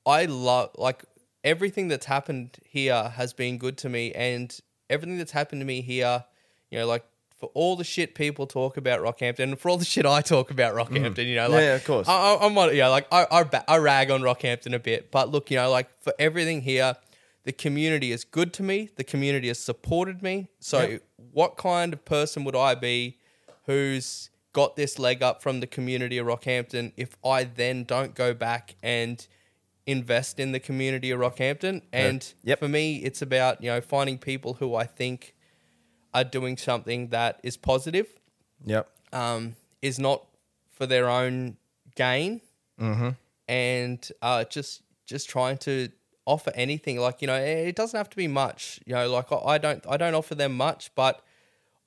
I 0.05 0.27
love 0.27 0.71
like 0.77 1.05
everything 1.45 1.89
that's 1.89 2.07
happened 2.07 2.59
here 2.65 3.09
has 3.17 3.33
been 3.33 3.59
good 3.59 3.77
to 3.79 3.89
me, 3.89 4.13
and 4.13 4.57
everything 4.91 5.19
that's 5.19 5.33
happened 5.33 5.61
to 5.61 5.65
me 5.65 5.81
here, 5.81 6.25
you 6.71 6.79
know, 6.79 6.87
like 6.87 7.05
for 7.39 7.51
all 7.55 7.77
the 7.77 7.85
shit 7.85 8.15
people 8.15 8.47
talk 8.47 8.77
about 8.77 9.01
Rockhampton, 9.01 9.41
and 9.41 9.59
for 9.59 9.69
all 9.69 9.77
the 9.77 9.85
shit 9.85 10.07
I 10.07 10.21
talk 10.23 10.51
about 10.51 10.75
Rockhampton, 10.75 11.27
you 11.27 11.35
know, 11.37 11.49
like 11.49 11.61
Mm. 11.61 11.67
Yeah, 11.67 11.75
of 11.75 11.85
course. 11.85 12.09
I, 12.09 12.39
I'm 12.41 12.57
on, 12.57 12.75
yeah, 12.75 12.89
like 12.89 13.07
I, 13.13 13.27
I, 13.31 13.63
I 13.69 13.79
rag 13.79 14.11
on 14.11 14.23
Rockhampton 14.23 14.75
a 14.75 14.79
bit, 14.79 15.11
but 15.11 15.31
look, 15.31 15.51
you 15.51 15.57
know, 15.59 15.71
like 15.71 15.89
for 16.01 16.15
everything 16.19 16.63
here, 16.63 16.97
the 17.45 17.53
community 17.53 18.11
is 18.11 18.25
good 18.25 18.53
to 18.55 18.63
me. 18.63 18.91
The 18.97 19.05
community 19.05 19.49
has 19.49 19.59
supported 19.61 20.23
me. 20.23 20.49
So, 20.59 20.99
what 21.33 21.57
kind 21.57 21.93
of 21.93 22.05
person 22.05 22.43
would 22.45 22.57
I 22.57 22.75
be 22.75 23.19
who's 23.67 24.31
got 24.53 24.75
this 24.75 24.99
leg 24.99 25.23
up 25.23 25.43
from 25.43 25.61
the 25.61 25.67
community 25.67 26.19
of 26.19 26.27
Rockhampton 26.27 26.93
if 26.97 27.17
I 27.25 27.45
then 27.45 27.85
don't 27.85 28.15
go 28.15 28.35
back 28.35 28.75
and 28.83 29.25
invest 29.87 30.41
in 30.41 30.51
the 30.51 30.59
community 30.59 31.13
of 31.13 31.21
Rockhampton? 31.21 31.83
And 31.93 32.33
Yep. 32.43 32.59
for 32.59 32.69
me, 32.69 32.97
it's 33.05 33.23
about 33.23 33.63
you 33.63 33.71
know 33.71 33.81
finding 33.81 34.19
people 34.19 34.55
who 34.55 34.75
I 34.75 34.85
think 34.85 35.35
are 36.15 36.25
doing 36.25 36.57
something 36.57 37.09
that 37.09 37.41
is 37.43 37.57
positive 37.57 38.07
Yep. 38.65 38.89
um, 39.13 39.57
is 39.83 39.99
not 39.99 40.25
for 40.73 40.87
their 40.87 41.09
own 41.09 41.57
gain, 41.95 42.41
and 43.49 44.11
uh, 44.23 44.45
just 44.45 44.83
just 45.07 45.29
trying 45.29 45.59
to 45.59 45.89
offer 46.25 46.51
anything. 46.55 46.99
Like 46.99 47.21
you 47.23 47.27
know, 47.29 47.37
it 47.37 47.77
doesn't 47.77 47.97
have 47.97 48.11
to 48.11 48.17
be 48.17 48.29
much. 48.29 48.81
You 48.87 48.95
know, 48.95 49.09
like 49.11 49.27
I 49.31 49.59
don't 49.59 49.85
I 49.89 49.97
don't 49.97 50.15
offer 50.15 50.35
them 50.35 50.57
much, 50.57 50.91
but 50.95 51.23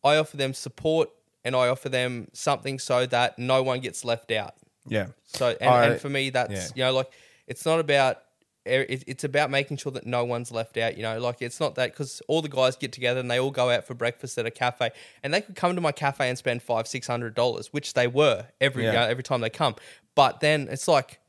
I 0.03 0.15
offer 0.17 0.37
them 0.37 0.53
support 0.53 1.09
and 1.43 1.55
I 1.55 1.67
offer 1.69 1.89
them 1.89 2.27
something 2.33 2.79
so 2.79 3.05
that 3.07 3.37
no 3.39 3.63
one 3.63 3.79
gets 3.79 4.05
left 4.05 4.31
out. 4.31 4.55
Yeah. 4.87 5.07
So 5.25 5.55
and, 5.59 5.69
I- 5.69 5.85
and 5.87 6.01
for 6.01 6.09
me, 6.09 6.29
that's 6.29 6.51
yeah. 6.51 6.67
you 6.75 6.83
know 6.83 6.93
like 6.93 7.11
it's 7.47 7.65
not 7.65 7.79
about 7.79 8.21
Er, 8.69 8.85
it's 8.87 9.23
about 9.23 9.49
making 9.49 9.77
sure 9.77 9.91
that 9.93 10.05
no 10.05 10.23
one's 10.23 10.51
left 10.51 10.77
out. 10.77 10.95
You 10.95 11.03
know, 11.03 11.19
like 11.19 11.41
it's 11.41 11.59
not 11.59 11.75
that 11.75 11.91
because 11.91 12.21
all 12.27 12.41
the 12.41 12.49
guys 12.49 12.75
get 12.75 12.91
together 12.91 13.19
and 13.19 13.29
they 13.29 13.39
all 13.39 13.51
go 13.51 13.69
out 13.69 13.85
for 13.85 13.93
breakfast 13.95 14.37
at 14.37 14.45
a 14.45 14.51
cafe, 14.51 14.91
and 15.23 15.33
they 15.33 15.41
could 15.41 15.55
come 15.55 15.73
to 15.75 15.81
my 15.81 15.91
cafe 15.91 16.29
and 16.29 16.37
spend 16.37 16.61
five 16.61 16.87
six 16.87 17.07
hundred 17.07 17.33
dollars, 17.33 17.73
which 17.73 17.93
they 17.95 18.07
were 18.07 18.45
every 18.61 18.83
Yeah. 18.85 19.05
every 19.05 19.23
time 19.23 19.41
they 19.41 19.49
come. 19.49 19.75
But 20.15 20.39
then 20.39 20.67
it's 20.69 20.87
like, 20.87 21.19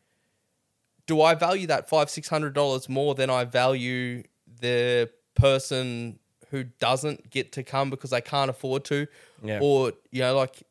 do 1.07 1.21
I 1.23 1.35
value 1.35 1.67
that 1.69 1.89
five 1.89 2.11
six 2.11 2.29
hundred 2.29 2.53
dollars 2.55 2.89
more 2.89 3.15
than 3.15 3.31
I 3.31 3.45
value 3.45 4.23
the 4.61 5.11
person 5.35 6.19
who 6.51 6.65
doesn't 6.65 7.31
get 7.31 7.53
to 7.53 7.63
come 7.63 7.91
because 7.91 8.11
they 8.11 8.21
can't 8.21 8.51
afford 8.51 8.85
to, 8.87 9.07
Yeah. 9.43 9.61
or 9.63 9.93
you 10.11 10.21
know 10.21 10.37
like 10.37 10.63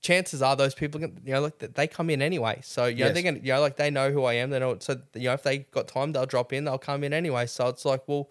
chances 0.00 0.42
are 0.42 0.54
those 0.54 0.74
people 0.74 1.00
can, 1.00 1.20
you 1.24 1.32
know 1.32 1.40
like 1.40 1.58
they 1.58 1.86
come 1.86 2.08
in 2.10 2.22
anyway 2.22 2.60
so 2.62 2.86
you 2.86 2.96
know 3.00 3.06
Yes. 3.06 3.14
they're 3.14 3.22
gonna 3.22 3.40
you 3.42 3.52
know 3.52 3.60
like 3.60 3.76
they 3.76 3.90
know 3.90 4.10
who 4.12 4.24
I 4.24 4.34
am 4.34 4.50
they 4.50 4.58
know 4.60 4.76
so 4.78 5.00
you 5.14 5.24
know 5.24 5.32
if 5.32 5.42
they 5.42 5.58
got 5.58 5.88
time 5.88 6.12
they'll 6.12 6.26
drop 6.26 6.52
in 6.52 6.64
they'll 6.64 6.78
come 6.78 7.02
in 7.02 7.12
anyway 7.12 7.46
so 7.46 7.68
it's 7.68 7.84
like 7.84 8.02
well 8.06 8.30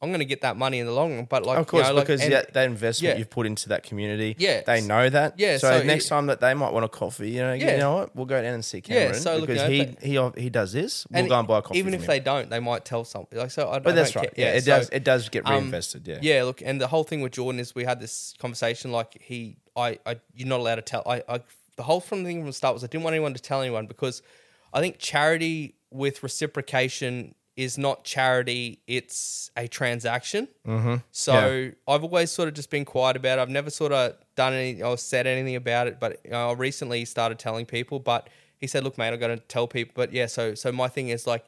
I'm 0.00 0.10
going 0.10 0.20
to 0.20 0.24
get 0.24 0.42
that 0.42 0.56
money 0.56 0.78
in 0.78 0.86
the 0.86 0.92
long 0.92 1.16
run. 1.16 1.24
But 1.24 1.44
like, 1.44 1.58
of 1.58 1.66
course, 1.66 1.88
you 1.88 1.90
know, 1.90 1.96
like, 1.96 2.06
because 2.06 2.20
and- 2.22 2.32
that, 2.32 2.52
that 2.54 2.66
investment 2.66 3.14
yeah. 3.14 3.18
you've 3.18 3.30
put 3.30 3.46
into 3.46 3.70
that 3.70 3.82
community, 3.82 4.36
Yeah. 4.38 4.62
they 4.64 4.80
know 4.80 5.08
that. 5.10 5.34
Yeah, 5.40 5.58
So, 5.58 5.80
so 5.80 5.82
next 5.84 6.06
it- 6.06 6.10
time 6.10 6.26
that 6.26 6.40
they 6.40 6.54
might 6.54 6.72
want 6.72 6.84
a 6.84 6.88
coffee, 6.88 7.30
you 7.30 7.40
know, 7.40 7.52
Yeah. 7.52 7.72
you 7.72 7.78
know 7.78 7.94
what, 7.96 8.14
we'll 8.14 8.26
go 8.26 8.40
down 8.40 8.54
and 8.54 8.64
see 8.64 8.80
Yeah, 8.86 9.00
Cameron 9.00 9.20
so 9.20 9.36
look, 9.38 9.48
because 9.48 9.68
you 9.68 9.86
know, 10.10 10.30
he, 10.30 10.36
he 10.36 10.42
he 10.42 10.50
does 10.50 10.72
this. 10.72 11.04
We'll 11.10 11.26
go 11.26 11.36
and 11.40 11.48
buy 11.48 11.58
a 11.58 11.62
coffee. 11.62 11.80
Even 11.80 11.94
if 11.94 12.02
him. 12.02 12.06
they 12.06 12.20
don't, 12.20 12.48
they 12.48 12.60
might 12.60 12.84
tell 12.84 13.04
something. 13.04 13.36
Like 13.36 13.50
so, 13.50 13.68
I, 13.68 13.80
but 13.80 13.90
I 13.90 13.96
that's 13.96 14.12
don't 14.12 14.22
right. 14.22 14.34
care. 14.36 14.44
Yeah, 14.46 14.52
it 14.52 14.62
so, 14.62 14.70
does. 14.78 14.88
It 14.90 15.02
does 15.02 15.28
get 15.30 15.44
um, 15.46 15.54
reinvested. 15.54 16.06
yeah. 16.06 16.18
Yeah, 16.22 16.44
look, 16.44 16.62
and 16.64 16.80
the 16.80 16.86
whole 16.86 17.02
thing 17.02 17.20
with 17.20 17.32
Jordan 17.32 17.58
is 17.58 17.74
we 17.74 17.82
had 17.82 17.98
this 17.98 18.34
conversation. 18.38 18.92
Like 18.92 19.20
he, 19.20 19.56
I, 19.78 19.98
I 20.04 20.16
you're 20.34 20.48
not 20.48 20.60
allowed 20.60 20.76
to 20.76 20.82
tell. 20.82 21.02
I, 21.06 21.22
I, 21.28 21.40
the 21.76 21.82
whole 21.82 22.00
from 22.00 22.24
thing 22.24 22.40
from 22.40 22.46
the 22.46 22.52
start 22.52 22.74
was 22.74 22.84
I 22.84 22.88
didn't 22.88 23.04
want 23.04 23.14
anyone 23.14 23.34
to 23.34 23.42
tell 23.42 23.60
anyone 23.60 23.86
because 23.86 24.22
I 24.72 24.80
think 24.80 24.98
charity 24.98 25.76
with 25.90 26.22
reciprocation 26.22 27.34
is 27.56 27.78
not 27.78 28.04
charity; 28.04 28.80
it's 28.86 29.50
a 29.56 29.68
transaction. 29.68 30.48
Mm-hmm. 30.66 30.96
So 31.12 31.70
I've 31.86 32.04
always 32.04 32.30
sort 32.30 32.48
of 32.48 32.54
just 32.54 32.70
been 32.70 32.84
quiet 32.84 33.16
about 33.16 33.38
it. 33.38 33.42
I've 33.42 33.48
never 33.48 33.70
sort 33.70 33.92
of 33.92 34.16
done 34.36 34.52
any 34.52 34.82
or 34.82 34.98
said 34.98 35.26
anything 35.26 35.56
about 35.56 35.86
it. 35.86 36.00
But 36.00 36.20
you 36.24 36.32
know, 36.32 36.50
I 36.50 36.52
recently 36.52 37.04
started 37.04 37.38
telling 37.38 37.66
people. 37.66 38.00
But 38.00 38.28
he 38.58 38.66
said, 38.66 38.84
"Look, 38.84 38.98
mate, 38.98 39.12
I'm 39.12 39.18
going 39.18 39.38
to 39.38 39.44
tell 39.44 39.68
people." 39.68 39.92
But 39.94 40.12
yeah, 40.12 40.26
so 40.26 40.54
so 40.54 40.72
my 40.72 40.88
thing 40.88 41.08
is 41.08 41.26
like 41.26 41.44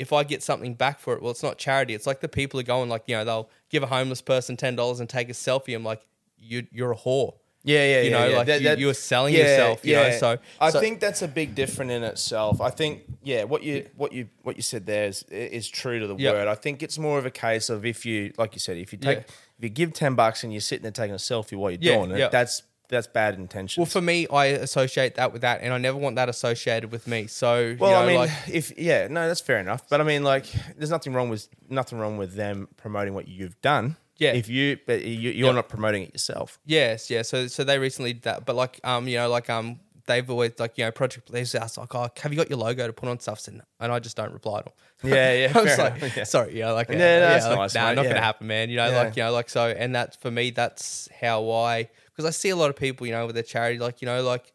if 0.00 0.14
I 0.14 0.24
get 0.24 0.42
something 0.42 0.72
back 0.72 0.98
for 0.98 1.12
it, 1.12 1.20
well, 1.20 1.30
it's 1.30 1.42
not 1.42 1.58
charity. 1.58 1.92
It's 1.92 2.06
like 2.06 2.20
the 2.20 2.28
people 2.28 2.58
are 2.58 2.62
going 2.62 2.88
like, 2.88 3.02
you 3.06 3.14
know, 3.16 3.24
they'll 3.26 3.50
give 3.68 3.82
a 3.82 3.86
homeless 3.86 4.22
person 4.22 4.56
ten 4.56 4.74
dollars 4.74 4.98
and 4.98 5.10
take 5.10 5.28
a 5.28 5.34
selfie. 5.34 5.76
I'm 5.76 5.84
like, 5.84 6.00
you 6.38 6.66
you're 6.72 6.92
a 6.92 6.96
whore. 6.96 7.34
Yeah, 7.62 7.84
yeah, 7.84 8.00
You 8.02 8.10
know, 8.10 8.26
yeah. 8.26 8.36
like 8.38 8.60
you- 8.62 8.76
you're 8.86 8.94
selling 8.94 9.34
yourself, 9.34 9.84
you 9.84 9.94
know, 9.94 10.10
so- 10.12 10.38
I 10.60 10.70
so- 10.70 10.80
think 10.80 10.98
that's 11.00 11.20
a 11.20 11.28
big 11.28 11.54
difference 11.54 11.92
in 11.92 12.02
itself. 12.02 12.60
I 12.60 12.70
think, 12.70 13.02
yeah, 13.22 13.44
what 13.44 13.62
you 13.62 13.86
what 13.96 14.12
you 14.12 14.28
what 14.42 14.56
you 14.56 14.62
said 14.62 14.86
there 14.86 15.04
is 15.08 15.24
is 15.30 15.68
true 15.68 15.98
to 16.00 16.06
the 16.06 16.16
Yep. 16.16 16.34
word. 16.34 16.48
I 16.48 16.54
think 16.54 16.82
it's 16.82 16.98
more 16.98 17.18
of 17.18 17.26
a 17.26 17.30
case 17.30 17.68
of 17.68 17.84
if 17.84 18.06
you, 18.06 18.32
like 18.38 18.54
you 18.54 18.60
said, 18.60 18.78
if 18.78 18.92
you 18.92 18.98
take 18.98 19.18
Yeah. 19.18 19.24
if 19.58 19.62
you 19.64 19.68
give 19.68 19.92
ten 19.92 20.14
bucks 20.14 20.42
and 20.42 20.52
you're 20.54 20.60
sitting 20.62 20.82
there 20.84 20.90
taking 20.92 21.14
a 21.14 21.18
selfie 21.18 21.54
while 21.54 21.70
you're 21.70 21.80
Yeah, 21.82 21.96
doing 21.98 22.12
it, 22.12 22.18
yeah. 22.18 22.28
that's 22.28 22.62
that's 22.88 23.06
bad 23.06 23.34
intention. 23.34 23.80
Well, 23.80 23.86
for 23.86 24.00
me, 24.00 24.26
I 24.32 24.46
associate 24.46 25.14
that 25.14 25.32
with 25.32 25.42
that, 25.42 25.60
and 25.62 25.72
I 25.72 25.78
never 25.78 25.96
want 25.96 26.16
that 26.16 26.28
associated 26.28 26.90
with 26.90 27.06
me. 27.06 27.28
So, 27.28 27.76
Well, 27.78 27.90
you 27.90 27.96
know, 27.96 28.02
I 28.02 28.06
mean, 28.06 28.16
like, 28.16 28.30
if 28.52 28.76
yeah, 28.76 29.06
no, 29.08 29.28
that's 29.28 29.40
fair 29.40 29.60
enough. 29.60 29.88
But 29.88 30.00
I 30.00 30.04
mean, 30.04 30.24
like, 30.24 30.46
there's 30.76 30.90
nothing 30.90 31.12
wrong 31.12 31.28
with 31.28 31.46
nothing 31.68 31.98
wrong 32.00 32.16
with 32.16 32.34
them 32.34 32.66
promoting 32.78 33.14
what 33.14 33.28
you've 33.28 33.60
done. 33.62 33.94
Yeah. 34.20 34.32
If 34.34 34.48
you, 34.48 34.78
but 34.86 35.02
you, 35.02 35.30
you're 35.30 35.46
Yep. 35.48 35.54
not 35.56 35.68
promoting 35.68 36.02
it 36.04 36.12
yourself. 36.12 36.58
yes, 36.64 37.10
yeah. 37.10 37.22
So, 37.22 37.48
so 37.48 37.64
they 37.64 37.78
recently 37.78 38.12
did 38.12 38.22
that, 38.22 38.46
but 38.46 38.54
like, 38.54 38.78
um, 38.84 39.08
you 39.08 39.16
know, 39.16 39.28
like, 39.28 39.50
um, 39.50 39.80
they've 40.06 40.28
always 40.30 40.52
like, 40.58 40.76
you 40.78 40.84
know, 40.84 40.90
project. 40.92 41.32
Just 41.32 41.54
asked 41.54 41.78
like, 41.78 41.94
oh, 41.94 42.08
have 42.20 42.32
you 42.32 42.36
got 42.36 42.50
your 42.50 42.58
logo 42.58 42.86
to 42.86 42.92
put 42.92 43.08
on 43.08 43.18
stuff? 43.18 43.48
And 43.48 43.62
and 43.80 43.90
I 43.92 43.98
just 43.98 44.16
don't 44.16 44.32
reply 44.32 44.58
to 44.60 44.64
them. 44.64 44.74
Yeah, 45.14 45.32
yeah, 45.32 45.52
I 45.54 45.60
was 45.62 45.74
fair 45.76 45.96
like, 46.00 46.16
yeah. 46.16 46.24
sorry, 46.24 46.58
yeah, 46.58 46.72
like, 46.72 46.88
Yeah, 46.90 46.94
uh, 46.94 46.98
no, 46.98 47.20
that's 47.20 47.46
like, 47.46 47.56
nice, 47.58 47.74
nah, 47.74 47.88
mate, 47.88 47.94
not 47.94 48.04
yeah. 48.04 48.10
gonna 48.10 48.20
happen, 48.20 48.46
man. 48.46 48.68
You 48.70 48.76
know, 48.76 48.88
Yeah. 48.90 49.02
like, 49.02 49.16
you 49.16 49.22
know, 49.22 49.32
like, 49.32 49.48
so, 49.48 49.68
and 49.68 49.94
that's 49.94 50.16
for 50.16 50.30
me, 50.30 50.50
that's 50.50 51.08
how 51.20 51.50
I, 51.50 51.88
because 52.06 52.26
I 52.26 52.30
see 52.30 52.50
a 52.50 52.56
lot 52.56 52.68
of 52.70 52.76
people, 52.76 53.06
you 53.06 53.12
know, 53.14 53.24
with 53.26 53.34
their 53.36 53.42
charity, 53.42 53.78
like, 53.78 54.02
you 54.02 54.06
know, 54.06 54.22
like, 54.22 54.52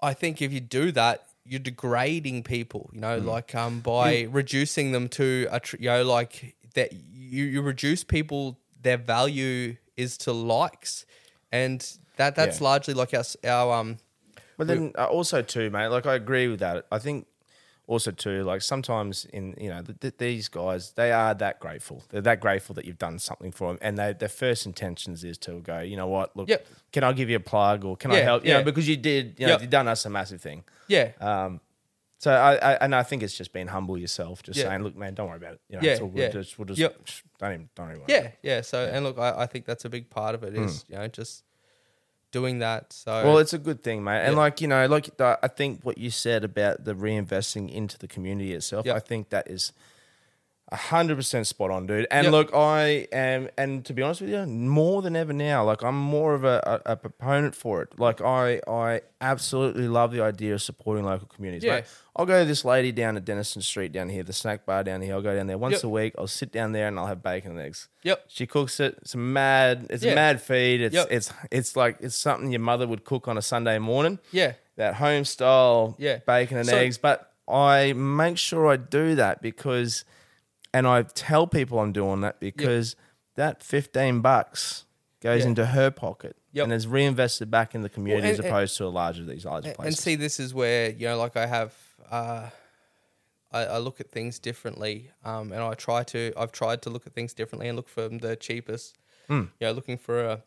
I 0.00 0.14
think 0.14 0.40
if 0.40 0.52
you 0.52 0.60
do 0.60 0.90
that, 0.92 1.26
you're 1.46 1.60
degrading 1.60 2.42
people, 2.44 2.88
you 2.94 3.00
know, 3.00 3.18
like 3.18 3.54
um 3.54 3.80
by 3.80 4.22
reducing 4.30 4.92
them 4.92 5.08
to 5.10 5.46
a 5.50 5.60
tr- 5.60 5.76
you 5.78 5.88
know 5.90 6.02
like 6.02 6.54
that 6.74 6.90
you 7.34 7.44
you 7.44 7.62
reduce 7.62 8.04
people 8.04 8.58
their 8.82 8.98
value 8.98 9.76
is 9.96 10.16
to 10.18 10.32
likes, 10.32 11.06
and 11.52 11.80
that 12.16 12.34
that's 12.36 12.58
Yeah. 12.60 12.64
largely 12.70 12.94
like 12.94 13.12
our 13.14 13.24
our 13.44 13.80
um 13.80 13.98
But 14.58 14.66
then 14.68 14.92
uh, 14.96 15.06
also 15.06 15.42
too, 15.42 15.70
mate. 15.70 15.88
Like 15.88 16.06
I 16.06 16.14
agree 16.14 16.48
with 16.48 16.60
that. 16.60 16.86
I 16.92 16.98
think 16.98 17.26
also 17.86 18.10
too, 18.10 18.44
like 18.44 18.62
sometimes 18.62 19.24
in 19.26 19.54
you 19.60 19.68
know 19.68 19.82
th- 19.82 19.98
th- 20.00 20.14
these 20.18 20.48
guys, 20.48 20.92
they 20.92 21.10
are 21.12 21.34
that 21.34 21.60
grateful. 21.60 22.02
They're 22.10 22.22
that 22.30 22.40
grateful 22.40 22.74
that 22.76 22.84
you've 22.86 22.98
done 23.08 23.18
something 23.18 23.52
for 23.52 23.68
them, 23.68 23.78
and 23.82 23.98
they, 23.98 24.12
their 24.14 24.28
first 24.44 24.64
intentions 24.66 25.22
is 25.24 25.36
to 25.38 25.60
go, 25.60 25.80
you 25.80 25.96
know 25.96 26.06
what? 26.16 26.34
Look, 26.36 26.48
Yep. 26.48 26.66
can 26.92 27.04
I 27.04 27.12
give 27.12 27.28
you 27.30 27.36
a 27.36 27.40
plug 27.52 27.84
or 27.84 27.96
can 27.96 28.10
I 28.12 28.20
help? 28.20 28.44
You 28.44 28.50
yeah. 28.52 28.58
know, 28.58 28.64
because 28.64 28.88
you 28.88 28.96
did, 28.96 29.24
you 29.38 29.46
know, 29.46 29.52
Yep. 29.52 29.60
you've 29.62 29.70
done 29.78 29.88
us 29.88 30.06
a 30.06 30.10
massive 30.10 30.40
thing. 30.40 30.64
yeah 30.88 31.12
Um, 31.20 31.60
so 32.24 32.30
I, 32.32 32.52
I 32.54 32.72
and 32.84 32.94
I 32.94 33.02
think 33.02 33.22
it's 33.22 33.36
just 33.36 33.52
being 33.52 33.66
humble 33.68 33.96
yourself, 33.98 34.42
just 34.42 34.58
Yeah. 34.58 34.68
saying, 34.68 34.82
look, 34.82 34.96
man, 34.96 35.12
don't 35.14 35.28
worry 35.28 35.36
about 35.44 35.54
it. 35.54 35.60
You 35.68 35.76
know, 35.76 35.82
Yeah, 35.82 35.90
it's 35.92 36.00
all 36.00 36.08
good. 36.08 36.20
yeah. 36.20 36.28
Just, 36.40 36.58
we'll 36.58 36.64
just 36.66 36.80
Yep. 36.80 36.96
don't 37.38 37.52
even 37.52 37.68
don't 37.74 37.88
even. 37.90 38.00
Worry 38.00 38.06
yeah 38.16 38.30
yeah. 38.42 38.60
So 38.62 38.76
and 38.92 39.04
look, 39.04 39.18
I, 39.18 39.30
I 39.44 39.46
think 39.46 39.66
that's 39.66 39.84
a 39.84 39.90
big 39.90 40.08
part 40.08 40.34
of 40.34 40.42
it 40.42 40.54
is 40.54 40.82
Hmm. 40.82 40.92
you 40.92 40.98
know 41.00 41.08
just 41.08 41.44
doing 42.32 42.58
that. 42.60 42.92
So 42.92 43.12
Well, 43.24 43.38
it's 43.38 43.52
a 43.52 43.58
good 43.58 43.82
thing, 43.82 44.02
mate. 44.02 44.22
And 44.26 44.32
Yeah. 44.34 44.40
like 44.44 44.60
you 44.62 44.68
know, 44.68 44.86
like 44.86 45.16
the, 45.16 45.38
I 45.42 45.48
think 45.48 45.82
what 45.84 45.98
you 45.98 46.10
said 46.10 46.42
about 46.44 46.84
the 46.84 46.94
reinvesting 46.94 47.70
into 47.70 47.96
the 47.98 48.08
community 48.08 48.52
itself, 48.54 48.86
Yep. 48.86 48.96
I 48.96 49.00
think 49.00 49.28
that 49.30 49.48
is 49.48 49.72
hundred 50.74 51.16
percent 51.16 51.46
spot 51.46 51.70
on, 51.70 51.86
dude. 51.86 52.06
And 52.10 52.24
Yep. 52.24 52.32
look, 52.32 52.54
I 52.54 53.06
am, 53.12 53.48
and 53.56 53.84
to 53.86 53.92
be 53.92 54.02
honest 54.02 54.20
with 54.20 54.30
you, 54.30 54.44
more 54.46 55.02
than 55.02 55.16
ever 55.16 55.32
now, 55.32 55.64
like 55.64 55.82
I'm 55.82 55.98
more 55.98 56.34
of 56.34 56.44
a, 56.44 56.80
a, 56.86 56.92
a 56.92 56.96
proponent 56.96 57.54
for 57.54 57.82
it. 57.82 57.98
Like 57.98 58.20
I, 58.20 58.60
I 58.68 59.00
absolutely 59.20 59.88
love 59.88 60.12
the 60.12 60.20
idea 60.22 60.54
of 60.54 60.62
supporting 60.62 61.04
local 61.04 61.26
communities. 61.28 61.64
Yeah. 61.64 61.76
Mate, 61.76 61.84
I'll 62.16 62.26
go 62.26 62.40
to 62.40 62.44
this 62.44 62.64
lady 62.64 62.92
down 62.92 63.16
at 63.16 63.24
Denison 63.24 63.62
Street 63.62 63.90
down 63.92 64.08
here, 64.08 64.22
the 64.22 64.32
snack 64.32 64.64
bar 64.66 64.84
down 64.84 65.00
here. 65.02 65.14
I'll 65.14 65.22
go 65.22 65.34
down 65.34 65.46
there 65.46 65.58
once 65.58 65.74
Yep. 65.76 65.84
a 65.84 65.88
week. 65.88 66.14
I'll 66.18 66.26
sit 66.26 66.52
down 66.52 66.72
there 66.72 66.86
and 66.88 66.98
I'll 66.98 67.06
have 67.06 67.22
bacon 67.22 67.52
and 67.52 67.60
eggs. 67.60 67.88
Yep. 68.02 68.24
She 68.28 68.46
cooks 68.46 68.78
it. 68.80 68.96
It's 69.02 69.14
a 69.14 69.18
mad. 69.18 69.86
It's 69.90 70.04
a 70.04 70.14
mad 70.14 70.40
feed. 70.40 70.80
It's 70.80 70.94
Yep. 70.94 71.08
it's 71.10 71.32
it's 71.50 71.76
like 71.76 71.96
it's 72.00 72.14
something 72.16 72.50
your 72.52 72.60
mother 72.60 72.86
would 72.86 73.04
cook 73.04 73.26
on 73.28 73.36
a 73.38 73.42
Sunday 73.42 73.78
morning. 73.78 74.18
yeah 74.30 74.52
That 74.76 74.94
home 74.94 75.24
style 75.24 75.96
Yeah. 75.98 76.18
bacon 76.26 76.58
and 76.58 76.68
So- 76.68 76.76
eggs. 76.76 76.98
But 76.98 77.30
I 77.48 77.92
make 77.92 78.38
sure 78.38 78.66
I 78.68 78.76
do 78.76 79.16
that 79.16 79.42
because, 79.42 80.04
and 80.74 80.86
I 80.86 81.02
tell 81.02 81.46
people 81.46 81.78
I'm 81.80 81.92
doing 81.92 82.20
that 82.20 82.38
because 82.40 82.96
that 83.36 83.62
fifteen 83.62 84.20
bucks 84.20 84.84
goes 85.20 85.40
Yeah. 85.42 85.48
into 85.48 85.66
her 85.66 85.90
pocket 85.90 86.36
Yep. 86.52 86.64
and 86.64 86.72
is 86.74 86.86
reinvested 86.86 87.50
back 87.50 87.74
in 87.74 87.80
the 87.82 87.88
community 87.88 88.28
and- 88.28 88.38
as 88.38 88.44
opposed 88.44 88.76
to 88.76 88.84
a 88.84 88.88
larger 88.88 89.22
of 89.22 89.28
these 89.28 89.44
larger 89.46 89.72
places. 89.72 89.94
And 89.94 89.98
see, 89.98 90.14
this 90.16 90.38
is 90.38 90.52
where 90.52 90.90
you 90.90 91.06
know, 91.08 91.16
like 91.16 91.36
I 91.36 91.46
have, 91.46 91.72
uh, 92.10 92.50
I, 93.52 93.64
I 93.66 93.78
look 93.78 94.00
at 94.00 94.10
things 94.10 94.38
differently, 94.38 95.10
um, 95.24 95.52
and 95.52 95.62
I 95.62 95.74
try 95.74 96.02
to. 96.04 96.32
I've 96.36 96.52
tried 96.52 96.82
to 96.82 96.90
look 96.90 97.06
at 97.06 97.12
things 97.14 97.32
differently 97.32 97.68
and 97.68 97.76
look 97.76 97.88
for 97.88 98.08
the 98.08 98.36
cheapest. 98.36 98.96
Hmm. 99.28 99.44
You 99.60 99.68
know, 99.68 99.72
looking 99.72 99.96
for 99.96 100.22
a 100.24 100.42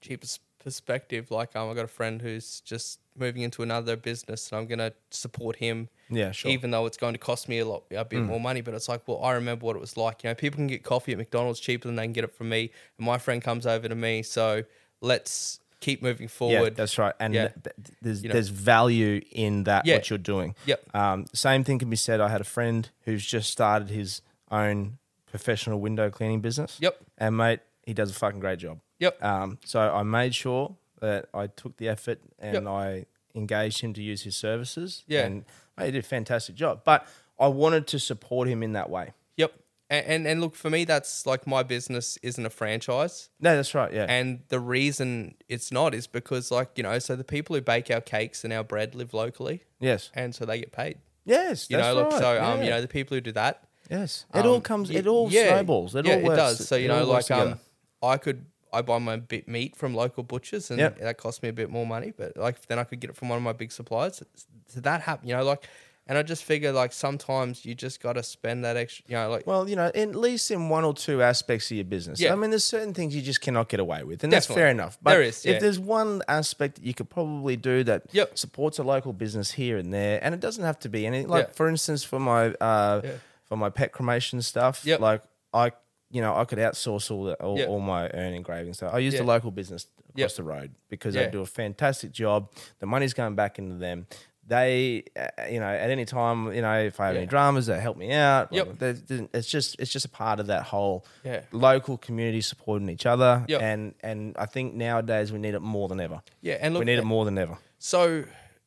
cheapest 0.00 0.40
perspective. 0.60 1.30
Like, 1.30 1.56
um, 1.56 1.70
I 1.70 1.74
got 1.74 1.84
a 1.84 1.88
friend 1.88 2.22
who's 2.22 2.60
just 2.60 3.00
moving 3.18 3.42
into 3.42 3.62
another 3.62 3.96
business, 3.96 4.50
and 4.50 4.60
I'm 4.60 4.66
gonna 4.66 4.92
support 5.10 5.56
him. 5.56 5.88
Yeah, 6.08 6.32
sure. 6.32 6.50
Even 6.50 6.70
though 6.70 6.86
it's 6.86 6.96
going 6.96 7.12
to 7.14 7.18
cost 7.18 7.48
me 7.48 7.58
a 7.60 7.64
lot, 7.66 7.84
a 7.92 8.04
bit 8.04 8.22
more 8.22 8.40
money, 8.40 8.60
but 8.62 8.74
it's 8.74 8.88
like, 8.88 9.06
well, 9.06 9.22
I 9.22 9.32
remember 9.32 9.64
what 9.66 9.76
it 9.76 9.80
was 9.80 9.96
like. 9.96 10.24
You 10.24 10.30
know, 10.30 10.34
people 10.34 10.56
can 10.56 10.66
get 10.66 10.82
coffee 10.82 11.12
at 11.12 11.18
McDonald's 11.18 11.60
cheaper 11.60 11.86
than 11.86 11.94
they 11.96 12.02
can 12.04 12.12
get 12.12 12.24
it 12.24 12.34
from 12.34 12.48
me, 12.48 12.70
and 12.98 13.06
my 13.06 13.16
friend 13.18 13.40
comes 13.42 13.64
over 13.66 13.88
to 13.88 13.94
me. 13.94 14.22
So 14.22 14.64
let's 15.00 15.60
keep 15.80 16.02
moving 16.02 16.24
Yeah, 16.24 16.28
forward. 16.28 16.76
that's 16.76 16.98
right. 16.98 17.14
And 17.20 17.32
Yeah. 17.32 17.48
th- 17.48 17.76
th- 17.84 17.98
there's 18.02 18.22
You 18.22 18.28
know. 18.28 18.32
there's 18.34 18.48
value 18.48 19.22
in 19.30 19.64
that 19.64 19.86
Yeah. 19.86 19.94
what 19.96 20.10
you're 20.10 20.18
doing. 20.18 20.54
Yep. 20.66 20.94
Um, 20.94 21.26
same 21.32 21.64
thing 21.64 21.78
can 21.78 21.88
be 21.88 21.96
said. 21.96 22.20
I 22.20 22.28
had 22.28 22.40
a 22.40 22.44
friend 22.44 22.90
who's 23.04 23.24
just 23.24 23.50
started 23.50 23.88
his 23.88 24.20
own 24.50 24.98
professional 25.26 25.80
window 25.80 26.10
cleaning 26.10 26.40
business. 26.40 26.76
Yep. 26.80 26.98
And 27.16 27.36
mate, 27.36 27.60
he 27.90 27.94
does 27.94 28.10
a 28.12 28.14
fucking 28.14 28.38
great 28.38 28.60
job. 28.60 28.78
Yep. 29.00 29.20
Um, 29.24 29.58
so 29.64 29.80
I 29.80 30.04
made 30.04 30.32
sure 30.32 30.76
that 31.00 31.26
I 31.34 31.48
took 31.48 31.76
the 31.76 31.88
effort 31.88 32.20
and 32.38 32.54
Yep. 32.54 32.66
I 32.68 33.06
engaged 33.34 33.80
him 33.80 33.92
to 33.94 34.02
use 34.02 34.22
his 34.22 34.36
services. 34.36 35.02
Yeah. 35.08 35.26
And 35.26 35.44
mate, 35.76 35.86
he 35.86 35.90
did 35.90 36.04
a 36.04 36.06
fantastic 36.06 36.54
job. 36.54 36.82
But 36.84 37.04
I 37.36 37.48
wanted 37.48 37.88
to 37.88 37.98
support 37.98 38.46
him 38.46 38.62
in 38.62 38.74
that 38.74 38.90
way. 38.90 39.12
Yep. 39.36 39.52
And, 39.88 40.06
and 40.06 40.26
and 40.28 40.40
look 40.40 40.54
for 40.54 40.70
me, 40.70 40.84
that's 40.84 41.26
like 41.26 41.48
my 41.48 41.64
business 41.64 42.16
isn't 42.22 42.46
a 42.46 42.50
franchise, 42.50 43.28
No, 43.40 43.56
that's 43.56 43.74
right. 43.74 43.92
Yeah. 43.92 44.06
and 44.08 44.42
the 44.48 44.60
reason 44.60 45.34
it's 45.48 45.72
not 45.72 45.92
is 45.94 46.06
because 46.06 46.52
like 46.52 46.70
you 46.76 46.84
know, 46.84 47.00
so 47.00 47.16
the 47.16 47.24
people 47.24 47.56
who 47.56 47.62
bake 47.62 47.90
our 47.90 48.00
cakes 48.00 48.44
and 48.44 48.52
our 48.52 48.62
bread 48.62 48.94
live 48.94 49.12
locally, 49.12 49.64
yes. 49.80 50.10
and 50.14 50.32
so 50.32 50.44
they 50.46 50.60
get 50.60 50.70
paid. 50.70 50.98
Yes. 51.24 51.68
You 51.68 51.76
that's 51.76 51.88
know, 51.88 51.94
look, 51.94 52.12
right. 52.12 52.20
so 52.20 52.44
um, 52.44 52.62
you 52.62 52.70
know, 52.70 52.80
the 52.80 52.86
people 52.88 53.16
who 53.16 53.20
do 53.20 53.32
that, 53.32 53.64
Yes. 53.90 54.24
It 54.32 54.46
all 54.46 54.56
um, 54.56 54.60
comes. 54.62 54.88
It 54.90 55.06
all 55.08 55.28
yeah, 55.32 55.48
snowballs. 55.48 55.96
It 55.96 56.06
yeah, 56.06 56.14
all 56.14 56.22
works. 56.22 56.32
it 56.34 56.36
does. 56.36 56.68
So 56.68 56.76
you 56.76 56.84
it 56.84 56.88
know, 56.88 57.00
all 57.00 57.06
like 57.06 57.30
um. 57.32 57.58
I 58.02 58.16
could 58.16 58.46
I 58.72 58.82
buy 58.82 58.98
my 58.98 59.16
bit 59.16 59.48
meat 59.48 59.74
from 59.74 59.94
local 59.94 60.22
butchers, 60.22 60.70
and 60.70 60.78
Yep. 60.78 60.98
that 61.00 61.18
costs 61.18 61.42
me 61.42 61.48
a 61.48 61.52
bit 61.52 61.70
more 61.70 61.84
money, 61.86 62.12
but 62.16 62.36
like 62.36 62.66
then 62.68 62.78
I 62.78 62.84
could 62.84 63.00
get 63.00 63.10
it 63.10 63.16
from 63.16 63.28
one 63.28 63.36
of 63.36 63.42
my 63.42 63.52
big 63.52 63.72
suppliers. 63.72 64.22
So 64.68 64.80
that 64.80 65.00
happen, 65.02 65.28
you 65.28 65.34
know, 65.34 65.42
like, 65.42 65.64
and 66.06 66.16
I 66.16 66.22
just 66.22 66.44
figure 66.44 66.70
like 66.70 66.92
sometimes 66.92 67.64
you 67.64 67.74
just 67.74 68.00
got 68.00 68.12
to 68.12 68.22
spend 68.22 68.64
that 68.64 68.76
extra, 68.76 69.04
you 69.08 69.16
know, 69.16 69.28
like 69.28 69.44
Well, 69.44 69.68
you 69.68 69.74
know, 69.74 69.90
at 69.92 70.14
least 70.14 70.52
in 70.52 70.68
one 70.68 70.84
or 70.84 70.94
two 70.94 71.20
aspects 71.20 71.68
of 71.72 71.78
your 71.78 71.84
business. 71.84 72.20
Yeah. 72.20 72.32
I 72.32 72.36
mean, 72.36 72.50
there's 72.50 72.62
certain 72.64 72.94
things 72.94 73.14
you 73.14 73.22
just 73.22 73.40
cannot 73.40 73.68
get 73.68 73.80
away 73.80 74.04
with, 74.04 74.22
and 74.22 74.32
that's 74.32 74.46
fair 74.46 74.68
enough. 74.68 74.98
But 75.02 75.10
There 75.14 75.22
is, 75.22 75.44
yeah. 75.44 75.54
if 75.54 75.60
there's 75.60 75.80
one 75.80 76.22
aspect 76.28 76.76
that 76.76 76.84
you 76.84 76.94
could 76.94 77.10
probably 77.10 77.56
do 77.56 77.82
that 77.84 78.04
Yep. 78.12 78.38
supports 78.38 78.78
a 78.78 78.84
local 78.84 79.12
business 79.12 79.50
here 79.52 79.78
and 79.78 79.92
there, 79.92 80.20
and 80.22 80.32
it 80.32 80.40
doesn't 80.40 80.64
have 80.64 80.78
to 80.80 80.88
be 80.88 81.06
any. 81.06 81.26
Like 81.26 81.48
Yeah. 81.48 81.52
for 81.54 81.68
instance, 81.68 82.04
for 82.04 82.20
my 82.20 82.50
uh, 82.60 83.02
for 83.46 83.56
my 83.56 83.68
pet 83.68 83.90
cremation 83.90 84.42
stuff, 84.42 84.82
Yep. 84.84 85.00
like 85.00 85.22
I, 85.52 85.72
you 86.10 86.20
know, 86.20 86.34
I 86.36 86.44
could 86.44 86.58
outsource 86.58 87.10
all 87.10 87.24
the, 87.24 87.34
all, 87.34 87.56
Yep. 87.58 87.68
all 87.68 87.80
my 87.80 88.10
urn 88.12 88.34
engraving 88.34 88.74
stuff. 88.74 88.92
I 88.94 88.98
use 88.98 89.14
Yeah. 89.14 89.20
the 89.20 89.26
local 89.26 89.50
business 89.50 89.86
across 90.10 90.16
Yep. 90.18 90.34
the 90.34 90.42
road 90.42 90.70
because 90.88 91.14
Yeah. 91.14 91.24
they 91.26 91.30
do 91.30 91.40
a 91.40 91.46
fantastic 91.46 92.10
job. 92.12 92.50
The 92.80 92.86
money's 92.86 93.14
going 93.14 93.34
back 93.34 93.58
into 93.58 93.76
them. 93.76 94.06
they, 94.46 95.04
uh, 95.16 95.28
you 95.48 95.60
know, 95.60 95.68
at 95.68 95.90
any 95.90 96.04
time, 96.04 96.52
you 96.52 96.60
know, 96.60 96.76
if 96.80 96.98
I 96.98 97.06
have 97.06 97.14
any 97.14 97.26
dramas, 97.26 97.66
they 97.66 97.78
help 97.78 97.96
me 97.96 98.10
out. 98.12 98.52
Yep. 98.52 98.78
There- 98.80 98.92
there- 98.94 99.28
It's 99.32 99.46
just 99.48 99.76
it's 99.78 99.92
just 99.92 100.06
a 100.06 100.08
part 100.08 100.40
of 100.40 100.48
that 100.48 100.64
whole 100.64 101.06
Yeah. 101.22 101.42
local 101.52 101.96
community 101.96 102.40
supporting 102.40 102.88
each 102.88 103.06
other. 103.06 103.44
Yep. 103.46 103.62
And 103.62 103.94
and 104.02 104.34
I 104.36 104.46
think 104.46 104.74
nowadays 104.74 105.30
we 105.30 105.38
need 105.38 105.54
it 105.54 105.60
more 105.62 105.86
than 105.86 106.00
ever. 106.00 106.20
Yeah, 106.40 106.56
and 106.60 106.74
look, 106.74 106.80
we 106.80 106.86
need 106.86 106.98
it 106.98 107.04
more 107.04 107.24
than 107.24 107.38
ever. 107.38 107.58
So 107.78 108.24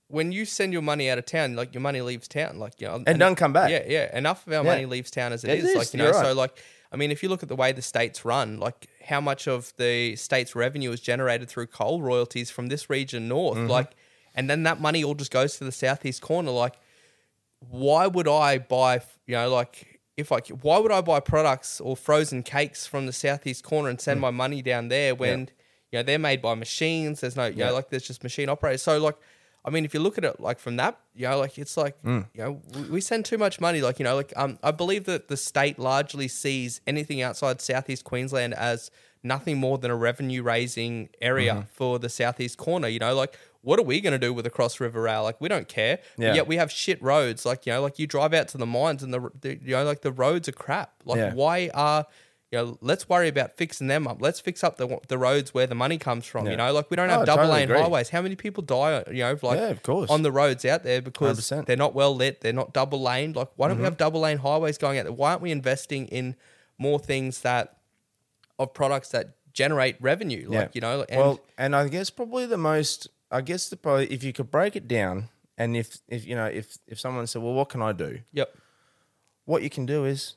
when 0.08 0.32
you 0.32 0.46
send 0.46 0.72
your 0.72 0.84
money 0.84 1.10
out 1.10 1.18
of 1.18 1.26
town, 1.26 1.58
like 1.58 1.74
your 1.74 1.82
money 1.82 2.00
leaves 2.00 2.30
town, 2.30 2.60
like 2.60 2.80
you 2.80 2.88
know, 2.88 3.04
And 3.06 3.20
don't 3.20 3.36
come 3.36 3.52
back. 3.52 3.70
Yeah, 3.70 3.84
yeah. 3.86 4.18
Enough 4.18 4.48
of 4.48 4.54
our 4.54 4.64
Yeah. 4.64 4.72
money 4.72 4.86
leaves 4.86 5.12
town 5.12 5.34
as 5.34 5.44
it 5.44 5.50
It 5.50 5.60
is. 5.60 5.66
is, 5.72 5.76
Like 5.76 5.94
you 5.94 5.98
know, 5.98 6.06
you're 6.06 6.14
right. 6.14 6.26
so 6.28 6.34
like 6.34 6.58
I 6.94 6.96
mean, 6.96 7.12
if 7.12 7.24
you 7.24 7.30
look 7.30 7.42
at 7.42 7.50
the 7.50 7.56
way 7.56 7.72
the 7.72 7.82
states 7.82 8.24
run, 8.24 8.60
like 8.60 8.88
how 9.06 9.20
much 9.20 9.48
of 9.48 9.74
the 9.78 10.16
state's 10.16 10.56
revenue 10.56 10.92
is 10.92 11.02
generated 11.02 11.50
through 11.50 11.68
coal 11.68 12.02
royalties 12.04 12.52
from 12.52 12.68
this 12.68 12.90
region 12.90 13.28
north, 13.28 13.58
Mm-hmm. 13.58 13.68
like, 13.72 13.92
and 14.36 14.50
then 14.50 14.62
that 14.64 14.80
money 14.80 15.04
all 15.04 15.16
just 15.16 15.32
goes 15.32 15.58
to 15.58 15.64
the 15.64 15.72
southeast 15.72 16.22
corner. 16.22 16.52
Like, 16.52 16.76
why 17.60 18.08
would 18.08 18.28
I 18.28 18.58
buy? 18.60 19.02
You 19.26 19.36
know, 19.36 19.50
like 19.50 20.00
if 20.18 20.32
I 20.32 20.40
why 20.62 20.78
would 20.80 20.92
I 20.92 21.02
buy 21.02 21.20
products 21.20 21.80
or 21.82 21.96
frozen 21.98 22.44
cakes 22.44 22.86
from 22.86 23.06
the 23.06 23.14
southeast 23.14 23.64
corner 23.64 23.90
and 23.90 23.98
Mm. 23.98 24.02
send 24.02 24.20
my 24.22 24.32
money 24.32 24.62
down 24.62 24.90
there 24.90 25.16
when 25.16 25.50
you 25.92 26.00
know 26.00 26.04
they're 26.04 26.20
made 26.20 26.42
by 26.42 26.54
machines? 26.56 27.22
There's 27.22 27.36
no 27.36 27.46
you 27.48 27.56
Yeah. 27.58 27.68
know 27.68 27.74
like 27.74 27.90
there's 27.90 28.04
just 28.08 28.24
machine 28.24 28.50
operators. 28.50 28.82
So 28.84 28.98
like. 29.00 29.16
I 29.66 29.70
mean, 29.70 29.86
if 29.86 29.94
you 29.94 30.00
look 30.02 30.18
at 30.18 30.26
it 30.26 30.40
like 30.40 30.60
from 30.60 30.76
that, 30.78 30.98
you 31.16 31.28
know, 31.28 31.40
like 31.40 31.58
it's 31.58 31.78
like 31.78 32.02
Mm. 32.04 32.26
you 32.34 32.44
know 32.44 32.62
we, 32.76 32.82
we 32.96 33.02
send 33.02 33.26
too 33.26 33.38
much 33.38 33.60
money. 33.62 33.82
Like 33.82 34.00
you 34.00 34.04
know, 34.04 34.16
like 34.16 34.34
um, 34.36 34.60
I 34.64 34.72
believe 34.72 35.06
that 35.06 35.28
the 35.30 35.38
state 35.38 35.80
largely 35.80 36.28
sees 36.28 36.82
anything 36.86 37.22
outside 37.22 37.62
southeast 37.62 38.04
Queensland 38.04 38.54
as 38.54 38.92
nothing 39.24 39.58
more 39.58 39.78
than 39.78 39.90
a 39.90 39.96
revenue 39.96 40.44
raising 40.44 41.08
area 41.22 41.54
Mm-hmm. 41.54 41.62
for 41.72 41.98
the 42.00 42.10
southeast 42.10 42.58
corner. 42.58 42.88
You 42.90 43.00
know, 43.00 43.16
like 43.16 43.38
what 43.62 43.80
are 43.80 43.84
we 43.84 44.02
going 44.02 44.12
to 44.12 44.20
do 44.20 44.34
with 44.34 44.44
the 44.44 44.50
Cross 44.50 44.82
River 44.82 45.02
Rail? 45.04 45.24
Like 45.24 45.40
we 45.40 45.48
don't 45.48 45.70
care. 45.70 46.00
Yeah. 46.18 46.34
yet 46.34 46.48
we 46.48 46.58
have 46.58 46.70
shit 46.70 47.02
roads. 47.02 47.46
Like 47.46 47.66
you 47.66 47.72
know, 47.72 47.82
like 47.82 47.98
you 48.00 48.06
drive 48.08 48.34
out 48.34 48.50
to 48.50 48.58
the 48.58 48.66
mines 48.66 49.02
and 49.04 49.14
the, 49.14 49.30
the 49.40 49.58
you 49.64 49.72
know 49.76 49.86
like 49.86 50.02
the 50.02 50.12
roads 50.12 50.50
are 50.50 50.58
crap. 50.66 50.92
Like 51.06 51.20
Yeah. 51.20 51.34
why 51.34 51.70
are 51.74 52.06
you 52.54 52.60
know, 52.60 52.78
let's 52.82 53.10
worry 53.10 53.28
about 53.28 53.58
fixing 53.58 53.88
them 53.88 54.08
up. 54.08 54.22
Let's 54.22 54.40
fix 54.40 54.64
up 54.64 54.78
the 54.78 55.00
the 55.08 55.18
roads 55.18 55.54
where 55.56 55.66
the 55.66 55.74
money 55.76 55.98
comes 55.98 56.26
from. 56.28 56.46
You 56.48 56.56
know, 56.56 56.72
like 56.72 56.92
we 56.92 56.96
don't 56.96 57.10
Oh, 57.10 57.14
have 57.14 57.22
I 57.24 57.26
double 57.26 57.44
totally 57.44 57.60
lane 57.62 57.72
agree. 57.72 57.82
highways. 57.82 58.10
How 58.10 58.22
many 58.22 58.36
people 58.36 58.62
die? 58.64 59.04
You 59.08 59.24
know, 59.24 59.40
like 59.42 59.60
Yeah, 59.60 59.70
of 59.70 59.82
course. 59.82 60.12
on 60.12 60.22
the 60.22 60.32
roads 60.32 60.64
out 60.64 60.84
there 60.84 61.02
because 61.02 61.40
100%. 61.42 61.66
they're 61.66 61.76
not 61.76 61.96
well 61.96 62.16
lit. 62.16 62.42
They're 62.42 62.54
not 62.54 62.72
double 62.72 63.02
laned. 63.02 63.36
Like, 63.36 63.50
why 63.56 63.68
don't 63.68 63.78
Mm-hmm. 63.78 63.82
we 63.82 63.86
have 63.86 63.98
double 63.98 64.22
lane 64.22 64.38
highways 64.38 64.78
going 64.78 65.00
out 65.00 65.04
there? 65.06 65.12
Why 65.14 65.32
aren't 65.32 65.42
we 65.42 65.50
investing 65.52 66.06
in 66.10 66.36
more 66.78 67.00
things 67.00 67.42
that 67.42 67.78
of 68.60 68.74
products 68.76 69.10
that 69.10 69.32
generate 69.54 69.96
revenue? 70.00 70.48
Like, 70.50 70.76
you 70.76 70.82
know, 70.82 71.06
and 71.10 71.20
well, 71.20 71.40
and 71.58 71.76
I 71.76 71.88
guess 71.88 72.12
probably 72.12 72.46
the 72.46 72.58
most, 72.58 73.08
I 73.32 73.42
guess 73.42 73.68
the 73.70 73.78
probably 73.78 74.06
if 74.14 74.24
you 74.24 74.32
could 74.32 74.52
break 74.52 74.76
it 74.76 74.88
down, 74.88 75.30
and 75.58 75.76
if 75.76 75.98
if 76.08 76.26
you 76.28 76.36
know 76.36 76.46
if 76.46 76.78
if 76.88 77.00
someone 77.00 77.26
said, 77.26 77.42
well, 77.42 77.54
what 77.54 77.70
can 77.70 77.82
I 77.82 77.94
do? 77.94 78.20
yep, 78.32 78.56
What 79.46 79.64
you 79.64 79.72
can 79.72 79.86
do 79.88 80.06
is 80.06 80.36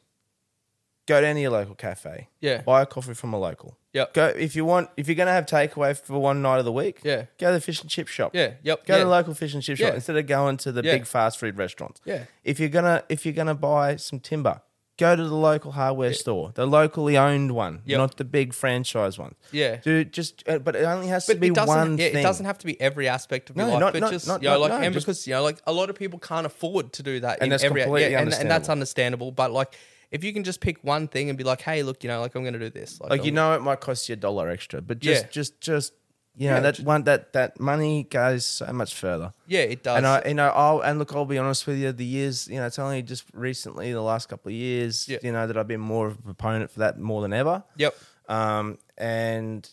go 1.06 1.20
down 1.20 1.34
to 1.36 1.40
your 1.40 1.50
local 1.50 1.74
cafe, 1.74 2.28
Yeah. 2.40 2.62
buy 2.62 2.82
a 2.82 2.86
coffee 2.86 3.14
from 3.14 3.32
a 3.32 3.38
local. 3.38 3.76
Yep. 3.92 4.12
Go 4.14 4.26
if 4.26 4.54
you 4.56 4.64
want. 4.64 4.90
If 4.96 5.08
you're 5.08 5.14
gonna 5.14 5.32
have 5.32 5.46
takeaway 5.46 5.98
for 5.98 6.18
one 6.18 6.42
night 6.42 6.58
of 6.58 6.64
the 6.64 6.72
week, 6.72 7.00
Yeah. 7.02 7.24
go 7.38 7.46
to 7.48 7.52
the 7.54 7.60
fish 7.60 7.80
and 7.80 7.88
chip 7.90 8.08
shop. 8.08 8.32
Yeah, 8.34 8.52
yep, 8.62 8.84
Go 8.86 8.94
yeah. 8.94 8.98
to 8.98 9.04
the 9.04 9.10
local 9.10 9.34
fish 9.34 9.54
and 9.54 9.62
chip 9.62 9.78
shop 9.78 9.88
Yeah. 9.88 9.94
instead 9.94 10.16
of 10.16 10.26
going 10.26 10.56
to 10.58 10.72
the 10.72 10.82
Yeah. 10.82 10.92
big 10.92 11.06
fast 11.06 11.38
food 11.38 11.56
restaurants. 11.56 12.00
Yeah. 12.04 12.24
If 12.44 12.60
you're 12.60 12.68
gonna 12.68 13.04
if 13.08 13.24
you're 13.24 13.34
gonna 13.34 13.54
buy 13.54 13.96
some 13.96 14.20
timber, 14.20 14.60
go 14.98 15.14
to 15.16 15.22
the 15.24 15.34
local 15.34 15.72
hardware 15.72 16.12
store, 16.12 16.52
the 16.54 16.66
locally 16.66 17.16
owned 17.16 17.52
one, 17.52 17.80
Yep. 17.86 17.98
not 17.98 18.16
the 18.16 18.24
big 18.24 18.52
franchise 18.52 19.18
one. 19.18 19.34
Yeah. 19.52 19.76
Dude, 19.76 20.12
just 20.12 20.42
uh, 20.48 20.58
but 20.58 20.74
it 20.76 20.84
only 20.84 21.06
has 21.08 21.24
to 21.26 21.34
be 21.34 21.50
one 21.50 21.96
yeah, 21.98 22.08
thing. 22.08 22.18
it 22.18 22.22
doesn't 22.22 22.44
have 22.46 22.58
to 22.58 22.66
be 22.66 22.78
every 22.80 23.06
aspect 23.08 23.48
of 23.50 23.56
your 23.56 23.66
No, 23.66 23.72
life, 23.74 23.80
not- 23.80 23.92
but 23.94 24.00
not- 24.00 24.10
just 24.12 24.26
not- 24.26 24.42
you 24.42 24.48
know, 24.50 24.58
like, 24.58 24.72
no, 24.72 24.78
and 24.78 24.94
because 24.94 25.26
you 25.26 25.32
know, 25.34 25.42
like 25.42 25.56
a 25.66 25.72
lot 25.72 25.88
of 25.90 25.96
people 25.96 26.18
can't 26.18 26.44
afford 26.46 26.92
to 26.94 27.02
do 27.02 27.20
that, 27.20 27.34
And 27.38 27.44
in 27.44 27.50
that's 27.50 27.64
every, 27.64 27.82
completely 27.82 28.12
yeah, 28.12 28.20
and, 28.20 28.32
and 28.34 28.50
that's 28.50 28.68
understandable. 28.68 29.28
understandable. 29.28 29.30
But 29.32 29.52
like, 29.52 29.74
if 30.10 30.22
you 30.24 30.32
can 30.32 30.44
just 30.44 30.60
pick 30.60 30.78
one 30.84 31.08
thing 31.08 31.28
and 31.28 31.36
be 31.38 31.44
like, 31.44 31.60
hey, 31.62 31.82
look, 31.82 32.02
you 32.04 32.08
know, 32.08 32.20
like 32.20 32.34
I'm 32.34 32.42
going 32.42 32.52
to 32.54 32.58
do 32.60 32.70
this, 32.70 33.00
like 33.00 33.20
you 33.22 33.26
I'm- 33.26 33.34
know 33.34 33.52
it 33.54 33.62
might 33.62 33.80
cost 33.80 34.08
you 34.08 34.12
a 34.14 34.16
dollar 34.16 34.48
extra, 34.48 34.80
but 34.80 34.98
just 35.00 35.24
Yeah. 35.24 35.30
just 35.30 35.60
just 35.60 35.92
you 36.38 36.48
know 36.50 36.56
Yeah, 36.56 36.60
that 36.60 36.74
ju- 36.74 36.82
one 36.84 37.02
that 37.04 37.32
that 37.32 37.58
money 37.58 38.02
goes 38.04 38.44
so 38.44 38.70
much 38.72 38.94
further. 38.94 39.32
yeah, 39.46 39.60
it 39.60 39.82
does. 39.82 39.96
And 39.96 40.06
I, 40.06 40.22
you 40.28 40.34
know, 40.34 40.48
I'll 40.54 40.80
and 40.82 40.98
look, 40.98 41.14
I'll 41.14 41.24
be 41.24 41.38
honest 41.38 41.66
with 41.66 41.78
you. 41.78 41.92
The 41.92 42.04
years, 42.04 42.46
you 42.48 42.56
know, 42.56 42.66
it's 42.66 42.78
only 42.78 43.02
just 43.02 43.24
recently, 43.32 43.92
the 43.92 44.02
last 44.02 44.28
couple 44.28 44.50
of 44.50 44.54
years, 44.54 45.08
Yeah. 45.08 45.18
you 45.22 45.32
know, 45.32 45.46
that 45.46 45.56
I've 45.56 45.66
been 45.68 45.80
more 45.80 46.08
of 46.08 46.18
a 46.18 46.22
proponent 46.22 46.70
for 46.70 46.80
that 46.80 46.98
more 46.98 47.22
than 47.22 47.32
ever. 47.32 47.64
yep, 47.76 47.96
Um, 48.28 48.78
and 48.98 49.68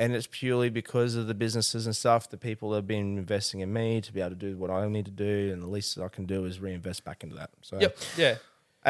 and 0.00 0.14
it's 0.14 0.28
purely 0.30 0.70
because 0.70 1.16
of 1.16 1.26
the 1.26 1.34
businesses 1.34 1.84
and 1.86 1.96
stuff. 1.96 2.30
The 2.30 2.36
people 2.36 2.72
have 2.74 2.86
been 2.86 3.18
investing 3.18 3.58
in 3.58 3.72
me 3.72 4.00
to 4.00 4.12
be 4.12 4.20
able 4.20 4.30
to 4.30 4.36
do 4.36 4.56
what 4.56 4.70
I 4.70 4.86
need 4.86 5.06
to 5.06 5.10
do, 5.10 5.50
and 5.52 5.60
the 5.60 5.66
least 5.66 5.96
that 5.96 6.04
I 6.04 6.08
can 6.08 6.24
do 6.24 6.44
is 6.44 6.60
reinvest 6.60 7.02
back 7.04 7.24
into 7.24 7.34
that. 7.34 7.50
So, 7.62 7.80
yep, 7.80 7.98
yeah, 8.16 8.36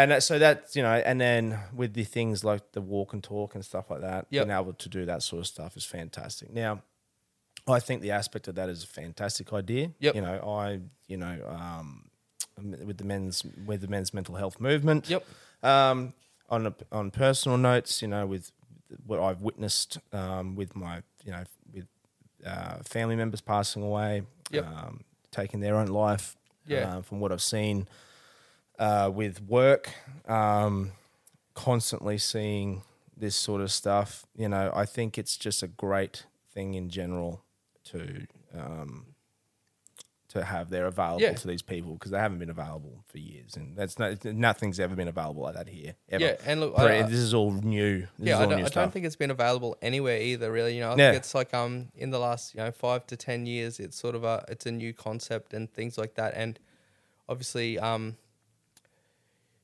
and 0.03 0.22
so 0.22 0.38
that's 0.38 0.74
you 0.76 0.82
know, 0.82 0.94
and 0.94 1.20
then 1.20 1.59
with 1.74 1.94
the 1.94 2.05
things 2.05 2.44
like 2.44 2.72
the 2.72 2.80
walk 2.80 3.12
and 3.14 3.22
talk 3.22 3.55
and 3.55 3.64
stuff 3.64 3.90
like 3.90 4.01
that, 4.01 4.26
Yep. 4.30 4.46
being 4.46 4.59
able 4.59 4.72
to 4.74 4.88
do 4.88 5.05
that 5.07 5.22
sort 5.22 5.40
of 5.40 5.46
stuff 5.46 5.76
is 5.76 5.84
fantastic. 5.84 6.53
Now, 6.53 6.82
I 7.66 7.80
think 7.80 8.03
the 8.03 8.11
aspect 8.12 8.49
of 8.49 8.55
that 8.57 8.68
is 8.68 8.84
a 8.84 8.86
fantastic 8.86 9.53
idea. 9.53 9.92
Yep. 10.01 10.14
You 10.14 10.20
know, 10.22 10.40
I 10.49 10.80
you 11.07 11.16
know 11.16 11.36
um, 11.49 12.11
with 12.86 12.99
the 12.99 13.05
men's 13.05 13.44
with 13.66 13.80
the 13.80 13.88
men's 13.88 14.12
mental 14.14 14.34
health 14.36 14.61
movement. 14.61 15.09
Yep. 15.09 15.24
Um, 15.62 16.14
on 16.51 16.66
a, 16.66 16.74
on 16.92 17.11
personal 17.11 17.59
notes, 17.59 18.01
you 18.01 18.09
know, 18.09 18.26
with 18.26 18.53
what 19.07 19.20
I've 19.20 19.42
witnessed 19.42 19.99
um, 20.12 20.55
with 20.57 20.74
my 20.74 21.03
you 21.24 21.32
know 21.32 21.44
with 21.74 21.86
uh, 22.46 22.78
family 22.84 23.16
members 23.16 23.40
passing 23.40 23.82
away, 23.82 24.22
Yep. 24.51 24.66
um, 24.66 25.05
taking 25.30 25.61
their 25.61 25.76
own 25.76 25.88
life. 25.88 26.36
Yeah. 26.66 26.96
um, 26.96 27.03
from 27.03 27.18
what 27.20 27.32
I've 27.32 27.40
seen 27.42 27.88
uh, 28.79 29.11
with 29.12 29.43
work, 29.43 29.91
um, 30.26 30.93
constantly 31.55 32.18
seeing 32.18 32.83
this 33.16 33.35
sort 33.37 33.61
of 33.61 33.70
stuff. 33.72 34.24
You 34.37 34.49
know, 34.49 34.70
I 34.74 34.85
think 34.87 35.18
it's 35.18 35.37
just 35.37 35.62
a 35.62 35.66
great 35.68 36.24
thing 36.55 36.74
in 36.74 36.89
general 36.91 37.43
to 37.87 38.26
um, 38.55 39.07
to 40.29 40.45
have 40.45 40.68
they're 40.68 40.87
available 40.87 41.22
Yeah. 41.22 41.33
to 41.33 41.49
these 41.49 41.62
people 41.62 41.95
because 41.95 42.11
they 42.11 42.18
haven't 42.18 42.39
been 42.39 42.51
available 42.51 43.03
for 43.09 43.16
years, 43.18 43.57
and 43.57 43.74
that's 43.76 43.99
not, 43.99 44.22
nothing's 44.26 44.79
ever 44.79 44.95
been 44.95 45.09
available 45.09 45.43
like 45.43 45.55
that 45.55 45.68
here. 45.68 45.95
Ever. 46.11 46.22
Yeah, 46.24 46.37
and 46.45 46.61
look, 46.61 46.79
I- 46.79 47.03
this 47.03 47.18
is 47.18 47.33
all 47.33 47.51
new. 47.53 48.01
This 48.01 48.09
yeah. 48.29 48.35
is 48.35 48.41
I 48.41 48.47
don't, 48.47 48.64
I 48.64 48.68
don't 48.68 48.93
think 48.93 49.07
it's 49.07 49.16
been 49.16 49.31
available 49.31 49.76
anywhere 49.81 50.20
either. 50.20 50.53
Really, 50.53 50.74
you 50.74 50.81
know, 50.81 50.89
I 50.93 50.97
Yeah. 50.97 51.11
think 51.12 51.16
it's 51.22 51.35
like 51.35 51.55
um 51.55 51.89
in 51.97 52.11
the 52.11 52.18
last 52.18 52.55
you 52.55 52.61
know 52.61 52.70
five 52.70 53.07
to 53.09 53.16
ten 53.16 53.47
years, 53.47 53.81
it's 53.81 53.97
sort 53.99 54.14
of 54.14 54.22
a 54.22 54.45
it's 54.49 54.66
a 54.66 54.70
new 54.72 54.93
concept 54.93 55.55
and 55.55 55.72
things 55.72 55.97
like 55.97 56.14
that, 56.16 56.35
and 56.37 56.59
obviously 57.29 57.79
um 57.79 58.16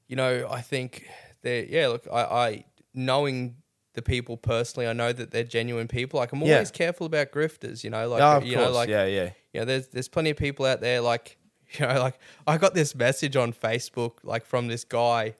you 0.08 0.16
know 0.16 0.46
I 0.50 0.60
think 0.60 1.06
that 1.42 1.68
yeah 1.70 1.88
look 1.88 2.06
I, 2.12 2.20
I 2.22 2.64
knowing 2.94 3.56
the 3.94 4.02
people 4.02 4.36
personally, 4.36 4.88
I 4.88 4.92
know 4.92 5.12
that 5.12 5.30
they're 5.30 5.44
genuine 5.44 5.86
people. 5.86 6.18
Like 6.18 6.32
I'm 6.32 6.42
Yeah. 6.42 6.54
always 6.54 6.72
careful 6.72 7.06
about 7.06 7.30
grifters. 7.30 7.84
You 7.84 7.90
know, 7.90 8.08
like 8.08 8.22
Oh, 8.22 8.44
you 8.44 8.56
course. 8.56 8.66
know, 8.66 8.72
like 8.72 8.88
yeah, 8.88 9.04
yeah. 9.06 9.30
you 9.52 9.60
know, 9.60 9.64
there's 9.66 9.86
there's 9.88 10.08
plenty 10.08 10.30
of 10.30 10.36
people 10.36 10.66
out 10.66 10.80
there 10.80 11.00
like 11.00 11.36
you 11.78 11.86
know, 11.86 12.00
like 12.00 12.18
I 12.46 12.58
got 12.58 12.74
this 12.74 12.94
message 12.94 13.36
on 13.36 13.52
Facebook 13.52 14.18
like 14.24 14.44
from 14.46 14.66
this 14.68 14.84
guy 14.84 15.34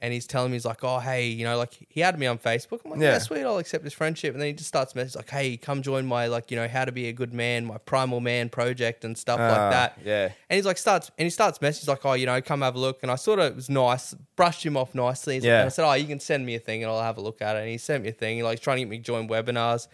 and 0.00 0.12
he's 0.12 0.26
telling 0.26 0.50
me 0.50 0.56
he's 0.56 0.64
like, 0.64 0.82
Oh, 0.84 0.98
hey, 0.98 1.26
you 1.28 1.44
know, 1.44 1.56
like 1.58 1.72
he 1.88 2.02
added 2.02 2.18
me 2.18 2.26
on 2.26 2.38
Facebook. 2.38 2.80
I'm 2.84 2.92
like, 2.92 3.00
Yeah, 3.00 3.12
Yeah. 3.12 3.18
sweet, 3.18 3.42
I'll 3.42 3.58
accept 3.58 3.84
his 3.84 3.92
friendship. 3.92 4.32
And 4.34 4.40
then 4.40 4.46
he 4.48 4.52
just 4.52 4.68
starts 4.68 4.92
messaging 4.94 5.16
like, 5.16 5.30
Hey, 5.30 5.56
come 5.56 5.82
join 5.82 6.06
my 6.06 6.26
like, 6.26 6.50
you 6.50 6.56
know, 6.56 6.68
how 6.68 6.84
to 6.84 6.92
be 6.92 7.08
a 7.08 7.12
good 7.12 7.32
man, 7.34 7.64
my 7.64 7.78
primal 7.78 8.20
man 8.20 8.48
project 8.48 9.04
and 9.04 9.16
stuff 9.18 9.40
Ah, 9.40 9.48
like 9.48 9.70
that. 9.72 9.98
yeah. 10.04 10.24
And 10.48 10.56
he's 10.56 10.66
like 10.66 10.78
starts 10.78 11.10
and 11.18 11.26
he 11.26 11.30
starts 11.30 11.58
messaging 11.58 11.88
like, 11.88 12.04
Oh, 12.06 12.12
you 12.14 12.26
know, 12.26 12.40
come 12.40 12.62
have 12.62 12.74
a 12.76 12.78
look. 12.78 13.00
And 13.02 13.10
I 13.10 13.16
sort 13.16 13.38
of 13.38 13.46
it 13.52 13.56
was 13.56 13.68
nice, 13.68 14.14
brushed 14.36 14.64
him 14.64 14.76
off 14.76 14.94
nicely. 14.94 15.34
He's 15.34 15.42
like- 15.44 15.48
Yeah. 15.48 15.58
and 15.60 15.66
I 15.66 15.70
said, 15.70 15.84
Oh, 15.88 15.92
you 15.94 16.06
can 16.06 16.20
send 16.20 16.46
me 16.46 16.54
a 16.54 16.60
thing 16.60 16.82
and 16.82 16.90
I'll 16.92 17.02
have 17.02 17.18
a 17.18 17.20
look 17.20 17.42
at 17.42 17.56
it. 17.56 17.60
And 17.60 17.68
he 17.68 17.78
sent 17.78 18.02
me 18.04 18.10
a 18.10 18.12
thing, 18.12 18.42
like 18.42 18.58
he's 18.58 18.64
trying 18.64 18.76
to 18.76 18.82
get 18.82 18.88
me 18.90 18.98
to 18.98 19.02
join 19.02 19.28
webinars. 19.28 19.88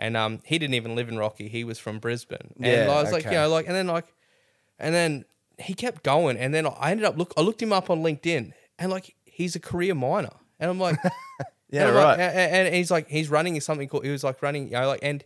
And 0.00 0.16
um, 0.16 0.40
he 0.44 0.58
didn't 0.58 0.74
even 0.74 0.94
live 0.94 1.08
in 1.08 1.18
Rocky. 1.18 1.48
He 1.48 1.64
was 1.64 1.78
from 1.78 1.98
Brisbane. 1.98 2.54
And 2.56 2.66
Yeah, 2.66 2.88
I 2.92 3.02
was 3.02 3.10
like, 3.12 3.24
you 3.24 3.30
okay. 3.30 3.36
know, 3.36 3.48
like, 3.48 3.66
and 3.66 3.74
then 3.74 3.88
like, 3.88 4.06
and 4.78 4.94
then 4.94 5.24
he 5.58 5.74
kept 5.74 6.04
going. 6.04 6.36
And 6.36 6.54
then 6.54 6.68
I 6.68 6.92
ended 6.92 7.04
up 7.04 7.18
look. 7.18 7.34
I 7.36 7.40
looked 7.40 7.60
him 7.60 7.72
up 7.72 7.90
on 7.90 8.00
LinkedIn, 8.04 8.52
and 8.78 8.90
like, 8.92 9.16
he's 9.38 9.54
a 9.56 9.60
career 9.60 9.94
miner. 9.94 10.34
And 10.60 10.70
I'm 10.70 10.78
like, 10.80 10.96
Yeah, 11.70 11.88
and 11.88 11.90
I'm 11.90 11.94
like- 11.94 12.18
right. 12.18 12.20
and, 12.20 12.66
and 12.66 12.74
he's 12.74 12.90
like, 12.90 13.08
he's 13.08 13.28
running 13.30 13.60
something 13.60 13.88
called. 13.88 14.04
He 14.04 14.10
was 14.10 14.24
like 14.24 14.42
running, 14.42 14.64
you 14.66 14.72
know, 14.72 14.86
like, 14.88 15.00
and 15.02 15.22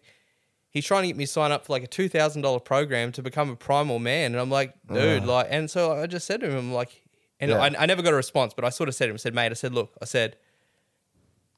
he's 0.71 0.85
trying 0.85 1.03
to 1.03 1.07
get 1.09 1.17
me 1.17 1.25
to 1.25 1.31
sign 1.31 1.53
up 1.53 1.65
for 1.67 1.73
like 1.73 1.85
a 1.85 1.87
two 1.87 2.09
thousand 2.09 2.43
dollar 2.43 2.61
program 2.61 3.13
to 3.13 3.23
become 3.23 3.49
a 3.51 3.57
primal 3.57 3.99
man. 3.99 4.33
And 4.33 4.41
I'm 4.41 4.51
like, 4.51 4.75
dude, 4.93 5.25
like, 5.25 5.47
and 5.51 5.71
so 5.71 5.93
I 5.93 6.07
just 6.07 6.27
said 6.27 6.41
to 6.41 6.51
him, 6.51 6.57
I'm 6.59 6.73
like, 6.73 7.03
and 7.41 7.51
Yeah. 7.51 7.59
I, 7.59 7.71
I 7.79 7.87
never 7.87 8.03
got 8.03 8.13
a 8.13 8.17
response, 8.17 8.53
but 8.55 8.65
I 8.65 8.69
sort 8.71 8.89
of 8.89 8.95
said 8.95 9.07
to 9.07 9.11
him, 9.11 9.15
I 9.15 9.19
said, 9.19 9.35
mate, 9.35 9.51
I 9.51 9.55
said, 9.55 9.73
look, 9.73 9.93
I 10.03 10.05
said, 10.05 10.37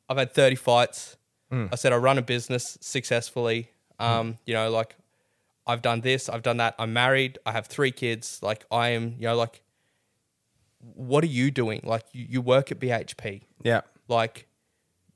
I've 0.08 0.16
had 0.18 0.32
30 0.32 0.56
fights. 0.56 1.16
Hmm. 1.50 1.66
I 1.72 1.76
said, 1.76 1.92
I 1.92 1.96
run 1.96 2.18
a 2.18 2.22
business 2.22 2.78
successfully. 2.80 3.70
Um, 3.98 4.38
you 4.46 4.54
know, 4.54 4.70
like 4.70 4.96
I've 5.66 5.82
done 5.82 6.00
this, 6.02 6.28
I've 6.28 6.42
done 6.42 6.58
that. 6.58 6.74
I'm 6.78 6.92
married. 6.92 7.38
I 7.46 7.52
have 7.52 7.66
three 7.66 7.90
kids. 7.90 8.38
Like 8.42 8.64
I 8.70 8.90
am, 8.90 9.14
you 9.18 9.26
know, 9.28 9.36
like 9.36 9.62
what 10.94 11.24
are 11.24 11.28
you 11.28 11.50
doing? 11.50 11.80
Like 11.84 12.04
you, 12.12 12.26
you 12.28 12.40
work 12.42 12.70
at 12.70 12.78
BHP. 12.80 13.42
Yeah. 13.62 13.82
Like 14.08 14.46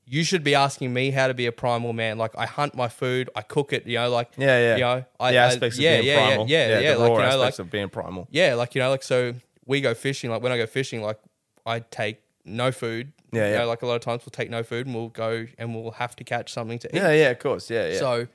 you 0.07 0.25
should 0.25 0.43
be 0.43 0.55
asking 0.55 0.93
me 0.93 1.11
how 1.11 1.29
to 1.29 1.35
be 1.35 1.47
a 1.47 1.53
primal 1.53 1.93
man. 1.93 2.17
Like 2.17 2.33
I 2.37 2.47
hunt 2.47 2.75
my 2.75 2.89
food, 2.89 3.29
I 3.37 3.43
cook 3.43 3.73
it. 3.73 3.87
You 3.87 3.99
know, 3.99 4.11
like 4.11 4.31
Yeah, 4.37 4.59
yeah. 4.59 4.75
You 4.77 4.81
know, 4.83 5.05
I, 5.21 5.33
the 5.33 5.39
I- 5.39 5.47
aspects 5.47 5.79
yeah, 5.79 5.91
of 5.91 6.03
being 6.03 6.17
yeah, 6.17 6.27
primal. 6.27 6.49
Yeah, 6.49 6.69
yeah, 6.69 6.81
yeah. 6.81 6.93
the 6.95 6.99
like 6.99 7.09
raw 7.11 7.17
you 7.17 7.23
know, 7.23 7.29
like 7.29 7.39
aspects 7.39 7.59
of 7.59 7.71
being 7.71 7.89
primal. 7.89 8.29
yeah, 8.31 8.55
like 8.55 8.75
you 8.75 8.81
know, 8.81 8.91
like 8.91 9.03
so 9.03 9.35
we 9.67 9.81
go 9.81 9.95
fishing. 9.95 10.31
Like 10.31 10.43
when 10.43 10.53
I 10.53 10.57
go 10.57 10.67
fishing, 10.67 11.03
like 11.03 11.19
I 11.67 11.81
take 11.81 12.23
no 12.45 12.73
food. 12.73 13.13
Yeah, 13.33 13.47
you 13.47 13.53
yeah. 13.53 13.59
know, 13.59 13.67
like 13.67 13.83
a 13.83 13.87
lot 13.87 13.97
of 13.97 14.01
times 14.01 14.23
we'll 14.25 14.31
take 14.31 14.49
no 14.49 14.63
food 14.63 14.87
and 14.87 14.95
we'll 14.95 15.11
go 15.11 15.47
and 15.59 15.75
we'll 15.75 15.91
have 15.93 16.17
to 16.17 16.25
catch 16.25 16.51
something 16.53 16.79
to 16.79 16.89
eat. 16.89 16.95
Yeah, 16.97 17.13
yeah, 17.13 17.31
of 17.31 17.39
course. 17.39 17.69
Yeah, 17.71 17.89
yeah. 17.89 17.99
So 17.99 18.27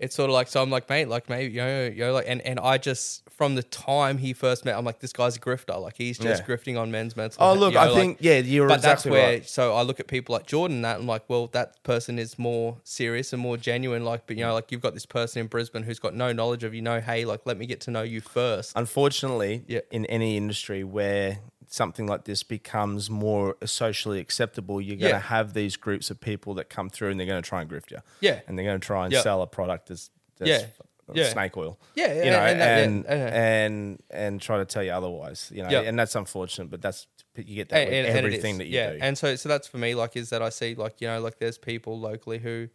it's 0.00 0.16
sort 0.16 0.28
of 0.28 0.34
like 0.34 0.48
so 0.48 0.60
I'm 0.62 0.70
like 0.70 0.88
mate, 0.90 1.08
like 1.08 1.28
maybe 1.28 1.54
you 1.54 1.60
know, 1.60 1.84
you 1.86 2.00
know, 2.00 2.12
like 2.12 2.24
and 2.26 2.40
and 2.42 2.58
I 2.58 2.78
just 2.78 3.25
from 3.36 3.54
the 3.54 3.62
time 3.62 4.18
he 4.18 4.32
first 4.32 4.64
met, 4.64 4.76
I'm 4.76 4.84
like 4.84 5.00
this 5.00 5.12
guy's 5.12 5.36
a 5.36 5.40
grifter. 5.40 5.80
Like 5.80 5.96
he's 5.98 6.18
just 6.18 6.42
Yeah. 6.42 6.46
grifting 6.56 6.80
on 6.80 6.90
men's 6.90 7.16
mental. 7.16 7.42
oh, 7.44 7.52
look, 7.54 7.72
you 7.72 7.74
know, 7.74 7.80
I 7.80 7.86
like- 7.86 7.94
think 7.94 8.18
yeah, 8.20 8.38
you're 8.38 8.66
but 8.66 8.76
exactly 8.78 9.10
that's 9.10 9.22
where 9.22 9.32
right. 9.34 9.48
so 9.48 9.74
I 9.74 9.82
look 9.82 10.00
at 10.00 10.06
people 10.06 10.32
like 10.32 10.46
Jordan 10.46 10.76
and 10.78 10.84
that 10.86 10.98
I'm 11.00 11.06
like, 11.06 11.28
well, 11.28 11.48
that 11.48 11.82
person 11.82 12.18
is 12.18 12.38
more 12.38 12.78
serious 12.82 13.32
and 13.34 13.42
more 13.42 13.56
genuine. 13.58 14.04
Like, 14.04 14.26
but 14.26 14.36
you 14.36 14.42
know, 14.44 14.54
like 14.54 14.72
you've 14.72 14.80
got 14.80 14.94
this 14.94 15.04
person 15.06 15.40
in 15.40 15.46
Brisbane 15.48 15.82
who's 15.82 15.98
got 15.98 16.14
no 16.14 16.32
knowledge 16.32 16.64
of 16.64 16.72
you 16.74 16.80
know, 16.82 17.00
hey, 17.00 17.24
like 17.26 17.42
let 17.44 17.58
me 17.58 17.66
get 17.66 17.80
to 17.82 17.90
know 17.90 18.02
you 18.02 18.20
first. 18.22 18.72
Unfortunately, 18.74 19.62
Yeah. 19.66 19.80
in 19.90 20.06
any 20.06 20.36
industry 20.38 20.82
where 20.82 21.40
something 21.68 22.06
like 22.06 22.24
this 22.24 22.42
becomes 22.42 23.10
more 23.10 23.56
socially 23.66 24.20
acceptable, 24.20 24.80
you're 24.80 24.96
going 24.96 25.10
to 25.12 25.16
Yeah. 25.18 25.20
have 25.20 25.52
these 25.52 25.76
groups 25.76 26.10
of 26.10 26.20
people 26.20 26.54
that 26.54 26.70
come 26.70 26.88
through 26.88 27.10
and 27.10 27.20
they're 27.20 27.26
going 27.26 27.42
to 27.42 27.46
try 27.46 27.60
and 27.60 27.68
grift 27.70 27.90
you. 27.90 27.98
Yeah. 28.20 28.40
and 28.46 28.56
they're 28.56 28.64
going 28.64 28.80
to 28.80 28.86
try 28.86 29.04
and 29.04 29.12
Yeah. 29.12 29.20
sell 29.22 29.42
a 29.42 29.46
product 29.46 29.90
as, 29.90 30.08
as 30.40 30.48
Yeah. 30.48 30.66
Yeah. 31.14 31.28
snake 31.30 31.56
oil. 31.56 31.78
Yeah, 31.94 32.12
yeah, 32.12 32.24
you 32.24 32.30
know, 32.30 32.38
and 32.38 32.60
that- 32.60 32.66
yeah, 32.78 32.84
and 32.84 33.04
yeah. 33.08 33.42
and 33.64 34.02
and 34.10 34.40
try 34.40 34.58
to 34.58 34.64
tell 34.64 34.82
you 34.82 34.90
otherwise. 34.92 35.50
You 35.54 35.62
know, 35.62 35.68
Yeah. 35.70 35.80
and 35.82 35.98
that's 35.98 36.14
unfortunate, 36.16 36.70
but 36.70 36.82
that's 36.82 37.06
you 37.36 37.54
get 37.56 37.68
that 37.68 37.84
with 37.88 37.92
it 37.94 38.06
everything 38.16 38.58
that 38.58 38.66
you 38.66 38.76
yeah. 38.78 38.92
do. 38.92 38.98
And 39.02 39.16
so, 39.16 39.36
so 39.36 39.48
that's 39.48 39.68
for 39.68 39.78
me. 39.78 39.94
Like, 39.94 40.16
is 40.16 40.30
that 40.30 40.42
I 40.42 40.48
see 40.48 40.74
like 40.74 41.00
you 41.00 41.06
know, 41.08 41.20
like 41.20 41.38
there's 41.38 41.58
people 41.58 41.98
locally 42.00 42.38
who 42.38 42.68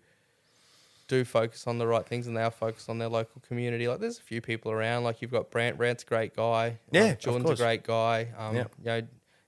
do 1.07 1.25
focus 1.25 1.67
on 1.67 1.77
the 1.77 1.85
right 1.87 2.05
things 2.05 2.25
and 2.27 2.37
they 2.37 2.41
are 2.43 2.51
focused 2.51 2.89
on 2.89 2.97
their 2.97 3.09
local 3.09 3.41
community. 3.47 3.87
Like, 3.87 3.99
there's 3.99 4.17
a 4.19 4.21
few 4.23 4.39
people 4.39 4.71
around. 4.71 5.03
Like, 5.03 5.21
you've 5.21 5.31
got 5.31 5.51
Brant. 5.51 5.77
Brant's 5.77 6.03
a 6.03 6.05
great 6.05 6.35
guy. 6.35 6.77
Yeah, 6.91 7.01
um, 7.01 7.09
of 7.11 7.19
Jordan's 7.19 7.59
a 7.59 7.63
great 7.63 7.83
guy. 7.83 8.27
Um, 8.37 8.55
Yeah. 8.55 8.63
you 8.79 8.85
know, 8.85 9.01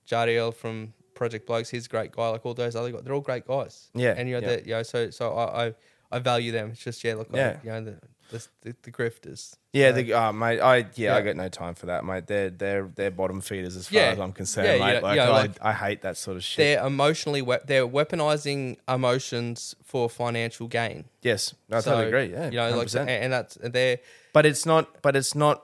Jadiel 0.06 0.54
from 0.54 0.94
Project 1.16 1.46
Blokes, 1.48 1.70
he's 1.70 1.86
a 1.86 1.90
great 1.90 2.12
guy. 2.12 2.28
Like 2.30 2.46
all 2.46 2.54
those 2.54 2.76
other 2.76 2.92
guys, 2.92 3.02
they're 3.04 3.14
all 3.14 3.22
great 3.22 3.48
guys. 3.48 3.90
Yeah, 3.94 4.14
And 4.18 4.28
you 4.28 4.36
know, 4.42 4.42
yeah. 4.46 4.56
that 4.56 4.66
you 4.66 4.74
know, 4.74 4.84
so 4.84 5.10
so 5.10 5.34
I, 5.34 5.68
I 5.68 5.74
I 6.12 6.20
value 6.20 6.52
them. 6.52 6.72
It's 6.72 6.84
just 6.84 7.02
yeah, 7.04 7.16
look, 7.16 7.30
I- 7.34 7.38
Yeah. 7.38 7.58
you 7.64 7.70
know, 7.70 7.82
the 7.86 8.00
the, 8.34 8.48
the, 8.62 8.76
the 8.84 8.92
grifters. 8.92 9.56
Yeah, 9.72 9.92
know. 9.92 10.02
the, 10.02 10.14
uh, 10.14 10.32
mate. 10.34 10.60
I 10.60 10.78
yeah, 10.96 11.16
I 11.16 11.20
Yeah. 11.20 11.22
got 11.22 11.36
no 11.38 11.50
time 11.50 11.74
for 11.76 11.86
that, 11.88 12.04
mate. 12.06 12.28
They're 12.28 12.50
they're 12.50 12.90
they're 12.94 13.12
bottom 13.12 13.42
feeders 13.42 13.76
as 13.76 13.88
far 13.88 14.00
Yeah. 14.00 14.12
as 14.12 14.20
I'm 14.20 14.34
concerned, 14.34 14.68
Yeah, 14.68 14.86
mate. 14.86 15.02
like, 15.04 15.20
I, 15.20 15.30
like- 15.30 15.58
I 15.62 15.74
hate 15.74 16.02
that 16.02 16.18
sort 16.18 16.38
of 16.38 16.44
shit. 16.44 16.58
they're 16.58 16.86
emotionally 16.86 17.42
we- 17.42 17.58
they're 17.66 17.88
weaponizing 17.88 18.78
emotions 18.88 19.76
for 19.84 20.10
financial 20.10 20.68
gain. 20.68 21.06
yes, 21.22 21.54
I 21.72 21.80
So, 21.80 21.92
totally 21.92 22.08
agree. 22.08 22.34
Yeah, 22.36 22.46
you 22.50 22.58
know, 22.58 22.70
like, 22.78 22.88
100%. 22.88 23.00
and, 23.02 23.10
and 23.10 23.34
that's 23.34 23.56
they're 23.62 24.00
but 24.34 24.46
it's 24.46 24.66
not. 24.66 25.02
But 25.02 25.16
it's 25.16 25.34
not. 25.36 25.64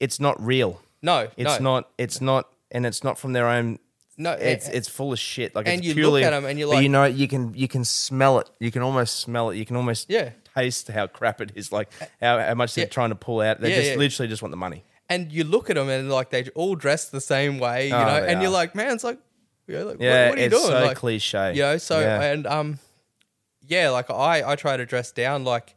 It's 0.00 0.20
not 0.20 0.40
real. 0.44 0.80
no, 1.02 1.28
It's 1.36 1.60
no, 1.60 1.74
not. 1.76 1.90
It's 1.98 2.20
not. 2.20 2.50
And 2.70 2.84
it's 2.86 3.04
not 3.04 3.18
from 3.18 3.32
their 3.32 3.46
own. 3.48 3.78
No. 4.16 4.32
It's 4.32 4.68
it's 4.68 4.88
full 4.88 5.12
of 5.12 5.18
shit. 5.18 5.54
Like 5.54 5.66
and 5.68 5.78
it's 5.78 5.86
you 5.86 5.94
look 5.94 6.20
purely. 6.20 6.22
them 6.22 6.44
and 6.44 6.58
you're 6.58 6.70
but 6.72 6.82
you 6.82 6.88
know, 6.88 7.04
you 7.04 7.26
can 7.28 7.52
you 7.54 7.68
can 7.68 7.84
smell 7.84 8.38
it. 8.38 8.50
You 8.60 8.70
can 8.70 8.82
almost 8.82 9.18
smell 9.20 9.50
it. 9.50 9.56
You 9.56 9.64
can 9.66 9.76
almost 9.76 10.08
Yeah. 10.10 10.30
taste 10.54 10.88
how 10.88 11.06
crap 11.06 11.40
it 11.40 11.52
is. 11.54 11.72
Like 11.72 11.90
how, 12.20 12.38
how 12.38 12.54
much 12.54 12.74
they're 12.74 12.84
Yeah. 12.84 12.90
trying 12.90 13.10
to 13.10 13.14
pull 13.16 13.40
out. 13.40 13.60
They 13.60 13.70
Yeah, 13.70 13.76
just 13.76 13.90
yeah. 13.90 13.96
literally 13.96 14.28
just 14.28 14.42
want 14.42 14.52
the 14.52 14.56
money. 14.56 14.84
and 15.08 15.30
you 15.32 15.44
look 15.44 15.68
at 15.70 15.76
them 15.76 15.88
and 15.88 16.10
like 16.10 16.30
they 16.30 16.48
all 16.54 16.74
dress 16.76 17.10
the 17.10 17.20
same 17.20 17.58
way, 17.58 17.88
you 17.88 17.94
Oh, 17.94 18.04
know, 18.04 18.20
they 18.22 18.32
and 18.32 18.40
you're 18.40 18.50
are. 18.50 18.54
like, 18.54 18.74
man, 18.74 18.94
it's 18.94 19.04
like, 19.04 19.18
you 19.66 19.74
know, 19.74 19.84
like, 19.86 19.98
what- 19.98 20.04
Yeah, 20.04 20.28
what, 20.30 20.38
are 20.38 20.40
you 20.40 20.46
it's 20.46 20.54
doing? 20.56 20.66
so 20.66 20.84
like, 20.86 20.96
cliche. 20.96 21.52
You 21.54 21.62
know, 21.62 21.76
so 21.78 22.00
Yeah. 22.00 22.22
and 22.22 22.46
um, 22.46 22.78
yeah, 23.66 23.90
like 23.90 24.10
I 24.10 24.42
I 24.52 24.56
try 24.56 24.76
to 24.76 24.86
dress 24.86 25.12
down 25.12 25.44
like 25.44 25.74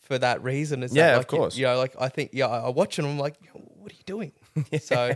for 0.00 0.18
that 0.18 0.42
reason. 0.42 0.82
Is 0.82 0.94
Yeah, 0.94 1.06
that, 1.08 1.12
of 1.12 1.18
like, 1.18 1.32
you- 1.32 1.38
course. 1.38 1.56
You, 1.56 1.66
know, 1.66 1.78
like 1.78 1.94
I 2.00 2.08
think 2.08 2.30
yeah, 2.32 2.46
I, 2.46 2.58
I 2.66 2.68
watch 2.70 2.98
and 2.98 3.06
I'm 3.06 3.18
like, 3.18 3.34
what 3.52 3.92
are 3.92 3.94
you 3.94 4.04
doing? 4.06 4.32
So. 4.80 5.14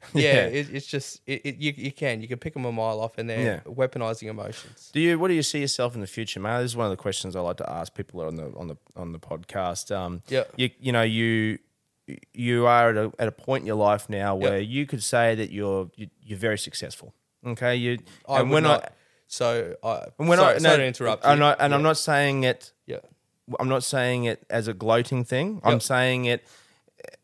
Yeah, 0.14 0.22
Yeah. 0.22 0.46
It, 0.46 0.68
it's 0.74 0.86
just 0.86 1.20
it, 1.26 1.40
it, 1.44 1.56
you, 1.56 1.72
you 1.76 1.92
can 1.92 2.20
you 2.22 2.28
can 2.28 2.38
pick 2.38 2.54
them 2.54 2.64
a 2.64 2.72
mile 2.72 3.00
off 3.00 3.18
and 3.18 3.28
they're 3.28 3.62
Yeah. 3.66 3.72
weaponizing 3.72 4.28
emotions. 4.28 4.90
Do 4.92 5.00
you? 5.00 5.18
What 5.18 5.28
do 5.28 5.34
you 5.34 5.42
see 5.42 5.60
yourself 5.60 5.94
in 5.94 6.00
the 6.00 6.06
future, 6.06 6.40
man? 6.40 6.62
This 6.62 6.72
is 6.72 6.76
one 6.76 6.86
of 6.86 6.90
the 6.90 6.96
questions 6.96 7.34
I 7.36 7.40
like 7.40 7.56
to 7.58 7.70
ask 7.70 7.94
people 7.94 8.20
on 8.22 8.36
the 8.36 8.52
on 8.56 8.68
the 8.68 8.76
on 8.96 9.12
the 9.12 9.18
podcast. 9.18 9.94
Um, 9.94 10.22
Yeah. 10.28 10.44
You 10.56 10.70
you 10.80 10.92
know 10.92 11.02
you 11.02 11.58
you 12.32 12.66
are 12.66 12.90
at 12.90 12.96
a 12.96 13.12
at 13.18 13.28
a 13.28 13.32
point 13.32 13.62
in 13.62 13.66
your 13.66 13.76
life 13.76 14.08
now 14.08 14.36
Yeah. 14.38 14.48
where 14.50 14.60
you 14.60 14.86
could 14.86 15.02
say 15.02 15.34
that 15.34 15.50
you're 15.50 15.90
you, 15.96 16.08
you're 16.22 16.38
very 16.38 16.58
successful. 16.58 17.14
Okay, 17.46 17.76
you 17.76 17.98
I 18.28 18.40
and 18.40 18.50
when 18.50 18.62
not, 18.64 18.84
I 18.84 18.88
so 19.26 19.76
I 19.82 20.06
and 20.18 20.28
when 20.28 20.38
sorry, 20.38 20.54
I 20.54 20.58
sorry 20.58 20.76
no, 20.76 20.82
to 20.82 20.86
interrupt. 20.86 21.24
I'm 21.26 21.36
you. 21.38 21.40
not, 21.40 21.56
and 21.60 21.74
I'm 21.74 21.82
not 21.82 21.98
saying 21.98 22.44
it. 22.44 22.72
Yeah. 22.86 22.98
I'm 23.60 23.68
not 23.68 23.82
saying 23.84 24.24
it 24.24 24.44
as 24.50 24.68
a 24.68 24.74
gloating 24.74 25.24
thing. 25.24 25.60
I'm 25.64 25.80
saying 25.80 26.26
it 26.26 26.44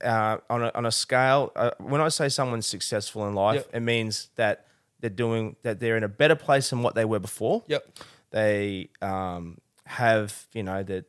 uh, 0.04 0.38
on 0.50 0.62
a, 0.62 0.70
on 0.74 0.86
a 0.86 0.92
scale. 0.92 1.52
Uh, 1.56 1.70
when 1.78 2.00
I 2.00 2.08
say 2.08 2.28
someone's 2.28 2.66
successful 2.66 3.26
in 3.28 3.34
life, 3.34 3.56
Yep. 3.66 3.70
it 3.74 3.80
means 3.80 4.30
that 4.36 4.66
they're 5.00 5.10
doing 5.10 5.56
that. 5.62 5.80
They're 5.80 5.96
in 5.96 6.04
a 6.04 6.08
better 6.08 6.36
place 6.36 6.70
than 6.70 6.82
what 6.82 6.94
they 6.94 7.04
were 7.04 7.18
before. 7.20 7.62
Yep. 7.68 7.86
They 8.30 8.88
um, 9.02 9.58
have 9.86 10.46
you 10.52 10.62
know 10.62 10.82
that 10.82 11.04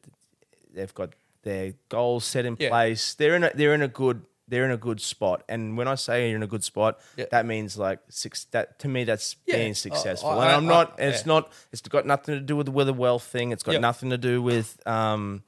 they've 0.74 0.93
got 0.93 1.13
their 1.43 1.74
goals 1.89 2.26
set 2.26 2.45
in 2.45 2.57
Yeah. 2.59 2.70
place. 2.70 3.13
They're 3.13 3.36
in 3.36 3.43
a, 3.43 3.51
they're 3.55 3.74
in 3.74 3.82
a 3.82 3.88
good 3.88 4.22
they're 4.47 4.66
in 4.66 4.72
a 4.72 4.78
good 4.78 5.01
spot. 5.01 5.41
And 5.49 5.76
when 5.76 5.88
I 5.88 5.95
say 5.95 6.28
you're 6.28 6.36
in 6.38 6.43
a 6.43 6.47
good 6.47 6.63
spot, 6.63 6.99
Yeah. 7.18 7.26
that 7.32 7.47
means 7.47 7.78
like 7.80 7.99
six. 8.09 8.43
That 8.51 8.78
to 8.80 8.88
me, 8.88 9.03
that's 9.03 9.36
Yeah. 9.47 9.55
being 9.57 9.74
successful. 9.74 10.30
I- 10.30 10.45
and 10.47 10.55
I'm 10.55 10.66
not. 10.68 10.99
I- 10.99 11.03
it's 11.03 11.22
yeah. 11.22 11.34
not. 11.34 11.51
It's 11.72 11.82
got 11.82 12.05
nothing 12.05 12.36
to 12.36 12.41
do 12.41 12.55
with 12.55 12.70
with 12.70 12.88
a 12.89 12.93
wealth 12.93 13.24
thing. 13.24 13.51
It's 13.51 13.63
got 13.63 13.74
Yep. 13.74 13.82
nothing 13.82 14.09
to 14.11 14.18
do 14.20 14.41
with 14.43 14.78
um, 14.88 15.43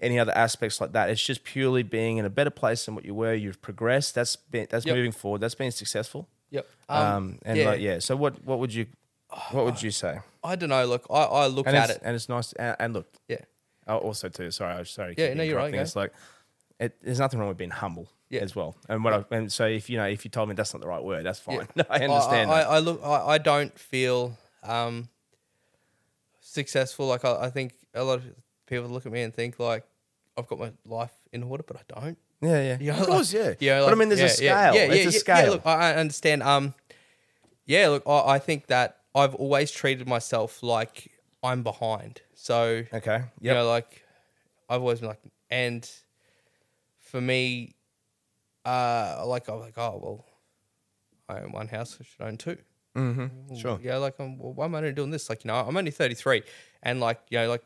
any 0.00 0.18
other 0.18 0.36
aspects 0.36 0.80
like 0.80 0.92
that. 0.92 1.08
It's 1.10 1.24
just 1.24 1.44
purely 1.44 1.82
being 1.82 2.16
in 2.18 2.24
a 2.24 2.30
better 2.30 2.50
place 2.50 2.84
than 2.84 2.94
what 2.94 3.04
you 3.04 3.14
were. 3.14 3.34
You've 3.34 3.62
progressed. 3.62 4.14
That's 4.14 4.36
been, 4.36 4.66
that's 4.70 4.84
Yep. 4.86 4.96
moving 4.96 5.12
forward. 5.12 5.40
That's 5.40 5.54
being 5.54 5.70
successful. 5.70 6.28
Yep. 6.50 6.68
Um, 6.88 7.38
and 7.44 7.58
yeah. 7.58 7.66
Like, 7.66 7.80
yeah. 7.80 7.98
So 8.00 8.14
what 8.16 8.44
what 8.44 8.58
would 8.58 8.72
you 8.74 8.86
what 9.50 9.64
would 9.64 9.82
you 9.82 9.90
say? 9.90 10.18
I 10.42 10.56
don't 10.56 10.68
know. 10.68 10.84
Look, 10.84 11.06
I, 11.10 11.22
I 11.22 11.46
look 11.46 11.66
And 11.66 11.76
at 11.76 11.90
it. 11.90 12.00
and 12.04 12.14
it's 12.14 12.28
nice. 12.28 12.52
And, 12.54 12.76
and 12.78 12.92
look, 12.94 13.06
Yeah. 13.28 13.38
Oh, 13.86 13.98
also 13.98 14.28
too. 14.28 14.50
Sorry, 14.50 14.72
I'm 14.74 14.84
sorry. 14.84 15.14
Yeah, 15.18 15.34
no, 15.34 15.42
you're 15.42 15.56
right. 15.56 15.74
It's 15.74 15.96
like 15.96 16.12
it, 16.78 16.96
there's 17.02 17.18
nothing 17.18 17.38
wrong 17.40 17.48
with 17.48 17.58
being 17.58 17.70
humble 17.70 18.08
Yeah. 18.30 18.40
as 18.42 18.54
well. 18.54 18.76
And 18.88 19.02
what 19.04 19.14
I, 19.14 19.24
and 19.36 19.50
so 19.52 19.66
if 19.66 19.88
you 19.90 19.96
know 19.96 20.06
if 20.06 20.24
you 20.24 20.30
told 20.30 20.48
me 20.48 20.54
that's 20.54 20.72
not 20.74 20.80
the 20.82 20.88
right 20.88 21.02
word, 21.02 21.24
that's 21.24 21.38
fine. 21.40 21.66
Yeah. 21.76 21.84
I 21.90 22.00
understand. 22.04 22.50
I. 22.50 22.60
I, 22.60 22.76
I 22.76 22.78
look. 22.80 23.00
I, 23.02 23.26
I 23.34 23.38
don't 23.38 23.76
feel 23.78 24.36
um, 24.62 25.08
successful. 26.40 27.06
Like 27.06 27.24
I, 27.24 27.44
I 27.46 27.50
think 27.50 27.74
a 27.94 28.04
lot 28.04 28.18
of 28.18 28.24
people 28.66 28.88
look 28.88 29.06
at 29.06 29.12
me 29.12 29.22
and 29.22 29.34
think 29.34 29.58
like 29.58 29.84
I've 30.36 30.46
got 30.46 30.58
my 30.58 30.72
life 30.86 31.12
in 31.32 31.42
order, 31.42 31.64
but 31.66 31.76
I 31.76 32.00
don't. 32.00 32.18
yeah, 32.40 32.62
yeah. 32.62 32.78
You 32.80 32.92
know, 32.92 32.98
of 33.00 33.06
course, 33.06 33.34
like- 33.34 33.60
yeah. 33.60 33.78
Yeah, 33.78 33.84
but 33.84 33.92
I 33.92 33.94
mean, 33.96 34.08
there's 34.08 34.20
yeah, 34.20 34.26
a 34.26 34.30
scale. 34.30 34.48
Yeah, 34.48 34.72
yeah, 34.72 34.92
it's 34.92 34.94
yeah, 34.94 35.00
a 35.00 35.04
yeah, 35.04 35.18
scale. 35.18 35.52
look, 35.52 35.66
I 35.66 35.94
understand. 35.94 36.42
Um, 36.42 36.74
yeah, 37.66 37.88
look, 37.88 38.02
I, 38.06 38.34
I 38.34 38.38
think 38.38 38.66
that 38.66 38.98
I've 39.14 39.34
always 39.34 39.70
treated 39.70 40.08
myself 40.08 40.62
like 40.62 41.10
I'm 41.42 41.62
behind. 41.62 42.20
So 42.34 42.82
okay. 42.92 43.22
you 43.40 43.52
know, 43.52 43.66
like 43.66 44.04
I've 44.68 44.80
always 44.80 45.00
been 45.00 45.08
like, 45.08 45.22
and 45.50 45.88
for 47.00 47.20
me, 47.20 47.74
uh, 48.64 49.22
like 49.26 49.48
I'm 49.48 49.60
like, 49.60 49.78
oh 49.78 50.00
well, 50.02 50.26
I 51.28 51.40
own 51.42 51.52
one 51.52 51.68
house, 51.68 51.96
I 52.00 52.04
should 52.04 52.26
own 52.26 52.36
two. 52.36 52.58
mm-hmm. 52.96 53.56
Sure. 53.56 53.78
Yeah, 53.82 53.96
like, 53.98 54.18
um, 54.20 54.38
well, 54.38 54.52
why 54.52 54.64
am 54.66 54.74
I 54.74 54.78
only 54.78 54.92
doing 54.92 55.10
this? 55.10 55.28
Like, 55.28 55.44
you 55.44 55.48
know, 55.48 55.56
I'm 55.56 55.76
only 55.76 55.90
33, 55.90 56.42
and 56.82 57.00
like, 57.00 57.20
you 57.30 57.38
know, 57.38 57.48
like 57.48 57.62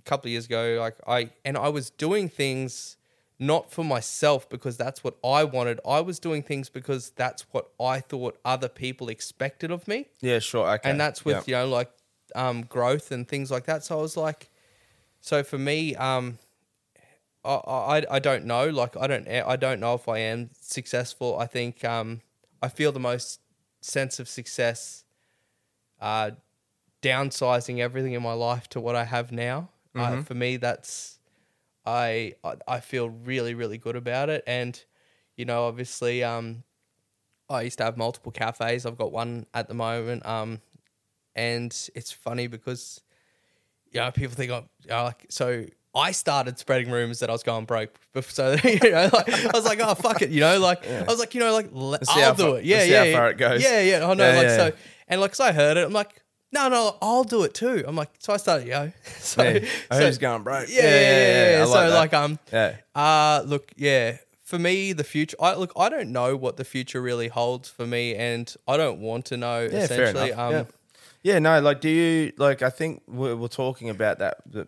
a 0.00 0.08
couple 0.08 0.28
of 0.28 0.32
years 0.32 0.46
ago, 0.46 0.78
like 0.80 0.96
I 1.06 1.30
and 1.44 1.56
I 1.56 1.68
was 1.68 1.90
doing 1.90 2.28
things 2.28 2.96
not 3.38 3.70
for 3.72 3.84
myself 3.84 4.48
because 4.50 4.76
that's 4.76 5.02
what 5.02 5.16
I 5.24 5.44
wanted. 5.44 5.80
I 5.86 6.00
was 6.00 6.18
doing 6.18 6.42
things 6.42 6.68
because 6.68 7.10
that's 7.10 7.42
what 7.52 7.70
I 7.80 8.00
thought 8.00 8.38
other 8.44 8.68
people 8.68 9.08
expected 9.08 9.70
of 9.70 9.88
me 9.88 10.08
Yeah, 10.20 10.40
sure. 10.40 10.68
Okay. 10.74 10.90
and 10.90 11.00
that's 11.00 11.24
with 11.24 11.36
Yep. 11.36 11.48
you 11.48 11.54
know 11.54 11.68
like 11.68 11.90
um, 12.34 12.62
growth 12.62 13.10
and 13.12 13.26
things 13.26 13.50
like 13.50 13.64
that. 13.64 13.84
So 13.84 13.98
I 13.98 14.02
was 14.02 14.16
like, 14.16 14.50
so 15.20 15.42
for 15.42 15.58
me, 15.58 15.96
um, 15.96 16.38
I, 17.44 17.54
I 17.54 18.06
I 18.10 18.18
don't 18.18 18.44
know. 18.44 18.68
Like 18.68 18.96
I 18.96 19.06
don't 19.06 19.26
I 19.28 19.56
don't 19.56 19.80
know 19.80 19.94
if 19.94 20.08
I 20.08 20.18
am 20.18 20.50
successful. 20.60 21.38
I 21.38 21.46
think 21.46 21.84
um, 21.84 22.20
I 22.62 22.68
feel 22.68 22.92
the 22.92 23.00
most 23.00 23.40
sense 23.80 24.20
of 24.20 24.28
success, 24.28 25.04
uh, 26.00 26.32
downsizing 27.02 27.78
everything 27.78 28.12
in 28.12 28.22
my 28.22 28.34
life 28.34 28.68
to 28.68 28.80
what 28.80 28.94
I 28.94 29.04
have 29.04 29.32
now. 29.32 29.70
Uh, 29.94 30.22
for 30.22 30.34
me, 30.34 30.56
that's 30.56 31.18
I, 31.84 32.34
I 32.68 32.80
feel 32.80 33.08
really 33.08 33.54
really 33.54 33.78
good 33.78 33.96
about 33.96 34.28
it, 34.30 34.44
and 34.46 34.82
you 35.36 35.44
know 35.44 35.64
obviously 35.64 36.22
um, 36.22 36.62
I 37.50 37.62
used 37.62 37.78
to 37.78 37.84
have 37.84 37.96
multiple 37.96 38.30
cafes. 38.30 38.86
I've 38.86 38.96
got 38.96 39.12
one 39.12 39.46
at 39.52 39.68
the 39.68 39.74
moment. 39.74 40.24
Um, 40.24 40.60
and 41.34 41.76
it's 41.94 42.12
funny 42.12 42.46
because, 42.46 43.00
you 43.90 44.00
know, 44.00 44.10
people 44.12 44.34
think 44.34 44.52
I'm 44.52 44.68
you 44.84 44.90
know, 44.90 45.04
like, 45.04 45.26
so 45.28 45.64
I 45.94 46.12
started 46.12 46.58
spreading 46.58 46.90
rumors 46.90 47.18
that 47.20 47.28
I 47.28 47.32
was 47.32 47.42
going 47.42 47.64
broke. 47.64 47.94
So, 48.22 48.56
you 48.64 48.90
know, 48.90 49.10
like, 49.12 49.28
I 49.28 49.50
was 49.52 49.64
like, 49.64 49.80
oh, 49.80 49.94
fuck 49.94 50.22
it. 50.22 50.30
You 50.30 50.40
know, 50.40 50.58
like, 50.58 50.86
I 50.88 51.04
was 51.04 51.18
like, 51.18 51.34
you 51.34 51.40
know, 51.40 51.52
like, 51.52 51.70
I'll 52.08 52.34
do 52.34 52.42
far- 52.42 52.58
it. 52.58 52.64
Yeah, 52.64 52.82
yeah. 52.84 52.98
how 52.98 53.04
yeah. 53.04 53.16
far 53.16 53.30
it 53.30 53.38
goes. 53.38 53.62
Yeah, 53.62 53.80
yeah. 53.80 54.06
I 54.08 54.14
know. 54.14 54.28
Yeah, 54.28 54.36
like, 54.36 54.46
yeah, 54.46 54.56
so, 54.56 54.64
yeah. 54.66 54.72
and 55.08 55.20
like, 55.20 55.30
'cause 55.32 55.40
I 55.40 55.52
heard 55.52 55.76
it, 55.76 55.84
I'm 55.86 55.92
like, 55.92 56.19
no, 56.52 56.68
no, 56.68 56.96
I'll 57.00 57.24
do 57.24 57.42
it 57.44 57.54
too. 57.54 57.84
I'm 57.86 57.96
like, 57.96 58.10
so 58.18 58.32
I 58.32 58.36
started 58.38 58.66
yo. 58.68 58.92
so, 59.18 59.42
Yeah. 59.42 59.64
so- 59.92 59.98
Who's 60.06 60.18
going 60.18 60.42
broke? 60.42 60.68
Yeah, 60.68 60.82
yeah, 60.82 60.90
yeah. 60.90 61.56
yeah, 61.58 61.62
I 61.62 61.66
So 61.66 61.72
like 61.88 61.92
like, 62.12 62.14
um, 62.14 62.38
Yeah. 62.52 62.76
uh, 62.94 63.42
look, 63.46 63.72
yeah. 63.76 64.18
For 64.42 64.58
me, 64.58 64.92
the 64.92 65.04
future. 65.04 65.36
I 65.40 65.54
look. 65.54 65.72
I 65.76 65.88
don't 65.88 66.10
know 66.10 66.34
what 66.36 66.56
the 66.56 66.64
future 66.64 67.00
really 67.00 67.28
holds 67.28 67.68
for 67.68 67.86
me, 67.86 68.16
and 68.16 68.52
I 68.66 68.76
don't 68.76 68.98
want 69.00 69.26
to 69.26 69.36
know. 69.36 69.60
Yeah, 69.62 69.86
fair 69.86 70.02
essentially, 70.02 70.30
enough. 70.32 70.38
um, 70.40 70.52
yeah. 70.52 70.64
yeah, 71.22 71.38
no, 71.38 71.60
like, 71.60 71.80
do 71.80 71.88
you 71.88 72.32
like? 72.36 72.60
I 72.60 72.68
think 72.70 73.02
we're, 73.06 73.36
we're 73.36 73.46
talking 73.46 73.90
about 73.90 74.18
that, 74.18 74.38
that, 74.50 74.66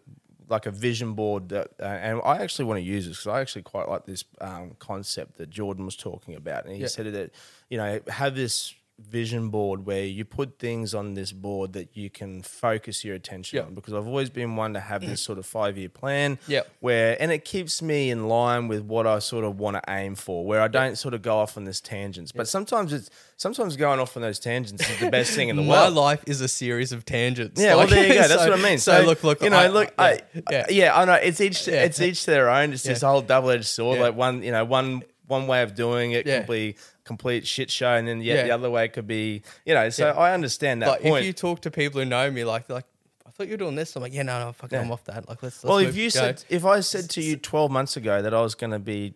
like 0.49 0.67
a 0.67 0.71
vision 0.71 1.15
board, 1.15 1.49
that, 1.49 1.71
uh, 1.81 1.87
and 1.87 2.21
I 2.25 2.37
actually 2.45 2.67
want 2.67 2.79
to 2.79 2.85
use 2.85 3.09
this 3.09 3.17
because 3.19 3.27
I 3.37 3.41
actually 3.41 3.63
quite 3.63 3.89
like 3.89 4.07
this 4.07 4.23
um, 4.41 4.77
concept 4.79 5.39
that 5.39 5.51
Jordan 5.51 5.85
was 5.85 5.97
talking 5.97 6.37
about, 6.37 6.65
and 6.65 6.77
he 6.77 6.83
Yeah. 6.83 6.87
said 6.87 7.13
that 7.13 7.33
you 7.69 7.77
know 7.77 7.99
have 8.07 8.37
this 8.37 8.73
vision 9.11 9.49
board 9.51 9.85
where 9.87 10.05
you 10.05 10.25
put 10.25 10.59
things 10.59 10.95
on 10.95 11.15
this 11.15 11.33
board 11.33 11.73
that 11.75 11.97
you 11.97 12.09
can 12.11 12.43
focus 12.43 13.05
your 13.05 13.15
attention 13.15 13.57
Yeah. 13.59 13.65
on 13.65 13.75
because 13.75 13.95
I've 13.95 14.07
always 14.07 14.31
been 14.31 14.57
one 14.57 14.75
to 14.75 14.81
have 14.81 15.03
this 15.07 15.21
sort 15.21 15.39
of 15.39 15.47
five 15.47 15.77
year 15.77 15.89
plan 15.89 16.39
Yep. 16.49 16.69
where 16.81 17.21
and 17.21 17.31
it 17.33 17.45
keeps 17.45 17.83
me 17.83 18.11
in 18.11 18.29
line 18.29 18.69
with 18.69 18.83
what 18.83 19.07
I 19.07 19.19
sort 19.19 19.45
of 19.45 19.59
want 19.59 19.77
to 19.77 19.83
aim 19.93 20.15
for 20.15 20.45
where 20.47 20.61
I 20.61 20.69
don't 20.69 20.97
sort 20.97 21.15
of 21.15 21.23
go 21.23 21.39
off 21.39 21.57
on 21.57 21.65
this 21.65 21.81
tangents 21.81 22.33
but 22.33 22.49
sometimes 22.49 22.93
it's 22.93 23.11
sometimes 23.37 23.77
going 23.77 23.99
off 24.01 24.17
on 24.17 24.23
those 24.23 24.39
tangents 24.39 24.89
is 24.89 25.01
the 25.01 25.11
best 25.11 25.33
thing 25.33 25.49
in 25.49 25.57
the 25.57 25.63
world. 25.63 25.95
My 25.95 26.01
life 26.01 26.23
is 26.27 26.41
a 26.41 26.49
series 26.49 26.93
of 26.93 27.05
tangents. 27.05 27.61
yeah, 27.61 27.75
Like, 27.75 27.89
well, 27.91 27.97
there 27.97 28.07
you 28.07 28.15
go. 28.15 28.21
That's 28.29 28.45
so- 28.45 28.51
what 28.51 28.59
I 28.59 28.63
mean. 28.63 28.79
So, 28.79 29.03
look, 29.03 29.25
look. 29.25 29.43
you 29.43 29.51
know, 29.51 29.57
I- 29.57 29.67
look, 29.67 29.93
yeah, 29.99 30.05
I, 30.05 30.21
yeah. 30.51 30.67
yeah, 30.71 30.97
I 30.97 31.05
know. 31.05 31.15
It's 31.15 31.41
each, 31.41 31.67
Yeah. 31.67 31.83
it's 31.83 32.01
each 32.01 32.25
their 32.25 32.49
own. 32.49 32.73
It's 32.73 32.85
this 32.85 33.03
Yeah. 33.03 33.09
whole 33.09 33.21
double 33.23 33.51
edged 33.51 33.65
sword. 33.67 33.99
Like 33.99 34.15
one, 34.15 34.43
you 34.43 34.53
know, 34.53 34.65
one 34.65 35.03
one 35.27 35.47
way 35.47 35.63
of 35.63 35.75
doing 35.75 36.13
it 36.13 36.27
Yeah. 36.27 36.41
could 36.41 36.49
be 36.53 36.77
complete 37.13 37.47
shit 37.47 37.71
show, 37.71 37.93
and 37.99 38.07
then 38.09 38.21
yet 38.21 38.37
Yeah. 38.39 38.43
the 38.45 38.51
other 38.53 38.71
way 38.71 38.89
could 38.89 39.07
be, 39.07 39.43
you 39.67 39.75
know. 39.75 39.89
So 39.91 40.07
Yeah. 40.07 40.13
I 40.27 40.33
understand 40.35 40.83
that 40.83 40.89
like 40.89 41.03
point. 41.03 41.21
if 41.21 41.27
you 41.27 41.33
talk 41.33 41.61
to 41.63 41.71
people 41.71 42.01
who 42.01 42.07
know 42.07 42.31
me, 42.31 42.45
like, 42.45 42.69
like, 42.69 42.85
I 43.27 43.31
thought 43.31 43.47
you 43.49 43.53
were 43.55 43.65
doing 43.67 43.77
this. 43.77 43.95
I'm 43.97 44.03
like, 44.03 44.13
yeah, 44.15 44.23
no, 44.23 44.39
no, 44.45 44.53
fucking, 44.53 44.77
Yeah. 44.77 44.85
I'm 44.85 44.91
off 44.93 45.05
that. 45.05 45.29
Like, 45.29 45.43
let's. 45.43 45.63
let's 45.63 45.65
well, 45.65 45.79
if 45.79 45.97
you 45.97 46.07
go. 46.11 46.21
said, 46.21 46.45
if 46.49 46.65
I 46.65 46.81
said 46.81 47.09
to 47.11 47.21
you 47.23 47.37
twelve 47.37 47.71
months 47.71 47.97
ago 47.97 48.21
that 48.23 48.33
I 48.35 48.41
was 48.43 48.55
going 48.55 48.73
to 48.73 48.79
be 48.79 49.15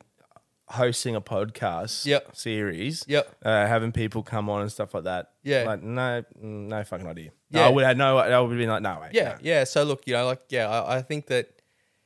hosting 0.68 1.14
a 1.14 1.20
podcast 1.20 2.06
Yep. 2.06 2.35
series, 2.35 3.05
Yep. 3.06 3.36
uh, 3.44 3.66
having 3.66 3.93
people 3.93 4.23
come 4.23 4.48
on 4.51 4.62
and 4.62 4.73
stuff 4.73 4.94
like 4.94 5.05
that, 5.05 5.31
Yeah. 5.44 5.62
like 5.64 5.82
no, 5.82 6.24
no 6.40 6.82
fucking 6.85 7.06
idea. 7.06 7.31
No, 7.51 7.60
Yeah. 7.60 7.66
I 7.66 7.70
would 7.70 7.85
have 7.85 7.97
no. 7.97 8.18
I 8.18 8.40
would 8.40 8.51
have 8.51 8.59
been 8.59 8.68
like, 8.68 8.82
no 8.82 8.98
way. 9.01 9.10
yeah, 9.12 9.32
no. 9.35 9.39
yeah. 9.43 9.64
So 9.64 9.85
look, 9.85 10.02
you 10.06 10.14
know, 10.14 10.27
like, 10.27 10.40
yeah, 10.48 10.68
I, 10.68 10.97
I 10.97 11.02
think 11.02 11.27
that. 11.28 11.51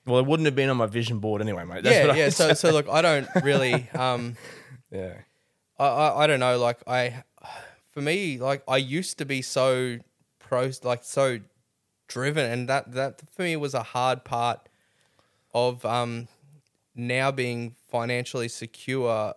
Well, 0.06 0.18
it 0.18 0.26
wouldn't 0.26 0.46
have 0.46 0.56
been 0.56 0.68
on 0.70 0.76
my 0.78 0.86
vision 0.86 1.18
board 1.20 1.40
anyway, 1.42 1.64
mate. 1.64 1.84
That's 1.84 1.94
yeah, 2.08 2.14
yeah. 2.14 2.28
So, 2.30 2.52
so 2.62 2.70
look, 2.72 2.88
I 2.88 3.00
don't 3.02 3.28
really. 3.42 3.88
um 3.94 4.36
yeah. 4.90 5.14
I, 5.80 5.86
I 5.86 6.24
I 6.24 6.26
don't 6.28 6.40
know. 6.40 6.58
Like 6.58 6.78
I, 6.86 7.24
for 7.92 8.00
me, 8.02 8.38
like 8.38 8.62
I 8.68 8.76
used 8.76 9.18
to 9.18 9.24
be 9.24 9.40
so 9.42 9.98
pro, 10.38 10.70
like 10.84 11.02
so 11.04 11.38
driven, 12.08 12.44
and 12.50 12.68
that 12.68 12.92
that 12.92 13.22
for 13.34 13.42
me 13.42 13.56
was 13.56 13.74
a 13.74 13.82
hard 13.82 14.24
part 14.24 14.68
of 15.54 15.84
um 15.84 16.28
now 16.94 17.30
being 17.30 17.74
financially 17.90 18.48
secure. 18.48 19.34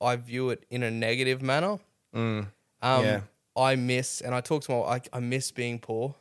I 0.00 0.16
view 0.16 0.50
it 0.50 0.64
in 0.70 0.82
a 0.82 0.90
negative 0.90 1.42
manner. 1.42 1.78
um, 2.14 2.48
yeah. 2.82 3.20
I 3.56 3.76
miss, 3.76 4.20
and 4.20 4.34
I 4.34 4.40
talk 4.40 4.62
to 4.64 4.72
my, 4.72 4.78
I, 4.96 5.00
I 5.12 5.20
miss 5.20 5.52
being 5.52 5.78
poor. 5.78 6.14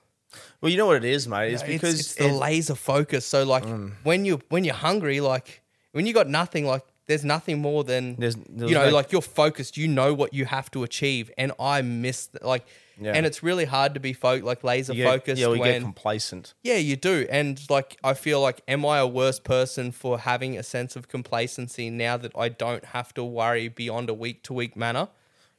Well, 0.61 0.71
you 0.71 0.77
know 0.77 0.85
what 0.85 0.97
it 0.97 1.05
is, 1.05 1.27
mate. 1.27 1.53
It's 1.53 1.63
It's, 1.63 1.71
because 1.71 1.99
it's 1.99 2.15
the 2.15 2.25
it- 2.27 2.31
Mm. 2.33 2.39
laser 2.39 2.75
focus. 2.75 3.25
So 3.25 3.43
like 3.43 3.65
when 4.03 4.23
you 4.25 4.39
when 4.49 4.63
you're 4.65 4.75
hungry, 4.89 5.19
like 5.21 5.61
when 5.93 6.05
you 6.05 6.13
got 6.13 6.27
nothing, 6.29 6.65
like 6.65 6.83
there's 7.11 7.25
nothing 7.35 7.57
more 7.61 7.83
than 7.83 8.15
There's- 8.15 8.37
there's 8.49 8.69
you 8.71 8.75
know, 8.77 8.85
no- 8.89 8.95
like 8.99 9.11
you're 9.11 9.21
focused. 9.43 9.77
You 9.77 9.87
know 9.87 10.13
what 10.21 10.33
you 10.33 10.45
have 10.45 10.67
to 10.71 10.83
achieve, 10.83 11.25
and 11.37 11.51
I 11.59 11.81
miss 11.81 12.29
like, 12.41 12.65
Yeah. 12.99 13.13
and 13.15 13.25
it's 13.25 13.41
really 13.43 13.65
hard 13.65 13.93
to 13.95 13.99
be 13.99 14.13
fo- 14.13 14.43
like 14.51 14.63
laser 14.63 14.93
get, 14.93 15.07
focused 15.13 15.41
yeah, 15.41 15.47
we 15.49 15.59
get 15.59 15.81
complacent. 15.81 16.53
yeah, 16.63 16.75
you 16.89 16.95
do, 16.95 17.27
and 17.29 17.59
like 17.69 17.97
I 18.03 18.13
feel 18.13 18.39
like, 18.47 18.61
am 18.67 18.85
I 18.85 18.97
a 18.99 19.07
worse 19.07 19.39
person 19.39 19.91
for 19.91 20.19
having 20.19 20.57
a 20.57 20.63
sense 20.63 20.95
of 20.95 21.07
complacency 21.07 21.89
now 21.89 22.15
that 22.17 22.31
I 22.45 22.47
don't 22.49 22.85
have 22.97 23.13
to 23.15 23.23
worry 23.23 23.67
beyond 23.67 24.09
a 24.09 24.13
week 24.13 24.41
to 24.43 24.53
week 24.53 24.75
manner? 24.75 25.07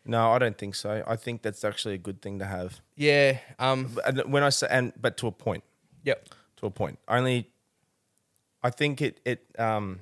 No, 0.05 0.33
I 0.33 0.39
don't 0.39 0.59
think 0.59 0.75
so. 0.75 1.05
I 1.07 1.17
think 1.17 1.43
that's 1.43 1.63
actually 1.65 1.95
a 1.95 1.99
good 2.09 2.21
thing 2.23 2.39
to 2.41 2.47
have. 2.47 2.81
Yeah. 2.97 3.39
Um. 3.59 3.99
And 4.07 4.15
when 4.33 4.43
I 4.43 4.51
say, 4.51 4.67
and 4.71 4.93
but 5.01 5.17
to 5.19 5.27
a 5.29 5.33
point, 5.47 5.63
Yep. 6.05 6.19
to 6.59 6.67
a 6.67 6.71
point. 6.71 6.99
Only, 7.07 7.49
I 8.63 8.71
think 8.71 9.01
it 9.01 9.21
it 9.25 9.41
um 9.59 10.01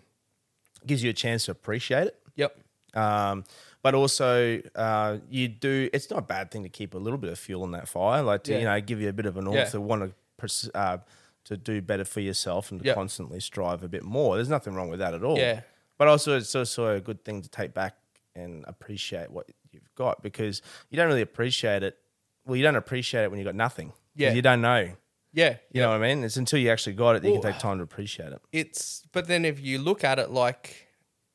gives 0.86 1.02
you 1.02 1.11
a 1.11 1.15
chance 1.15 1.44
to 1.47 1.52
appreciate 1.52 2.07
it. 2.09 2.16
Yep. 2.36 2.57
Um, 2.94 3.44
but 3.82 3.94
also, 3.94 4.61
uh, 4.74 5.19
you 5.31 5.48
do. 5.48 5.89
It's 5.93 6.11
not 6.11 6.19
a 6.19 6.23
bad 6.23 6.51
thing 6.51 6.62
to 6.65 6.69
keep 6.69 6.94
a 6.94 6.98
little 6.98 7.19
bit 7.19 7.31
of 7.31 7.39
fuel 7.39 7.65
in 7.65 7.70
that 7.73 7.89
fire, 7.89 8.23
like 8.23 8.43
to 8.44 8.52
Yeah. 8.52 8.59
you 8.59 8.65
know 8.65 8.81
give 8.81 9.01
you 9.01 9.09
a 9.09 9.12
bit 9.12 9.27
of 9.27 9.36
an 9.36 9.51
Yeah. 9.51 9.65
to 9.66 9.81
want 9.81 10.02
to 10.02 10.12
pers- 10.36 10.70
uh, 10.74 10.98
to 11.44 11.57
do 11.57 11.81
better 11.81 12.05
for 12.05 12.20
yourself 12.20 12.70
and 12.70 12.81
to 12.81 12.86
Yep. 12.86 12.94
constantly 12.94 13.40
strive 13.40 13.82
a 13.82 13.89
bit 13.89 14.02
more. 14.02 14.36
There's 14.36 14.48
nothing 14.51 14.74
wrong 14.74 14.90
with 14.90 14.98
that 14.98 15.15
at 15.15 15.23
all. 15.24 15.39
Yeah. 15.39 15.62
But 15.98 16.09
also, 16.09 16.36
it's 16.36 16.55
also 16.55 16.94
a 16.97 17.01
good 17.01 17.24
thing 17.24 17.43
to 17.43 17.48
take 17.48 17.73
back 17.74 17.97
and 18.35 18.65
appreciate 18.69 19.31
what 19.31 19.47
you've 19.73 19.93
got 19.94 20.23
because 20.23 20.61
you 20.90 20.97
don't 20.97 21.09
really 21.09 21.23
appreciate 21.23 21.82
it. 21.82 21.98
Well, 22.44 22.57
you 22.57 22.62
don't 22.62 22.77
appreciate 22.77 23.24
it 23.24 23.31
when 23.31 23.39
you 23.39 23.44
got 23.44 23.55
nothing. 23.55 23.89
'Cause 23.90 23.98
Yeah. 24.16 24.32
you 24.32 24.43
don't 24.43 24.61
know. 24.61 24.90
Yeah. 25.32 25.57
You 25.73 25.81
know 25.82 25.90
what 25.90 26.02
I 26.02 26.15
mean? 26.15 26.24
It's 26.24 26.36
until 26.36 26.59
you 26.59 26.70
actually 26.70 26.94
got 26.94 27.16
it 27.16 27.23
that 27.23 27.28
you 27.28 27.35
Well, 27.35 27.43
can 27.43 27.52
take 27.52 27.61
time 27.61 27.78
to 27.78 27.85
appreciate 27.85 28.32
it. 28.32 28.40
it's 28.52 29.02
but 29.12 29.27
then 29.28 29.44
if 29.44 29.61
you 29.61 29.78
look 29.78 30.02
at 30.05 30.19
it 30.19 30.31
like 30.31 30.89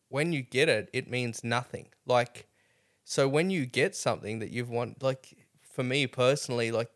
when 0.10 0.34
you 0.34 0.42
get 0.42 0.68
it 0.70 0.90
it 0.94 1.10
means 1.10 1.44
nothing 1.44 1.88
like 2.06 2.48
so 3.04 3.28
when 3.28 3.50
you 3.50 3.66
get 3.66 3.96
something 3.96 4.40
that 4.40 4.50
you've 4.52 4.70
want 4.70 5.02
like 5.02 5.34
for 5.74 5.84
me 5.84 6.08
personally 6.08 6.72
like 6.72 6.90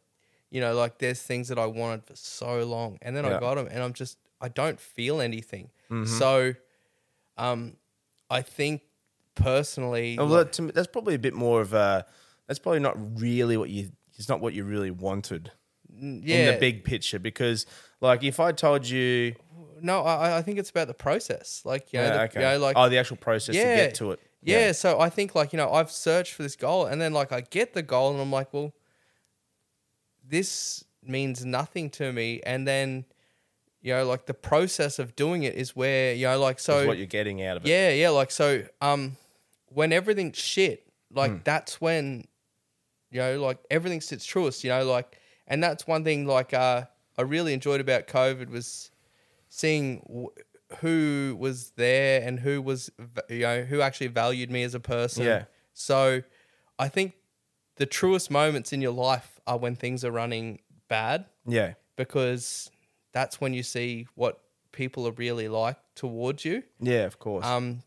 you 0.51 0.59
know 0.61 0.73
like 0.73 0.97
there's 0.99 1.21
things 1.21 1.47
that 1.49 1.57
i 1.59 1.65
wanted 1.65 2.03
for 2.05 2.15
so 2.15 2.63
long 2.63 2.97
and 3.01 3.15
then 3.15 3.23
Yeah. 3.26 3.38
i 3.38 3.39
got 3.39 3.55
them 3.55 3.67
and 3.71 3.81
i'm 3.84 3.93
just 3.93 4.17
i 4.41 4.47
don't 4.47 4.80
feel 4.80 5.21
anything 5.21 5.69
Mm-hmm. 5.89 6.05
so 6.05 6.53
um 7.38 7.76
i 8.30 8.41
think 8.41 8.81
personally 9.35 10.17
Oh, 10.19 10.26
like- 10.26 10.31
well, 10.31 10.45
to 10.45 10.61
me, 10.61 10.71
that's 10.73 10.88
probably 10.88 11.15
a 11.15 11.19
bit 11.19 11.34
more 11.34 11.61
of 11.61 11.73
a. 11.73 12.05
That's 12.47 12.59
probably 12.59 12.80
not 12.81 12.95
really 13.19 13.57
what 13.57 13.69
you. 13.69 13.91
It's 14.17 14.27
not 14.27 14.41
what 14.41 14.53
you 14.53 14.63
really 14.65 14.91
wanted 14.91 15.51
yeah 16.01 16.35
in 16.35 16.53
the 16.53 16.59
big 16.59 16.84
picture 16.84 17.19
because, 17.19 17.65
like, 18.01 18.23
if 18.23 18.39
I 18.39 18.51
told 18.51 18.88
you, 18.88 19.35
no 19.81 20.01
I, 20.03 20.38
I 20.38 20.41
think 20.41 20.57
it's 20.59 20.69
about 20.69 20.88
the 20.88 20.93
process 20.93 21.61
like 21.65 21.93
you 21.93 21.99
know, 21.99 22.05
Yeah, 22.05 22.11
the, 22.17 22.21
okay, 22.23 22.39
you 22.41 22.45
know 22.47 22.59
like 22.59 22.76
oh, 22.77 22.89
the 22.89 22.97
actual 22.97 23.17
process 23.17 23.55
to 23.55 23.61
get 23.61 23.95
to 23.95 24.11
it, 24.11 24.19
Yeah. 24.41 24.71
so 24.73 24.99
I 24.99 25.09
think 25.09 25.35
like, 25.35 25.53
you 25.53 25.57
know, 25.57 25.71
I've 25.71 25.91
searched 25.91 26.34
for 26.34 26.43
this 26.43 26.55
goal 26.55 26.85
and 26.85 26.99
then 27.01 27.13
like 27.13 27.31
I 27.31 27.41
get 27.41 27.73
the 27.73 27.81
goal 27.81 28.11
and 28.11 28.21
I'm 28.21 28.31
like, 28.31 28.53
well, 28.53 28.73
this 30.27 30.84
means 31.03 31.45
nothing 31.45 31.89
to 31.91 32.11
me. 32.11 32.41
And 32.45 32.67
then, 32.67 33.05
you 33.81 33.93
know, 33.93 34.05
like 34.05 34.26
the 34.26 34.34
process 34.34 34.99
of 34.99 35.15
doing 35.15 35.43
it 35.43 35.55
is 35.55 35.76
where, 35.76 36.13
you 36.13 36.26
know, 36.27 36.39
like 36.39 36.59
so 36.59 36.80
Is 36.80 36.88
what 36.88 36.97
you're 36.97 37.05
getting 37.07 37.41
out 37.43 37.57
of 37.57 37.65
it. 37.65 37.69
yeah, 37.69 37.89
yeah, 37.91 38.09
like 38.09 38.31
so 38.31 38.63
um 38.81 39.17
when 39.67 39.93
everything's 39.93 40.38
shit, 40.38 40.85
like 41.13 41.31
Hmm. 41.31 41.38
that's 41.43 41.80
when 41.81 42.26
you 43.11 43.19
know, 43.21 43.41
like 43.41 43.57
everything's 43.71 44.11
its 44.11 44.26
truest, 44.26 44.63
you 44.63 44.69
know, 44.69 44.85
like 44.85 45.17
and 45.49 45.61
that's 45.63 45.85
one 45.88 46.03
thing 46.03 46.26
like 46.26 46.53
uh 46.53 46.84
I 47.17 47.23
really 47.23 47.53
enjoyed 47.53 47.81
about 47.81 48.07
COVID 48.07 48.49
was 48.49 48.91
seeing 49.49 49.99
w- 50.07 50.30
who 50.80 51.35
was 51.39 51.71
there 51.71 52.21
and 52.21 52.39
who 52.39 52.61
was 52.61 52.89
you 53.30 53.39
know 53.39 53.63
who 53.63 53.81
actually 53.81 54.07
valued 54.07 54.49
me 54.51 54.63
as 54.63 54.73
a 54.76 54.80
person. 54.80 55.26
Yeah. 55.26 55.45
So 55.73 56.21
I 56.77 56.88
think 56.88 57.13
the 57.76 57.85
truest 57.85 58.30
moments 58.31 58.71
in 58.71 58.81
your 58.81 58.91
life 58.93 59.39
are 59.47 59.57
when 59.57 59.76
things 59.76 60.05
are 60.05 60.11
running 60.11 60.59
bad 60.88 61.26
Yeah, 61.45 61.73
because 61.95 62.69
that's 63.11 63.41
when 63.41 63.53
you 63.53 63.63
see 63.63 64.07
what 64.15 64.39
people 64.71 65.07
are 65.07 65.11
really 65.11 65.47
like 65.49 65.77
towards 65.95 66.45
you. 66.45 66.63
yeah, 66.80 67.05
of 67.05 67.19
course. 67.19 67.45
Um, 67.45 67.81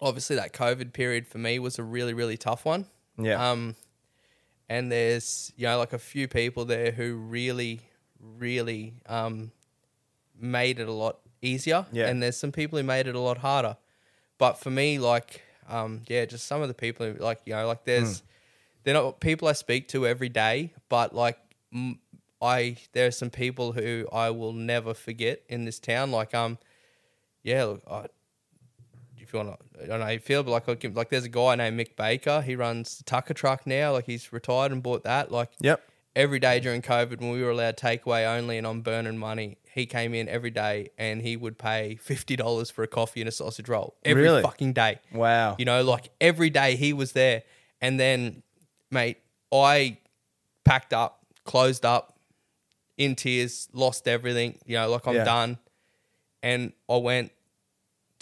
obviously 0.00 0.36
that 0.36 0.52
COVID 0.52 0.92
period 0.92 1.26
for 1.26 1.38
me 1.38 1.58
was 1.58 1.78
a 1.78 1.82
really 1.82 2.14
really 2.14 2.36
tough 2.36 2.64
one. 2.64 2.86
yeah, 3.18 3.50
Um, 3.50 3.76
and 4.68 4.90
there's 4.90 5.52
you 5.56 5.66
know 5.66 5.78
like 5.78 5.92
a 5.92 5.98
few 5.98 6.28
people 6.28 6.64
there 6.64 6.90
who 6.92 7.14
really 7.14 7.80
really 8.38 8.94
um 9.06 9.50
made 10.38 10.78
it 10.80 10.88
a 10.88 10.92
lot 10.92 11.18
easier. 11.42 11.86
Yeah. 11.92 12.06
And 12.08 12.22
there's 12.22 12.36
some 12.36 12.52
people 12.52 12.78
who 12.78 12.84
made 12.84 13.06
it 13.06 13.14
a 13.14 13.20
lot 13.20 13.38
harder. 13.38 13.76
But 14.38 14.54
for 14.54 14.70
me, 14.70 14.98
like 14.98 15.42
um, 15.68 16.02
yeah, 16.08 16.24
just 16.24 16.46
some 16.46 16.60
of 16.62 16.68
the 16.68 16.74
people 16.74 17.06
who 17.06 17.18
like 17.22 17.40
you 17.46 17.54
know 17.54 17.66
like 17.66 17.84
there's 17.84 18.20
Hmm. 18.20 18.26
they're 18.82 18.94
not 18.94 19.20
people 19.20 19.48
I 19.48 19.52
speak 19.52 19.88
to 19.88 20.06
every 20.06 20.28
day, 20.28 20.72
but 20.88 21.14
like. 21.14 21.38
M- 21.72 21.98
I 22.42 22.76
there 22.92 23.06
are 23.06 23.10
some 23.10 23.30
people 23.30 23.72
who 23.72 24.06
I 24.12 24.28
will 24.28 24.52
never 24.52 24.92
forget 24.92 25.40
in 25.48 25.64
this 25.64 25.78
town. 25.78 26.10
Like 26.10 26.34
um, 26.34 26.58
yeah, 27.42 27.64
look, 27.64 27.82
I, 27.90 28.06
you 29.34 29.44
want 29.44 29.58
to, 29.74 29.82
I 29.82 29.86
don't 29.86 30.00
know 30.00 30.08
you 30.08 30.18
feel, 30.18 30.42
but 30.42 30.50
like, 30.52 30.66
like 30.96 31.10
there's 31.10 31.24
a 31.24 31.28
guy 31.28 31.54
named 31.56 31.78
Mick 31.78 31.96
Baker. 31.96 32.40
He 32.42 32.56
runs 32.56 32.98
the 32.98 33.04
Tucker 33.04 33.34
truck 33.34 33.66
now. 33.66 33.92
Like 33.92 34.06
he's 34.06 34.32
retired 34.32 34.72
and 34.72 34.82
bought 34.82 35.04
that. 35.04 35.30
Like 35.30 35.50
yep. 35.60 35.82
every 36.16 36.38
day 36.38 36.60
during 36.60 36.80
COVID 36.82 37.20
when 37.20 37.30
we 37.30 37.42
were 37.42 37.50
allowed 37.50 37.76
takeaway 37.76 38.26
only 38.26 38.56
and 38.58 38.66
I'm 38.66 38.80
burning 38.80 39.18
money, 39.18 39.58
he 39.72 39.86
came 39.86 40.14
in 40.14 40.28
every 40.28 40.50
day 40.50 40.90
and 40.96 41.20
he 41.20 41.36
would 41.36 41.58
pay 41.58 41.96
fifty 41.96 42.36
dollars 42.36 42.70
for 42.70 42.84
a 42.84 42.86
coffee 42.86 43.20
and 43.20 43.28
a 43.28 43.32
sausage 43.32 43.68
roll 43.68 43.96
every 44.04 44.22
Really? 44.22 44.42
fucking 44.42 44.72
day. 44.72 45.00
Wow. 45.12 45.56
You 45.58 45.64
know, 45.64 45.82
like 45.82 46.10
every 46.20 46.48
day 46.50 46.76
he 46.76 46.92
was 46.92 47.12
there. 47.12 47.42
And 47.80 47.98
then, 47.98 48.42
mate, 48.90 49.18
I 49.52 49.98
packed 50.64 50.94
up, 50.94 51.26
closed 51.44 51.84
up, 51.84 52.18
in 52.96 53.16
tears, 53.16 53.68
lost 53.72 54.06
everything. 54.06 54.58
You 54.64 54.76
know, 54.76 54.88
like 54.88 55.06
I'm 55.06 55.16
Yeah. 55.16 55.24
done. 55.24 55.58
And 56.42 56.72
I 56.88 56.96
went 56.98 57.32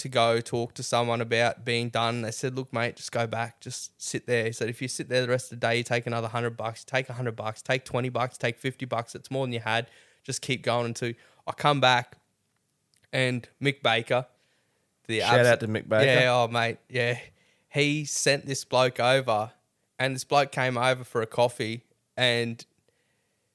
to 0.03 0.09
go 0.09 0.41
talk 0.41 0.75
to 0.75 0.83
someone 0.83 1.21
about 1.21 1.65
being 1.65 1.89
done. 1.89 2.23
They 2.23 2.33
said, 2.33 2.57
"Look, 2.57 2.73
mate, 2.73 2.97
just 2.97 3.13
go 3.13 3.27
back. 3.27 3.61
Just 3.61 4.01
sit 4.03 4.27
there." 4.27 4.45
He 4.45 4.53
said, 4.53 4.69
"If 4.69 4.83
you 4.83 4.89
sit 4.89 5.09
there 5.09 5.23
the 5.23 5.29
rest 5.29 5.53
of 5.53 5.61
the 5.61 5.67
day, 5.67 5.79
you 5.79 5.83
take 5.85 6.07
another 6.07 6.29
hundred 6.29 6.57
bucks. 6.57 6.85
Take 6.85 7.09
a 7.09 7.13
hundred 7.13 7.37
bucks. 7.37 7.63
Take 7.63 7.85
twenty 7.85 8.09
bucks. 8.09 8.37
Take 8.37 8.59
fifty 8.59 8.85
bucks. 8.85 9.15
It's 9.15 9.31
more 9.31 9.47
than 9.47 9.53
you 9.53 9.61
had. 9.61 9.89
Just 10.25 10.43
keep 10.43 10.63
going 10.63 10.87
until 10.87 11.13
I 11.47 11.53
come 11.53 11.81
back." 11.81 12.17
And 13.13 13.49
Mick 13.63 13.83
Baker, 13.83 14.27
the 15.07 15.21
Shout 15.21 15.47
out 15.47 15.61
to 15.61 15.69
Mick 15.69 15.89
Baker. 15.89 16.05
Yeah, 16.05 16.35
oh 16.35 16.49
mate, 16.49 16.79
yeah. 16.89 17.19
He 17.69 18.05
sent 18.05 18.47
this 18.47 18.65
bloke 18.65 18.99
over, 18.99 19.53
and 19.99 20.15
this 20.15 20.25
bloke 20.25 20.51
came 20.51 20.77
over 20.77 21.05
for 21.05 21.23
a 21.23 21.27
coffee, 21.27 21.85
and 22.17 22.65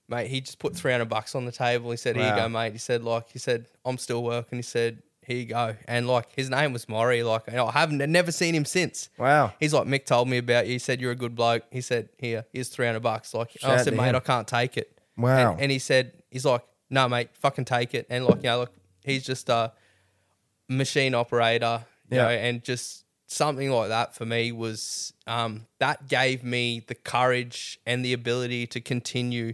mate, 0.07 0.27
he 0.27 0.41
just 0.41 0.59
put 0.59 0.75
three 0.75 0.91
hundred 0.91 1.09
bucks 1.09 1.35
on 1.35 1.45
the 1.45 1.51
table. 1.51 1.91
He 1.91 1.97
said, 1.97 2.15
"Here 2.15 2.29
you 2.29 2.35
go, 2.35 2.47
mate." 2.47 2.71
He 2.71 2.77
said, 2.77 3.03
"Like," 3.03 3.31
he 3.31 3.39
said, 3.39 3.65
"I'm 3.83 3.97
still 3.97 4.23
working." 4.23 4.59
He 4.59 4.63
said, 4.63 5.01
"Here 5.27 5.37
you 5.37 5.45
go," 5.45 5.75
and 5.87 6.07
like 6.07 6.27
his 6.35 6.49
name 6.49 6.73
was 6.73 6.87
Maury. 6.89 7.21
Like 7.21 7.47
I 7.53 7.71
haven't 7.71 7.97
never 8.11 8.31
seen 8.31 8.55
him 8.55 8.65
since. 8.65 9.09
Wow. 9.17 9.53
He's 9.59 9.73
like 9.73 9.85
Mick 9.87 10.05
told 10.05 10.27
me 10.29 10.37
about 10.37 10.65
you. 10.65 10.73
He 10.73 10.79
said 10.79 10.99
you're 11.01 11.11
a 11.11 11.15
good 11.15 11.35
bloke. 11.35 11.63
He 11.71 11.81
said, 11.81 12.09
"Here, 12.17 12.45
here's 12.51 12.69
three 12.69 12.85
hundred 12.85 13.01
bucks." 13.03 13.33
Like 13.33 13.51
Shout 13.59 13.71
I 13.79 13.83
said, 13.83 13.95
"Mate, 13.95 14.09
him. 14.09 14.15
I 14.15 14.19
can't 14.21 14.47
take 14.47 14.77
it." 14.77 14.99
Wow. 15.17 15.51
And, 15.51 15.61
and 15.61 15.71
he 15.71 15.79
said, 15.79 16.13
"He's 16.31 16.45
like, 16.45 16.63
no, 16.89 17.07
mate, 17.09 17.29
fucking 17.33 17.65
take 17.65 17.93
it." 17.93 18.07
And 18.09 18.25
like 18.25 18.37
you 18.37 18.43
know, 18.49 18.59
like 18.59 18.69
he's 19.03 19.25
just 19.25 19.49
a 19.49 19.73
machine 20.69 21.13
operator, 21.15 21.85
you 22.09 22.17
Yeah. 22.17 22.23
know, 22.23 22.29
and 22.29 22.63
just 22.63 23.03
something 23.27 23.69
like 23.69 23.89
that 23.89 24.15
for 24.15 24.25
me 24.25 24.51
was 24.51 25.13
um, 25.27 25.67
that 25.79 26.07
gave 26.07 26.43
me 26.43 26.79
the 26.87 26.95
courage 26.95 27.79
and 27.85 28.03
the 28.05 28.13
ability 28.13 28.67
to 28.67 28.79
continue 28.81 29.53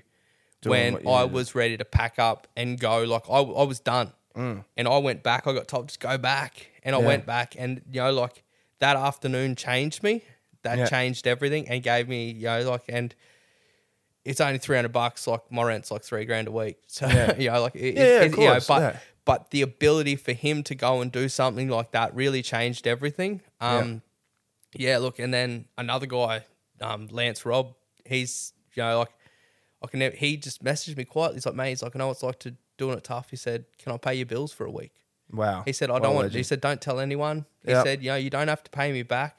Doing 0.62 0.94
when 0.94 1.08
I 1.08 1.24
was 1.26 1.56
ready 1.56 1.76
to 1.78 1.84
pack 1.86 2.20
up 2.20 2.48
and 2.56 2.80
go. 2.80 3.04
Like 3.04 3.24
I, 3.30 3.40
I 3.40 3.64
was 3.64 3.80
done, 3.80 4.14
and 4.35 4.88
I 4.88 4.97
went 4.97 5.23
back. 5.23 5.45
I 5.47 5.53
got 5.53 5.68
told 5.68 5.88
just 5.88 5.99
go 5.99 6.18
back, 6.18 6.68
and 6.84 6.95
I 6.95 6.99
Mm. 6.99 7.01
Yeah. 7.01 7.07
went 7.07 7.26
back, 7.26 7.55
and 7.57 7.81
you 7.91 8.01
know, 8.01 8.11
like 8.11 8.43
that 8.80 8.95
afternoon 8.95 9.55
changed 9.55 10.03
me. 10.03 10.23
That 10.64 10.77
Yeah. 10.77 10.85
changed 10.88 11.27
everything 11.27 11.68
and 11.69 11.84
gave 11.84 12.07
me, 12.07 12.31
you 12.31 12.45
know, 12.45 12.69
like 12.69 12.84
and. 12.89 13.14
It's 14.26 14.39
only 14.39 14.57
three 14.57 14.77
hundred 14.77 14.93
bucks. 14.93 15.27
Like 15.27 15.51
my 15.51 15.64
rent's 15.64 15.91
like 15.91 16.01
three 16.01 16.23
grand 16.23 16.47
a 16.47 16.51
week. 16.51 16.77
So 16.88 17.07
Yeah. 17.07 17.35
you 17.38 17.51
know, 17.51 17.61
like 17.61 17.76
it, 17.76 17.95
Yeah, 17.95 18.22
it- 18.22 18.34
of 18.34 18.39
you 18.39 18.45
know, 18.45 18.60
but 18.68 18.95
but 19.26 19.51
the 19.51 19.61
ability 19.61 20.15
for 20.15 20.31
him 20.34 20.64
to 20.64 20.76
go 20.76 21.01
and 21.01 21.11
do 21.11 21.27
something 21.27 21.68
like 21.69 21.91
that 21.91 22.15
really 22.15 22.41
changed 22.41 22.88
everything. 22.88 23.41
Um, 23.60 24.01
yeah. 24.73 24.97
look, 24.99 25.19
and 25.19 25.34
then 25.34 25.65
another 25.77 26.05
guy, 26.05 26.45
um, 26.80 27.07
Lance 27.11 27.45
Robb, 27.45 27.73
he's 28.05 28.53
you 28.76 28.84
know 28.84 28.99
like 28.99 29.11
I 29.84 29.88
can 29.88 29.99
never, 29.99 30.15
he 30.15 30.38
just 30.38 30.64
messaged 30.64 30.95
me 30.95 31.03
quietly. 31.03 31.35
He's 31.35 31.45
like, 31.45 31.55
mate, 31.55 31.69
he's 31.72 31.84
like, 31.84 31.93
I 31.93 31.99
know 31.99 32.07
what 32.07 32.14
it's 32.14 32.23
like 32.23 32.39
to 32.39 32.55
doing 32.84 32.97
it 32.97 33.03
tough. 33.03 33.30
He 33.30 33.35
said, 33.38 33.65
can 33.80 33.91
I 33.93 33.97
pay 33.97 34.15
your 34.15 34.26
bills 34.26 34.51
for 34.51 34.65
a 34.65 34.72
week? 34.72 34.93
Wow. 35.31 35.64
He 35.65 35.73
said, 35.73 35.89
I 35.89 35.99
don't 35.99 36.14
want. 36.15 36.26
legend. 36.27 36.38
He 36.38 36.43
said, 36.43 36.61
don't 36.61 36.81
tell 36.81 36.99
anyone. 36.99 37.45
He 37.65 37.72
Yep. 37.72 37.84
said, 37.85 38.03
you 38.03 38.10
know, 38.11 38.15
you 38.18 38.30
don't 38.30 38.47
have 38.49 38.64
to 38.64 38.72
pay 38.72 38.91
me 38.91 39.03
back. 39.03 39.34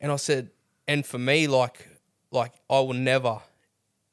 And 0.00 0.12
I 0.12 0.16
said, 0.16 0.50
and 0.86 1.04
for 1.06 1.18
me, 1.18 1.46
like, 1.46 1.88
like 2.30 2.52
I 2.68 2.80
will 2.80 2.92
never, 2.94 3.40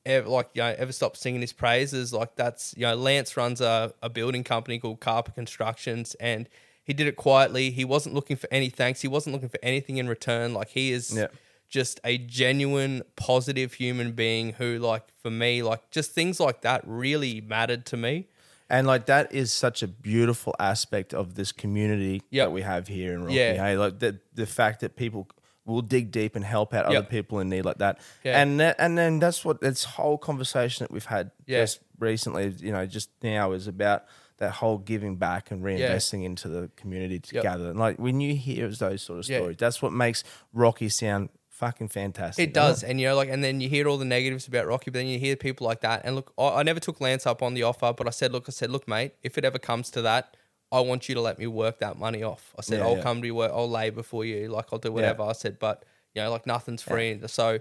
ever, 0.06 0.28
like, 0.30 0.50
you 0.54 0.62
know, 0.62 0.74
ever 0.78 0.92
stop 0.92 1.18
singing 1.18 1.42
his 1.42 1.54
praises. 1.54 2.14
Like 2.14 2.36
that's, 2.36 2.74
you 2.78 2.84
know, 2.84 2.96
Lance 2.96 3.36
runs 3.38 3.60
a, 3.62 3.94
a 4.02 4.10
building 4.10 4.44
company 4.44 4.80
called 4.80 5.00
Carper 5.00 5.32
Constructions, 5.32 6.16
and 6.16 6.48
he 6.84 6.94
did 6.94 7.08
it 7.08 7.16
quietly. 7.16 7.72
He 7.72 7.86
wasn't 7.86 8.16
looking 8.16 8.38
for 8.38 8.48
any 8.52 8.70
thanks. 8.70 9.02
He 9.02 9.08
wasn't 9.08 9.34
looking 9.36 9.50
for 9.50 9.60
anything 9.62 9.98
in 9.98 10.08
return. 10.08 10.54
Like 10.54 10.70
he 10.70 10.92
is 10.92 11.16
Yep. 11.16 11.34
Just 11.70 12.00
a 12.04 12.18
genuine, 12.18 13.04
positive 13.16 13.74
human 13.74 14.12
being 14.14 14.54
who, 14.54 14.80
like, 14.80 15.04
for 15.22 15.30
me, 15.32 15.62
like, 15.64 15.90
just 15.92 16.12
things 16.12 16.40
like 16.40 16.62
that 16.62 16.82
really 16.86 17.42
mattered 17.42 17.86
to 17.88 17.98
me. 17.98 18.28
And 18.72 18.86
like 18.86 19.08
that 19.08 19.34
is 19.34 19.52
such 19.52 19.82
a 19.82 19.88
beautiful 19.88 20.54
aspect 20.60 21.12
of 21.14 21.34
this 21.34 21.52
community 21.52 22.22
Yep. 22.30 22.46
that 22.48 22.52
we 22.52 22.62
have 22.62 22.88
here 22.88 23.14
in 23.14 23.24
Rocky. 23.24 23.34
Yeah. 23.36 23.54
Hey, 23.56 23.76
like 23.78 23.98
the 23.98 24.20
the 24.36 24.46
fact 24.46 24.82
that 24.82 24.96
people 24.96 25.28
will 25.66 25.82
dig 25.82 26.12
deep 26.12 26.36
and 26.36 26.46
help 26.46 26.72
out 26.76 26.86
other 26.86 27.02
people 27.02 27.40
in 27.40 27.50
need 27.50 27.64
like 27.66 27.80
that. 27.80 28.00
Yeah. 28.24 28.40
And 28.40 28.60
that, 28.60 28.76
and 28.78 28.96
then 28.96 29.18
that's 29.18 29.44
what 29.44 29.60
this 29.62 29.84
whole 29.86 30.20
conversation 30.20 30.84
that 30.84 30.92
we've 30.92 31.06
had 31.06 31.32
Yeah. 31.48 31.62
just 31.62 31.80
recently, 32.00 32.54
you 32.60 32.72
know, 32.72 32.86
just 32.86 33.10
now 33.24 33.54
is 33.54 33.68
about 33.68 34.06
that 34.38 34.52
whole 34.52 34.78
giving 34.78 35.16
back 35.18 35.50
and 35.52 35.64
reinvesting 35.64 36.24
into 36.24 36.48
the 36.48 36.70
community 36.76 37.16
Yep. 37.16 37.24
together. 37.44 37.70
And 37.72 37.80
like 37.80 37.98
when 37.98 38.22
you 38.22 38.36
hear 38.36 38.68
those 38.70 39.02
sort 39.02 39.18
of 39.20 39.28
Yeah. 39.30 39.38
stories, 39.40 39.58
that's 39.58 39.82
what 39.82 39.94
makes 39.94 40.24
Rocky 40.54 40.90
sound 40.90 41.30
fucking 41.60 41.90
fantastic. 41.90 42.48
It 42.50 42.54
does, 42.54 42.84
and 42.84 43.00
you 43.00 43.08
know, 43.08 43.16
like, 43.16 43.30
and 43.30 43.44
then 43.44 43.62
you 43.62 43.70
hear 43.70 43.88
all 43.88 43.98
the 43.98 44.06
negatives 44.06 44.48
about 44.48 44.66
Rocky, 44.66 44.92
but 44.92 44.96
then 45.00 45.08
you 45.08 45.20
hear 45.20 45.36
people 45.36 45.68
like 45.68 45.82
that. 45.82 46.02
And 46.06 46.16
look, 46.16 46.34
I, 46.38 46.60
I 46.60 46.64
never 46.64 46.80
took 46.80 47.00
Lance 47.02 47.28
up 47.28 47.44
on 47.44 47.54
the 47.54 47.64
offer, 47.64 47.94
but 47.94 48.08
I 48.08 48.12
said, 48.12 48.32
look, 48.32 48.46
I 48.48 48.52
said, 48.52 48.72
look, 48.72 48.88
mate, 48.88 49.14
if 49.22 49.38
it 49.38 49.46
ever 49.46 49.60
comes 49.60 49.90
to 49.92 50.02
that, 50.04 50.36
I 50.72 50.80
want 50.80 51.10
you 51.10 51.16
to 51.16 51.22
let 51.22 51.38
me 51.40 51.48
work 51.48 51.80
that 51.80 51.98
money 51.98 52.24
off. 52.24 52.54
I 52.58 52.62
said, 52.62 52.80
Yeah, 52.80 52.86
I'll 52.86 52.96
yeah. 52.98 53.02
come 53.04 53.22
to 53.22 53.28
you, 53.28 53.36
work, 53.36 53.52
I'll 53.54 53.70
labour 53.70 54.04
for 54.04 54.24
you, 54.26 54.48
like 54.50 54.68
I'll 54.72 54.80
do 54.80 54.92
whatever. 54.92 55.24
I 55.24 55.34
said, 55.34 55.60
but 55.60 55.84
you 56.16 56.22
know, 56.22 56.32
like 56.32 56.46
nothing's 56.48 56.82
free. 56.82 57.20
So, 57.28 57.60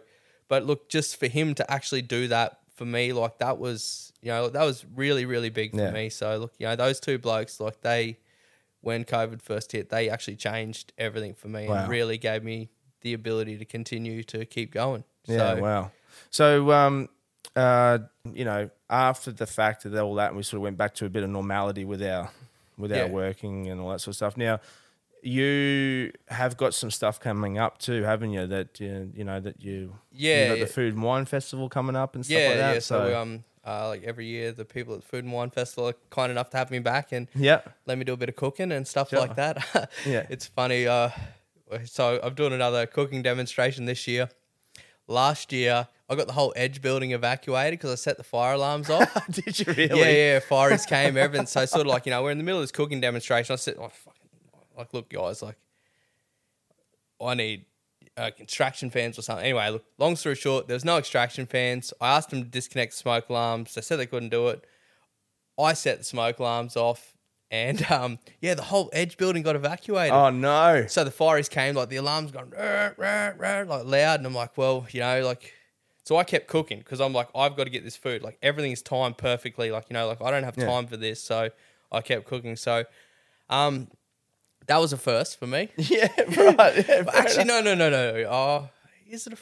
but 0.49 0.65
look, 0.65 0.89
just 0.89 1.19
for 1.19 1.27
him 1.27 1.55
to 1.55 1.71
actually 1.71 2.03
do 2.03 2.29
that 2.29 2.59
for 2.75 2.85
me, 2.85 3.13
like 3.13 3.39
that 3.39 3.59
was, 3.59 4.13
you 4.23 4.29
know, 4.29 4.49
that 4.51 4.63
was 4.65 4.85
really, 4.95 5.25
really 5.25 5.51
big 5.51 5.73
for 5.73 5.79
Yeah. 5.79 5.91
me. 5.91 6.09
So 6.11 6.37
look, 6.39 6.53
you 6.59 6.67
know, 6.67 6.77
those 6.77 7.01
two 7.01 7.19
blokes, 7.19 7.61
like 7.61 7.81
they, 7.81 8.19
when 8.81 9.05
COVID 9.05 9.43
first 9.43 9.73
hit, 9.73 9.89
they 9.89 10.09
actually 10.09 10.37
changed 10.37 10.93
everything 10.99 11.35
for 11.35 11.49
me 11.49 11.67
Wow. 11.67 11.75
and 11.83 11.89
really 11.91 12.19
gave 12.19 12.45
me 12.45 12.69
the 13.03 13.15
ability 13.15 13.57
to 13.59 13.65
continue 13.65 14.23
to 14.25 14.45
keep 14.45 14.73
going. 14.73 15.05
Yeah, 15.27 15.55
so, 15.57 15.63
wow. 15.63 15.91
So, 16.31 16.73
um, 16.73 17.09
uh, 17.57 17.99
you 18.33 18.45
know, 18.45 18.71
after 18.91 19.31
the 19.33 19.47
fact 19.47 19.85
of 19.85 19.95
all 19.95 20.15
that, 20.17 20.29
and 20.29 20.37
we 20.37 20.43
sort 20.43 20.59
of 20.59 20.63
went 20.63 20.77
back 20.79 20.95
to 20.97 21.07
a 21.07 21.09
bit 21.09 21.23
of 21.23 21.31
normality 21.31 21.85
with 21.85 22.03
our 22.03 22.31
with 22.77 22.91
Yeah. 22.93 23.03
our 23.03 23.09
working 23.09 23.69
and 23.69 23.81
all 23.81 23.91
that 23.91 24.01
sort 24.01 24.13
of 24.13 24.17
stuff. 24.17 24.37
Now, 24.37 24.61
you 25.23 26.13
have 26.29 26.57
got 26.57 26.75
some 26.75 26.91
stuff 26.91 27.19
coming 27.21 27.59
up 27.59 27.79
too, 27.79 28.03
haven't 28.05 28.31
you? 28.33 28.47
That 28.47 28.79
you, 28.81 29.11
you 29.15 29.25
know 29.25 29.41
that 29.41 29.63
you 29.63 29.95
Yeah, 30.13 30.43
you 30.43 30.49
got 30.51 30.59
yeah. 30.59 30.65
the 30.65 30.71
food 30.71 30.95
and 30.95 31.03
wine 31.03 31.25
festival 31.25 31.69
coming 31.69 31.97
up 31.97 32.15
and 32.15 32.25
stuff 32.25 32.39
yeah, 32.39 32.49
like 32.49 32.57
that. 32.59 32.73
yeah. 32.75 32.79
So, 32.81 33.21
um, 33.21 33.45
uh, 33.67 33.89
like 33.89 34.03
every 34.05 34.27
year, 34.27 34.53
the 34.53 34.65
people 34.65 34.95
at 34.95 35.03
the 35.03 35.07
Food 35.07 35.25
and 35.25 35.33
Wine 35.33 35.51
Festival 35.51 35.89
are 35.91 35.95
kind 36.09 36.31
enough 36.33 36.49
to 36.51 36.57
have 36.57 36.71
me 36.71 36.79
back 36.79 37.13
and 37.13 37.29
yeah, 37.35 37.61
let 37.85 37.99
me 37.99 38.05
do 38.05 38.15
a 38.15 38.17
bit 38.17 38.31
of 38.31 38.37
cooking 38.37 38.73
and 38.73 38.87
stuff 38.87 39.13
like 39.13 39.35
that. 39.37 39.91
Yeah. 40.07 40.25
it's 40.31 40.47
funny. 40.47 40.87
Uh, 40.87 41.11
so 41.85 42.21
I'm 42.23 42.35
doing 42.35 42.53
another 42.53 42.87
cooking 42.87 43.23
demonstration 43.23 43.85
this 43.85 44.07
year. 44.07 44.29
Last 45.07 45.53
year, 45.53 45.89
I 46.11 46.15
got 46.15 46.27
the 46.27 46.33
whole 46.33 46.53
edge 46.57 46.81
building 46.83 47.13
evacuated 47.13 47.79
because 47.79 47.91
I 47.91 47.95
set 47.97 48.17
the 48.17 48.25
fire 48.25 48.55
alarms 48.55 48.91
off. 48.91 49.27
did 49.31 49.59
you 49.59 49.73
really? 49.73 50.01
Yeah, 50.01 50.11
yeah, 50.11 50.39
fires 50.41 50.87
came, 50.87 51.17
everything. 51.17 51.47
So 51.47 51.65
sort 51.67 51.83
of 51.83 51.87
like, 51.89 52.07
you 52.07 52.11
know, 52.11 52.23
we're 52.23 52.31
in 52.31 52.39
the 52.39 52.45
middle 52.45 52.61
of 52.61 52.63
this 52.63 52.73
cooking 52.73 53.01
demonstration. 53.01 53.53
I 53.53 53.57
said, 53.57 53.77
oh, 53.79 53.89
fucking, 53.89 54.23
like, 54.77 54.95
look, 54.95 55.11
guys, 55.11 55.43
like, 55.43 55.57
I 57.21 57.35
need 57.35 57.65
uh, 58.17 58.31
extraction 58.41 58.91
fans 58.91 59.19
or 59.19 59.23
something. 59.23 59.45
Anyway, 59.45 59.69
look, 59.71 59.85
long 59.99 60.17
story 60.17 60.35
short, 60.35 60.67
there's 60.67 60.85
no 60.85 60.99
extraction 60.99 61.47
fans. 61.47 61.93
I 62.01 62.17
asked 62.17 62.31
them 62.31 62.43
to 62.43 62.49
disconnect 62.49 62.93
the 62.93 62.99
smoke 62.99 63.29
alarms. 63.29 63.75
They 63.75 63.81
said 63.81 63.99
they 63.99 64.07
couldn't 64.07 64.31
do 64.31 64.49
it. 64.49 64.65
I 65.59 65.73
set 65.73 65.99
the 65.99 66.05
smoke 66.05 66.39
alarms 66.39 66.77
off. 66.77 67.15
And 67.51 67.83
um, 67.91 68.19
yeah, 68.41 68.53
the 68.55 68.63
whole 68.63 68.91
edge 68.93 69.17
building 69.17 69.43
got 69.43 69.57
evacuated. 69.57 70.13
Oh 70.13 70.29
no! 70.29 70.85
So 70.87 71.03
the 71.03 71.11
fires 71.11 71.49
came, 71.49 71.75
like 71.75 71.89
the 71.89 71.97
alarms 71.97 72.31
gone 72.31 72.51
"Rrr, 72.51 72.95
rrr, 72.97 73.39
rrr," 73.39 73.67
like 73.67 73.85
loud, 73.87 74.21
and 74.21 74.27
I'm 74.27 74.35
like, 74.35 74.59
well, 74.59 74.87
you 74.91 75.01
know, 75.01 75.25
like, 75.25 75.55
so 76.05 76.19
I 76.19 76.25
kept 76.25 76.47
cooking 76.47 76.79
because 76.81 77.01
I'm 77.01 77.15
like, 77.15 77.29
I've 77.35 77.57
got 77.57 77.65
to 77.65 77.71
get 77.71 77.85
this 77.85 77.97
food. 77.97 78.23
Like 78.23 78.37
everything's 78.43 78.83
timed 78.83 79.17
perfectly. 79.17 79.71
Like 79.71 79.87
you 79.89 79.95
know, 79.95 80.07
like 80.07 80.21
I 80.21 80.31
don't 80.31 80.43
have 80.45 80.59
Yeah. 80.59 80.67
time 80.67 80.87
for 80.87 80.99
this, 80.99 81.23
so 81.23 81.49
I 81.91 82.03
kept 82.03 82.27
cooking. 82.27 82.55
So, 82.57 82.85
um, 83.49 83.89
that 84.67 84.77
was 84.79 84.93
a 84.93 84.99
first 84.99 85.39
for 85.39 85.47
me. 85.47 85.71
Yeah, 85.79 86.09
right. 86.19 86.85
Yeah, 86.89 87.05
actually, 87.15 87.45
no, 87.45 87.63
no, 87.63 87.75
no, 87.75 87.89
no. 87.89 88.25
Oh, 88.29 88.69
is 89.09 89.27
it? 89.27 89.33
A, 89.33 89.37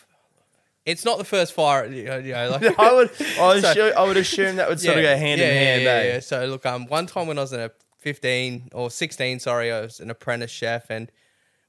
it's 0.84 1.04
not 1.04 1.18
the 1.18 1.24
first 1.24 1.54
fire. 1.54 1.86
You 1.86 2.04
know, 2.04 2.18
you 2.18 2.32
know, 2.32 2.50
like 2.50 2.62
I 2.78 2.92
would, 2.92 3.10
I 3.40 3.46
would, 3.48 3.62
So- 3.62 3.70
assume, 3.70 3.92
I 3.96 4.04
would 4.04 4.16
assume 4.16 4.56
that 4.56 4.68
would 4.68 4.78
sort 4.78 4.96
of 4.98 5.02
go 5.02 5.16
hand 5.16 5.40
yeah, 5.40 5.48
in 5.48 5.56
hand. 5.56 5.82
Yeah, 5.82 5.90
eh? 5.90 6.02
yeah, 6.04 6.12
yeah. 6.14 6.20
So 6.20 6.46
look, 6.46 6.64
um, 6.64 6.86
one 6.86 7.06
time 7.06 7.26
when 7.26 7.36
I 7.38 7.40
was 7.40 7.52
in 7.52 7.58
a 7.58 7.70
15 7.98 8.70
or 8.72 8.90
16, 8.90 9.40
sorry, 9.40 9.72
I 9.72 9.80
was 9.80 10.00
an 10.00 10.10
apprentice 10.10 10.50
chef, 10.50 10.90
and 10.90 11.10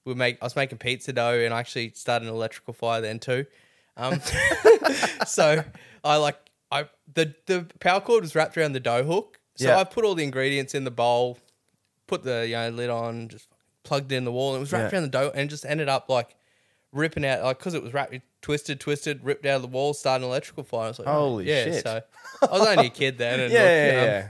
we 0.06 0.14
make 0.14 0.38
I 0.42 0.46
was 0.46 0.56
making 0.56 0.78
pizza 0.78 1.12
dough, 1.14 1.40
and 1.40 1.54
I 1.54 1.60
actually 1.60 1.92
started 1.96 2.28
an 2.28 2.34
electrical 2.34 2.74
fire 2.74 3.02
then 3.02 3.20
too. 3.20 3.46
Um, 3.98 4.22
so 5.26 5.64
I 6.04 6.18
like 6.18 6.38
I 6.72 6.86
the 7.14 7.34
the 7.46 7.66
power 7.80 8.00
cord 8.02 8.24
was 8.24 8.36
wrapped 8.36 8.58
around 8.58 8.74
the 8.74 8.80
dough 8.80 9.04
hook, 9.04 9.40
so 9.56 9.68
Yeah. 9.70 9.78
I 9.78 9.84
put 9.84 10.06
all 10.06 10.16
the 10.16 10.24
ingredients 10.24 10.76
in 10.76 10.84
the 10.84 10.92
bowl, 10.92 11.38
put 12.08 12.24
the 12.24 12.46
you 12.48 12.56
know 12.56 12.70
lid 12.70 12.90
on, 12.90 13.30
just 13.30 13.48
plugged 13.84 14.12
it 14.12 14.16
in 14.16 14.26
the 14.26 14.32
wall, 14.32 14.52
and 14.52 14.58
it 14.58 14.60
was 14.62 14.72
wrapped 14.72 14.92
Yeah. 14.94 15.00
around 15.00 15.04
the 15.12 15.18
dough, 15.18 15.32
and 15.34 15.50
just 15.50 15.66
ended 15.66 15.90
up 15.90 16.10
like 16.10 16.36
ripping 16.94 17.26
out 17.26 17.44
like 17.44 17.58
because 17.60 17.74
it 17.74 17.84
was 17.84 17.94
wrapped, 17.94 18.14
it 18.14 18.22
twisted, 18.42 18.80
twisted, 18.80 19.24
ripped 19.24 19.46
out 19.46 19.58
of 19.58 19.62
the 19.62 19.68
wall, 19.68 19.94
started 19.94 20.24
an 20.24 20.30
electrical 20.30 20.64
fire. 20.64 20.86
I 20.86 20.88
was 20.90 21.00
like, 21.00 21.08
Holy 21.08 21.48
yeah, 21.48 21.64
shit. 21.66 21.84
So 21.84 22.02
I 22.44 22.46
was 22.58 22.68
only 22.68 22.86
a 22.88 22.90
kid 22.90 23.18
then, 23.18 23.40
and 23.42 23.52
Yeah, 23.54 23.62
look, 23.62 23.72
yeah, 23.72 24.02
um, 24.02 24.08
yeah. 24.08 24.28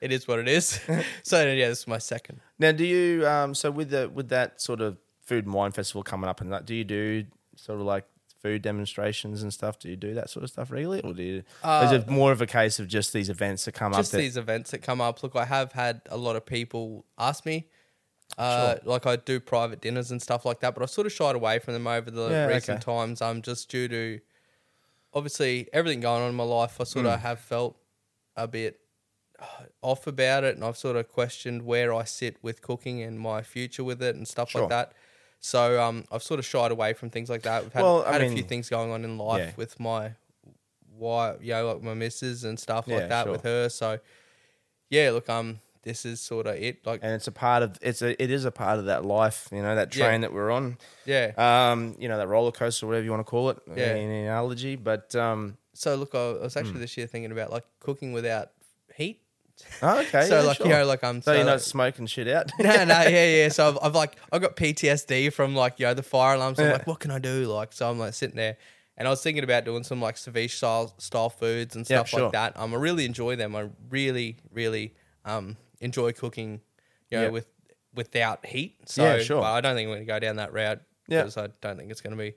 It 0.00 0.12
is 0.12 0.26
what 0.28 0.38
it 0.38 0.48
is. 0.48 0.80
so 1.22 1.46
yeah, 1.46 1.68
this 1.68 1.80
is 1.80 1.86
my 1.86 1.98
second. 1.98 2.40
Now, 2.58 2.72
do 2.72 2.84
you 2.84 3.26
um 3.26 3.54
so 3.54 3.70
with 3.70 3.90
the 3.90 4.08
with 4.08 4.28
that 4.30 4.60
sort 4.60 4.80
of 4.80 4.98
food 5.22 5.44
and 5.44 5.54
wine 5.54 5.72
festival 5.72 6.02
coming 6.02 6.28
up 6.30 6.40
and 6.40 6.52
that, 6.52 6.66
do 6.66 6.74
you 6.74 6.84
do 6.84 7.24
sort 7.56 7.80
of 7.80 7.86
like 7.86 8.04
food 8.42 8.62
demonstrations 8.62 9.42
and 9.42 9.52
stuff? 9.52 9.78
Do 9.78 9.88
you 9.88 9.96
do 9.96 10.14
that 10.14 10.30
sort 10.30 10.44
of 10.44 10.50
stuff 10.50 10.70
regularly, 10.70 11.02
or 11.02 11.14
do 11.14 11.22
you? 11.22 11.42
Uh, 11.64 11.82
is 11.84 11.92
it 11.92 12.08
more 12.08 12.30
of 12.32 12.40
a 12.40 12.46
case 12.46 12.78
of 12.78 12.86
just 12.88 13.12
these 13.12 13.28
events 13.30 13.64
that 13.64 13.72
come 13.72 13.92
just 13.92 14.10
up? 14.10 14.12
that- 14.12 14.18
these 14.18 14.36
events 14.36 14.70
that 14.70 14.82
come 14.82 15.00
up. 15.00 15.22
Look, 15.22 15.34
I 15.34 15.44
have 15.46 15.72
had 15.72 16.02
a 16.10 16.16
lot 16.16 16.36
of 16.36 16.44
people 16.46 17.04
ask 17.18 17.44
me. 17.46 17.66
Uh, 18.38 18.76
Like 18.84 19.06
I 19.06 19.16
do 19.16 19.38
private 19.40 19.80
dinners 19.80 20.10
and 20.10 20.20
stuff 20.20 20.44
like 20.44 20.60
that, 20.60 20.74
but 20.74 20.82
I've 20.82 20.90
sort 20.90 21.06
of 21.06 21.12
shied 21.12 21.36
away 21.36 21.58
from 21.60 21.74
them 21.74 21.86
over 21.86 22.10
the 22.10 22.28
Yeah, 22.30 22.46
recent 22.46 22.78
okay. 22.80 22.92
times. 22.92 23.22
Um, 23.22 23.40
just 23.40 23.68
due 23.70 23.88
to 23.88 24.20
obviously 25.14 25.68
everything 25.72 26.00
going 26.00 26.22
on 26.22 26.30
in 26.30 26.34
my 26.34 26.44
life, 26.44 26.80
I 26.80 26.84
sort 26.84 27.06
Hmm. 27.06 27.12
of 27.12 27.20
have 27.20 27.40
felt 27.40 27.76
a 28.36 28.46
bit 28.46 28.74
uh, 28.74 28.85
off 29.82 30.06
about 30.06 30.44
it, 30.44 30.54
and 30.56 30.64
I've 30.64 30.76
sort 30.76 30.96
of 30.96 31.08
questioned 31.08 31.62
where 31.62 31.92
I 31.92 32.04
sit 32.04 32.36
with 32.42 32.62
cooking 32.62 33.02
and 33.02 33.18
my 33.20 33.42
future 33.42 33.84
with 33.84 34.02
it 34.02 34.16
and 34.16 34.26
stuff 34.26 34.50
Sure. 34.50 34.62
like 34.62 34.70
that. 34.70 34.92
So 35.40 35.80
um, 35.82 36.04
I've 36.10 36.22
sort 36.22 36.40
of 36.40 36.46
shied 36.46 36.70
away 36.72 36.92
from 36.94 37.10
things 37.10 37.28
like 37.28 37.42
that. 37.42 37.62
We've 37.62 37.72
had, 37.72 37.82
Well, 37.82 38.02
had 38.04 38.22
a 38.22 38.30
few 38.30 38.42
things 38.42 38.68
going 38.68 38.90
on 38.90 39.04
in 39.04 39.18
life 39.18 39.40
Yeah. 39.48 39.52
with 39.56 39.78
my 39.78 40.12
wife, 40.96 41.36
you 41.42 41.52
know, 41.52 41.72
like 41.74 41.82
my 41.82 41.94
missus 41.94 42.44
and 42.44 42.58
stuff 42.58 42.86
Yeah, 42.88 42.96
like 42.96 43.08
that 43.10 43.24
sure. 43.24 43.32
with 43.32 43.42
her. 43.42 43.68
So 43.68 43.98
yeah, 44.88 45.10
look, 45.10 45.28
um, 45.28 45.60
this 45.82 46.04
is 46.04 46.20
sort 46.20 46.46
of 46.46 46.56
it. 46.56 46.84
Like, 46.86 47.00
and 47.02 47.12
it's 47.12 47.26
a 47.28 47.32
part 47.32 47.62
of 47.62 47.76
it's 47.82 48.02
a 48.02 48.20
it 48.20 48.30
is 48.30 48.44
a 48.44 48.50
part 48.50 48.78
of 48.78 48.86
that 48.86 49.04
life, 49.04 49.48
you 49.52 49.62
know, 49.62 49.74
that 49.76 49.94
Yeah. 49.94 50.06
train 50.06 50.22
that 50.22 50.32
we're 50.32 50.50
on. 50.50 50.78
yeah. 51.04 51.32
Um, 51.36 51.94
you 51.98 52.08
know, 52.08 52.16
that 52.16 52.26
roller 52.28 52.50
coaster, 52.50 52.86
whatever 52.86 53.04
you 53.04 53.10
want 53.10 53.20
to 53.24 53.30
call 53.30 53.50
it, 53.50 53.58
Yeah. 53.76 53.94
in 53.94 54.10
analogy. 54.10 54.74
But 54.76 55.14
um, 55.14 55.58
so 55.74 55.94
look, 55.94 56.14
I 56.14 56.32
was 56.32 56.56
actually 56.56 56.80
this 56.80 56.96
year 56.96 57.06
thinking 57.06 57.30
about 57.30 57.52
like 57.52 57.64
cooking 57.78 58.12
without 58.12 58.50
heat. 58.96 59.20
Oh, 59.82 60.00
okay, 60.00 60.26
so 60.26 60.40
yeah, 60.40 60.46
like 60.46 60.56
sure. 60.58 60.66
you 60.66 60.72
know, 60.72 60.86
like 60.86 61.02
I'm 61.04 61.22
so, 61.22 61.32
so 61.32 61.36
you're 61.36 61.44
not 61.44 61.52
like- 61.52 61.60
smoking 61.60 62.06
shit 62.06 62.28
out. 62.28 62.50
no, 62.58 62.64
no, 62.84 63.02
yeah, 63.02 63.36
yeah. 63.36 63.48
So 63.48 63.68
I've, 63.68 63.78
I've 63.82 63.94
like 63.94 64.16
I 64.32 64.38
got 64.38 64.56
PTSD 64.56 65.32
from 65.32 65.54
like 65.54 65.78
you 65.80 65.86
know 65.86 65.94
the 65.94 66.02
fire 66.02 66.34
alarms. 66.36 66.58
I'm 66.60 66.70
like, 66.72 66.86
what 66.86 67.00
can 67.00 67.10
I 67.10 67.18
do? 67.18 67.46
Like, 67.46 67.72
so 67.72 67.88
I'm 67.90 67.98
like 67.98 68.14
sitting 68.14 68.36
there, 68.36 68.56
and 68.96 69.06
I 69.08 69.10
was 69.10 69.22
thinking 69.22 69.44
about 69.44 69.64
doing 69.64 69.84
some 69.84 70.00
like 70.00 70.16
ceviche 70.16 70.50
style 70.50 70.94
style 70.98 71.30
foods 71.30 71.76
and 71.76 71.88
Yeah, 71.88 71.98
stuff 71.98 72.08
sure. 72.08 72.22
like 72.24 72.32
that. 72.32 72.58
Um, 72.58 72.74
I 72.74 72.76
really 72.78 73.04
enjoy 73.04 73.36
them. 73.36 73.54
I 73.56 73.68
really, 73.90 74.36
really 74.52 74.94
um 75.24 75.56
enjoy 75.80 76.12
cooking, 76.12 76.60
you 77.10 77.18
know, 77.18 77.24
Yeah. 77.24 77.30
with 77.30 77.46
without 77.94 78.44
heat. 78.46 78.76
So 78.86 79.02
Yeah, 79.02 79.22
sure. 79.22 79.40
but 79.40 79.52
I 79.52 79.60
don't 79.60 79.74
think 79.74 79.88
we're 79.88 79.96
gonna 79.96 80.04
go 80.06 80.18
down 80.18 80.36
that 80.36 80.52
route 80.52 80.80
Yeah. 81.08 81.22
because 81.22 81.36
I 81.38 81.48
don't 81.62 81.76
think 81.78 81.90
it's 81.90 82.00
gonna 82.02 82.16
be. 82.16 82.34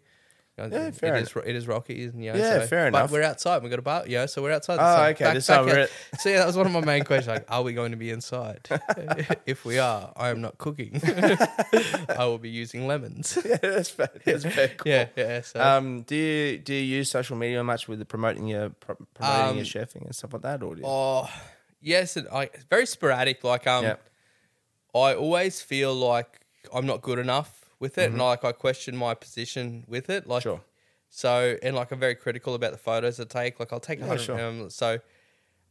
Yeah, 0.67 0.87
it 0.87 0.95
fair 0.95 1.15
Is, 1.15 1.31
it 1.45 1.55
is 1.55 1.67
rocky, 1.67 1.95
you 1.95 2.11
know, 2.11 2.35
Yeah, 2.35 2.59
so- 2.59 2.67
fair 2.67 2.91
but 2.91 2.97
enough. 2.99 3.11
we're 3.11 3.23
outside. 3.23 3.61
We've 3.61 3.69
got 3.69 3.79
a 3.79 3.83
bar, 3.83 4.03
yeah. 4.07 4.25
So 4.25 4.41
we're 4.41 4.51
outside. 4.51 4.77
Oh, 4.81 4.95
so 4.97 5.03
okay, 5.11 5.33
this 5.33 5.47
time 5.47 5.65
we're 5.65 5.81
out- 5.83 5.89
So 6.19 6.29
yeah, 6.29 6.39
that 6.39 6.47
was 6.47 6.57
one 6.57 6.65
of 6.65 6.71
my 6.71 6.81
main 6.81 7.03
questions. 7.05 7.27
Like, 7.27 7.45
are 7.49 7.61
we 7.63 7.73
going 7.73 7.91
to 7.91 7.97
be 7.97 8.09
inside? 8.11 8.67
if 9.45 9.65
we 9.65 9.79
are, 9.79 10.11
I 10.15 10.29
am 10.29 10.41
not 10.41 10.57
cooking. 10.57 10.99
I 11.03 12.25
will 12.25 12.37
be 12.37 12.49
using 12.49 12.87
lemons. 12.87 13.37
yeah, 13.45 13.57
that's 13.57 13.89
fair. 13.89 14.09
That's 14.25 14.45
fair. 14.45 14.67
Cool. 14.69 14.91
Yeah, 14.91 15.07
yeah. 15.15 15.41
So 15.41 15.61
Um, 15.61 16.01
do 16.03 16.15
you 16.15 16.57
do 16.57 16.73
you 16.73 16.97
use 16.97 17.09
social 17.11 17.37
media 17.37 17.63
much 17.63 17.87
with 17.87 17.99
the 17.99 18.05
promoting 18.05 18.47
your 18.47 18.69
pro- 18.69 18.95
promoting 19.13 19.57
your 19.57 19.65
Um, 19.65 19.85
chefing 19.85 20.05
and 20.05 20.15
stuff 20.15 20.33
like 20.33 20.41
that, 20.43 20.63
or 20.63 20.75
do 20.75 20.81
you? 20.81 20.87
Oh, 20.87 21.29
yes, 21.81 22.17
and 22.17 22.27
I 22.29 22.43
it's 22.43 22.63
very 22.69 22.85
sporadic. 22.85 23.43
Like 23.43 23.67
um, 23.67 23.83
Yeah. 23.85 23.95
I 24.95 25.13
always 25.13 25.61
feel 25.61 25.93
like 25.93 26.41
I'm 26.73 26.85
not 26.85 27.01
good 27.01 27.19
enough 27.19 27.58
with 27.79 27.97
it, 27.97 28.11
and 28.11 28.19
like 28.19 28.43
I 28.43 28.51
question 28.51 28.95
my 28.95 29.13
position 29.13 29.85
with 29.87 30.09
it. 30.09 30.27
Like, 30.27 30.43
Mm-hmm. 30.43 30.49
Sure. 30.49 30.61
So 31.11 31.57
and 31.63 31.75
like 31.75 31.91
I'm 31.91 31.99
very 31.99 32.13
critical 32.15 32.53
about 32.53 32.71
the 32.71 32.77
photos 32.77 33.19
I 33.19 33.23
take. 33.23 33.59
Like 33.59 33.73
I'll 33.73 33.79
take 33.79 33.99
a 33.99 34.05
hundred. 34.05 34.25
sure. 34.25 34.39
Um, 34.39 34.69
so, 34.69 34.99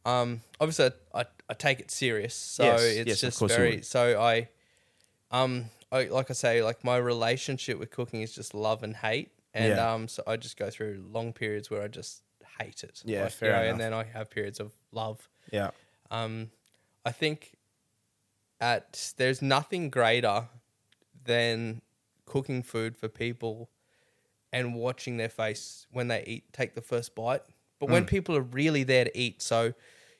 um, 0.05 0.41
obviously 0.59 0.91
I, 1.13 1.25
I 1.47 1.53
take 1.53 1.79
it 1.79 1.91
serious. 1.91 2.33
So 2.35 2.63
Yes, 2.65 2.81
it's 2.81 3.07
yes, 3.07 3.21
just 3.21 3.47
very. 3.47 3.81
So 3.81 4.19
I, 4.19 4.49
um, 5.31 5.65
I 5.91 6.05
like 6.05 6.29
I 6.29 6.33
say, 6.33 6.61
like 6.61 6.83
my 6.83 6.97
relationship 6.97 7.79
with 7.79 7.89
cooking 7.89 8.21
is 8.21 8.33
just 8.35 8.53
love 8.53 8.83
and 8.83 8.95
hate, 8.95 9.31
and 9.53 9.77
Yeah. 9.77 9.93
um, 9.93 10.07
so 10.09 10.23
I 10.27 10.35
just 10.35 10.57
go 10.57 10.69
through 10.69 11.05
long 11.09 11.31
periods 11.31 11.69
where 11.71 11.81
I 11.83 11.87
just 11.87 12.23
hate 12.59 12.83
it. 12.83 13.01
Yeah, 13.05 13.23
like, 13.23 13.31
fair 13.31 13.49
you 13.49 13.53
know, 13.55 13.61
enough. 13.61 13.71
And 13.71 13.79
then 13.79 13.93
I 13.93 14.03
have 14.03 14.29
periods 14.29 14.59
of 14.59 14.73
love. 14.91 15.29
yeah, 15.51 15.71
Um, 16.11 16.51
I 17.05 17.11
think 17.13 17.53
at 18.59 19.13
there's 19.17 19.41
nothing 19.41 19.89
greater 19.89 20.49
than 21.23 21.81
cooking 22.29 22.63
food 22.63 22.97
for 22.97 23.09
people 23.09 23.69
and 24.53 24.75
watching 24.75 25.17
their 25.17 25.29
face 25.29 25.85
when 25.91 26.07
they 26.07 26.23
eat 26.25 26.53
take 26.53 26.75
the 26.75 26.81
first 26.81 27.15
bite. 27.15 27.41
But 27.79 27.89
when 27.89 28.05
people 28.05 28.35
are 28.37 28.41
really 28.41 28.83
there 28.83 29.05
to 29.05 29.17
eat, 29.17 29.41
so 29.41 29.63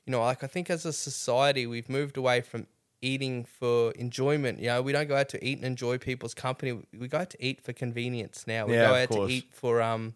you 0.05 0.11
know, 0.11 0.21
like 0.21 0.43
I 0.43 0.47
think 0.47 0.69
as 0.69 0.85
a 0.85 0.93
society 0.93 1.67
we've 1.67 1.89
moved 1.89 2.17
away 2.17 2.41
from 2.41 2.67
eating 3.01 3.45
for 3.45 3.91
enjoyment. 3.91 4.59
You 4.59 4.67
know, 4.67 4.81
we 4.81 4.91
don't 4.91 5.07
go 5.07 5.15
out 5.15 5.29
to 5.29 5.45
eat 5.45 5.57
and 5.57 5.65
enjoy 5.65 5.97
people's 5.97 6.33
company. 6.33 6.81
We 6.97 7.07
go 7.07 7.19
out 7.19 7.29
to 7.31 7.45
eat 7.45 7.61
for 7.61 7.71
convenience 7.71 8.45
now. 8.45 8.65
We 8.67 8.73
Yeah, 8.73 8.81
go 8.81 8.93
out 8.93 9.11
to 9.11 9.29
eat 9.29 9.53
for 9.53 9.81
um 9.81 10.15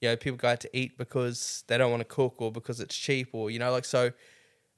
you 0.00 0.08
know, 0.08 0.16
people 0.16 0.38
go 0.38 0.48
out 0.48 0.60
to 0.60 0.76
eat 0.76 0.96
because 0.96 1.64
they 1.66 1.76
don't 1.76 1.90
want 1.90 2.00
to 2.00 2.06
cook 2.06 2.36
or 2.40 2.50
because 2.50 2.80
it's 2.80 2.96
cheap 2.96 3.28
or 3.32 3.50
you 3.50 3.58
know, 3.58 3.70
like 3.70 3.84
so 3.84 4.12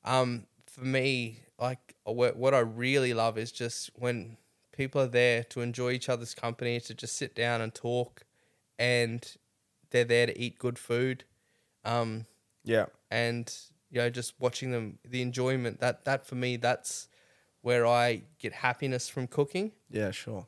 um, 0.05 0.47
for 0.67 0.85
me, 0.85 1.41
like 1.59 1.95
what, 2.05 2.37
what 2.37 2.55
I 2.55 2.61
really 2.61 3.15
love 3.15 3.39
is 3.39 3.53
just 3.53 3.91
when 3.95 4.37
people 4.73 5.01
are 5.01 5.07
there 5.07 5.45
to 5.45 5.61
enjoy 5.61 5.91
each 5.93 6.09
other's 6.09 6.35
company, 6.35 6.81
to 6.81 6.95
just 6.95 7.17
sit 7.17 7.35
down 7.35 7.61
and 7.61 7.75
talk, 7.75 8.25
and 8.79 9.37
they're 9.91 10.05
there 10.05 10.27
to 10.27 10.39
eat 10.39 10.59
good 10.59 10.79
food, 10.79 11.25
um, 11.85 12.27
yeah, 12.65 12.87
and 13.11 13.55
you 13.91 13.99
know 13.99 14.11
just 14.11 14.35
watching 14.41 14.71
them, 14.71 14.99
the 15.05 15.23
enjoyment 15.23 15.81
that 15.81 16.05
that 16.05 16.27
for 16.27 16.35
me 16.35 16.57
that's 16.57 17.09
where 17.61 17.87
I 17.87 18.23
get 18.39 18.53
happiness 18.53 19.09
from 19.09 19.27
cooking. 19.27 19.73
yeah, 19.91 20.11
sure. 20.11 20.47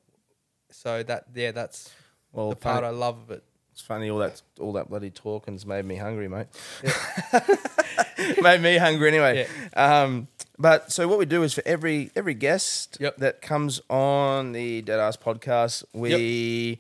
So 0.71 1.03
that 1.05 1.27
yeah, 1.35 1.53
that's 1.53 1.93
Well, 2.33 2.51
the 2.51 2.57
part 2.57 2.83
I 2.85 2.91
love 2.91 3.19
of 3.23 3.31
it. 3.31 3.45
It's 3.73 3.81
funny 3.81 4.09
all 4.11 4.19
that 4.19 4.41
all 4.61 4.73
that 4.75 4.89
bloody 4.89 5.11
talking's 5.11 5.67
made 5.67 5.85
me 5.85 5.97
hungry, 5.97 6.29
mate. 6.29 6.47
made 8.41 8.61
me 8.61 8.77
hungry 8.77 9.09
anyway. 9.09 9.47
Um, 9.77 10.29
but 10.59 10.93
so 10.93 11.07
what 11.09 11.19
we 11.19 11.27
do 11.27 11.43
is 11.43 11.53
for 11.55 11.63
every 11.67 12.11
every 12.15 12.35
guest 12.35 12.97
Yep. 13.01 13.17
that 13.19 13.43
comes 13.43 13.81
on 13.91 14.53
the 14.53 14.83
Dead 14.83 15.01
Ass 15.01 15.17
podcast, 15.17 15.85
we 15.93 16.79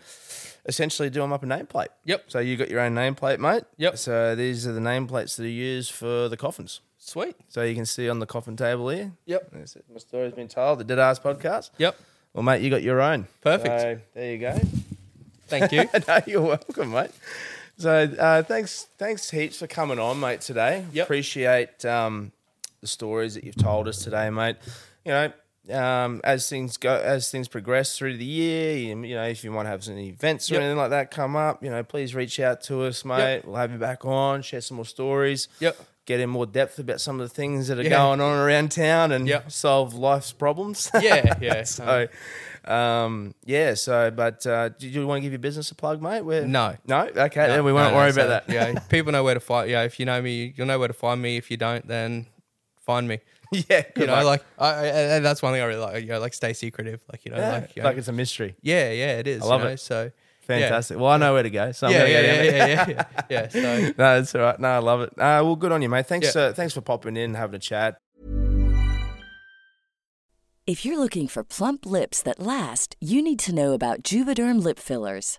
essentially 0.67 1.11
do 1.11 1.21
them 1.21 1.33
up 1.33 1.43
a 1.43 1.47
nameplate. 1.47 1.89
Yep. 2.05 2.25
So 2.29 2.39
you 2.39 2.57
got 2.57 2.71
your 2.71 2.81
own 2.81 2.95
nameplate, 2.95 3.39
mate. 3.39 3.65
Yep. 3.77 3.99
So 3.99 4.35
these 4.35 4.67
are 4.67 4.73
the 4.73 4.81
nameplates 4.81 5.37
that 5.37 5.45
are 5.45 5.49
used 5.49 5.93
for 5.93 6.29
the 6.29 6.37
coffins. 6.37 6.81
Sweet. 6.99 7.37
So 7.49 7.63
you 7.63 7.75
can 7.75 7.85
see 7.85 8.09
on 8.09 8.19
the 8.19 8.27
coffin 8.27 8.57
table 8.57 8.89
here. 8.89 9.13
Yep. 9.27 9.51
That's 9.53 9.77
it. 9.77 9.85
My 9.93 9.99
story's 9.99 10.33
been 10.33 10.49
told. 10.49 10.79
The 10.79 10.85
Dead 10.85 10.99
Ass 10.99 11.19
podcast. 11.19 11.71
Yep. 11.79 11.97
Well, 12.33 12.43
mate, 12.43 12.63
you 12.63 12.71
got 12.71 12.83
your 12.83 13.01
own. 13.03 13.27
Perfect. 13.43 13.81
So 13.81 13.99
there 14.15 14.33
you 14.33 14.39
go. 14.39 14.59
Thank 15.49 15.71
you. 15.73 15.85
no, 16.09 16.19
you're 16.27 16.41
welcome, 16.41 16.93
mate. 16.93 17.11
So 17.77 17.91
uh, 18.19 18.43
thanks, 18.45 18.87
thanks 18.99 19.31
heaps 19.31 19.59
for 19.59 19.67
coming 19.67 19.99
on, 19.99 20.19
mate. 20.19 20.41
Today, 20.41 20.87
Yep. 20.93 21.07
appreciate 21.07 21.85
um, 21.85 22.33
the 22.85 22.89
stories 22.89 23.35
that 23.35 23.44
you've 23.44 23.56
told 23.56 23.89
us 23.89 23.98
today, 24.05 24.28
mate. 24.31 24.56
You 25.06 25.12
know, 25.12 25.32
um, 25.78 26.20
as 26.23 26.48
things 26.51 26.77
go, 26.77 26.94
as 26.94 27.31
things 27.31 27.48
progress 27.48 27.97
through 27.97 28.19
the 28.19 28.24
year, 28.27 28.77
you, 28.77 29.02
you 29.02 29.15
know, 29.15 29.24
if 29.24 29.43
you 29.43 29.51
might 29.51 29.65
have 29.66 29.82
some 29.82 29.97
events 29.98 30.51
or 30.51 30.55
Yep. 30.55 30.62
anything 30.62 30.77
like 30.78 30.90
that 30.90 31.11
come 31.11 31.35
up, 31.36 31.65
you 31.65 31.70
know, 31.70 31.82
please 31.82 32.15
reach 32.15 32.39
out 32.39 32.61
to 32.65 32.82
us, 32.85 33.02
mate. 33.05 33.43
We'll 33.47 33.56
have 33.56 33.73
you 33.73 33.78
back 33.78 34.05
on, 34.05 34.43
share 34.43 34.61
some 34.61 34.77
more 34.77 34.85
stories. 34.85 35.48
Yep. 35.61 35.77
Get 36.06 36.20
in 36.20 36.28
more 36.28 36.44
depth 36.44 36.78
about 36.78 37.01
some 37.01 37.19
of 37.19 37.27
the 37.27 37.35
things 37.35 37.69
that 37.69 37.78
are 37.78 37.82
Yeah. 37.82 37.89
going 37.89 38.20
on 38.20 38.36
around 38.39 38.73
town 38.73 39.11
and 39.11 39.27
Yep. 39.27 39.51
solve 39.51 39.94
life's 39.94 40.32
problems. 40.32 40.90
Yeah, 41.01 41.32
yeah. 41.40 41.62
so, 41.78 42.09
um, 42.66 43.35
yeah. 43.47 43.73
So, 43.73 44.11
but 44.11 44.47
uh, 44.47 44.69
do 44.69 44.86
you 44.86 45.06
want 45.06 45.19
to 45.19 45.23
give 45.23 45.32
your 45.32 45.39
business 45.39 45.70
a 45.70 45.74
plug, 45.74 46.02
mate? 46.02 46.20
Where? 46.20 46.47
No. 46.47 46.77
no. 46.86 47.09
Okay, 47.16 47.47
then 47.47 47.65
we 47.65 47.73
won't 47.73 47.93
no, 47.93 47.97
worry 47.97 48.12
so, 48.12 48.20
about 48.27 48.47
that. 48.47 48.52
Yeah, 48.52 48.78
people 48.90 49.12
know 49.12 49.24
where 49.24 49.32
to 49.32 49.40
find. 49.40 49.70
Yeah, 49.70 49.82
if 49.85 49.98
you 49.98 50.05
know 50.05 50.20
me, 50.20 50.52
you'll 50.55 50.66
know 50.66 50.78
where 50.78 50.89
to 50.89 50.94
find 50.94 51.23
me. 51.23 51.39
If 51.39 51.51
you 51.51 51.56
don't, 51.56 51.86
then 51.89 52.27
find 52.85 53.06
me. 53.09 53.19
yeah, 53.52 53.82
good 53.82 53.93
You 53.97 54.06
know, 54.06 54.15
luck. 54.15 54.24
like 54.24 54.44
I, 54.59 54.69
I, 54.69 54.86
and 55.16 55.24
that's 55.24 55.43
one 55.43 55.52
thing 55.52 55.62
I 55.62 55.65
really 55.66 55.81
like. 55.81 56.02
You 56.02 56.09
know, 56.11 56.19
like 56.20 56.35
stay 56.35 56.52
secretive. 56.52 57.01
Like 57.11 57.24
you 57.24 57.31
know, 57.32 57.39
yeah, 57.39 57.52
like, 57.52 57.77
you 57.77 57.82
know, 57.82 57.89
like 57.89 57.98
it's 57.98 58.09
a 58.09 58.12
mystery. 58.12 58.56
yeah, 58.62 58.90
yeah, 58.90 59.19
it 59.19 59.27
is. 59.27 59.43
I 59.43 59.47
love 59.47 59.61
you 59.61 59.66
know, 59.69 59.73
it. 59.73 59.81
So 59.81 60.11
Fantastic. 60.43 60.98
Well, 60.98 61.06
I 61.09 61.16
know 61.16 61.32
where 61.32 61.43
to 61.43 61.48
go, 61.48 61.73
so 61.73 61.86
I'm 61.86 61.93
Yeah, 61.94 61.98
gonna 62.01 62.11
yeah, 62.11 62.20
go 62.20 62.27
yeah, 62.27 62.35
down 62.36 62.44
yeah, 62.44 62.85
there. 62.85 62.89
yeah, 62.90 63.05
yeah, 63.31 63.43
yeah. 63.43 63.48
So 63.48 63.81
No, 63.86 63.93
that's 63.97 64.35
all 64.35 64.43
right. 64.43 64.61
No, 64.61 64.69
I 64.69 64.78
love 64.78 65.01
it. 65.01 65.11
Uh, 65.12 65.40
well, 65.43 65.56
good 65.56 65.73
on 65.73 65.81
you, 65.81 65.89
mate. 65.89 66.06
Thanks. 66.06 66.35
Yeah. 66.35 66.43
Uh, 66.43 66.52
thanks 66.52 66.74
for 66.74 66.82
popping 66.82 67.16
in, 67.16 67.24
and 67.24 67.36
having 67.36 67.55
a 67.56 67.59
chat. 67.59 67.97
If 70.66 70.85
you're 70.85 70.98
looking 70.98 71.28
for 71.28 71.44
plump 71.44 71.85
lips 71.86 72.23
that 72.23 72.40
last, 72.40 72.97
you 73.01 73.23
need 73.23 73.39
to 73.40 73.55
know 73.55 73.73
about 73.73 74.02
Juvederm 74.02 74.62
lip 74.62 74.78
fillers. 74.78 75.39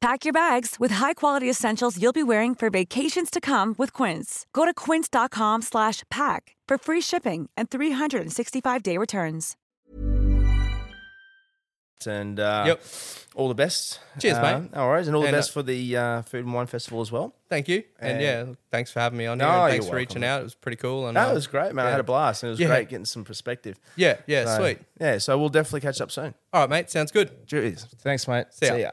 Pack 0.00 0.24
your 0.24 0.32
bags 0.32 0.76
with 0.78 0.92
high-quality 0.92 1.50
essentials 1.50 2.00
you'll 2.00 2.12
be 2.12 2.22
wearing 2.22 2.54
for 2.54 2.70
vacations 2.70 3.30
to 3.30 3.40
come 3.40 3.74
with 3.78 3.92
Quince. 3.92 4.46
Go 4.52 4.64
to 4.64 4.72
quince.com 4.72 5.62
slash 5.62 6.04
pack 6.08 6.54
for 6.68 6.78
free 6.78 7.00
shipping 7.00 7.50
and 7.56 7.68
365-day 7.68 8.96
returns. 8.96 9.56
And 12.06 12.38
uh, 12.38 12.62
Yep. 12.68 12.82
all 13.34 13.48
the 13.48 13.56
best. 13.56 13.98
Cheers, 14.20 14.36
uh, 14.36 14.42
mate. 14.60 14.72
No 14.72 14.86
worries. 14.86 15.08
And 15.08 15.16
all 15.16 15.22
the 15.22 15.28
And, 15.28 15.36
best 15.36 15.50
uh, 15.50 15.54
for 15.54 15.62
the 15.64 15.96
uh, 15.96 16.22
Food 16.22 16.44
and 16.44 16.54
Wine 16.54 16.68
Festival 16.68 17.00
as 17.00 17.10
well. 17.10 17.34
Thank 17.48 17.66
you. 17.66 17.82
And, 17.98 18.12
And- 18.12 18.22
yeah, 18.22 18.54
thanks 18.70 18.92
for 18.92 19.00
having 19.00 19.18
me 19.18 19.26
on 19.26 19.38
No, 19.38 19.46
here. 19.50 19.58
You're 19.58 19.68
thanks 19.70 19.88
for 19.88 19.96
reaching 19.96 20.22
out. 20.22 20.42
It 20.42 20.44
was 20.44 20.54
pretty 20.54 20.76
cool. 20.76 21.08
And 21.08 21.16
That 21.16 21.30
um, 21.30 21.34
was 21.34 21.48
great, 21.48 21.74
man. 21.74 21.86
I 21.86 21.90
had 21.90 21.98
a 21.98 22.04
blast. 22.04 22.44
And 22.44 22.48
it 22.48 22.52
was 22.52 22.60
Yeah. 22.60 22.68
great 22.68 22.88
getting 22.88 23.04
some 23.04 23.24
perspective. 23.24 23.80
Yeah, 23.96 24.18
yeah, 24.28 24.44
So, 24.44 24.60
sweet. 24.62 24.78
Yeah, 25.00 25.18
so 25.18 25.36
we'll 25.36 25.48
definitely 25.48 25.80
catch 25.80 26.00
up 26.00 26.12
soon. 26.12 26.34
All 26.52 26.60
right, 26.60 26.70
mate. 26.70 26.88
Sounds 26.88 27.10
good. 27.10 27.48
Cheers. 27.48 27.84
Thanks, 27.98 28.28
mate. 28.28 28.46
See 28.52 28.66
ya. 28.66 28.74
See 28.74 28.80
ya. 28.82 28.90